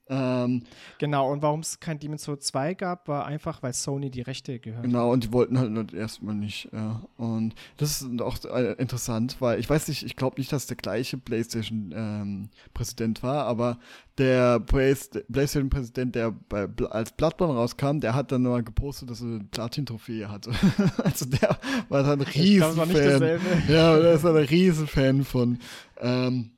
Ähm, 0.10 0.64
genau, 1.00 1.32
und 1.32 1.42
warum 1.42 1.60
es 1.60 1.80
kein 1.80 2.00
Demon's 2.00 2.24
Souls 2.24 2.46
2 2.48 2.76
gab, 2.76 3.08
war 3.08 3.26
einfach, 3.26 3.62
weil 3.62 3.74
Sony 3.74 4.10
die 4.10 4.22
Rechte 4.22 4.60
gehört 4.60 4.84
Genau, 4.84 5.12
und 5.12 5.26
die 5.26 5.34
wollten 5.34 5.60
halt 5.60 5.94
erstmal 5.94 6.36
nicht. 6.36 6.70
Ja. 6.72 7.02
Und 7.18 7.56
das 7.78 8.02
ist 8.02 8.22
auch 8.22 8.38
äh, 8.46 8.74
interessant, 8.74 9.38
weil 9.40 9.60
ich 9.60 9.70
weiß 9.70 9.88
nicht, 9.90 10.04
ich 10.04 10.16
glaube 10.16 10.40
nicht, 10.40 10.52
dass 10.52 10.68
der 10.68 10.78
gleiche 10.78 11.18
PlayStation-Präsident 11.18 13.20
ähm, 13.20 13.24
war, 13.24 13.46
aber 13.46 13.80
der 14.18 14.60
PlayStation-Präsident, 14.62 16.16
der 16.16 16.32
bei, 16.32 16.68
als 16.90 17.12
Bloodborne 17.12 17.54
rauskam, 17.54 18.00
der 18.00 18.16
hat 18.16 18.32
dann 18.32 18.44
mal 18.44 18.64
gepostet, 18.64 19.10
dass 19.10 19.22
er 19.22 19.28
eine 19.28 19.44
Platin-Trophäe 19.52 20.30
hatte. 20.30 20.52
also 21.04 21.26
der 21.26 21.58
war 21.90 22.04
dann 22.04 22.22
ein 22.22 22.28
Riesenfan. 22.28 23.40
Ja, 23.68 24.00
der 24.00 24.14
ist 24.14 24.26
ein 24.26 24.36
Riesenfan 24.36 25.24
von. 25.24 25.60
Ähm, 26.00 26.52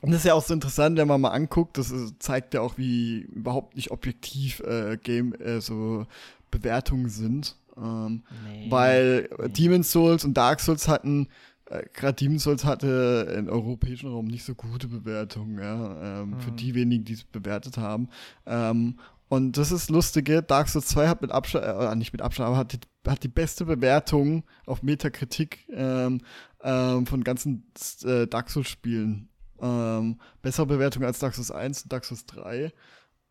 und 0.00 0.12
das 0.12 0.20
ist 0.20 0.26
ja 0.26 0.34
auch 0.34 0.44
so 0.44 0.54
interessant, 0.54 0.96
wenn 0.96 1.08
man 1.08 1.20
mal 1.20 1.30
anguckt, 1.30 1.76
das 1.76 1.92
zeigt 2.18 2.54
ja 2.54 2.60
auch, 2.60 2.78
wie 2.78 3.20
überhaupt 3.20 3.74
nicht 3.74 3.90
objektiv 3.90 4.60
äh, 4.60 4.96
Game, 4.96 5.34
äh, 5.34 5.60
so 5.60 6.06
Bewertungen 6.50 7.08
sind. 7.08 7.56
Ähm, 7.76 8.22
nee, 8.44 8.70
weil 8.70 9.28
nee. 9.38 9.48
Demon's 9.48 9.90
Souls 9.90 10.24
und 10.24 10.34
Dark 10.34 10.60
Souls 10.60 10.88
hatten, 10.88 11.28
äh, 11.66 11.82
gerade 11.92 12.14
Demon's 12.14 12.44
Souls 12.44 12.64
hatte 12.64 13.34
im 13.36 13.48
europäischen 13.48 14.08
Raum 14.08 14.26
nicht 14.26 14.44
so 14.44 14.54
gute 14.54 14.88
Bewertungen, 14.88 15.58
ja, 15.58 16.22
ähm, 16.22 16.30
mhm. 16.30 16.40
für 16.40 16.52
die 16.52 16.74
wenigen, 16.74 17.04
die 17.04 17.14
es 17.14 17.24
bewertet 17.24 17.76
haben. 17.76 18.08
Ähm, 18.46 18.98
und 19.28 19.58
das 19.58 19.72
ist 19.72 19.90
lustige, 19.90 20.42
Dark 20.42 20.68
Souls 20.68 20.86
2 20.86 21.08
hat 21.08 21.22
mit 21.22 21.32
Abstand, 21.32 21.64
äh, 21.64 21.96
nicht 21.96 22.12
mit 22.12 22.22
Abstand, 22.22 22.46
aber 22.48 22.56
hat 22.56 22.72
die, 22.72 22.80
hat 23.06 23.22
die 23.22 23.28
beste 23.28 23.64
Bewertung 23.66 24.44
auf 24.64 24.82
Metakritik 24.82 25.68
ähm, 25.70 26.20
ähm, 26.62 27.06
von 27.06 27.24
ganzen 27.24 27.70
äh, 28.04 28.26
Dark 28.26 28.48
Souls 28.48 28.68
Spielen 28.68 29.27
ähm, 29.60 30.20
bessere 30.42 30.66
Bewertung 30.66 31.04
als 31.04 31.20
Souls 31.20 31.50
1 31.50 31.84
und 31.84 32.04
Souls 32.04 32.26
3. 32.26 32.72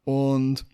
Und 0.04 0.66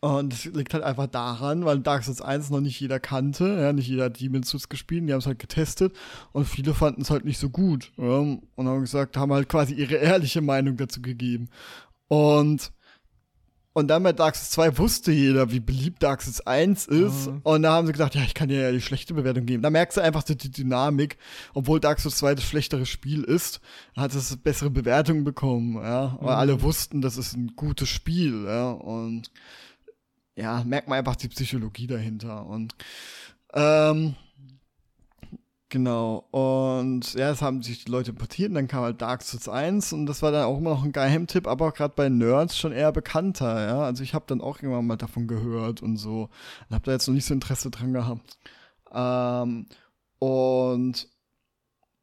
und 0.00 0.32
das 0.32 0.44
liegt 0.44 0.74
halt 0.74 0.84
einfach 0.84 1.08
daran, 1.08 1.64
weil 1.64 1.80
Dark 1.80 2.04
Souls 2.04 2.22
1 2.22 2.50
noch 2.50 2.60
nicht 2.60 2.78
jeder 2.78 3.00
kannte, 3.00 3.58
ja, 3.60 3.72
nicht 3.72 3.88
jeder 3.88 4.04
hat 4.04 4.20
Demon's 4.20 4.48
Souls 4.48 4.68
gespielt, 4.68 5.08
die 5.08 5.12
haben 5.12 5.18
es 5.18 5.26
halt 5.26 5.40
getestet 5.40 5.92
und 6.32 6.44
viele 6.44 6.72
fanden 6.72 7.02
es 7.02 7.10
halt 7.10 7.24
nicht 7.24 7.38
so 7.38 7.50
gut. 7.50 7.92
Ja, 7.96 8.18
und 8.20 8.42
haben 8.56 8.80
gesagt, 8.80 9.16
haben 9.16 9.32
halt 9.32 9.48
quasi 9.48 9.74
ihre 9.74 9.96
ehrliche 9.96 10.40
Meinung 10.40 10.76
dazu 10.76 11.02
gegeben. 11.02 11.48
Und 12.06 12.70
und 13.78 13.88
dann 13.88 14.02
bei 14.02 14.12
Dark 14.12 14.34
Souls 14.34 14.50
2 14.50 14.78
wusste 14.78 15.12
jeder, 15.12 15.52
wie 15.52 15.60
beliebt 15.60 16.02
Dark 16.02 16.20
Souls 16.20 16.46
1 16.46 16.86
ist. 16.88 17.28
Mhm. 17.28 17.40
Und 17.44 17.62
da 17.62 17.72
haben 17.72 17.86
sie 17.86 17.92
gedacht, 17.92 18.14
ja, 18.14 18.22
ich 18.22 18.34
kann 18.34 18.48
dir 18.48 18.60
ja 18.60 18.72
die 18.72 18.80
schlechte 18.80 19.14
Bewertung 19.14 19.46
geben. 19.46 19.62
Da 19.62 19.70
merkst 19.70 19.96
du 19.96 20.00
einfach 20.00 20.24
die, 20.24 20.36
die 20.36 20.50
Dynamik. 20.50 21.16
Obwohl 21.54 21.78
Dark 21.78 22.00
Souls 22.00 22.16
2 22.16 22.34
das 22.34 22.44
schlechtere 22.44 22.86
Spiel 22.86 23.22
ist, 23.22 23.60
hat 23.96 24.14
es 24.14 24.36
bessere 24.36 24.70
Bewertungen 24.70 25.22
bekommen. 25.22 25.76
Ja? 25.76 26.18
Weil 26.20 26.34
mhm. 26.34 26.40
alle 26.40 26.62
wussten, 26.62 27.00
das 27.00 27.16
ist 27.16 27.36
ein 27.36 27.52
gutes 27.54 27.88
Spiel. 27.88 28.44
Ja? 28.46 28.70
Und 28.70 29.30
ja, 30.34 30.64
merkt 30.64 30.88
man 30.88 30.98
einfach 30.98 31.16
die 31.16 31.28
Psychologie 31.28 31.86
dahinter. 31.86 32.46
Und 32.46 32.74
ähm, 33.54 34.16
Genau, 35.70 36.26
und 36.30 37.12
ja, 37.12 37.28
das 37.28 37.42
haben 37.42 37.62
sich 37.62 37.84
die 37.84 37.90
Leute 37.90 38.12
importiert 38.12 38.48
und 38.48 38.54
dann 38.54 38.68
kam 38.68 38.84
halt 38.84 39.02
Dark 39.02 39.20
Souls 39.22 39.50
1 39.50 39.92
und 39.92 40.06
das 40.06 40.22
war 40.22 40.32
dann 40.32 40.44
auch 40.46 40.56
immer 40.56 40.70
noch 40.70 40.82
ein 40.82 40.92
Geheimtipp, 40.92 41.46
aber 41.46 41.72
gerade 41.72 41.92
bei 41.94 42.08
Nerds 42.08 42.56
schon 42.56 42.72
eher 42.72 42.90
bekannter, 42.90 43.66
ja. 43.66 43.80
Also 43.82 44.02
ich 44.02 44.14
habe 44.14 44.24
dann 44.26 44.40
auch 44.40 44.62
irgendwann 44.62 44.86
mal 44.86 44.96
davon 44.96 45.26
gehört 45.28 45.82
und 45.82 45.98
so 45.98 46.30
und 46.68 46.74
habe 46.74 46.84
da 46.86 46.92
jetzt 46.92 47.06
noch 47.06 47.14
nicht 47.14 47.26
so 47.26 47.34
Interesse 47.34 47.70
dran 47.70 47.92
gehabt. 47.92 48.38
Ähm, 48.92 49.66
und 50.18 51.08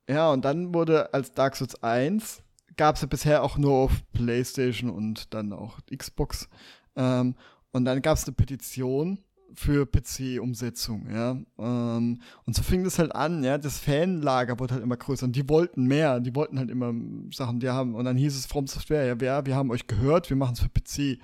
ja, 0.08 0.32
und 0.32 0.46
dann 0.46 0.74
wurde 0.76 1.12
als 1.16 1.34
Dark 1.34 1.56
Souls 1.56 1.82
1 1.82 2.44
gab 2.78 2.96
es 2.96 3.02
ja 3.02 3.08
bisher 3.08 3.44
auch 3.44 3.58
nur 3.58 3.74
auf 3.74 4.04
PlayStation 4.14 4.92
und 4.92 5.34
dann 5.34 5.54
auch 5.54 5.80
Xbox. 5.96 6.50
Ähm, 6.96 7.36
und 7.72 7.86
dann 7.86 8.02
gab 8.04 8.18
es 8.18 8.26
eine 8.26 8.36
Petition 8.36 9.25
für 9.56 9.86
PC-Umsetzung, 9.86 11.08
ja. 11.12 11.38
Ähm, 11.58 12.22
und 12.46 12.56
so 12.56 12.64
fing 12.64 12.84
das 12.84 13.00
halt 13.00 13.16
an, 13.16 13.44
ja. 13.44 13.58
Das 13.58 13.80
Fanlager 13.80 14.60
wurde 14.60 14.76
halt 14.76 14.84
immer 14.84 14.98
größer 14.98 15.26
und 15.26 15.36
die 15.36 15.48
wollten 15.50 15.86
mehr, 15.86 16.20
die 16.20 16.36
wollten 16.36 16.60
halt 16.60 16.70
immer 16.70 16.94
Sachen, 17.34 17.60
die 17.60 17.70
haben, 17.70 17.96
und 17.96 18.06
dann 18.06 18.18
hieß 18.18 18.36
es 18.36 18.46
From 18.46 18.68
Software, 18.68 19.06
ja, 19.06 19.20
wir, 19.20 19.46
wir 19.46 19.56
haben 19.56 19.72
euch 19.72 19.88
gehört, 19.88 20.30
wir 20.30 20.38
machen 20.38 20.54
es 20.54 20.60
für 20.60 20.70
PC. 20.70 21.20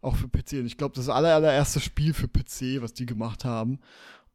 Auch 0.00 0.16
für 0.16 0.28
PC. 0.28 0.54
Und 0.54 0.66
ich 0.66 0.76
glaube, 0.76 0.94
das 0.94 1.02
ist 1.02 1.08
das 1.08 1.16
aller, 1.16 1.34
allererste 1.34 1.78
Spiel 1.78 2.12
für 2.12 2.26
PC, 2.26 2.82
was 2.82 2.92
die 2.92 3.06
gemacht 3.06 3.44
haben. 3.44 3.78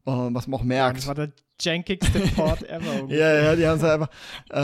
Uh, 0.07 0.34
was 0.34 0.48
man 0.48 0.61
auch 0.61 0.64
merkt. 0.64 0.99
Ja, 0.99 0.99
das 0.99 1.07
war 1.07 1.15
der 1.15 1.34
jankigste 1.60 2.19
Port 2.36 2.64
ever. 2.64 3.14
ja, 3.14 3.41
ja, 3.41 3.56
die 3.57 3.68
haben 3.68 3.78
es 3.78 3.84
einfach, 3.84 4.10
äh, 4.49 4.56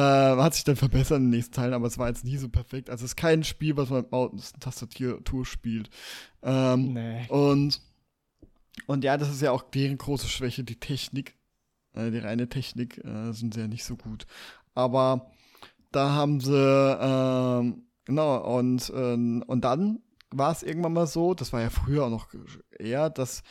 hat 0.42 0.54
sich 0.54 0.64
dann 0.64 0.78
verbessert 0.78 1.18
in 1.18 1.26
den 1.26 1.30
nächsten 1.32 1.54
Teilen, 1.54 1.74
aber 1.74 1.88
es 1.88 1.98
war 1.98 2.08
jetzt 2.08 2.24
nie 2.24 2.38
so 2.38 2.48
perfekt. 2.48 2.90
Also 2.90 3.04
es 3.04 3.12
ist 3.12 3.16
kein 3.18 3.44
Spiel, 3.44 3.76
was 3.76 3.90
man 3.90 4.04
mit 4.04 4.12
Maus 4.12 4.32
und 4.32 4.62
Tastatur 4.62 5.46
spielt. 5.46 5.90
Ähm, 6.44 6.94
nee. 6.94 7.26
Und 7.28 7.82
und 8.88 9.04
ja, 9.04 9.18
das 9.18 9.30
ist 9.30 9.42
ja 9.42 9.52
auch 9.52 9.64
deren 9.64 9.98
große 9.98 10.28
Schwäche, 10.28 10.64
die 10.64 10.80
Technik. 10.80 11.36
Äh, 11.94 12.12
die 12.12 12.20
reine 12.20 12.50
Technik 12.50 12.98
äh, 13.04 13.32
sind 13.32 13.54
sie 13.54 13.62
ja 13.62 13.68
nicht 13.68 13.86
so 13.86 13.96
gut. 13.96 14.26
Aber 14.74 15.32
da 15.92 16.12
haben 16.12 16.40
sie, 16.40 16.54
äh, 16.54 17.74
genau, 18.06 18.58
und, 18.58 18.90
äh, 18.90 19.14
und 19.14 19.62
dann 19.62 20.00
war 20.32 20.52
es 20.52 20.64
irgendwann 20.64 20.94
mal 20.94 21.08
so, 21.08 21.34
das 21.34 21.54
war 21.54 21.62
ja 21.62 21.70
früher 21.70 22.06
auch 22.06 22.10
noch 22.10 22.28
eher, 22.80 23.10
dass 23.10 23.44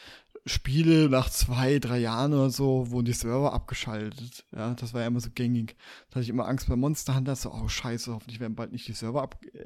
Spiele 0.45 1.09
nach 1.09 1.31
zwei, 1.31 1.79
drei 1.79 1.99
Jahren 1.99 2.33
oder 2.35 2.51
so 2.51 2.91
wurden 2.91 3.05
die 3.05 3.13
Server 3.13 3.53
abgeschaltet. 3.53 4.45
Ja, 4.51 4.75
das 4.75 4.93
war 4.93 5.03
ja 5.03 5.07
immer 5.07 5.21
so 5.21 5.31
gängig. 5.33 5.77
Da 6.11 6.17
hatte 6.17 6.25
ich 6.25 6.29
immer 6.31 6.49
Angst 6.49 6.69
bei 6.69 6.75
Monster 6.75 7.15
Hunter, 7.15 7.37
so, 7.37 7.53
oh 7.53 7.69
scheiße, 7.69 8.13
hoffentlich 8.13 8.41
werden 8.41 8.57
bald 8.57 8.73
nicht 8.73 8.89
die 8.89 8.93
Server 8.93 9.23
ab, 9.23 9.37
äh, 9.53 9.59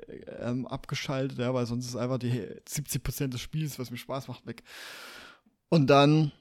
ähm, 0.43 0.67
abgeschaltet, 0.67 1.39
ja, 1.39 1.55
weil 1.55 1.65
sonst 1.65 1.87
ist 1.87 1.97
einfach 1.97 2.19
die 2.19 2.47
70% 2.69 3.29
des 3.29 3.41
Spiels, 3.41 3.79
was 3.79 3.91
mir 3.91 3.97
Spaß 3.97 4.29
macht, 4.29 4.47
weg. 4.47 4.63
Und 5.69 5.89
dann, 5.89 6.33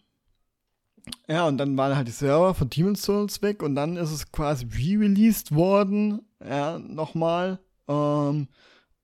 ja, 1.28 1.48
und 1.48 1.58
dann 1.58 1.76
waren 1.78 1.96
halt 1.96 2.08
die 2.08 2.12
Server 2.12 2.54
von 2.54 2.70
Demon's 2.70 3.04
Souls 3.04 3.42
weg 3.42 3.64
und 3.64 3.76
dann 3.76 3.98
ist 3.98 4.12
es 4.12 4.32
quasi 4.32 4.66
re-released 4.66 5.54
worden, 5.54 6.22
ja, 6.44 6.80
nochmal, 6.80 7.60
ähm, 7.88 8.48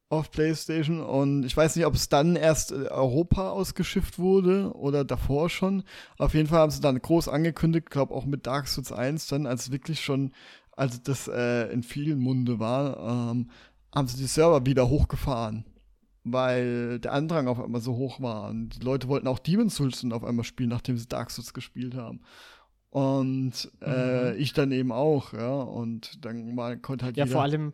auf 0.10 0.30
PlayStation 0.30 1.00
und 1.00 1.46
ich 1.46 1.56
weiß 1.56 1.76
nicht, 1.78 1.86
ob 1.86 1.96
es 1.96 2.10
dann 2.10 2.36
erst 2.36 2.74
Europa 2.74 3.50
ausgeschifft 3.50 4.20
wurde 4.20 4.74
oder 4.76 5.06
davor 5.06 5.50
schon. 5.50 5.84
Auf 6.18 6.34
jeden 6.34 6.50
Fall 6.50 6.60
haben 6.60 6.72
sie 6.72 6.82
dann 6.82 7.02
groß 7.02 7.30
angekündigt, 7.30 7.90
glaube 7.90 8.14
auch 8.14 8.26
mit 8.26 8.46
Dark 8.46 8.68
Souls 8.68 8.92
1 8.92 9.28
dann, 9.28 9.46
als 9.48 9.72
wirklich 9.72 10.02
schon, 10.02 10.34
als 10.74 11.02
das 11.02 11.30
äh, 11.30 11.72
in 11.72 11.82
vielen 11.82 12.20
Munde 12.20 12.60
war, 12.60 13.32
ähm, 13.32 13.50
haben 13.96 14.08
sie 14.08 14.18
die 14.18 14.28
Server 14.28 14.66
wieder 14.66 14.90
hochgefahren 14.90 15.66
weil 16.24 17.00
der 17.00 17.14
Andrang 17.14 17.48
auf 17.48 17.60
einmal 17.60 17.82
so 17.82 17.96
hoch 17.96 18.22
war. 18.22 18.50
Und 18.50 18.70
die 18.70 18.86
Leute 18.86 19.08
wollten 19.08 19.28
auch 19.28 19.40
Demon's 19.40 19.76
Souls 19.76 20.06
auf 20.12 20.24
einmal 20.24 20.46
spielen, 20.46 20.70
nachdem 20.70 20.98
sie 20.98 21.08
Dark 21.08 21.32
Souls 21.32 21.54
gespielt 21.54 21.96
haben. 21.96 22.22
Und 22.92 23.72
äh, 23.82 24.34
mhm. 24.34 24.40
ich 24.40 24.52
dann 24.54 24.72
eben 24.72 24.92
auch, 24.92 25.34
ja. 25.34 25.62
Und 25.62 26.24
dann 26.26 26.54
mal, 26.54 26.78
konnte 26.78 27.06
halt 27.06 27.18
Ja, 27.18 27.26
vor 27.26 27.42
allem, 27.42 27.74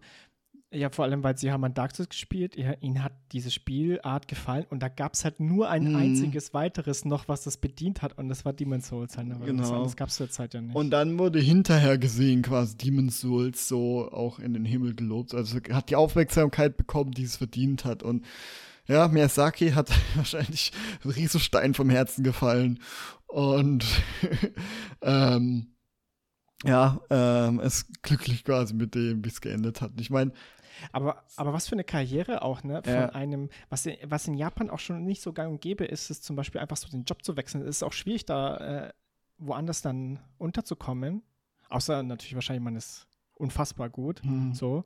Ja, 0.69 0.89
vor 0.89 1.05
allem, 1.05 1.23
weil 1.23 1.37
sie 1.37 1.49
haben 1.49 1.63
an 1.63 1.73
Dark 1.73 1.95
Souls 1.95 2.09
gespielt, 2.09 2.57
ihnen 2.57 3.01
hat 3.01 3.13
diese 3.31 3.51
Spielart 3.51 4.27
gefallen 4.27 4.65
und 4.69 4.83
da 4.83 4.89
gab 4.89 5.13
es 5.13 5.23
halt 5.23 5.39
nur 5.39 5.69
ein 5.69 5.91
mhm. 5.91 5.95
einziges 5.95 6.53
weiteres 6.53 7.05
noch, 7.05 7.29
was 7.29 7.45
das 7.45 7.55
bedient 7.55 8.01
hat 8.01 8.17
und 8.17 8.27
das 8.27 8.43
war 8.43 8.51
Demon's 8.51 8.89
Souls 8.89 9.17
halt. 9.17 9.29
Ne? 9.29 9.39
Genau. 9.45 9.83
Das 9.83 9.95
gab 9.95 10.09
es 10.09 10.15
zur 10.15 10.29
Zeit 10.29 10.53
ja 10.53 10.59
nicht. 10.59 10.75
Und 10.75 10.89
dann 10.89 11.17
wurde 11.19 11.39
hinterher 11.39 11.97
gesehen 11.97 12.41
quasi 12.41 12.75
Demon's 12.77 13.21
Souls 13.21 13.69
so 13.69 14.11
auch 14.11 14.39
in 14.39 14.53
den 14.53 14.65
Himmel 14.65 14.93
gelobt. 14.93 15.33
Also 15.33 15.59
hat 15.71 15.89
die 15.89 15.95
Aufmerksamkeit 15.95 16.75
bekommen, 16.75 17.11
die 17.11 17.23
es 17.23 17.37
verdient 17.37 17.85
hat 17.85 18.03
und 18.03 18.25
ja, 18.87 19.07
Miyazaki 19.07 19.71
hat 19.71 19.89
wahrscheinlich 20.15 20.73
ein 21.05 21.11
Riesenstein 21.11 21.75
vom 21.75 21.89
Herzen 21.89 22.25
gefallen 22.25 22.79
und 23.27 23.85
ähm, 25.01 25.67
ja, 26.63 26.99
ähm, 27.09 27.59
ist 27.59 28.01
glücklich 28.01 28.43
quasi 28.43 28.73
mit 28.73 28.95
dem, 28.95 29.23
wie 29.23 29.29
es 29.29 29.41
geendet 29.41 29.81
hat. 29.81 29.91
Ich 29.99 30.09
meine, 30.09 30.31
aber, 30.91 31.23
aber 31.35 31.53
was 31.53 31.67
für 31.67 31.75
eine 31.75 31.83
Karriere 31.83 32.41
auch, 32.41 32.63
ne? 32.63 32.81
Von 32.83 32.93
ja. 32.93 33.09
einem, 33.09 33.49
was 33.69 33.85
in, 33.85 33.97
was 34.03 34.27
in 34.27 34.35
Japan 34.35 34.69
auch 34.69 34.79
schon 34.79 35.03
nicht 35.03 35.21
so 35.21 35.33
gang 35.33 35.51
und 35.51 35.61
gäbe 35.61 35.85
ist, 35.85 36.09
ist 36.09 36.23
zum 36.23 36.35
Beispiel 36.35 36.61
einfach 36.61 36.77
so 36.77 36.87
den 36.89 37.03
Job 37.03 37.23
zu 37.23 37.37
wechseln. 37.37 37.61
Es 37.61 37.77
ist 37.77 37.83
auch 37.83 37.93
schwierig, 37.93 38.25
da 38.25 38.57
äh, 38.57 38.93
woanders 39.37 39.81
dann 39.81 40.19
unterzukommen. 40.37 41.23
Außer 41.69 42.03
natürlich 42.03 42.35
wahrscheinlich, 42.35 42.63
man 42.63 42.75
ist 42.75 43.07
unfassbar 43.35 43.89
gut. 43.89 44.23
Mhm. 44.23 44.53
So. 44.53 44.85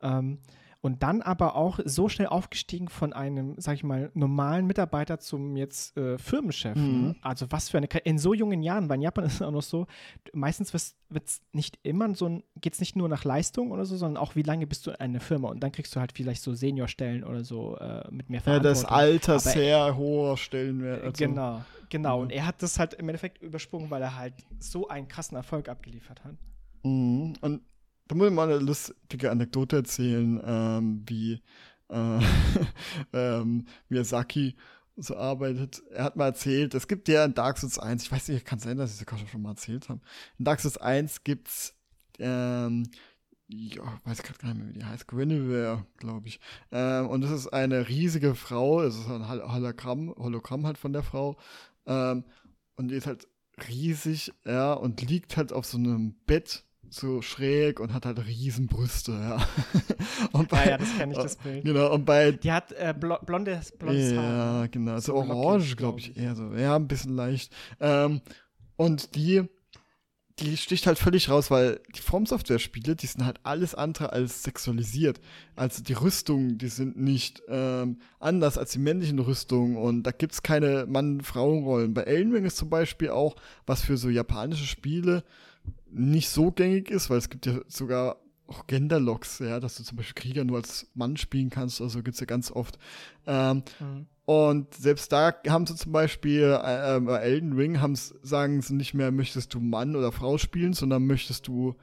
Ähm, 0.00 0.38
und 0.82 1.04
dann 1.04 1.22
aber 1.22 1.54
auch 1.54 1.78
so 1.84 2.08
schnell 2.08 2.26
aufgestiegen 2.26 2.88
von 2.88 3.12
einem, 3.12 3.54
sag 3.56 3.76
ich 3.76 3.84
mal, 3.84 4.10
normalen 4.14 4.66
Mitarbeiter 4.66 5.20
zum 5.20 5.56
jetzt 5.56 5.96
äh, 5.96 6.18
Firmenchef. 6.18 6.74
Ne? 6.74 6.82
Mhm. 6.82 7.16
Also 7.22 7.46
was 7.50 7.68
für 7.68 7.78
eine. 7.78 7.86
In 8.04 8.18
so 8.18 8.34
jungen 8.34 8.62
Jahren, 8.62 8.88
weil 8.88 8.96
in 8.96 9.02
Japan 9.02 9.24
ist 9.26 9.34
es 9.34 9.42
auch 9.42 9.52
noch 9.52 9.62
so, 9.62 9.86
meistens 10.32 10.74
wird 10.74 11.24
es 11.24 11.40
nicht 11.52 11.78
immer 11.84 12.12
so 12.16 12.28
ein, 12.28 12.42
geht 12.60 12.74
es 12.74 12.80
nicht 12.80 12.96
nur 12.96 13.08
nach 13.08 13.22
Leistung 13.22 13.70
oder 13.70 13.84
so, 13.84 13.96
sondern 13.96 14.20
auch 14.20 14.34
wie 14.34 14.42
lange 14.42 14.66
bist 14.66 14.84
du 14.86 14.98
eine 14.98 15.20
Firma 15.20 15.50
und 15.50 15.60
dann 15.60 15.70
kriegst 15.70 15.94
du 15.94 16.00
halt 16.00 16.12
vielleicht 16.12 16.42
so 16.42 16.52
Seniorstellen 16.52 17.22
oder 17.22 17.44
so 17.44 17.76
äh, 17.76 18.02
mit 18.10 18.28
mehr 18.28 18.40
Verantwortung. 18.40 18.82
Ja, 18.82 18.82
das 18.82 18.84
Alter 18.84 19.32
aber 19.34 19.40
sehr 19.40 19.96
hoher 19.96 20.36
Stellenwert. 20.36 21.04
Also. 21.04 21.24
Genau, 21.24 21.62
genau. 21.90 22.16
Mhm. 22.16 22.22
Und 22.24 22.32
er 22.32 22.44
hat 22.44 22.60
das 22.60 22.80
halt 22.80 22.94
im 22.94 23.08
Endeffekt 23.08 23.40
übersprungen, 23.40 23.88
weil 23.90 24.02
er 24.02 24.16
halt 24.16 24.34
so 24.58 24.88
einen 24.88 25.06
krassen 25.06 25.36
Erfolg 25.36 25.68
abgeliefert 25.68 26.24
hat. 26.24 26.34
Mhm. 26.82 27.34
Und 27.40 27.60
da 28.08 28.14
muss 28.14 28.28
ich 28.28 28.32
mal 28.32 28.50
eine 28.50 28.58
lustige 28.58 29.30
Anekdote 29.30 29.76
erzählen, 29.76 30.40
ähm, 30.44 31.04
wie 31.06 31.42
äh, 31.88 32.20
ähm, 33.12 33.66
Miyazaki 33.88 34.56
so 34.96 35.16
arbeitet. 35.16 35.82
Er 35.90 36.04
hat 36.04 36.16
mal 36.16 36.26
erzählt, 36.26 36.74
es 36.74 36.88
gibt 36.88 37.08
ja 37.08 37.24
in 37.24 37.34
Dark 37.34 37.58
Souls 37.58 37.78
1, 37.78 38.02
ich 38.02 38.12
weiß 38.12 38.28
nicht, 38.28 38.44
kann 38.44 38.58
sein, 38.58 38.76
dass 38.76 39.00
ich 39.00 39.06
das 39.06 39.30
schon 39.30 39.42
mal 39.42 39.50
erzählt 39.50 39.88
habe. 39.88 40.00
In 40.38 40.44
Dark 40.44 40.60
Souls 40.60 40.78
1 40.78 41.24
gibt's 41.24 41.74
ähm, 42.18 42.84
ja, 43.48 44.00
weiß 44.04 44.22
gerade 44.22 44.38
gar 44.38 44.54
nicht 44.54 44.58
mehr, 44.58 44.68
wie 44.68 44.78
die 44.78 44.84
heißt, 44.84 45.06
Guinevere, 45.06 45.86
glaube 45.98 46.28
ich. 46.28 46.40
Ähm, 46.70 47.08
und 47.08 47.22
das 47.22 47.30
ist 47.30 47.48
eine 47.48 47.88
riesige 47.88 48.34
Frau, 48.34 48.82
es 48.82 48.96
ist 48.96 49.08
ein 49.08 49.28
Hologramm, 49.28 50.14
Hologramm 50.16 50.66
halt 50.66 50.78
von 50.78 50.92
der 50.92 51.02
Frau. 51.02 51.36
Ähm, 51.86 52.24
und 52.76 52.88
die 52.88 52.94
ist 52.94 53.06
halt 53.06 53.28
riesig, 53.68 54.32
ja, 54.44 54.72
und 54.72 55.02
liegt 55.02 55.36
halt 55.36 55.52
auf 55.52 55.66
so 55.66 55.76
einem 55.76 56.14
Bett 56.26 56.64
so 56.94 57.22
schräg 57.22 57.80
und 57.80 57.94
hat 57.94 58.06
halt 58.06 58.26
riesen 58.26 58.66
Brüste, 58.66 59.12
ja. 59.12 59.46
und 60.32 60.48
bei, 60.48 60.66
ah 60.66 60.70
ja, 60.70 60.78
das 60.78 60.96
kenne 60.96 61.12
ich, 61.12 61.18
das 61.18 61.36
Bild. 61.42 61.64
Genau, 61.64 61.92
und 61.94 62.04
bei... 62.04 62.32
Die 62.32 62.52
hat 62.52 62.72
äh, 62.72 62.94
blondes, 62.94 63.72
blondes 63.72 64.16
Haar. 64.16 64.62
Ja, 64.62 64.66
genau, 64.66 64.98
so 64.98 65.14
orange, 65.14 65.76
glaube 65.76 66.00
ich, 66.00 66.16
eher 66.16 66.34
so. 66.34 66.52
Ja, 66.54 66.76
ein 66.76 66.88
bisschen 66.88 67.16
leicht. 67.16 67.54
Ähm, 67.80 68.20
und 68.76 69.14
die 69.14 69.48
die 70.38 70.56
sticht 70.56 70.86
halt 70.86 70.98
völlig 70.98 71.28
raus, 71.28 71.50
weil 71.50 71.80
die 71.94 72.00
From-Software-Spiele, 72.00 72.96
die 72.96 73.06
sind 73.06 73.24
halt 73.24 73.38
alles 73.42 73.74
andere 73.74 74.12
als 74.12 74.42
sexualisiert. 74.42 75.20
Also 75.56 75.82
die 75.82 75.92
Rüstungen, 75.92 76.58
die 76.58 76.68
sind 76.68 76.96
nicht 76.98 77.42
ähm, 77.48 77.98
anders 78.18 78.58
als 78.58 78.72
die 78.72 78.78
männlichen 78.78 79.18
Rüstungen 79.18 79.76
und 79.76 80.04
da 80.04 80.10
gibt's 80.10 80.42
keine 80.42 80.86
Mann-Frauen-Rollen. 80.86 81.94
Bei 81.94 82.02
Elden 82.02 82.32
Ring 82.32 82.44
ist 82.44 82.56
zum 82.56 82.70
Beispiel 82.70 83.10
auch, 83.10 83.36
was 83.66 83.82
für 83.82 83.96
so 83.96 84.08
japanische 84.08 84.66
Spiele 84.66 85.22
nicht 85.90 86.28
so 86.28 86.50
gängig 86.50 86.90
ist, 86.90 87.10
weil 87.10 87.18
es 87.18 87.28
gibt 87.28 87.46
ja 87.46 87.60
sogar 87.68 88.16
auch 88.46 88.66
Genderlocks, 88.66 89.38
ja, 89.38 89.60
dass 89.60 89.76
du 89.76 89.82
zum 89.82 89.96
Beispiel 89.96 90.22
Krieger 90.22 90.44
nur 90.44 90.58
als 90.58 90.90
Mann 90.94 91.16
spielen 91.16 91.50
kannst, 91.50 91.80
also 91.80 92.02
gibt's 92.02 92.20
ja 92.20 92.26
ganz 92.26 92.50
oft. 92.50 92.78
Ähm, 93.26 93.62
mhm. 93.80 94.06
Und 94.24 94.74
selbst 94.74 95.10
da 95.12 95.34
haben 95.48 95.66
sie 95.66 95.74
zum 95.74 95.92
Beispiel 95.92 96.58
äh, 96.62 97.00
bei 97.00 97.18
Elden 97.18 97.54
Ring 97.54 97.80
haben's, 97.80 98.14
sagen 98.22 98.62
sie 98.62 98.74
nicht 98.74 98.94
mehr, 98.94 99.10
möchtest 99.10 99.52
du 99.54 99.60
Mann 99.60 99.96
oder 99.96 100.12
Frau 100.12 100.38
spielen, 100.38 100.74
sondern 100.74 101.06
möchtest 101.06 101.48
du 101.48 101.74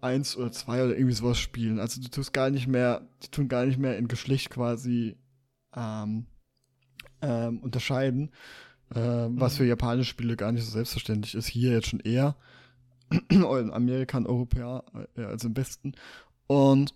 eins 0.00 0.36
oder 0.36 0.50
zwei 0.52 0.82
oder 0.84 0.96
irgendwie 0.96 1.14
sowas 1.14 1.38
spielen. 1.38 1.78
Also 1.78 2.00
du 2.00 2.08
tust 2.08 2.32
gar 2.32 2.50
nicht 2.50 2.66
mehr, 2.66 3.08
die 3.22 3.28
tun 3.28 3.48
gar 3.48 3.66
nicht 3.66 3.78
mehr 3.78 3.98
in 3.98 4.08
Geschlecht 4.08 4.50
quasi 4.50 5.16
ähm, 5.76 6.26
ähm, 7.20 7.60
unterscheiden, 7.60 8.30
äh, 8.94 9.28
mhm. 9.28 9.40
was 9.40 9.56
für 9.56 9.64
japanische 9.64 10.10
Spiele 10.10 10.36
gar 10.36 10.50
nicht 10.50 10.64
so 10.64 10.70
selbstverständlich 10.72 11.34
ist. 11.34 11.46
Hier 11.46 11.72
jetzt 11.72 11.88
schon 11.88 12.00
eher. 12.00 12.36
in 13.28 13.72
Amerika 13.72 14.18
und 14.18 14.26
Europäer, 14.26 14.84
äh, 15.16 15.24
also 15.24 15.48
im 15.48 15.56
Westen. 15.56 15.92
Und 16.46 16.94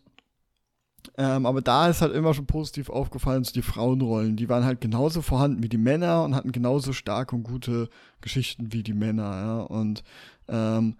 ähm, 1.18 1.46
aber 1.46 1.62
da 1.62 1.88
ist 1.88 2.02
halt 2.02 2.12
immer 2.12 2.34
schon 2.34 2.46
positiv 2.46 2.90
aufgefallen, 2.90 3.44
so 3.44 3.52
die 3.52 3.62
Frauenrollen, 3.62 4.36
die 4.36 4.48
waren 4.48 4.64
halt 4.64 4.80
genauso 4.80 5.22
vorhanden 5.22 5.62
wie 5.62 5.68
die 5.68 5.78
Männer 5.78 6.24
und 6.24 6.34
hatten 6.34 6.52
genauso 6.52 6.92
starke 6.92 7.36
und 7.36 7.44
gute 7.44 7.88
Geschichten 8.20 8.72
wie 8.72 8.82
die 8.82 8.92
Männer, 8.92 9.22
ja. 9.22 9.60
Und 9.60 10.02
ähm, 10.48 10.96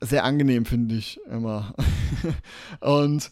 sehr 0.00 0.24
angenehm, 0.24 0.66
finde 0.66 0.94
ich 0.94 1.20
immer. 1.26 1.74
und 2.80 3.30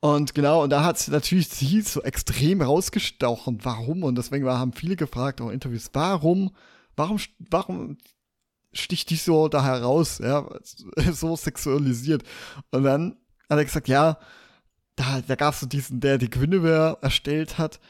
und 0.00 0.34
genau, 0.34 0.64
und 0.64 0.70
da 0.70 0.82
hat 0.82 0.98
sie 0.98 1.12
natürlich 1.12 1.48
sie 1.48 1.80
so 1.80 2.02
extrem 2.02 2.60
rausgestochen. 2.60 3.60
Warum? 3.62 4.02
Und 4.02 4.18
deswegen 4.18 4.44
haben 4.48 4.72
viele 4.72 4.96
gefragt, 4.96 5.40
auch 5.40 5.50
Interviews, 5.50 5.90
warum, 5.92 6.50
warum, 6.96 7.18
warum 7.50 7.98
sticht 8.72 9.10
die 9.10 9.16
so 9.16 9.48
da 9.48 9.64
heraus, 9.64 10.18
ja, 10.18 10.48
so 11.12 11.36
sexualisiert. 11.36 12.22
Und 12.70 12.84
dann 12.84 13.16
hat 13.48 13.58
er 13.58 13.64
gesagt, 13.64 13.88
ja, 13.88 14.18
da, 14.96 15.22
da 15.26 15.34
gab 15.34 15.54
es 15.54 15.60
so 15.60 15.66
diesen, 15.66 16.00
der 16.00 16.18
die 16.18 16.30
Guinevere 16.30 16.98
erstellt 17.00 17.58
hat. 17.58 17.80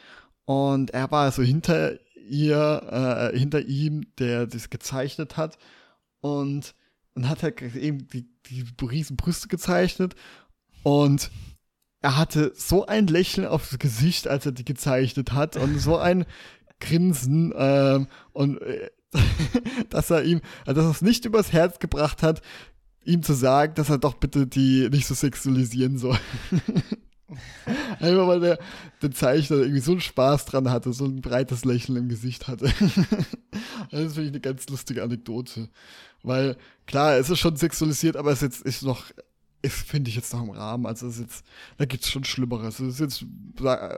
Und 0.44 0.90
er 0.90 1.10
war 1.10 1.30
so 1.32 1.42
hinter 1.42 1.98
ihr, 2.16 3.32
äh, 3.32 3.38
hinter 3.38 3.62
ihm, 3.62 4.06
der 4.18 4.46
das 4.46 4.70
gezeichnet 4.70 5.36
hat. 5.36 5.58
Und, 6.20 6.74
und 7.14 7.28
hat 7.28 7.42
halt 7.42 7.60
eben 7.60 8.08
die, 8.08 8.28
die 8.46 8.64
riesen 8.84 9.16
Brüste 9.16 9.48
gezeichnet. 9.48 10.14
Und 10.82 11.30
er 12.00 12.16
hatte 12.16 12.52
so 12.56 12.86
ein 12.86 13.06
Lächeln 13.06 13.46
aufs 13.46 13.78
Gesicht, 13.78 14.26
als 14.26 14.46
er 14.46 14.52
die 14.52 14.64
gezeichnet 14.64 15.32
hat. 15.32 15.56
Und 15.56 15.78
so 15.78 15.96
ein 15.98 16.24
Grinsen. 16.80 17.52
Ähm, 17.56 18.08
und 18.32 18.60
äh, 18.62 18.90
dass 19.90 20.10
er 20.10 20.24
ihm, 20.24 20.40
also 20.66 20.80
dass 20.80 20.88
er 20.88 20.92
es 20.92 21.02
nicht 21.02 21.24
übers 21.24 21.52
Herz 21.52 21.78
gebracht 21.78 22.22
hat, 22.22 22.42
ihm 23.04 23.22
zu 23.22 23.32
sagen, 23.32 23.74
dass 23.74 23.90
er 23.90 23.98
doch 23.98 24.14
bitte 24.14 24.46
die 24.46 24.88
nicht 24.90 25.06
so 25.06 25.14
sexualisieren 25.14 25.98
soll. 25.98 26.18
Einfach 27.98 28.26
weil 28.26 28.40
der, 28.40 28.58
der 29.00 29.10
Zeichner 29.10 29.56
irgendwie 29.58 29.80
so 29.80 29.92
einen 29.92 30.00
Spaß 30.00 30.44
dran 30.44 30.70
hatte, 30.70 30.92
so 30.92 31.06
ein 31.06 31.20
breites 31.22 31.64
Lächeln 31.64 31.96
im 31.96 32.08
Gesicht 32.08 32.46
hatte. 32.46 32.66
das 33.90 34.14
finde 34.14 34.22
ich 34.22 34.28
eine 34.28 34.40
ganz 34.40 34.68
lustige 34.68 35.02
Anekdote. 35.02 35.68
Weil, 36.22 36.56
klar, 36.86 37.16
es 37.16 37.30
ist 37.30 37.38
schon 37.38 37.56
sexualisiert, 37.56 38.16
aber 38.16 38.32
es 38.32 38.42
ist 38.42 38.42
jetzt 38.42 38.66
ist 38.66 38.82
noch 38.82 39.06
ist, 39.62 39.76
finde 39.76 40.10
ich 40.10 40.16
jetzt 40.16 40.32
noch 40.32 40.42
im 40.42 40.50
Rahmen. 40.50 40.86
Also 40.86 41.06
ist 41.06 41.20
jetzt, 41.20 41.44
da 41.78 41.84
gibt 41.84 42.02
es 42.02 42.10
schon 42.10 42.24
Schlimmeres. 42.24 42.80
ist 42.80 43.00
jetzt, 43.00 43.24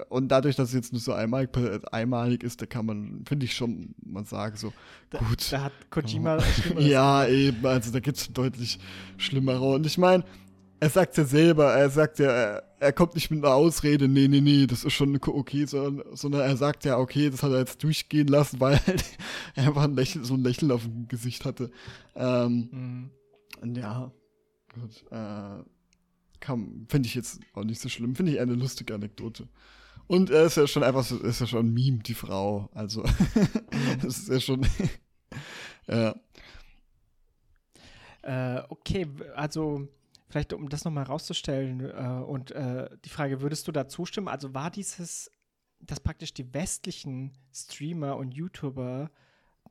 und 0.08 0.28
dadurch, 0.28 0.56
dass 0.56 0.68
es 0.68 0.74
jetzt 0.74 0.92
nur 0.92 1.00
so 1.00 1.12
einmalig, 1.12 1.50
einmalig 1.90 2.42
ist, 2.42 2.60
da 2.60 2.66
kann 2.66 2.86
man, 2.86 3.24
finde 3.26 3.46
ich 3.46 3.54
schon, 3.54 3.94
man 4.04 4.24
sagt 4.26 4.58
so, 4.58 4.72
da, 5.10 5.18
gut. 5.18 5.50
Da 5.50 5.64
hat 5.64 5.72
Kojima 5.90 6.38
Ja, 6.78 7.26
eben, 7.26 7.64
also 7.64 7.90
da 7.90 8.00
gibt 8.00 8.18
es 8.18 8.32
deutlich 8.32 8.78
schlimmere. 9.16 9.74
Und 9.74 9.86
ich 9.86 9.96
meine, 9.96 10.24
er 10.80 10.90
sagt 10.90 11.16
ja 11.16 11.24
selber, 11.24 11.72
er 11.72 11.88
sagt 11.88 12.18
ja, 12.18 12.60
er, 12.78 12.92
kommt 12.92 13.14
nicht 13.14 13.30
mit 13.30 13.42
einer 13.42 13.54
Ausrede, 13.54 14.06
nee, 14.06 14.28
nee, 14.28 14.42
nee, 14.42 14.66
das 14.66 14.84
ist 14.84 14.92
schon 14.92 15.18
okay, 15.18 15.64
sondern, 15.64 16.04
sondern 16.14 16.42
er 16.42 16.58
sagt 16.58 16.84
ja, 16.84 16.98
okay, 16.98 17.30
das 17.30 17.42
hat 17.42 17.52
er 17.52 17.60
jetzt 17.60 17.82
durchgehen 17.82 18.28
lassen, 18.28 18.60
weil 18.60 18.78
er 19.54 19.66
einfach 19.66 19.84
ein 19.84 19.94
Lächeln, 19.94 20.24
so 20.24 20.34
ein 20.34 20.42
Lächeln 20.42 20.70
auf 20.70 20.82
dem 20.82 21.08
Gesicht 21.08 21.46
hatte. 21.46 21.70
Ähm, 22.14 23.10
mhm. 23.62 23.74
Ja, 23.74 24.12
Gut, 24.74 25.04
äh, 25.10 25.62
finde 26.88 27.06
ich 27.06 27.14
jetzt 27.14 27.40
auch 27.54 27.64
nicht 27.64 27.80
so 27.80 27.88
schlimm. 27.88 28.14
Finde 28.14 28.32
ich 28.32 28.40
eine 28.40 28.54
lustige 28.54 28.94
Anekdote. 28.94 29.48
Und 30.06 30.30
er 30.30 30.44
ist 30.44 30.56
ja 30.56 30.66
schon 30.66 30.82
einfach 30.82 31.04
so, 31.04 31.18
ist 31.18 31.40
ja 31.40 31.46
schon 31.46 31.66
ein 31.66 31.72
Meme, 31.74 31.98
die 31.98 32.14
Frau. 32.14 32.68
Also, 32.74 33.02
das 34.02 34.18
ist 34.18 34.28
ja 34.28 34.40
schon. 34.40 34.66
ja. 35.86 36.14
Äh, 38.22 38.62
okay, 38.68 39.06
also 39.34 39.88
vielleicht 40.28 40.52
um 40.52 40.68
das 40.68 40.84
nochmal 40.84 41.04
rauszustellen 41.04 41.80
äh, 41.80 42.24
und 42.24 42.50
äh, 42.50 42.88
die 43.04 43.08
Frage, 43.08 43.40
würdest 43.40 43.68
du 43.68 43.72
da 43.72 43.86
zustimmen? 43.86 44.28
Also 44.28 44.54
war 44.54 44.70
dieses, 44.70 45.30
dass 45.80 46.00
praktisch 46.00 46.34
die 46.34 46.52
westlichen 46.52 47.32
Streamer 47.52 48.16
und 48.16 48.32
YouTuber 48.32 49.10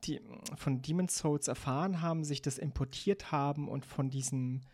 die 0.02 0.20
von 0.56 0.82
Demon's 0.82 1.18
Souls 1.18 1.48
erfahren 1.48 2.02
haben, 2.02 2.24
sich 2.24 2.42
das 2.42 2.58
importiert 2.58 3.32
haben 3.32 3.68
und 3.68 3.86
von 3.86 4.10
diesen 4.10 4.64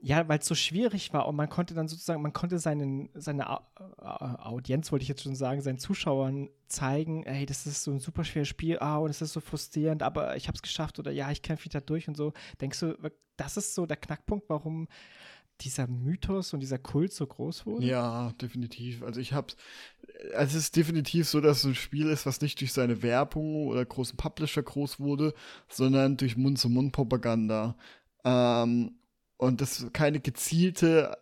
ja, 0.00 0.28
weil 0.28 0.38
es 0.38 0.46
so 0.46 0.54
schwierig 0.54 1.12
war 1.12 1.26
und 1.26 1.34
man 1.34 1.48
konnte 1.48 1.74
dann 1.74 1.88
sozusagen, 1.88 2.22
man 2.22 2.32
konnte 2.32 2.58
seinen, 2.58 3.10
seine 3.14 3.50
Au 3.50 3.60
Audienz, 3.98 4.92
wollte 4.92 5.02
ich 5.02 5.08
jetzt 5.08 5.22
schon 5.22 5.34
sagen, 5.34 5.60
seinen 5.60 5.78
Zuschauern 5.78 6.50
zeigen, 6.68 7.24
ey, 7.24 7.46
das 7.46 7.66
ist 7.66 7.82
so 7.82 7.90
ein 7.90 7.98
super 7.98 8.24
schweres 8.24 8.48
Spiel, 8.48 8.78
ah, 8.78 8.98
oh, 8.98 9.08
das 9.08 9.22
ist 9.22 9.32
so 9.32 9.40
frustrierend, 9.40 10.02
aber 10.02 10.36
ich 10.36 10.46
habe 10.46 10.56
es 10.56 10.62
geschafft 10.62 10.98
oder 10.98 11.10
ja, 11.10 11.30
ich 11.30 11.42
kämpfe 11.42 11.64
wieder 11.64 11.80
durch 11.80 12.06
und 12.06 12.16
so. 12.16 12.32
Denkst 12.60 12.80
du, 12.80 12.96
das 13.36 13.56
ist 13.56 13.74
so 13.74 13.86
der 13.86 13.96
Knackpunkt, 13.96 14.48
warum 14.48 14.86
dieser 15.60 15.88
Mythos 15.88 16.54
und 16.54 16.60
dieser 16.60 16.78
Kult 16.78 17.12
so 17.12 17.26
groß 17.26 17.66
wurde? 17.66 17.86
Ja, 17.86 18.32
definitiv. 18.40 19.02
Also 19.02 19.20
ich 19.20 19.32
hab's, 19.32 19.56
es 20.32 20.54
ist 20.54 20.76
definitiv 20.76 21.28
so, 21.28 21.40
dass 21.40 21.58
es 21.58 21.64
ein 21.64 21.74
Spiel 21.74 22.06
ist, 22.08 22.26
was 22.26 22.40
nicht 22.40 22.60
durch 22.60 22.72
seine 22.72 23.02
Werbung 23.02 23.66
oder 23.66 23.84
großen 23.84 24.16
Publisher 24.16 24.62
groß 24.62 25.00
wurde, 25.00 25.34
sondern 25.68 26.16
durch 26.16 26.36
Mund-zu-Mund-Propaganda. 26.36 27.76
Ähm, 28.24 28.92
und 29.38 29.62
das 29.62 29.80
ist 29.80 29.94
keine 29.94 30.20
gezielte, 30.20 31.16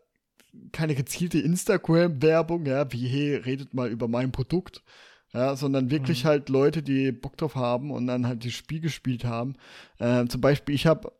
keine 0.73 0.97
gezielte 0.97 1.39
Instagram-Werbung, 1.39 2.67
ja, 2.67 2.91
wie, 2.93 3.07
hey, 3.07 3.37
redet 3.37 3.75
mal 3.75 3.89
über 3.89 4.09
mein 4.09 4.33
Produkt. 4.33 4.83
Ja, 5.33 5.55
sondern 5.55 5.91
wirklich 5.91 6.25
mhm. 6.25 6.29
halt 6.29 6.49
Leute, 6.49 6.83
die 6.83 7.13
Bock 7.13 7.37
drauf 7.37 7.57
haben 7.57 7.91
und 7.91 8.07
dann 8.07 8.27
halt 8.27 8.45
das 8.45 8.53
Spiel 8.53 8.81
gespielt 8.81 9.25
haben. 9.25 9.55
Ähm, 10.01 10.31
zum 10.31 10.41
Beispiel, 10.41 10.75
ich 10.75 10.87
habe 10.87 11.13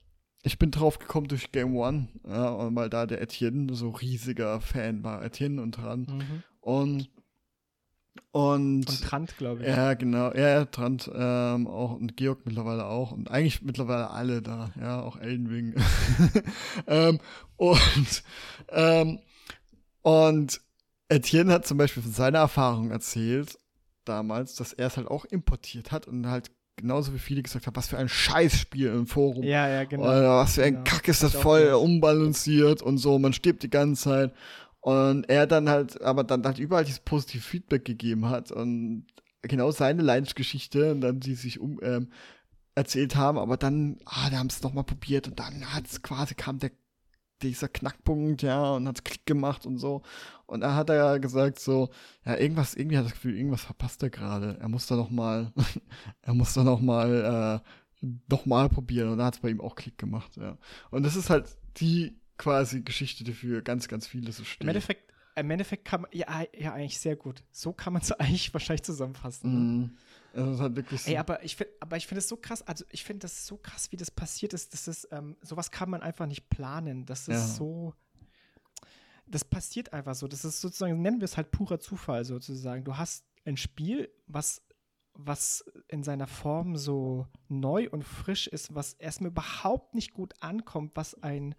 ich 0.47 0.59
bin 0.61 0.71
drauf 0.71 1.01
gekommen 1.01 1.27
durch 1.27 1.51
Game 1.51 1.77
One, 1.77 2.07
ja, 2.27 2.75
weil 2.75 2.89
da 2.89 3.05
der 3.05 3.21
Etienne 3.21 3.75
so 3.75 3.91
riesiger 3.91 4.61
Fan 4.61 5.03
war, 5.03 5.25
Etienne 5.25 5.61
und 5.61 5.73
dran. 5.73 6.07
Mhm. 6.09 6.43
Und 6.61 7.11
und, 8.33 8.89
und 8.89 9.03
Trant, 9.03 9.37
glaube 9.39 9.63
ich. 9.63 9.69
Ja, 9.69 9.95
genau. 9.95 10.33
Ja, 10.35 10.65
Trant 10.65 11.11
ähm, 11.15 11.67
auch 11.67 11.93
und 11.93 12.17
Georg 12.17 12.45
mittlerweile 12.45 12.87
auch. 12.87 13.13
Und 13.13 13.31
eigentlich 13.31 13.63
mittlerweile 13.63 14.11
alle 14.11 14.43
da. 14.43 14.71
Ja, 14.81 15.03
auch 15.03 15.19
Eldenwing. 15.19 15.75
ähm, 16.87 17.19
und, 17.57 18.23
ähm, 18.71 19.21
und 20.03 20.61
Etienne 21.09 21.53
hat 21.53 21.67
zum 21.67 21.79
Beispiel 21.79 22.03
von 22.03 22.13
seiner 22.13 22.39
Erfahrung 22.39 22.91
erzählt, 22.91 23.59
damals, 24.05 24.55
dass 24.55 24.73
er 24.73 24.89
es 24.89 24.97
halt 24.97 25.09
auch 25.09 25.25
importiert 25.25 25.93
hat 25.93 26.07
und 26.07 26.27
halt 26.27 26.51
genauso 26.77 27.15
wie 27.15 27.19
viele 27.19 27.43
gesagt 27.43 27.67
haben, 27.67 27.77
was 27.77 27.89
für 27.89 27.99
ein 27.99 28.09
Scheißspiel 28.09 28.89
im 28.89 29.07
Forum. 29.07 29.43
Ja, 29.43 29.69
ja, 29.69 29.85
genau. 29.85 30.05
Oder 30.05 30.37
was 30.37 30.55
für 30.55 30.65
ein 30.65 30.75
genau. 30.75 30.85
Kack 30.85 31.09
ist 31.09 31.23
das 31.23 31.35
voll 31.35 31.69
unbalanciert 31.73 32.83
und 32.83 32.99
so, 32.99 33.19
man 33.19 33.33
stirbt 33.33 33.63
die 33.63 33.71
ganze 33.71 34.03
Zeit. 34.03 34.33
Und 34.87 35.29
er 35.29 35.49
dann 35.49 35.69
halt, 35.69 36.01
aber 36.01 36.23
dann 36.23 36.45
halt 36.45 36.61
überall 36.61 36.85
dieses 36.85 37.01
positive 37.01 37.43
Feedback 37.43 37.85
gegeben 37.85 38.29
hat 38.29 38.53
und 38.53 39.05
genau 39.43 39.73
seine 39.73 40.01
Leidensgeschichte 40.01 40.93
und 40.93 41.01
dann 41.01 41.19
die 41.19 41.35
sich 41.35 41.59
um, 41.59 41.81
ähm, 41.83 42.13
erzählt 42.77 43.17
haben, 43.17 43.37
aber 43.37 43.57
dann, 43.57 43.99
ah, 44.05 44.31
da 44.31 44.39
haben 44.39 44.47
es 44.47 44.63
nochmal 44.63 44.85
probiert 44.85 45.27
und 45.27 45.41
dann 45.41 45.75
hat 45.75 45.87
es 45.89 46.03
quasi 46.03 46.37
kam 46.37 46.61
der 46.61 46.71
dieser 47.43 47.67
Knackpunkt, 47.67 48.43
ja, 48.43 48.75
und 48.75 48.87
hat 48.87 49.05
Klick 49.05 49.27
gemacht 49.27 49.67
und 49.67 49.79
so. 49.79 50.03
Und 50.47 50.61
da 50.61 50.77
hat 50.77 50.89
er 50.89 50.97
ja 50.97 51.19
gesagt 51.19 51.59
so, 51.59 51.91
ja, 52.25 52.37
irgendwas, 52.37 52.75
irgendwie 52.75 52.97
hat 52.97 53.07
das 53.07 53.13
Gefühl, 53.13 53.37
irgendwas 53.37 53.63
verpasst 53.63 54.05
er 54.05 54.11
gerade. 54.11 54.57
Er 54.61 54.69
muss 54.69 54.87
da 54.87 54.95
noch 54.95 55.11
mal, 55.11 55.53
er 56.23 56.33
muss 56.33 56.55
da 56.55 56.63
noch 56.63 56.81
mal, 56.81 57.63
äh, 58.03 58.07
noch 58.31 58.47
mal 58.47 58.69
probieren. 58.69 59.11
Und 59.11 59.19
da 59.19 59.27
hat 59.27 59.35
es 59.35 59.41
bei 59.41 59.51
ihm 59.51 59.61
auch 59.61 59.75
Klick 59.75 59.99
gemacht, 59.99 60.37
ja. 60.37 60.57
Und 60.93 61.03
das 61.03 61.17
ist 61.17 61.29
halt 61.29 61.59
die 61.79 62.17
quasi 62.39 62.83
Geschichte, 62.83 63.25
die 63.25 63.33
für 63.33 63.63
ganz, 63.63 63.89
ganz 63.89 64.07
viele 64.07 64.33
so 64.33 64.45
steht. 64.45 64.63
Im 64.63 64.69
Endeffekt, 64.69 65.13
im 65.37 65.51
Endeffekt 65.51 65.85
kann 65.85 66.03
man, 66.03 66.11
ja, 66.13 66.45
ja, 66.57 66.73
eigentlich 66.73 66.99
sehr 66.99 67.17
gut. 67.17 67.43
So 67.53 67.73
kann 67.73 67.93
man 67.93 68.03
es 68.03 68.13
eigentlich 68.13 68.53
wahrscheinlich 68.53 68.83
zusammenfassen. 68.83 69.53
Ne? 69.53 69.87
Mm. 69.87 69.97
Also 70.35 70.51
das 70.51 70.61
hat 70.61 70.77
wirklich 70.77 71.03
so. 71.03 71.11
Ey, 71.11 71.17
aber 71.17 71.43
ich 71.45 71.57
finde, 71.57 71.73
aber 71.81 71.97
ich 71.97 72.07
finde 72.07 72.19
es 72.21 72.29
so 72.29 72.37
krass, 72.37 72.63
also 72.63 72.85
ich 72.91 73.05
finde 73.05 73.21
das 73.21 73.47
so 73.47 73.57
krass, 73.57 73.91
wie 73.93 73.97
das 73.97 74.11
passiert 74.11 74.53
ist. 74.53 74.73
Das 74.73 74.87
ist, 74.89 75.09
ähm, 75.11 75.37
sowas 75.43 75.71
kann 75.71 75.91
man 75.91 76.03
einfach 76.03 76.27
nicht 76.27 76.49
planen. 76.51 77.07
Das 77.07 77.29
ist 77.29 77.29
ja. 77.29 77.47
so. 77.47 77.95
Das 79.27 79.45
passiert 79.45 79.93
einfach 79.93 80.15
so. 80.15 80.29
Das 80.29 80.45
ist 80.45 80.61
sozusagen, 80.61 81.01
nennen 81.03 81.21
wir 81.21 81.25
es 81.25 81.37
halt 81.37 81.51
purer 81.51 81.81
Zufall 81.81 82.25
sozusagen. 82.25 82.85
Du 82.85 82.97
hast 82.97 83.25
ein 83.45 83.57
Spiel, 83.57 84.11
was 84.27 84.63
was 85.19 85.65
in 85.89 86.03
seiner 86.03 86.27
Form 86.27 86.77
so 86.77 87.27
neu 87.49 87.89
und 87.91 88.05
frisch 88.05 88.47
ist, 88.47 88.75
was 88.75 88.95
erstmal 88.95 89.31
überhaupt 89.31 89.95
nicht 89.95 90.13
gut 90.13 90.35
ankommt, 90.41 90.93
was 90.95 91.23
ein 91.23 91.55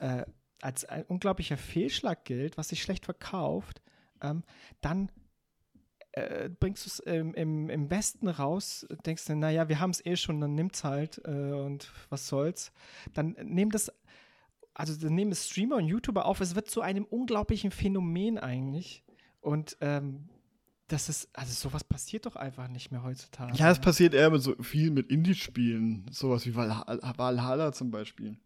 äh, 0.00 0.24
als 0.60 0.84
ein 0.84 1.04
unglaublicher 1.04 1.56
Fehlschlag 1.56 2.24
gilt, 2.24 2.58
was 2.58 2.68
sich 2.68 2.82
schlecht 2.82 3.04
verkauft, 3.04 3.80
ähm, 4.20 4.42
dann 4.80 5.10
äh, 6.12 6.48
bringst 6.48 6.84
du 6.84 6.88
es 6.88 6.98
im, 7.00 7.34
im, 7.34 7.70
im 7.70 7.90
Westen 7.90 8.28
raus, 8.28 8.86
denkst 9.06 9.26
du, 9.26 9.36
naja, 9.36 9.68
wir 9.68 9.80
haben 9.80 9.90
es 9.90 10.04
eh 10.04 10.16
schon, 10.16 10.40
dann 10.40 10.54
nimm's 10.54 10.84
halt 10.84 11.20
äh, 11.24 11.52
und 11.52 11.92
was 12.08 12.26
soll's. 12.26 12.72
Dann 13.14 13.36
nehmen 13.42 13.70
das, 13.70 13.92
also 14.74 14.94
dann 15.00 15.14
nehmen 15.14 15.32
es 15.32 15.48
Streamer 15.48 15.76
und 15.76 15.86
YouTuber 15.86 16.26
auf, 16.26 16.40
es 16.40 16.54
wird 16.54 16.68
zu 16.68 16.80
einem 16.80 17.04
unglaublichen 17.04 17.70
Phänomen 17.70 18.38
eigentlich. 18.38 19.04
Und 19.40 19.76
ähm, 19.80 20.28
das 20.88 21.08
ist, 21.08 21.28
also 21.32 21.52
sowas 21.52 21.84
passiert 21.84 22.26
doch 22.26 22.36
einfach 22.36 22.66
nicht 22.68 22.90
mehr 22.90 23.04
heutzutage. 23.04 23.56
Ja, 23.56 23.70
es 23.70 23.78
passiert 23.78 24.12
eher 24.12 24.30
mit 24.30 24.42
so 24.42 24.60
viel 24.60 24.90
mit 24.90 25.10
Indie-Spielen, 25.10 26.06
sowas 26.10 26.44
wie 26.46 26.54
Valhalla 26.56 27.72
zum 27.72 27.92
Beispiel. 27.92 28.36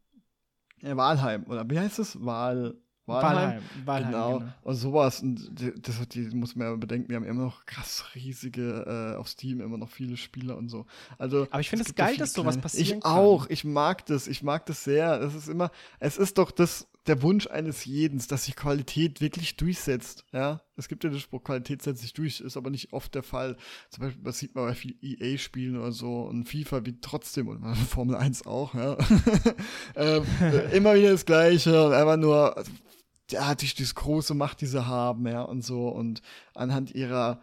Ja, 0.85 0.97
Walheim, 0.97 1.45
oder 1.45 1.69
wie 1.69 1.79
heißt 1.79 1.99
es? 1.99 2.23
Wahl. 2.25 2.75
Walheim. 3.07 3.63
Walheim 3.85 4.11
genau. 4.11 4.39
genau. 4.39 4.53
Und 4.63 4.75
sowas. 4.77 5.21
Und 5.21 5.51
das, 5.87 6.09
die 6.09 6.21
muss 6.35 6.57
man 6.57 6.69
ja 6.69 6.77
bedenken, 6.77 7.09
wir 7.11 7.17
haben 7.17 7.25
immer 7.25 7.45
noch 7.45 7.67
krass 7.67 8.05
riesige 8.15 9.15
äh, 9.15 9.19
auf 9.19 9.29
Steam, 9.29 9.61
immer 9.61 9.77
noch 9.77 9.91
viele 9.91 10.17
Spieler 10.17 10.57
und 10.57 10.69
so. 10.69 10.87
Also, 11.19 11.47
Aber 11.51 11.61
ich 11.61 11.69
finde 11.69 11.85
es 11.87 11.95
geil, 11.95 12.17
dass 12.17 12.33
sowas 12.33 12.59
passiert. 12.59 12.89
Ich 12.89 13.01
kann. 13.01 13.03
auch. 13.03 13.47
Ich 13.49 13.65
mag 13.65 14.07
das. 14.07 14.27
Ich 14.27 14.43
mag 14.43 14.65
das 14.67 14.85
sehr. 14.85 15.19
Das 15.19 15.35
ist 15.35 15.49
immer, 15.49 15.71
es 16.01 16.17
ist 16.17 16.39
doch 16.39 16.51
das, 16.51 16.89
der 17.07 17.23
Wunsch 17.23 17.47
eines 17.47 17.85
jeden, 17.85 18.23
dass 18.29 18.45
sich 18.45 18.57
Qualität 18.57 19.21
wirklich 19.21 19.57
durchsetzt. 19.57 20.25
Ja, 20.33 20.63
es 20.77 20.89
gibt 20.89 21.05
ja 21.05 21.11
den 21.11 21.21
Spruch, 21.21 21.45
Qualität 21.45 21.83
setzt 21.83 22.01
sich 22.03 22.15
durch, 22.15 22.41
ist 22.41 22.57
aber 22.57 22.71
nicht 22.71 22.93
oft 22.93 23.15
der 23.15 23.23
Fall. 23.23 23.57
Zum 23.91 24.05
Beispiel, 24.05 24.23
das 24.25 24.39
sieht 24.39 24.55
man 24.55 24.65
bei 24.67 24.75
vielen 24.75 24.99
EA-Spielen 25.03 25.77
oder 25.77 25.93
so 25.93 26.23
und 26.23 26.49
FIFA 26.49 26.87
wie 26.87 27.01
trotzdem 27.01 27.49
und 27.49 27.63
Formel 27.89 28.17
1 28.17 28.47
auch. 28.47 28.75
Ja. 28.75 28.97
ähm, 29.97 30.25
immer 30.73 30.95
wieder 30.95 31.13
das 31.13 31.27
Gleiche 31.27 31.87
und 31.87 31.93
einfach 31.93 32.17
nur 32.17 32.65
ja, 33.31 33.55
durch 33.55 33.75
das 33.75 33.95
große 33.95 34.35
Macht, 34.35 34.61
die 34.61 34.67
sie 34.67 34.87
haben, 34.87 35.27
ja, 35.27 35.43
und 35.43 35.63
so, 35.63 35.89
und 35.89 36.23
anhand 36.55 36.95
ihrer 36.95 37.41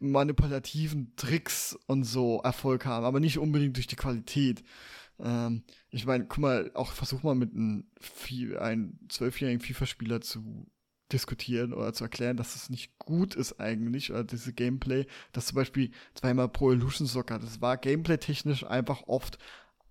manipulativen 0.00 1.12
Tricks 1.16 1.78
und 1.86 2.02
so 2.04 2.40
Erfolg 2.42 2.84
haben, 2.84 3.04
aber 3.04 3.20
nicht 3.20 3.38
unbedingt 3.38 3.76
durch 3.76 3.86
die 3.86 3.96
Qualität. 3.96 4.64
Ähm, 5.20 5.64
ich 5.90 6.06
meine, 6.06 6.26
guck 6.26 6.38
mal, 6.38 6.70
auch 6.74 6.92
versuch 6.92 7.22
mal 7.22 7.34
mit 7.34 7.52
einem 7.52 7.86
ein 8.58 8.98
zwölfjährigen 9.08 9.60
FIFA-Spieler 9.60 10.20
zu 10.20 10.66
diskutieren 11.12 11.72
oder 11.72 11.92
zu 11.92 12.04
erklären, 12.04 12.36
dass 12.36 12.54
es 12.54 12.70
nicht 12.70 12.98
gut 12.98 13.34
ist 13.34 13.60
eigentlich, 13.60 14.10
oder 14.10 14.24
diese 14.24 14.52
Gameplay, 14.52 15.06
dass 15.32 15.46
zum 15.46 15.56
Beispiel 15.56 15.90
zweimal 16.14 16.48
Pro 16.48 16.72
Illusion 16.72 17.06
Soccer, 17.06 17.38
das 17.38 17.60
war 17.60 17.76
gameplay-technisch 17.78 18.64
einfach 18.64 19.04
oft 19.06 19.38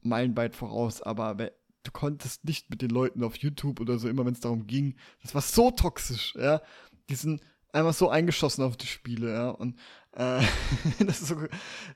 meilenweit 0.02 0.56
voraus, 0.56 1.02
aber 1.02 1.36
du 1.84 1.92
konntest 1.92 2.46
nicht 2.46 2.70
mit 2.70 2.82
den 2.82 2.92
Leuten 2.92 3.24
auf 3.24 3.38
YouTube 3.38 3.80
oder 3.80 3.98
so, 3.98 4.08
immer 4.08 4.26
wenn 4.26 4.34
es 4.34 4.42
darum 4.42 4.68
ging, 4.68 4.96
das 5.22 5.34
war 5.34 5.42
so 5.42 5.72
toxisch, 5.72 6.36
ja, 6.36 6.62
die 7.10 7.16
sind 7.16 7.42
einfach 7.72 7.94
so 7.94 8.10
eingeschossen 8.10 8.64
auf 8.64 8.78
die 8.78 8.88
Spiele, 8.88 9.34
ja, 9.34 9.50
und 9.50 9.76
äh, 10.14 10.42
das 11.00 11.22
ist 11.22 11.28
so, 11.30 11.38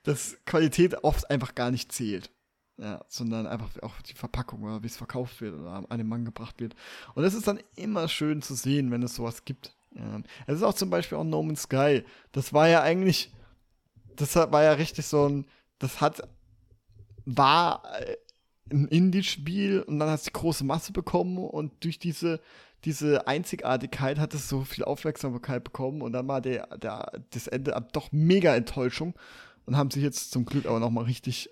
dass 0.03 0.37
Qualität 0.45 1.03
oft 1.03 1.29
einfach 1.29 1.53
gar 1.53 1.69
nicht 1.69 1.91
zählt. 1.91 2.31
Ja, 2.77 3.05
sondern 3.09 3.45
einfach 3.45 3.69
auch 3.83 4.01
die 4.01 4.13
Verpackung 4.13 4.63
oder 4.63 4.81
wie 4.81 4.87
es 4.87 4.97
verkauft 4.97 5.39
wird 5.41 5.53
oder 5.53 5.85
an 5.87 5.97
den 5.97 6.07
Mann 6.07 6.25
gebracht 6.25 6.59
wird. 6.59 6.75
Und 7.13 7.23
das 7.23 7.35
ist 7.35 7.47
dann 7.47 7.59
immer 7.75 8.07
schön 8.07 8.41
zu 8.41 8.55
sehen, 8.55 8.89
wenn 8.89 9.03
es 9.03 9.15
sowas 9.15 9.45
gibt. 9.45 9.75
Ja. 9.95 10.21
Es 10.47 10.55
ist 10.55 10.63
auch 10.63 10.73
zum 10.73 10.89
Beispiel 10.89 11.17
auch 11.17 11.23
No 11.23 11.43
Man's 11.43 11.63
Sky. 11.63 12.03
Das 12.31 12.53
war 12.53 12.67
ja 12.67 12.81
eigentlich, 12.81 13.31
das 14.15 14.35
war 14.35 14.63
ja 14.63 14.71
richtig 14.73 15.05
so 15.05 15.27
ein, 15.27 15.45
das 15.79 16.01
hat, 16.01 16.27
war 17.25 17.83
äh, 17.99 18.17
ein 18.71 18.87
Indie-Spiel 18.87 19.81
und 19.81 19.99
dann 19.99 20.09
hat 20.09 20.19
es 20.19 20.25
die 20.25 20.33
große 20.33 20.63
Masse 20.63 20.93
bekommen 20.93 21.37
und 21.37 21.83
durch 21.83 21.99
diese, 21.99 22.39
diese 22.85 23.27
Einzigartigkeit 23.27 24.17
hat 24.17 24.33
es 24.33 24.47
so 24.49 24.63
viel 24.63 24.83
Aufmerksamkeit 24.83 25.63
bekommen 25.63 26.01
und 26.01 26.13
dann 26.13 26.27
war 26.27 26.41
der, 26.41 26.67
der, 26.77 27.11
das 27.31 27.47
Ende 27.47 27.75
doch 27.91 28.11
mega 28.11 28.55
Enttäuschung 28.55 29.13
und 29.65 29.77
haben 29.77 29.91
sich 29.91 30.03
jetzt 30.03 30.31
zum 30.31 30.45
Glück 30.45 30.65
aber 30.65 30.79
nochmal 30.79 31.03
richtig 31.03 31.49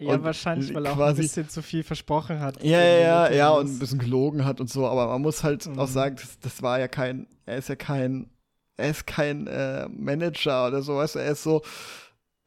ja, 0.00 0.14
und 0.14 0.22
wahrscheinlich, 0.22 0.72
weil 0.74 0.86
er 0.86 0.92
auch 0.92 1.00
ein 1.00 1.16
bisschen 1.16 1.48
zu 1.48 1.62
viel 1.62 1.82
versprochen 1.82 2.40
hat. 2.40 2.62
Ja, 2.62 2.80
ja, 2.80 2.98
ja, 2.98 3.32
ja, 3.32 3.50
und 3.50 3.68
ein 3.68 3.78
bisschen 3.78 3.98
gelogen 3.98 4.44
hat 4.44 4.60
und 4.60 4.70
so, 4.70 4.86
aber 4.86 5.08
man 5.08 5.22
muss 5.22 5.42
halt 5.42 5.66
mhm. 5.66 5.78
auch 5.78 5.88
sagen, 5.88 6.16
das, 6.16 6.38
das, 6.38 6.62
war 6.62 6.78
ja 6.78 6.86
kein, 6.86 7.26
er 7.46 7.58
ist 7.58 7.68
ja 7.68 7.76
kein, 7.76 8.30
er 8.76 8.90
ist 8.90 9.06
kein 9.06 9.48
äh, 9.48 9.88
Manager 9.88 10.68
oder 10.68 10.82
so, 10.82 10.96
weißt 10.96 11.16
du, 11.16 11.18
er 11.18 11.32
ist 11.32 11.42
so, 11.42 11.62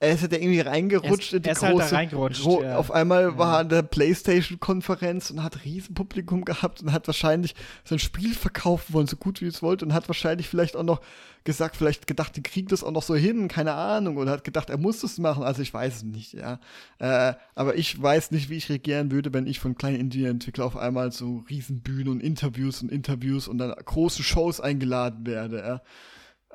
er 0.01 0.13
ist 0.13 0.23
ja 0.23 0.29
irgendwie 0.31 0.59
reingerutscht 0.61 1.09
er 1.09 1.17
ist, 1.19 1.33
in 1.33 1.41
die 1.43 1.49
er 1.49 1.51
ist 1.53 1.61
halt 1.61 1.73
große. 1.75 1.89
da 1.91 1.95
reingerutscht, 1.95 2.43
Ro- 2.45 2.63
ja. 2.63 2.77
Auf 2.77 2.89
einmal 2.89 3.37
war 3.37 3.53
er 3.53 3.59
an 3.59 3.69
der 3.69 3.83
PlayStation-Konferenz 3.83 5.29
und 5.29 5.43
hat 5.43 5.63
Riesenpublikum 5.63 6.43
gehabt 6.43 6.81
und 6.81 6.91
hat 6.91 7.07
wahrscheinlich 7.07 7.53
sein 7.83 7.99
Spiel 7.99 8.33
verkaufen 8.33 8.93
wollen, 8.93 9.05
so 9.07 9.15
gut 9.15 9.41
wie 9.41 9.45
es 9.45 9.61
wollte, 9.61 9.85
und 9.85 9.93
hat 9.93 10.09
wahrscheinlich 10.09 10.49
vielleicht 10.49 10.75
auch 10.75 10.83
noch 10.83 11.01
gesagt, 11.43 11.75
vielleicht 11.75 12.07
gedacht, 12.07 12.35
die 12.35 12.41
kriegen 12.43 12.67
das 12.67 12.83
auch 12.83 12.91
noch 12.91 13.03
so 13.03 13.15
hin, 13.15 13.47
keine 13.47 13.73
Ahnung, 13.73 14.17
oder 14.17 14.31
hat 14.31 14.43
gedacht, 14.43 14.69
er 14.71 14.77
muss 14.77 15.01
das 15.01 15.19
machen. 15.19 15.43
Also 15.43 15.61
ich 15.61 15.73
weiß 15.73 15.97
es 15.97 16.03
nicht, 16.03 16.33
ja. 16.33 16.59
Äh, 16.99 17.33
aber 17.53 17.75
ich 17.77 18.01
weiß 18.01 18.31
nicht, 18.31 18.49
wie 18.49 18.57
ich 18.57 18.69
reagieren 18.69 19.11
würde, 19.11 19.33
wenn 19.33 19.45
ich 19.45 19.59
von 19.59 19.75
kleinen 19.75 19.99
Indie-Entwicklern 19.99 20.65
auf 20.65 20.77
einmal 20.77 21.11
so 21.11 21.43
Riesenbühnen 21.49 22.09
und 22.09 22.21
Interviews 22.21 22.81
und 22.81 22.91
Interviews 22.91 23.47
und 23.47 23.59
dann 23.59 23.71
große 23.73 24.23
Shows 24.23 24.59
eingeladen 24.59 25.25
werde, 25.27 25.57
ja. 25.59 25.81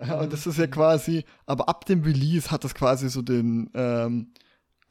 Ja, 0.00 0.20
und 0.20 0.32
das 0.32 0.46
ist 0.46 0.58
ja 0.58 0.66
quasi, 0.66 1.24
aber 1.46 1.68
ab 1.68 1.84
dem 1.86 2.02
Release 2.02 2.50
hat 2.50 2.64
das 2.64 2.74
quasi 2.74 3.08
so 3.08 3.22
den, 3.22 3.70
ähm, 3.74 4.32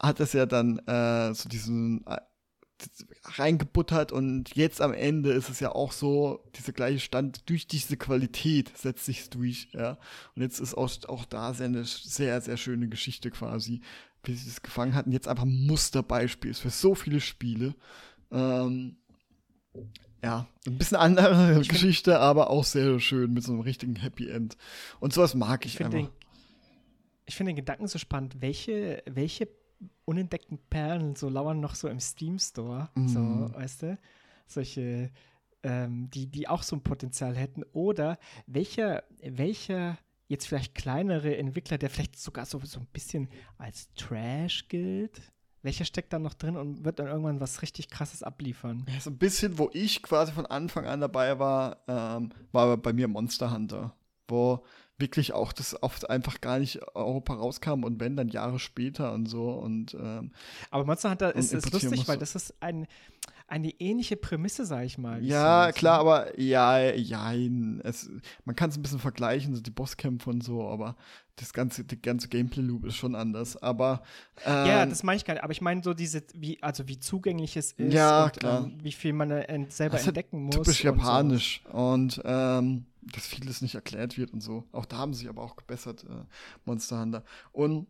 hat 0.00 0.20
es 0.20 0.32
ja 0.32 0.46
dann 0.46 0.78
äh, 0.86 1.34
so 1.34 1.48
diesen 1.48 2.06
äh, 2.06 2.18
reingebuttert 3.24 4.12
und 4.12 4.54
jetzt 4.54 4.80
am 4.82 4.92
Ende 4.92 5.32
ist 5.32 5.48
es 5.48 5.60
ja 5.60 5.72
auch 5.72 5.92
so, 5.92 6.44
dieser 6.56 6.72
gleiche 6.72 7.00
Stand, 7.00 7.48
durch 7.48 7.66
diese 7.66 7.96
Qualität 7.96 8.76
setzt 8.76 9.06
sich 9.06 9.30
durch, 9.30 9.68
ja. 9.72 9.98
Und 10.34 10.42
jetzt 10.42 10.60
ist 10.60 10.74
auch, 10.74 10.90
auch 11.08 11.24
da 11.24 11.54
sehr 11.54 11.66
eine 11.66 11.84
sehr, 11.84 12.40
sehr 12.40 12.56
schöne 12.56 12.88
Geschichte 12.88 13.30
quasi, 13.30 13.80
wie 14.24 14.34
sie 14.34 14.50
es 14.50 14.62
gefangen 14.62 14.94
hatten. 14.94 15.12
Jetzt 15.12 15.28
einfach 15.28 15.44
ein 15.44 15.66
Musterbeispiel 15.66 16.50
ist 16.50 16.60
für 16.60 16.70
so 16.70 16.94
viele 16.94 17.20
Spiele. 17.20 17.74
Ähm, 18.30 18.96
ja, 20.22 20.46
ein 20.66 20.78
bisschen 20.78 20.96
andere 20.96 21.60
Geschichte, 21.66 22.18
aber 22.18 22.50
auch 22.50 22.64
sehr 22.64 22.98
schön 23.00 23.32
mit 23.32 23.44
so 23.44 23.52
einem 23.52 23.60
richtigen 23.60 23.96
Happy 23.96 24.28
End. 24.28 24.56
Und 25.00 25.12
sowas 25.12 25.34
mag 25.34 25.64
ich, 25.64 25.72
Ich 25.72 25.76
finde 25.78 25.96
den, 25.98 26.06
einfach. 26.06 26.16
ich 27.26 27.34
find 27.36 27.48
den 27.48 27.56
Gedanken 27.56 27.86
so 27.86 27.98
spannend, 27.98 28.40
welche, 28.40 29.02
welche 29.06 29.48
unentdeckten 30.04 30.58
Perlen 30.70 31.16
so 31.16 31.28
lauern 31.28 31.60
noch 31.60 31.74
so 31.74 31.88
im 31.88 32.00
Steam 32.00 32.38
Store, 32.38 32.88
so, 33.06 33.18
Mhm. 33.20 33.54
weißt 33.54 33.82
du? 33.82 33.98
Solche, 34.46 35.10
ähm, 35.62 36.08
die, 36.10 36.26
die 36.28 36.48
auch 36.48 36.62
so 36.62 36.76
ein 36.76 36.82
Potenzial 36.82 37.36
hätten. 37.36 37.62
Oder 37.72 38.18
welcher, 38.46 39.02
welcher 39.22 39.98
jetzt 40.28 40.46
vielleicht 40.46 40.74
kleinere 40.74 41.36
Entwickler, 41.36 41.78
der 41.78 41.90
vielleicht 41.90 42.18
sogar 42.18 42.46
so, 42.46 42.58
so 42.64 42.80
ein 42.80 42.86
bisschen 42.92 43.28
als 43.58 43.92
Trash 43.94 44.68
gilt, 44.68 45.20
welcher 45.66 45.84
steckt 45.84 46.12
da 46.12 46.18
noch 46.18 46.34
drin 46.34 46.56
und 46.56 46.84
wird 46.84 46.98
dann 46.98 47.08
irgendwann 47.08 47.40
was 47.40 47.60
richtig 47.60 47.90
krasses 47.90 48.22
abliefern? 48.22 48.86
Ja, 48.88 49.00
so 49.00 49.10
ein 49.10 49.18
bisschen, 49.18 49.58
wo 49.58 49.68
ich 49.74 50.02
quasi 50.02 50.32
von 50.32 50.46
Anfang 50.46 50.86
an 50.86 51.00
dabei 51.00 51.38
war, 51.38 51.78
ähm, 51.88 52.30
war 52.52 52.76
bei 52.78 52.94
mir 52.94 53.08
Monster 53.08 53.52
Hunter, 53.52 53.94
wo 54.28 54.64
wirklich 54.98 55.34
auch 55.34 55.52
das 55.52 55.82
oft 55.82 56.08
einfach 56.08 56.40
gar 56.40 56.58
nicht 56.58 56.80
Europa 56.94 57.34
rauskam 57.34 57.84
und 57.84 58.00
wenn 58.00 58.16
dann 58.16 58.28
Jahre 58.28 58.58
später 58.58 59.12
und 59.12 59.26
so 59.26 59.50
und 59.50 59.94
ähm, 59.94 60.32
Aber 60.70 60.84
Monster 60.84 61.10
Hunter 61.10 61.34
ist, 61.34 61.52
ist 61.52 61.70
lustig, 61.72 62.08
weil 62.08 62.16
das 62.16 62.34
ist 62.34 62.54
ein, 62.60 62.86
eine 63.48 63.70
ähnliche 63.78 64.16
Prämisse, 64.16 64.66
sag 64.66 64.84
ich 64.84 64.98
mal. 64.98 65.24
ja 65.24 65.70
klar, 65.72 65.96
ne? 65.96 66.00
aber 66.00 66.40
ja, 66.40 66.78
ja, 66.90 67.32
es, 67.84 68.10
man 68.44 68.56
kann 68.56 68.70
es 68.70 68.76
ein 68.76 68.82
bisschen 68.82 68.98
vergleichen, 68.98 69.54
so 69.54 69.60
die 69.60 69.70
Bosskämpfe 69.70 70.30
und 70.30 70.42
so, 70.42 70.68
aber 70.68 70.96
das 71.36 71.52
ganze, 71.52 71.84
die 71.84 72.00
ganze 72.00 72.28
Gameplay-Loop 72.28 72.86
ist 72.86 72.96
schon 72.96 73.14
anders. 73.14 73.56
Aber 73.62 74.02
ähm, 74.44 74.66
Ja, 74.66 74.86
das 74.86 75.02
meine 75.02 75.18
ich 75.18 75.24
gar 75.24 75.34
nicht. 75.34 75.44
Aber 75.44 75.52
ich 75.52 75.60
meine 75.60 75.82
so 75.82 75.92
diese, 75.92 76.22
wie, 76.34 76.60
also 76.62 76.88
wie 76.88 76.98
zugänglich 76.98 77.56
es 77.56 77.72
ist 77.72 77.92
Ja, 77.92 78.24
und 78.24 78.32
klar. 78.32 78.64
Ähm, 78.64 78.78
wie 78.82 78.92
viel 78.92 79.12
man 79.12 79.30
äh, 79.30 79.42
ent 79.42 79.72
selber 79.72 79.92
Das 79.96 80.06
halt 80.06 80.16
entdecken 80.16 80.42
muss. 80.44 80.56
typisch 80.56 80.84
und 80.84 80.96
japanisch 80.98 81.62
und 81.72 82.22
ähm, 82.24 82.86
dass 83.02 83.26
vieles 83.26 83.60
nicht 83.60 83.74
erklärt 83.74 84.16
wird 84.18 84.32
und 84.32 84.40
so. 84.40 84.64
Auch 84.72 84.86
da 84.86 84.96
haben 84.96 85.12
sie 85.12 85.20
sich 85.20 85.28
aber 85.28 85.42
auch 85.42 85.56
gebessert, 85.56 86.04
äh, 86.08 86.24
Monster 86.64 87.00
Hunter. 87.00 87.22
Und 87.52 87.86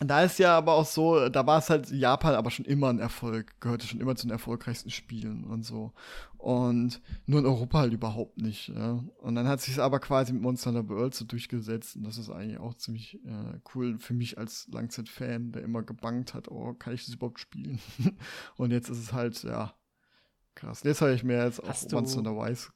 da 0.00 0.22
ist 0.22 0.38
ja 0.38 0.56
aber 0.56 0.74
auch 0.74 0.84
so, 0.84 1.28
da 1.30 1.46
war 1.46 1.58
es 1.58 1.70
halt 1.70 1.90
Japan 1.90 2.34
aber 2.34 2.50
schon 2.50 2.64
immer 2.66 2.88
ein 2.90 2.98
Erfolg, 2.98 3.58
gehörte 3.60 3.86
schon 3.86 4.00
immer 4.00 4.14
zu 4.14 4.26
den 4.26 4.32
erfolgreichsten 4.32 4.90
Spielen 4.90 5.44
und 5.44 5.62
so. 5.64 5.92
Und 6.36 7.00
nur 7.24 7.40
in 7.40 7.46
Europa 7.46 7.78
halt 7.78 7.92
überhaupt 7.92 8.36
nicht. 8.38 8.68
Ja. 8.68 9.02
Und 9.18 9.34
dann 9.34 9.48
hat 9.48 9.60
sich 9.60 9.74
es 9.74 9.78
aber 9.78 9.98
quasi 9.98 10.32
mit 10.32 10.42
Monster 10.42 10.70
Hunter 10.70 10.88
World 10.88 11.14
so 11.14 11.24
durchgesetzt 11.24 11.96
und 11.96 12.04
das 12.04 12.18
ist 12.18 12.30
eigentlich 12.30 12.58
auch 12.58 12.74
ziemlich 12.74 13.14
äh, 13.24 13.58
cool 13.74 13.98
für 13.98 14.14
mich 14.14 14.36
als 14.38 14.68
Langzeit-Fan, 14.70 15.52
der 15.52 15.62
immer 15.62 15.82
gebankt 15.82 16.34
hat, 16.34 16.48
oh, 16.48 16.74
kann 16.74 16.92
ich 16.94 17.06
das 17.06 17.14
überhaupt 17.14 17.40
spielen? 17.40 17.78
und 18.56 18.70
jetzt 18.72 18.90
ist 18.90 18.98
es 18.98 19.12
halt, 19.12 19.42
ja, 19.44 19.74
krass. 20.54 20.82
Jetzt 20.84 21.00
habe 21.00 21.14
ich 21.14 21.24
mir 21.24 21.42
jetzt 21.42 21.62
auch 21.62 21.68
Hast 21.68 21.90
du- 21.90 21.96
Monster 21.96 22.18
Hunter 22.18 22.36
Wise 22.36 22.68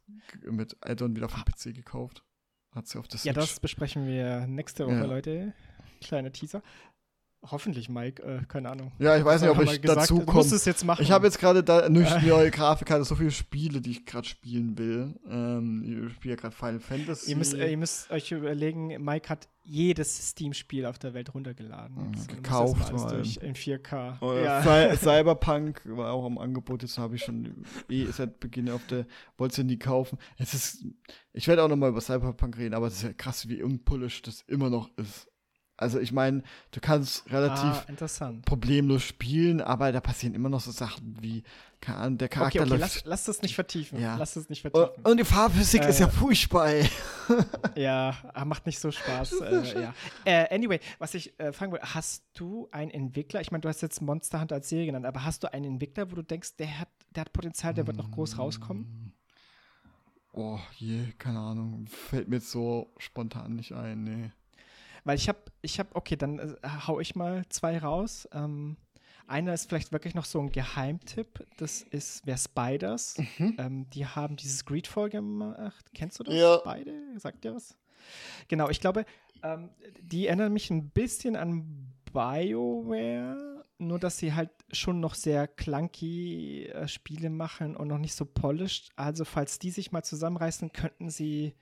mit 0.51 0.77
Add-on 0.81 1.15
wieder 1.15 1.29
vom 1.29 1.45
PC 1.45 1.75
gekauft. 1.75 2.25
Hat 2.73 2.87
sie 2.87 2.99
auf 2.99 3.07
So. 3.11 3.27
Ja, 3.27 3.33
das 3.35 3.61
besprechen 3.61 4.07
wir 4.07 4.47
nächste 4.47 4.87
Woche, 4.87 4.95
Ja. 4.95 5.05
Leute. 5.05 5.53
Kleiner 6.01 6.33
Teaser. 6.33 6.63
Hoffentlich, 7.43 7.89
Mike. 7.89 8.23
Äh, 8.23 8.45
keine 8.47 8.71
Ahnung. 8.71 8.93
Ja, 8.99 9.17
ich 9.17 9.25
weiß 9.25 9.41
nicht, 9.41 9.51
ob 9.51 9.63
ich 9.63 9.81
gesagt, 9.81 10.03
dazu 10.03 10.21
komme. 10.21 10.41
es 10.41 10.65
jetzt 10.67 10.85
machen. 10.85 11.03
Ich 11.03 11.11
habe 11.11 11.27
jetzt 11.27 11.39
gerade 11.39 11.65
da 11.65 11.89
durch 11.89 12.13
die 12.19 12.27
neue 12.29 12.51
Grafikkarte 12.51 13.05
so 13.05 13.15
viele 13.15 13.31
Spiele, 13.31 13.81
die 13.81 13.93
ich 13.93 14.05
gerade 14.05 14.29
spielen 14.29 14.77
will. 14.77 15.15
Ähm, 15.27 16.07
ich 16.09 16.15
spiele 16.15 16.35
ja 16.35 16.41
gerade 16.41 16.55
Final 16.55 16.81
Fantasy. 16.81 17.31
Ihr 17.31 17.37
müsst, 17.37 17.55
äh, 17.55 17.71
ihr 17.71 17.79
müsst 17.79 18.11
euch 18.11 18.31
überlegen, 18.33 19.03
Mike 19.03 19.31
hat 19.31 19.49
jedes 19.63 20.31
Steam-Spiel 20.31 20.85
auf 20.85 20.99
der 20.99 21.15
Welt 21.15 21.33
runtergeladen. 21.33 21.97
Mhm, 21.97 22.13
Jetzt 22.15 22.29
muss 22.29 22.37
gekauft 22.37 22.93
mal 22.93 23.17
durch 23.17 23.37
in 23.39 23.55
4K. 23.55 24.21
Oder 24.21 24.43
ja. 24.43 24.63
Cy 24.63 24.97
Cyberpunk 25.05 25.83
war 25.85 26.13
auch 26.13 26.27
am 26.27 26.39
Angebot, 26.39 26.83
jetzt 26.83 26.99
habe 26.99 27.17
ich 27.17 27.23
schon 27.23 27.65
eh 27.89 28.07
seit 28.07 28.41
Beginn 28.41 28.69
auf 28.69 28.85
der, 28.87 29.07
wollte 29.39 29.57
sie 29.57 29.65
nie 29.65 29.79
kaufen. 29.79 30.19
Es 30.39 30.55
ist, 30.55 30.85
ich 31.33 31.47
werde 31.47 31.63
auch 31.63 31.69
noch 31.69 31.77
mal 31.77 31.91
über 31.91 32.01
Cyberpunk 32.01 32.59
reden, 32.59 32.75
aber 32.75 32.89
es 32.89 32.95
ist 32.95 33.03
ja 33.03 33.13
krass, 33.13 33.49
wie 33.49 33.63
unpolished 33.63 34.27
das 34.27 34.43
immer 34.43 34.71
noch 34.71 34.91
ist. 34.97 35.30
Also 35.81 35.99
ich 35.99 36.13
meine, 36.13 36.43
du 36.73 36.81
kannst 36.81 37.31
relativ 37.33 37.87
ah, 38.21 38.33
problemlos 38.45 39.03
spielen, 39.03 39.63
aber 39.63 39.93
da 39.93 40.01
passieren 40.01 40.35
immer 40.35 40.51
noch 40.51 40.61
so 40.61 40.71
Sachen 40.73 41.17
wie, 41.23 41.43
keine 41.81 41.99
Ahnung, 41.99 42.19
der 42.19 42.27
Okay, 42.27 42.35
Charakter 42.39 42.61
okay, 42.61 42.69
läuft. 42.69 42.81
lass, 42.81 43.05
lass 43.07 43.25
das 43.25 43.41
nicht 43.41 43.55
vertiefen. 43.55 43.99
Ja. 43.99 44.17
Lass 44.17 44.35
das 44.35 44.51
nicht 44.51 44.63
und, 44.67 44.73
vertiefen. 44.73 45.05
und 45.11 45.17
die 45.17 45.25
Farbphysik 45.25 45.83
ist 45.85 45.99
Äh, 45.99 46.03
ja 46.03 46.09
furchtbar, 46.11 46.69
ey. 46.69 46.89
Ja, 47.77 48.15
ah, 48.35 48.45
macht 48.45 48.67
nicht 48.67 48.79
so 48.79 48.91
Spaß. 48.91 49.33
äh, 49.41 49.81
ja. 49.83 49.95
äh, 50.27 50.55
anyway, 50.55 50.81
was 50.99 51.15
ich 51.15 51.39
äh, 51.41 51.53
fragen 51.55 51.73
wollte, 51.73 51.95
hast 51.95 52.25
du 52.35 52.69
einen 52.73 52.91
Entwickler, 52.91 53.41
ich 53.41 53.51
meine, 53.51 53.63
du 53.63 53.69
hast 53.71 53.81
jetzt 53.81 54.03
Monster 54.03 54.39
Hunter 54.41 54.57
als 54.57 54.69
Serie 54.69 54.85
genannt, 54.87 55.07
aber 55.07 55.25
hast 55.25 55.43
du 55.45 55.53
einen 55.53 55.65
Entwickler, 55.65 56.11
wo 56.11 56.15
du 56.17 56.23
denkst, 56.23 56.57
der 56.57 56.79
hat, 56.81 56.89
der 57.17 57.23
hat 57.23 57.33
Potenzial, 57.33 57.73
der 57.73 57.87
wird 57.87 57.97
noch 57.97 58.11
groß 58.11 58.37
rauskommen? 58.39 59.15
Oh 60.33 60.59
je, 60.77 61.07
keine 61.19 61.39
Ahnung. 61.41 61.87
Fällt 61.87 62.29
mir 62.29 62.37
jetzt 62.37 62.51
so 62.51 62.93
spontan 62.99 63.57
nicht 63.57 63.73
ein, 63.73 64.05
nee. 64.05 64.31
Weil 65.05 65.17
ich 65.17 65.29
habe, 65.29 65.39
ich 65.63 65.79
habe, 65.79 65.91
okay, 65.95 66.17
dann 66.17 66.39
äh, 66.39 66.55
hau 66.87 67.01
ich 67.01 67.15
mal 67.15 67.45
zwei 67.49 67.79
raus. 67.79 68.29
Ähm, 68.33 68.77
einer 69.27 69.55
ist 69.55 69.69
vielleicht 69.69 69.93
wirklich 69.93 70.15
noch 70.15 70.25
so 70.25 70.41
ein 70.41 70.51
Geheimtipp. 70.51 71.47
Das 71.57 71.83
ist, 71.83 72.23
wer 72.27 72.37
Spiders. 72.37 73.17
Ähm, 73.59 73.89
die 73.91 74.07
haben 74.07 74.37
dieses 74.37 74.65
Greedfall 74.65 75.09
gemacht. 75.09 75.87
Kennst 75.95 76.19
du 76.19 76.25
das? 76.25 76.35
Ja. 76.35 76.59
Beide? 76.65 76.93
Sagt 77.19 77.45
dir 77.45 77.55
was? 77.55 77.77
Genau, 78.49 78.69
ich 78.69 78.81
glaube, 78.81 79.05
ähm, 79.43 79.71
die 80.01 80.27
erinnern 80.27 80.53
mich 80.53 80.71
ein 80.71 80.91
bisschen 80.91 81.37
an 81.37 81.93
BioWare, 82.13 83.65
nur 83.79 83.99
dass 83.99 84.19
sie 84.19 84.35
halt 84.35 84.51
schon 84.73 85.01
noch 85.01 85.15
sehr 85.15 85.47
clunky 85.47 86.67
äh, 86.67 86.89
Spiele 86.89 87.31
machen 87.31 87.77
und 87.77 87.89
noch 87.89 87.99
nicht 87.99 88.15
so 88.15 88.25
polished. 88.25 88.91
Also, 88.97 89.25
falls 89.25 89.59
die 89.59 89.71
sich 89.71 89.93
mal 89.93 90.03
zusammenreißen, 90.03 90.73
könnten 90.73 91.11
sie 91.11 91.55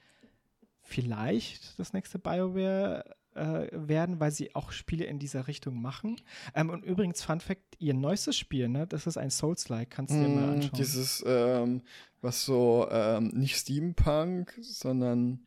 vielleicht 0.80 1.78
das 1.78 1.92
nächste 1.92 2.18
BioWare 2.18 3.04
äh, 3.38 3.68
werden, 3.72 4.20
weil 4.20 4.30
sie 4.30 4.54
auch 4.54 4.72
Spiele 4.72 5.04
in 5.06 5.18
dieser 5.18 5.46
Richtung 5.46 5.80
machen. 5.80 6.20
Ähm, 6.54 6.70
und 6.70 6.84
übrigens, 6.84 7.22
Fun 7.22 7.40
Fact: 7.40 7.62
Ihr 7.78 7.94
neuestes 7.94 8.36
Spiel, 8.36 8.68
ne, 8.68 8.86
das 8.86 9.06
ist 9.06 9.16
ein 9.16 9.30
Souls-like, 9.30 9.90
kannst 9.90 10.14
du 10.16 10.20
dir 10.20 10.28
mal 10.28 10.46
Mm, 10.46 10.50
anschauen. 10.52 10.78
Dieses, 10.78 11.24
ähm, 11.26 11.82
was 12.20 12.44
so, 12.44 12.86
ähm, 12.90 13.28
nicht 13.28 13.56
Steampunk, 13.56 14.58
sondern 14.60 15.46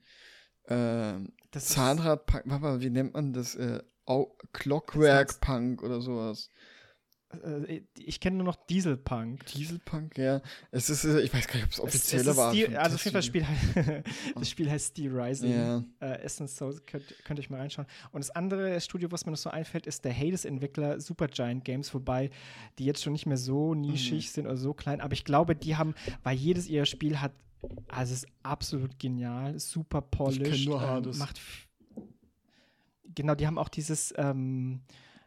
ähm, 0.68 1.34
Zahnradpunk, 1.52 2.46
mal, 2.46 2.82
wie 2.82 2.90
nennt 2.90 3.14
man 3.14 3.34
das? 3.34 3.56
Äh, 3.56 3.82
Au- 4.06 4.36
Clockwork-Punk 4.54 5.84
oder 5.84 6.02
sowas. 6.02 6.50
Äh, 7.44 7.82
ich 7.98 8.20
kenne 8.20 8.38
nur 8.38 8.46
noch 8.46 8.56
Dieselpunk. 8.68 9.46
Dieselpunk, 9.48 10.18
ja. 10.18 10.42
Es 10.72 10.90
ist, 10.90 11.04
äh, 11.06 11.22
ich 11.22 11.34
weiß 11.34 11.48
gar 11.48 11.56
nicht, 11.56 11.66
ob 11.66 11.72
es 11.72 11.78
Es- 11.78 11.84
offizielle 11.84 12.22
es 12.24 12.28
ist 12.30 12.38
war. 12.38 12.50
Also 12.80 12.96
auf 12.96 13.04
jeden 13.06 13.14
Fall. 13.14 13.24
Spiel 13.24 13.46
das 14.36 14.50
Spiel 14.50 14.70
heißt 14.72 14.88
Steel 14.92 15.12
Rising. 15.20 15.52
Ja. 15.52 15.84
Äh, 16.00 16.22
Essence 16.24 16.56
Souls 16.58 16.86
könnt, 16.86 17.04
könnt 17.26 17.40
ihr 17.40 17.44
euch 17.44 17.50
mal 17.50 17.60
reinschauen. 17.60 17.88
Und 18.12 18.20
das 18.24 18.32
andere 18.32 18.80
Studio, 18.82 19.12
was 19.12 19.26
mir 19.26 19.32
noch 19.32 19.38
so 19.38 19.50
einfällt, 19.50 19.88
ist 19.88 20.04
der 20.06 20.14
Hades-Entwickler 20.18 21.00
Supergiant 21.00 21.64
Games, 21.66 21.94
wobei 21.94 22.30
die 22.80 22.86
jetzt 22.86 23.02
schon 23.04 23.14
nicht 23.14 23.26
mehr 23.26 23.38
so 23.38 23.74
nischig 23.76 24.26
Mhm. 24.28 24.32
sind 24.32 24.46
oder 24.48 24.58
so 24.58 24.74
klein. 24.74 25.02
Aber 25.02 25.14
ich 25.14 25.26
glaube, 25.26 25.56
die 25.56 25.76
haben, 25.76 25.94
weil 26.24 26.36
jedes 26.38 26.68
ihrer 26.68 26.86
Spiel 26.86 27.20
hat, 27.22 27.32
also 27.88 28.14
es 28.14 28.24
ist 28.24 28.32
absolut 28.44 28.98
genial, 29.00 29.60
super 29.60 30.02
polished. 30.02 30.44
kenn 30.52 30.64
nur 30.66 30.82
ähm, 30.82 30.88
Hades. 30.90 31.18
macht 31.18 31.38
f- 31.38 31.68
genau, 33.16 33.36
die 33.36 33.48
haben 33.48 33.58
auch 33.58 33.70
dieses, 33.70 34.14
ähm, 34.18 34.82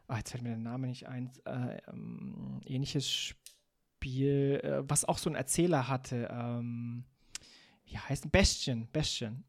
ah, 0.09 0.18
jetzt 0.18 0.31
fällt 0.31 0.43
mir 0.43 0.51
der 0.51 0.59
Name 0.59 0.86
nicht 0.86 1.06
ein, 1.06 1.31
äh, 1.44 1.78
ähm, 1.89 2.60
ähnliches 2.66 3.09
Spiel, 3.10 4.60
äh, 4.62 4.89
was 4.89 5.05
auch 5.05 5.18
so 5.18 5.28
einen 5.31 5.36
Erzähler 5.36 5.89
hatte. 5.89 6.28
Ähm, 6.31 7.05
wie 7.86 7.98
heißt 7.98 8.31
Bastion, 8.31 8.89
Bastion. 8.93 9.44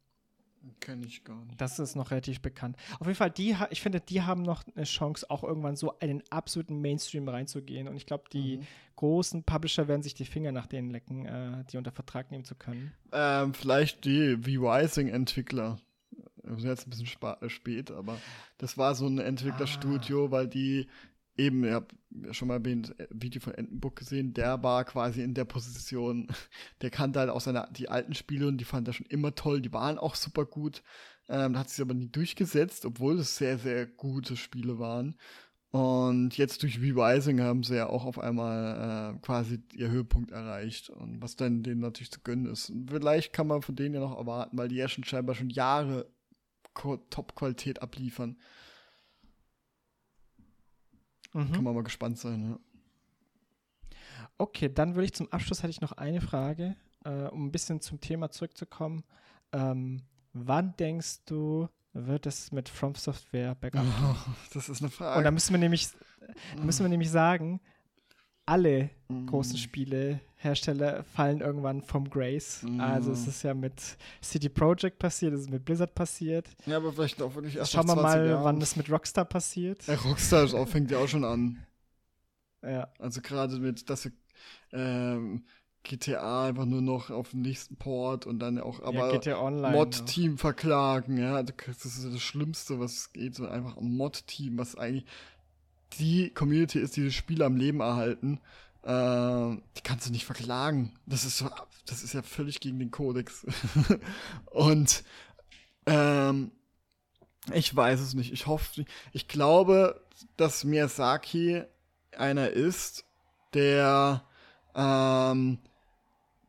Kenne 0.79 1.05
ich 1.05 1.23
gar 1.23 1.45
nicht. 1.45 1.61
Das 1.61 1.77
ist 1.77 1.95
noch 1.95 2.09
relativ 2.09 2.41
bekannt. 2.41 2.75
Auf 2.99 3.05
jeden 3.05 3.17
Fall, 3.17 3.29
die, 3.29 3.55
ich 3.69 3.81
finde, 3.81 4.01
die 4.01 4.23
haben 4.23 4.41
noch 4.41 4.63
eine 4.75 4.85
Chance, 4.85 5.29
auch 5.29 5.43
irgendwann 5.43 5.75
so 5.75 5.91
in 5.99 6.07
den 6.07 6.23
absoluten 6.31 6.81
Mainstream 6.81 7.27
reinzugehen. 7.27 7.87
Und 7.87 7.95
ich 7.95 8.07
glaube, 8.07 8.23
die 8.33 8.57
mhm. 8.57 8.67
großen 8.95 9.43
Publisher 9.43 9.87
werden 9.87 10.01
sich 10.01 10.15
die 10.15 10.25
Finger 10.25 10.51
nach 10.51 10.65
denen 10.65 10.89
lecken, 10.89 11.25
äh, 11.25 11.63
die 11.71 11.77
unter 11.77 11.91
Vertrag 11.91 12.31
nehmen 12.31 12.45
zu 12.45 12.55
können. 12.55 12.91
Ähm, 13.11 13.53
vielleicht 13.53 14.05
die 14.05 14.37
V-Rising-Entwickler. 14.37 15.77
Jetzt 16.57 16.87
ein 16.87 16.89
bisschen 16.89 17.07
äh, 17.41 17.49
spät, 17.49 17.91
aber 17.91 18.19
das 18.57 18.77
war 18.77 18.95
so 18.95 19.07
ein 19.07 19.19
Entwicklerstudio, 19.19 20.25
ah. 20.25 20.31
weil 20.31 20.47
die 20.47 20.87
eben, 21.37 21.63
ihr 21.63 21.73
habt 21.73 21.95
schon 22.31 22.47
mal 22.47 22.59
ein 22.63 22.83
äh, 22.97 23.07
Video 23.09 23.41
von 23.41 23.53
Entenburg 23.53 23.95
gesehen, 23.95 24.33
der 24.33 24.63
war 24.63 24.85
quasi 24.85 25.21
in 25.21 25.33
der 25.33 25.45
Position, 25.45 26.27
der 26.81 26.89
kannte 26.89 27.19
halt 27.19 27.29
auch 27.29 27.41
seine, 27.41 27.67
die 27.71 27.89
alten 27.89 28.13
Spiele 28.13 28.47
und 28.47 28.57
die 28.57 28.65
fand 28.65 28.87
er 28.87 28.93
schon 28.93 29.07
immer 29.07 29.35
toll, 29.35 29.61
die 29.61 29.73
waren 29.73 29.97
auch 29.97 30.15
super 30.15 30.45
gut, 30.45 30.81
ähm, 31.27 31.57
hat 31.57 31.69
sich 31.69 31.81
aber 31.81 31.93
nie 31.93 32.09
durchgesetzt, 32.09 32.85
obwohl 32.85 33.19
es 33.19 33.37
sehr, 33.37 33.57
sehr 33.57 33.85
gute 33.85 34.37
Spiele 34.37 34.79
waren. 34.79 35.15
Und 35.75 36.37
jetzt 36.37 36.63
durch 36.63 36.79
V-Rising 36.79 37.41
haben 37.41 37.63
sie 37.63 37.75
ja 37.75 37.87
auch 37.87 38.05
auf 38.05 38.17
einmal 38.17 39.15
äh, 39.15 39.19
quasi 39.19 39.59
ihr 39.73 39.89
Höhepunkt 39.89 40.31
erreicht. 40.31 40.89
Und 40.89 41.21
was 41.21 41.35
dann 41.35 41.63
denen 41.63 41.81
natürlich 41.81 42.11
zu 42.11 42.21
gönnen 42.21 42.45
ist. 42.45 42.69
Und 42.69 42.91
vielleicht 42.91 43.33
kann 43.33 43.47
man 43.47 43.61
von 43.61 43.75
denen 43.75 43.93
ja 43.93 43.99
noch 43.99 44.17
erwarten, 44.17 44.57
weil 44.57 44.69
die 44.69 44.77
ja 44.77 44.87
schon 44.87 45.03
scheinbar 45.03 45.35
schon 45.35 45.49
Jahre 45.49 46.09
Top-Qualität 46.75 47.81
abliefern. 47.81 48.37
Mhm. 51.33 51.51
Kann 51.51 51.63
man 51.63 51.75
mal 51.75 51.83
gespannt 51.83 52.17
sein, 52.17 52.49
ja. 52.49 52.59
Okay, 54.37 54.69
dann 54.73 54.95
würde 54.95 55.05
ich 55.05 55.13
zum 55.13 55.31
Abschluss 55.31 55.63
hätte 55.63 55.71
ich 55.71 55.81
noch 55.81 55.93
eine 55.93 56.21
Frage, 56.21 56.75
äh, 57.03 57.27
um 57.27 57.45
ein 57.45 57.51
bisschen 57.51 57.81
zum 57.81 57.99
Thema 57.99 58.29
zurückzukommen. 58.29 59.03
Ähm, 59.51 60.03
wann 60.33 60.75
denkst 60.77 61.25
du, 61.25 61.69
wird 61.93 62.25
es 62.25 62.51
mit 62.51 62.67
From 62.67 62.95
Software 62.95 63.55
Backup? 63.55 63.85
Oh, 64.03 64.15
das 64.53 64.67
ist 64.67 64.81
eine 64.81 64.91
Frage. 64.91 65.17
Und 65.17 65.23
da 65.23 65.31
müssen 65.31 65.53
wir 65.53 65.59
nämlich, 65.59 65.89
müssen 66.61 66.83
wir 66.83 66.89
nämlich 66.89 67.09
sagen, 67.09 67.61
alle 68.45 68.89
mm. 69.07 69.27
großen 69.27 69.57
Spielehersteller 69.57 71.03
fallen 71.03 71.41
irgendwann 71.41 71.81
vom 71.81 72.09
Grace. 72.09 72.63
Mm. 72.63 72.79
Also 72.79 73.11
es 73.11 73.27
ist 73.27 73.43
ja 73.43 73.53
mit 73.53 73.81
CD 74.21 74.49
Projekt 74.49 74.99
passiert, 74.99 75.33
es 75.33 75.41
ist 75.41 75.49
mit 75.49 75.65
Blizzard 75.65 75.95
passiert. 75.95 76.47
Ja, 76.65 76.77
aber 76.77 76.93
vielleicht 76.93 77.21
auch 77.21 77.33
wirklich 77.35 77.55
erst 77.55 77.71
Schauen 77.71 77.87
wir 77.87 77.95
mal, 77.95 78.27
Jahren. 78.27 78.43
wann 78.43 78.59
das 78.59 78.75
mit 78.75 78.89
Rockstar 78.89 79.25
passiert. 79.25 79.85
Ja, 79.87 79.95
Rockstar 79.95 80.53
auch, 80.53 80.67
fängt 80.67 80.91
ja 80.91 80.99
auch 80.99 81.07
schon 81.07 81.23
an. 81.23 81.65
Ja. 82.61 82.89
Also 82.99 83.21
gerade 83.21 83.57
mit, 83.57 83.89
dass 83.89 84.05
wir 84.05 84.11
ähm, 84.71 85.43
GTA 85.83 86.47
einfach 86.47 86.65
nur 86.65 86.81
noch 86.81 87.11
auf 87.11 87.29
den 87.29 87.41
nächsten 87.41 87.77
Port 87.77 88.25
und 88.25 88.39
dann 88.39 88.59
auch 88.59 88.81
aber 88.81 89.21
ja, 89.23 89.71
Mod-Team 89.71 90.37
verklagen, 90.37 91.17
ja. 91.17 91.35
Also 91.35 91.53
das 91.65 91.85
ist 91.85 92.05
das 92.05 92.21
Schlimmste, 92.21 92.79
was 92.79 93.13
geht, 93.13 93.35
so 93.35 93.47
einfach 93.47 93.77
ein 93.77 93.95
Mod-Team, 93.95 94.57
was 94.57 94.75
eigentlich 94.75 95.05
die 95.97 96.29
Community 96.31 96.79
ist, 96.79 96.95
die 96.95 97.05
das 97.05 97.13
Spiel 97.13 97.41
am 97.43 97.55
Leben 97.55 97.79
erhalten, 97.79 98.39
äh, 98.83 98.89
die 99.77 99.81
kannst 99.83 100.07
du 100.07 100.11
nicht 100.11 100.25
verklagen. 100.25 100.93
Das 101.05 101.25
ist 101.25 101.37
so, 101.37 101.49
das 101.85 102.03
ist 102.03 102.13
ja 102.13 102.21
völlig 102.21 102.59
gegen 102.59 102.79
den 102.79 102.91
Kodex. 102.91 103.45
und 104.51 105.03
ähm, 105.85 106.51
ich 107.53 107.75
weiß 107.75 107.99
es 107.99 108.13
nicht. 108.13 108.33
Ich 108.33 108.47
hoffe, 108.47 108.85
ich 109.11 109.27
glaube, 109.27 110.01
dass 110.37 110.63
Miyazaki 110.63 111.63
einer 112.15 112.49
ist, 112.49 113.05
der 113.53 114.23
ähm, 114.75 115.59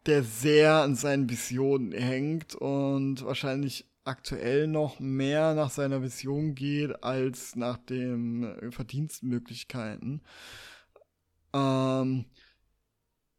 der 0.07 0.23
sehr 0.23 0.75
an 0.83 0.95
seinen 0.95 1.29
Visionen 1.29 1.93
hängt 1.93 2.55
und 2.55 3.25
wahrscheinlich 3.25 3.87
aktuell 4.07 4.67
noch 4.67 5.01
mehr 5.01 5.55
nach 5.55 5.71
seiner 5.71 6.03
Vision 6.03 6.55
geht 6.55 7.03
als 7.03 7.57
nach 7.57 7.79
den 7.79 8.71
Verdienstmöglichkeiten. 8.71 10.23
Ähm, 11.53 12.27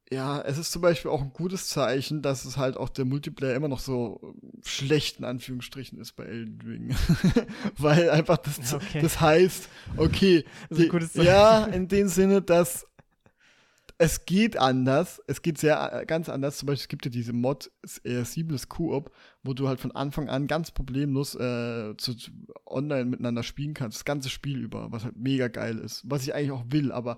ja, 0.10 0.42
es 0.42 0.58
ist 0.58 0.72
zum 0.72 0.82
Beispiel 0.82 1.12
auch 1.12 1.22
ein 1.22 1.34
gutes 1.34 1.68
Zeichen, 1.68 2.22
dass 2.22 2.46
es 2.46 2.56
halt 2.58 2.78
auch 2.78 2.90
der 2.90 3.04
Multiplayer 3.06 3.56
immer 3.56 3.68
noch 3.68 3.80
so 3.80 4.36
schlecht 4.64 5.20
in 5.20 5.26
Anführungsstrichen 5.26 6.00
ist 6.00 6.14
bei 6.14 6.24
Elden 6.24 6.62
Ring. 6.62 6.96
Weil 7.78 8.10
einfach 8.10 8.38
das, 8.38 8.74
okay. 8.74 9.02
das 9.02 9.20
heißt, 9.20 9.68
okay, 9.98 10.46
das 10.70 11.12
die, 11.14 11.22
ja, 11.22 11.66
in 11.66 11.90
dem 11.90 12.08
Sinne, 12.08 12.42
dass 12.42 12.88
es 13.98 14.26
geht 14.26 14.58
anders. 14.58 15.22
Es 15.28 15.42
geht 15.42 15.58
sehr 15.58 16.02
äh, 16.02 16.06
ganz 16.06 16.30
anders. 16.30 16.58
Zum 16.58 16.68
Beispiel 16.68 16.84
es 16.84 16.88
gibt 16.88 17.06
ja 17.06 17.12
diese 17.12 17.34
Mod 17.34 17.72
äh, 18.04 18.24
Seamless 18.24 18.70
Coop, 18.70 19.12
wo 19.44 19.54
du 19.54 19.68
halt 19.68 19.80
von 19.80 19.92
Anfang 19.92 20.30
an 20.30 20.48
ganz 20.48 20.72
problemlos 20.72 21.36
äh, 21.36 21.96
zu, 21.98 22.16
online 22.66 23.06
miteinander 23.06 23.44
spielen 23.44 23.74
kannst. 23.74 23.98
Das 23.98 24.06
ganze 24.06 24.30
Spiel 24.30 24.62
über, 24.62 24.92
was 24.92 25.04
halt 25.04 25.18
mega 25.18 25.48
geil 25.48 25.78
ist. 25.80 26.04
Was 26.06 26.24
ich 26.24 26.36
eigentlich 26.36 26.52
auch 26.52 26.66
will, 26.70 26.92
aber 26.92 27.18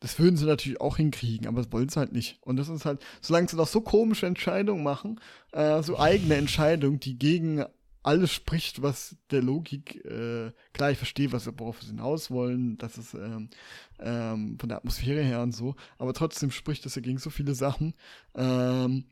das 0.00 0.18
würden 0.18 0.36
sie 0.36 0.44
natürlich 0.44 0.80
auch 0.80 0.98
hinkriegen, 0.98 1.46
aber 1.46 1.62
das 1.62 1.72
wollen 1.72 1.88
sie 1.88 1.98
halt 1.98 2.12
nicht. 2.12 2.38
Und 2.42 2.56
das 2.56 2.68
ist 2.68 2.84
halt, 2.84 3.04
solange 3.20 3.48
sie 3.48 3.56
noch 3.56 3.66
so 3.66 3.80
komische 3.80 4.26
Entscheidungen 4.26 4.82
machen, 4.82 5.20
äh, 5.52 5.82
so 5.82 5.98
eigene 5.98 6.34
Entscheidungen, 6.34 7.00
die 7.00 7.18
gegen 7.18 7.64
alles 8.06 8.32
spricht, 8.32 8.82
was 8.82 9.16
der 9.30 9.42
Logik, 9.42 10.04
äh, 10.04 10.52
klar, 10.72 10.92
ich 10.92 10.98
verstehe, 10.98 11.32
was 11.32 11.46
worauf 11.58 11.82
sie 11.82 11.88
hinaus 11.88 12.30
wollen, 12.30 12.78
dass 12.78 12.98
es 12.98 13.14
ähm, 13.14 13.50
ähm, 13.98 14.56
von 14.60 14.68
der 14.68 14.78
Atmosphäre 14.78 15.22
her 15.22 15.42
und 15.42 15.52
so, 15.52 15.74
aber 15.98 16.14
trotzdem 16.14 16.52
spricht 16.52 16.86
das 16.86 16.94
ja 16.94 17.02
gegen 17.02 17.18
so 17.18 17.30
viele 17.30 17.54
Sachen, 17.54 17.94
ähm, 18.36 19.06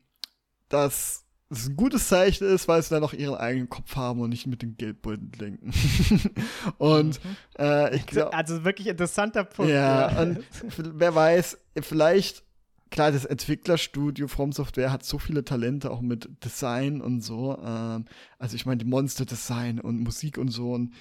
dass 0.69 1.25
es 1.49 1.67
ein 1.67 1.75
gutes 1.75 2.07
Zeichen 2.07 2.47
ist, 2.47 2.69
weil 2.69 2.81
sie 2.81 2.89
dann 2.89 3.01
noch 3.01 3.13
ihren 3.13 3.35
eigenen 3.35 3.69
Kopf 3.69 3.97
haben 3.97 4.21
und 4.21 4.29
nicht 4.29 4.47
mit 4.47 4.61
dem 4.61 4.77
Geldbeutel 4.77 5.27
denken. 5.27 5.71
und 6.77 7.23
mhm. 7.23 7.37
äh, 7.59 7.95
ich 7.97 8.05
glaube. 8.05 8.33
Also 8.33 8.63
wirklich 8.63 8.87
interessanter 8.87 9.43
Punkt. 9.43 9.71
Ja, 9.71 10.09
ja. 10.09 10.21
und 10.21 10.39
wer 10.77 11.13
weiß, 11.13 11.57
vielleicht 11.81 12.44
klar, 12.89 13.11
das 13.11 13.25
Entwicklerstudio 13.25 14.27
From 14.27 14.51
Software 14.51 14.91
hat 14.91 15.03
so 15.03 15.19
viele 15.19 15.43
Talente, 15.43 15.91
auch 15.91 16.01
mit 16.01 16.29
Design 16.43 17.01
und 17.01 17.21
so. 17.21 17.57
Ähm, 17.63 18.05
also 18.39 18.55
ich 18.55 18.65
meine, 18.65 18.77
die 18.77 18.89
Monster-Design 18.89 19.79
und 19.79 19.99
Musik 19.99 20.37
und 20.37 20.49
so 20.49 20.73
und 20.73 20.93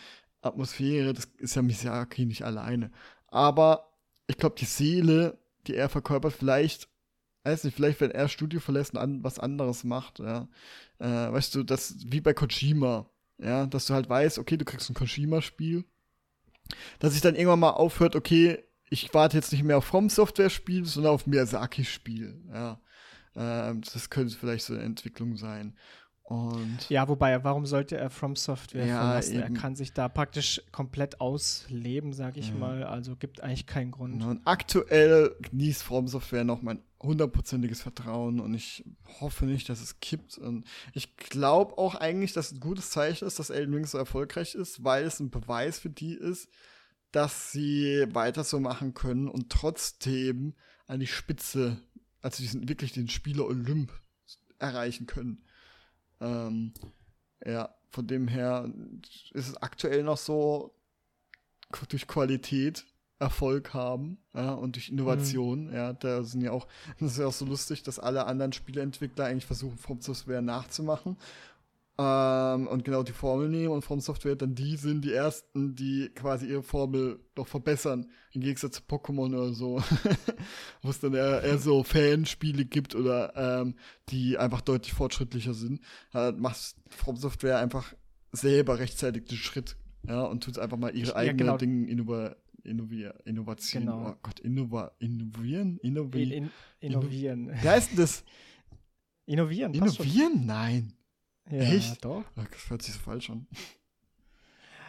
Atmosphäre, 0.42 1.12
das 1.12 1.26
ist 1.38 1.54
ja 1.56 1.62
Miyazaki 1.62 2.26
nicht 2.26 2.44
alleine. 2.44 2.90
Aber 3.28 3.92
ich 4.26 4.36
glaube, 4.36 4.56
die 4.58 4.64
Seele, 4.64 5.38
die 5.66 5.74
er 5.74 5.88
verkörpert, 5.88 6.32
vielleicht, 6.32 6.88
weiß 7.44 7.64
nicht, 7.64 7.74
vielleicht, 7.74 8.00
wenn 8.00 8.10
er 8.10 8.28
Studio 8.28 8.60
verlässt 8.60 8.94
und 8.94 9.00
an, 9.00 9.24
was 9.24 9.38
anderes 9.38 9.84
macht, 9.84 10.18
ja. 10.18 10.48
Äh, 10.98 11.32
weißt 11.32 11.54
du, 11.54 11.62
das 11.62 11.96
wie 12.06 12.20
bei 12.20 12.34
Kojima, 12.34 13.10
ja, 13.38 13.66
dass 13.66 13.86
du 13.86 13.94
halt 13.94 14.08
weißt, 14.08 14.38
okay, 14.38 14.56
du 14.56 14.64
kriegst 14.64 14.90
ein 14.90 14.94
Kojima-Spiel, 14.94 15.84
dass 16.98 17.12
sich 17.12 17.22
dann 17.22 17.34
irgendwann 17.34 17.60
mal 17.60 17.70
aufhört, 17.70 18.16
okay, 18.16 18.64
ich 18.94 19.12
warte 19.12 19.36
jetzt 19.36 19.52
nicht 19.52 19.64
mehr 19.64 19.78
auf 19.78 19.84
From 19.84 20.08
Software 20.08 20.50
Spiel, 20.50 20.84
sondern 20.84 21.12
auf 21.12 21.26
Miyazaki 21.26 21.84
Spiel. 21.84 22.40
Ja, 22.52 22.80
ähm, 23.36 23.82
das 23.92 24.08
könnte 24.08 24.36
vielleicht 24.36 24.64
so 24.64 24.74
eine 24.74 24.82
Entwicklung 24.82 25.36
sein. 25.36 25.76
Und 26.22 26.88
ja, 26.88 27.06
wobei, 27.06 27.44
warum 27.44 27.66
sollte 27.66 27.98
er 27.98 28.08
From 28.08 28.34
Software 28.34 28.86
ja, 28.86 28.98
verlassen? 28.98 29.34
Eben. 29.34 29.42
Er 29.42 29.60
kann 29.60 29.76
sich 29.76 29.92
da 29.92 30.08
praktisch 30.08 30.62
komplett 30.72 31.20
ausleben, 31.20 32.14
sag 32.14 32.38
ich 32.38 32.48
ja. 32.48 32.54
mal. 32.54 32.84
Also 32.84 33.14
gibt 33.14 33.42
eigentlich 33.42 33.66
keinen 33.66 33.90
Grund. 33.90 34.24
Und 34.24 34.40
aktuell 34.46 35.36
genießt 35.50 35.82
From 35.82 36.08
Software 36.08 36.44
noch 36.44 36.62
mein 36.62 36.80
hundertprozentiges 37.02 37.82
Vertrauen 37.82 38.40
und 38.40 38.54
ich 38.54 38.84
hoffe 39.20 39.44
nicht, 39.44 39.68
dass 39.68 39.82
es 39.82 40.00
kippt. 40.00 40.38
Und 40.38 40.64
ich 40.94 41.18
glaube 41.18 41.76
auch 41.76 41.94
eigentlich, 41.94 42.32
dass 42.32 42.46
es 42.46 42.52
ein 42.52 42.60
gutes 42.60 42.88
Zeichen 42.88 43.26
ist, 43.26 43.38
dass 43.38 43.50
Elden 43.50 43.74
Ring 43.74 43.84
so 43.84 43.98
erfolgreich 43.98 44.54
ist, 44.54 44.82
weil 44.82 45.04
es 45.04 45.20
ein 45.20 45.28
Beweis 45.28 45.78
für 45.78 45.90
die 45.90 46.14
ist, 46.14 46.48
dass 47.14 47.52
sie 47.52 48.06
weiter 48.12 48.42
so 48.42 48.58
machen 48.58 48.92
können 48.92 49.28
und 49.28 49.50
trotzdem 49.50 50.54
an 50.86 50.98
die 50.98 51.06
Spitze, 51.06 51.80
also 52.22 52.42
diesen, 52.42 52.68
wirklich 52.68 52.92
den 52.92 53.08
Spieler 53.08 53.46
Olymp 53.46 53.92
erreichen 54.58 55.06
können. 55.06 55.44
Ähm, 56.20 56.74
ja, 57.44 57.74
von 57.90 58.06
dem 58.08 58.26
her 58.26 58.68
ist 59.32 59.48
es 59.48 59.56
aktuell 59.56 60.02
noch 60.02 60.18
so 60.18 60.74
durch 61.88 62.08
Qualität 62.08 62.84
Erfolg 63.20 63.72
haben 63.74 64.18
ja, 64.34 64.52
und 64.52 64.74
durch 64.74 64.88
Innovation. 64.88 65.68
Mhm. 65.68 65.72
Ja, 65.72 65.92
da 65.92 66.24
sind 66.24 66.40
ja 66.40 66.50
auch, 66.50 66.66
das 66.98 67.12
ist 67.12 67.18
ja 67.18 67.26
auch 67.26 67.32
so 67.32 67.44
lustig, 67.44 67.84
dass 67.84 68.00
alle 68.00 68.26
anderen 68.26 68.52
Spieleentwickler 68.52 69.26
eigentlich 69.26 69.46
versuchen, 69.46 69.78
From 69.78 70.00
Software 70.00 70.42
nachzumachen 70.42 71.16
ähm, 71.96 72.66
und 72.66 72.84
genau 72.84 73.02
die 73.02 73.12
Formel 73.12 73.48
nehmen 73.48 73.72
und 73.72 73.82
From 73.82 74.00
Software 74.00 74.34
dann 74.34 74.54
die 74.54 74.76
sind 74.76 75.04
die 75.04 75.12
ersten, 75.12 75.76
die 75.76 76.10
quasi 76.14 76.46
ihre 76.46 76.62
Formel 76.62 77.20
noch 77.36 77.46
verbessern, 77.46 78.10
im 78.32 78.40
Gegensatz 78.40 78.76
zu 78.76 78.82
Pokémon 78.82 79.28
oder 79.28 79.52
so, 79.52 79.80
wo 80.82 80.90
es 80.90 81.00
dann 81.00 81.14
eher, 81.14 81.42
eher, 81.42 81.58
so 81.58 81.84
Fanspiele 81.84 82.64
gibt 82.64 82.94
oder 82.94 83.32
ähm, 83.36 83.76
die 84.08 84.38
einfach 84.38 84.60
deutlich 84.60 84.92
fortschrittlicher 84.92 85.54
sind. 85.54 85.80
Äh, 86.12 86.32
macht 86.32 86.74
From 86.88 87.16
Software 87.16 87.58
einfach 87.58 87.94
selber 88.32 88.80
rechtzeitig 88.80 89.26
den 89.26 89.38
Schritt, 89.38 89.76
ja, 90.02 90.22
und 90.22 90.42
tut 90.42 90.58
einfach 90.58 90.76
mal 90.76 90.94
ihre 90.94 91.10
ja, 91.10 91.16
eigenen 91.16 91.38
genau. 91.38 91.56
Dinge 91.56 91.88
innova 91.88 92.36
Innovier 92.64 93.14
Innovation. 93.24 93.84
Genau. 93.84 94.10
Oh 94.10 94.14
Gott, 94.22 94.40
innova 94.40 94.92
innovieren? 94.98 95.78
Innovieren. 95.82 96.32
In, 96.32 96.44
in, 96.80 96.92
innovieren. 96.92 97.50
Wer 97.60 97.70
heißt 97.72 97.90
denn 97.90 97.98
das? 97.98 98.24
Innovieren. 99.26 99.74
Innovieren? 99.74 100.46
Nein. 100.46 100.94
Ja, 101.50 101.58
Echt? 101.58 102.04
doch. 102.04 102.24
Das 102.34 102.70
hört 102.70 102.82
sich 102.82 102.94
so 102.94 103.00
falsch 103.00 103.30
an. 103.30 103.46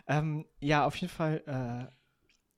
Ähm, 0.07 0.45
ja, 0.59 0.85
auf 0.85 0.95
jeden 0.95 1.11
Fall. 1.11 1.43
Äh, 1.45 1.93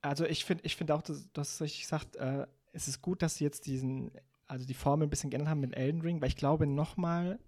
also 0.02 0.26
ich 0.26 0.46
finde 0.46 0.66
ich 0.66 0.76
find 0.76 0.92
auch, 0.92 1.02
dass, 1.02 1.32
dass 1.34 1.62
richtig 1.62 1.88
sagt, 1.88 2.16
äh, 2.18 2.46
es 2.74 2.88
ist 2.88 3.02
gut, 3.02 3.22
dass 3.22 3.36
sie 3.36 3.44
jetzt 3.44 3.66
diesen, 3.66 4.12
also 4.48 4.66
die 4.66 4.74
Formel 4.74 5.08
ein 5.08 5.10
bisschen 5.10 5.30
geändert 5.30 5.50
haben 5.50 5.62
mit 5.62 5.76
Elden 5.76 6.02
Ring, 6.02 6.22
weil 6.22 6.30
ich 6.30 6.36
glaube 6.36 6.68
nochmal, 6.68 7.40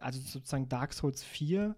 also 0.00 0.20
sozusagen 0.20 0.68
Dark 0.68 0.92
Souls 0.92 1.22
4 1.22 1.76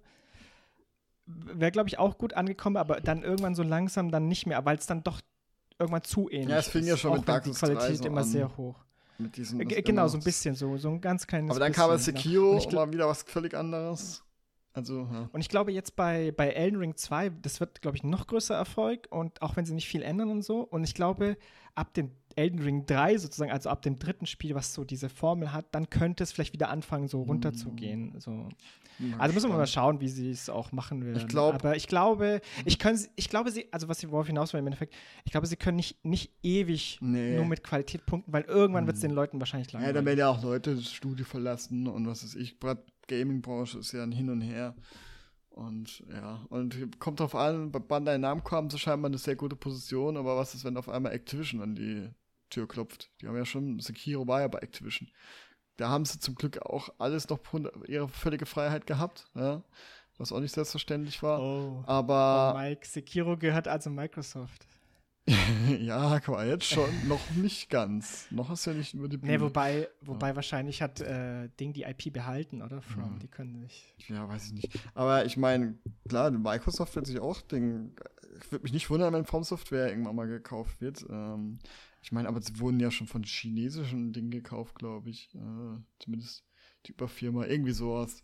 wäre, 1.26 1.72
glaube 1.72 1.88
ich, 1.88 1.98
auch 1.98 2.18
gut 2.18 2.34
angekommen, 2.34 2.76
aber 2.76 3.00
dann 3.00 3.22
irgendwann 3.22 3.54
so 3.54 3.62
langsam 3.62 4.10
dann 4.10 4.28
nicht 4.28 4.46
mehr, 4.46 4.64
weil 4.64 4.78
es 4.78 4.86
dann 4.86 5.02
doch 5.02 5.20
irgendwann 5.78 6.02
zu 6.02 6.30
ähnlich 6.30 6.50
Ja, 6.50 6.58
es 6.58 6.68
fing 6.68 6.82
ist, 6.82 6.88
ja 6.88 6.96
schon 6.96 7.12
auch 7.12 7.16
mit 7.18 7.28
Dark 7.28 7.44
die 7.44 7.52
Souls 7.52 7.60
3 7.60 7.76
Qualität 7.76 7.98
so 7.98 8.06
immer 8.06 8.20
an. 8.20 8.26
sehr 8.26 8.56
hoch. 8.56 8.84
Mit 9.18 9.36
diesem, 9.36 9.60
Äh, 9.60 9.82
genau, 9.82 10.08
so 10.08 10.18
ein 10.18 10.22
bisschen, 10.24 10.54
so, 10.54 10.76
so 10.76 10.90
ein 10.90 11.00
ganz 11.00 11.26
kleines 11.26 11.50
Aber 11.50 11.60
dann 11.60 11.72
kam 11.72 11.90
genau. 11.90 11.98
Sekiro 11.98 12.56
Und 12.56 12.72
mal 12.72 12.92
wieder 12.92 13.08
was 13.08 13.22
völlig 13.22 13.54
anderes. 13.54 14.22
Also, 14.76 15.08
ja. 15.10 15.28
Und 15.32 15.40
ich 15.40 15.48
glaube 15.48 15.72
jetzt 15.72 15.96
bei, 15.96 16.32
bei 16.32 16.50
Elden 16.50 16.78
Ring 16.78 16.96
2, 16.96 17.30
das 17.40 17.60
wird, 17.60 17.80
glaube 17.80 17.96
ich, 17.96 18.04
noch 18.04 18.26
größer 18.26 18.54
Erfolg 18.54 19.08
und 19.10 19.40
auch 19.40 19.56
wenn 19.56 19.64
sie 19.64 19.72
nicht 19.74 19.88
viel 19.88 20.02
ändern 20.02 20.30
und 20.30 20.42
so. 20.42 20.60
Und 20.60 20.84
ich 20.84 20.92
glaube, 20.94 21.38
ab 21.74 21.94
dem 21.94 22.10
Elden 22.34 22.58
Ring 22.58 22.84
3 22.84 23.16
sozusagen, 23.16 23.50
also 23.50 23.70
ab 23.70 23.80
dem 23.80 23.98
dritten 23.98 24.26
Spiel, 24.26 24.54
was 24.54 24.74
so 24.74 24.84
diese 24.84 25.08
Formel 25.08 25.52
hat, 25.54 25.74
dann 25.74 25.88
könnte 25.88 26.22
es 26.24 26.30
vielleicht 26.32 26.52
wieder 26.52 26.68
anfangen, 26.68 27.08
so 27.08 27.22
runterzugehen. 27.22 28.20
So. 28.20 28.50
Also 29.18 29.34
müssen 29.34 29.50
wir 29.50 29.56
mal 29.56 29.66
schauen, 29.66 30.00
wie 30.00 30.08
sie 30.08 30.30
es 30.30 30.48
auch 30.50 30.72
machen 30.72 31.04
werden. 31.04 31.26
glaub- 31.28 31.54
Aber 31.54 31.76
ich 31.76 31.86
glaube, 31.86 32.40
ich, 32.66 32.78
können, 32.78 32.98
ich 33.16 33.28
glaube, 33.30 33.50
sie, 33.50 33.66
also 33.72 33.88
was 33.88 33.98
sie 34.00 34.10
worauf 34.10 34.26
hinaus 34.26 34.52
wollen 34.52 34.62
im 34.62 34.66
Endeffekt, 34.68 34.94
ich 35.24 35.32
glaube, 35.32 35.46
sie 35.46 35.56
können 35.56 35.76
nicht, 35.76 36.02
nicht 36.04 36.30
ewig 36.42 36.98
Nee. 37.00 37.36
nur 37.36 37.44
mit 37.46 37.62
Qualität 37.62 38.04
punkten, 38.06 38.32
weil 38.32 38.42
irgendwann 38.44 38.86
wird 38.86 38.96
es 38.96 39.02
den 39.02 39.10
Leuten 39.12 39.38
wahrscheinlich 39.40 39.70
Ja, 39.72 39.78
langweilig. 39.78 39.94
dann 39.96 40.04
werden 40.06 40.18
ja 40.18 40.28
auch 40.28 40.42
Leute 40.42 40.74
das 40.76 40.90
Studio 40.92 41.24
verlassen 41.26 41.86
und 41.88 42.06
was 42.06 42.22
weiß 42.24 42.34
ich. 42.36 42.58
Gaming-Branche 43.08 43.78
ist 43.78 43.92
ja 43.92 44.02
ein 44.02 44.12
Hin 44.12 44.30
und 44.30 44.40
Her. 44.40 44.74
Und 45.50 46.04
ja, 46.12 46.44
und 46.50 47.00
kommt 47.00 47.20
drauf 47.20 47.34
an, 47.34 47.72
bei 47.72 47.78
Bandai 47.78 48.18
Namco 48.18 48.50
haben 48.54 48.68
sie 48.68 48.78
scheinbar 48.78 49.08
eine 49.08 49.16
sehr 49.16 49.36
gute 49.36 49.56
Position, 49.56 50.18
aber 50.18 50.36
was 50.36 50.54
ist, 50.54 50.64
wenn 50.64 50.76
auf 50.76 50.90
einmal 50.90 51.12
Activision 51.12 51.62
an 51.62 51.74
die 51.74 52.10
Tür 52.50 52.68
klopft? 52.68 53.10
Die 53.20 53.26
haben 53.26 53.36
ja 53.36 53.46
schon, 53.46 53.80
Sekiro 53.80 54.26
war 54.28 54.42
ja 54.42 54.48
bei 54.48 54.58
Activision. 54.58 55.08
Da 55.78 55.88
haben 55.88 56.04
sie 56.04 56.18
zum 56.18 56.34
Glück 56.34 56.58
auch 56.60 56.90
alles 56.98 57.30
noch 57.30 57.40
ihre 57.86 58.08
völlige 58.08 58.44
Freiheit 58.44 58.86
gehabt, 58.86 59.28
ja, 59.34 59.62
was 60.18 60.30
auch 60.30 60.40
nicht 60.40 60.52
selbstverständlich 60.52 61.22
war. 61.22 61.40
oh. 61.40 61.78
oh, 61.80 61.84
Aber 61.86 62.58
Mike, 62.58 62.86
Sekiro 62.86 63.38
gehört 63.38 63.66
also 63.66 63.88
Microsoft. 63.88 64.66
ja, 65.80 66.20
jetzt 66.44 66.66
schon, 66.66 66.88
noch 67.08 67.30
nicht 67.30 67.68
ganz. 67.68 68.26
Noch 68.30 68.48
hast 68.48 68.66
du 68.66 68.70
ja 68.70 68.76
nicht 68.76 68.94
über 68.94 69.08
die 69.08 69.18
Nee, 69.18 69.40
wobei, 69.40 69.88
wobei 70.00 70.36
wahrscheinlich 70.36 70.82
hat 70.82 71.00
äh, 71.00 71.48
Ding 71.58 71.72
die 71.72 71.82
IP 71.82 72.12
behalten, 72.12 72.62
oder? 72.62 72.80
From, 72.80 73.14
Mhm. 73.14 73.18
die 73.18 73.28
können 73.28 73.60
nicht. 73.60 73.94
Ja, 74.08 74.28
weiß 74.28 74.46
ich 74.46 74.52
nicht. 74.52 74.80
Aber 74.94 75.24
ich 75.24 75.36
meine, 75.36 75.78
klar, 76.08 76.30
Microsoft 76.30 76.94
wird 76.94 77.06
sich 77.06 77.18
auch 77.18 77.40
den. 77.40 77.96
Ich 78.40 78.52
würde 78.52 78.62
mich 78.62 78.72
nicht 78.72 78.88
wundern, 78.90 79.14
wenn 79.14 79.24
From 79.24 79.42
Software 79.42 79.88
irgendwann 79.88 80.14
mal 80.14 80.28
gekauft 80.28 80.80
wird. 80.80 81.04
Ähm, 81.10 81.58
ich 82.02 82.12
meine, 82.12 82.28
aber 82.28 82.40
sie 82.40 82.60
wurden 82.60 82.78
ja 82.78 82.90
schon 82.92 83.08
von 83.08 83.24
chinesischen 83.24 84.12
Dingen 84.12 84.30
gekauft, 84.30 84.76
glaube 84.76 85.10
ich. 85.10 85.34
Äh, 85.34 85.80
zumindest 85.98 86.44
die 86.86 86.92
Überfirma, 86.92 87.46
irgendwie 87.46 87.72
sowas. 87.72 88.22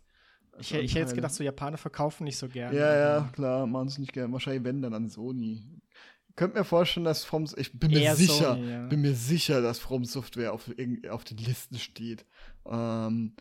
Ich, 0.59 0.73
ich 0.73 0.91
hätte 0.91 0.99
jetzt 0.99 1.15
gedacht, 1.15 1.33
so 1.33 1.43
Japaner 1.43 1.77
verkaufen 1.77 2.23
nicht 2.25 2.37
so 2.37 2.47
gerne. 2.47 2.77
Ja, 2.77 2.95
ja, 2.95 3.29
klar, 3.33 3.65
machen 3.67 3.87
es 3.87 3.97
nicht 3.97 4.13
gerne. 4.13 4.31
Wahrscheinlich 4.31 4.63
wenn 4.63 4.81
dann 4.81 4.93
an 4.93 5.09
Sony. 5.09 5.65
Könnt 6.35 6.55
mir 6.55 6.63
vorstellen, 6.63 7.05
dass 7.05 7.23
From 7.23 7.45
ich 7.57 7.77
bin 7.79 7.91
mir 7.91 8.15
sicher, 8.15 8.55
Sony, 8.55 8.71
ja. 8.71 8.87
bin 8.87 9.01
mir 9.01 9.13
sicher, 9.13 9.61
dass 9.61 9.79
From 9.79 10.03
Software 10.05 10.53
auf, 10.53 10.69
auf 11.09 11.23
den 11.23 11.37
Listen 11.37 11.77
steht. 11.77 12.25
Ähm, 12.65 13.35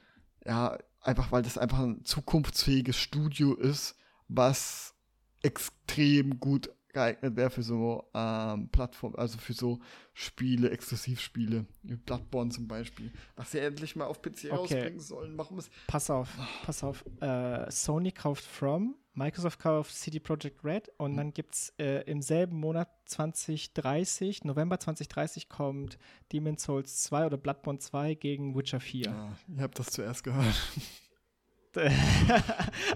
ja, 0.45 0.79
einfach 1.01 1.33
weil 1.33 1.43
das 1.43 1.59
einfach 1.59 1.81
ein 1.81 2.05
zukunftsfähiges 2.05 2.97
Studio 2.97 3.55
ist, 3.55 3.97
was 4.29 4.95
extrem 5.43 6.39
gut 6.39 6.71
geeignet 6.93 7.37
wäre 7.37 7.51
für 7.51 7.63
so 7.63 8.05
ähm, 8.15 8.69
Plattformen, 8.69 9.17
also 9.17 9.39
für 9.39 9.55
so 9.55 9.81
Spiele, 10.13 10.71
Exklusivspiele, 10.71 11.67
wie 11.83 11.97
Bloodborne 11.97 12.51
zum 12.51 12.69
Beispiel, 12.69 13.11
was 13.35 13.53
sie 13.53 13.61
endlich 13.61 13.97
mal 13.97 14.05
auf 14.05 14.21
PC 14.21 14.51
rausbringen 14.51 15.01
sollen. 15.01 15.39
Warum 15.39 15.59
ist 15.59 15.71
Pass 15.87 16.11
auf, 16.11 16.29
pass 16.65 16.85
auf. 16.85 17.05
Äh, 17.21 17.71
Sony 17.71 18.13
kauft 18.13 18.45
From, 18.45 18.95
Microsoft 19.15 19.59
kauft 19.59 19.95
CD 19.95 20.21
Projekt 20.21 20.65
Red 20.65 20.91
und 20.97 21.17
dann 21.17 21.35
gibt 21.35 21.55
es 21.55 21.75
äh, 21.79 22.03
im 22.11 22.23
selben 22.23 22.57
Monat 22.59 22.89
2030, 23.07 24.45
November 24.45 24.81
2030 24.81 25.49
kommt 25.51 25.99
Demon's 26.33 26.63
Souls 26.63 27.03
2 27.03 27.27
oder 27.27 27.37
Bloodborne 27.37 27.79
2 27.79 28.15
gegen 28.15 28.57
Witcher 28.57 28.81
4. 28.81 29.05
ja, 29.05 29.37
ihr 29.55 29.63
habt 29.63 29.79
das 29.79 29.89
zuerst 29.91 30.25
gehört. 30.25 30.55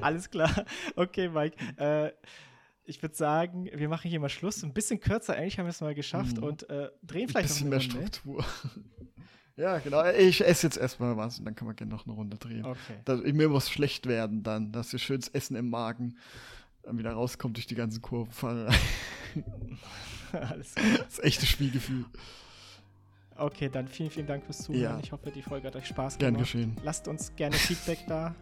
Alles 0.00 0.30
klar. 0.30 0.64
Okay, 0.96 1.28
Mike. 1.28 1.56
Äh, 1.76 2.12
ich 2.84 3.02
würde 3.02 3.14
sagen, 3.16 3.68
wir 3.72 3.88
machen 3.88 4.08
hier 4.08 4.20
mal 4.20 4.28
Schluss. 4.28 4.62
Ein 4.62 4.72
bisschen 4.72 5.00
kürzer, 5.00 5.34
eigentlich 5.34 5.58
haben 5.58 5.66
wir 5.66 5.70
es 5.70 5.80
mal 5.80 5.94
geschafft 5.94 6.36
Mhm. 6.36 6.42
und 6.44 6.70
äh, 6.70 6.90
drehen 7.02 7.22
Ein 7.22 7.28
vielleicht 7.28 7.48
bisschen 7.48 7.68
noch 7.70 7.78
mehr 7.88 7.96
Runde. 8.34 8.44
Ja, 9.56 9.78
genau. 9.78 10.04
Ich 10.12 10.44
esse 10.44 10.66
jetzt 10.66 10.76
erstmal 10.76 11.16
was 11.16 11.38
und 11.38 11.46
dann 11.46 11.54
kann 11.54 11.66
man 11.66 11.76
gerne 11.76 11.92
noch 11.92 12.04
eine 12.06 12.14
Runde 12.14 12.36
drehen. 12.36 12.64
Okay. 12.64 13.00
Da, 13.04 13.16
mir 13.16 13.48
muss 13.48 13.70
schlecht 13.70 14.06
werden 14.06 14.42
dann, 14.42 14.70
dass 14.72 14.92
ihr 14.92 14.98
schönes 14.98 15.28
Essen 15.28 15.56
im 15.56 15.70
Magen 15.70 16.16
dann 16.82 16.98
wieder 16.98 17.12
rauskommt 17.12 17.56
durch 17.56 17.66
die 17.66 17.74
ganzen 17.74 18.02
Kurvenfahrer. 18.02 18.68
Alles 20.32 20.74
klar. 20.74 20.98
das 21.06 21.18
echte 21.20 21.46
Spielgefühl. 21.46 22.04
Okay, 23.38 23.68
dann 23.70 23.86
vielen, 23.88 24.10
vielen 24.10 24.26
Dank 24.26 24.44
fürs 24.44 24.58
Zuhören. 24.62 24.82
Ja. 24.82 24.98
Ich 25.02 25.12
hoffe, 25.12 25.30
die 25.30 25.42
Folge 25.42 25.66
hat 25.68 25.76
euch 25.76 25.86
Spaß 25.86 26.18
Gern 26.18 26.34
gemacht. 26.34 26.52
geschehen. 26.52 26.76
Lasst 26.84 27.08
uns 27.08 27.34
gerne 27.36 27.54
Feedback 27.56 27.98
da. 28.06 28.34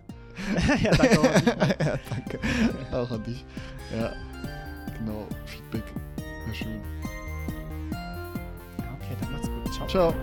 ja, 0.82 0.90
danke 0.96 1.20
auch 1.20 1.24
an 1.30 1.44
dich, 1.44 1.56
Mike. 1.56 1.84
ja, 1.84 1.98
danke. 2.10 2.40
Auch 2.92 3.10
an 3.10 3.22
dich. 3.24 3.44
Ja, 3.96 4.12
genau. 4.98 5.28
Feedback. 5.46 5.84
Wäre 6.44 6.54
schön. 6.54 6.80
Ja, 7.92 8.98
okay, 9.00 9.16
dann 9.20 9.32
macht's 9.32 9.48
gut. 9.48 9.72
Ciao. 9.74 9.86
Ciao. 9.88 10.14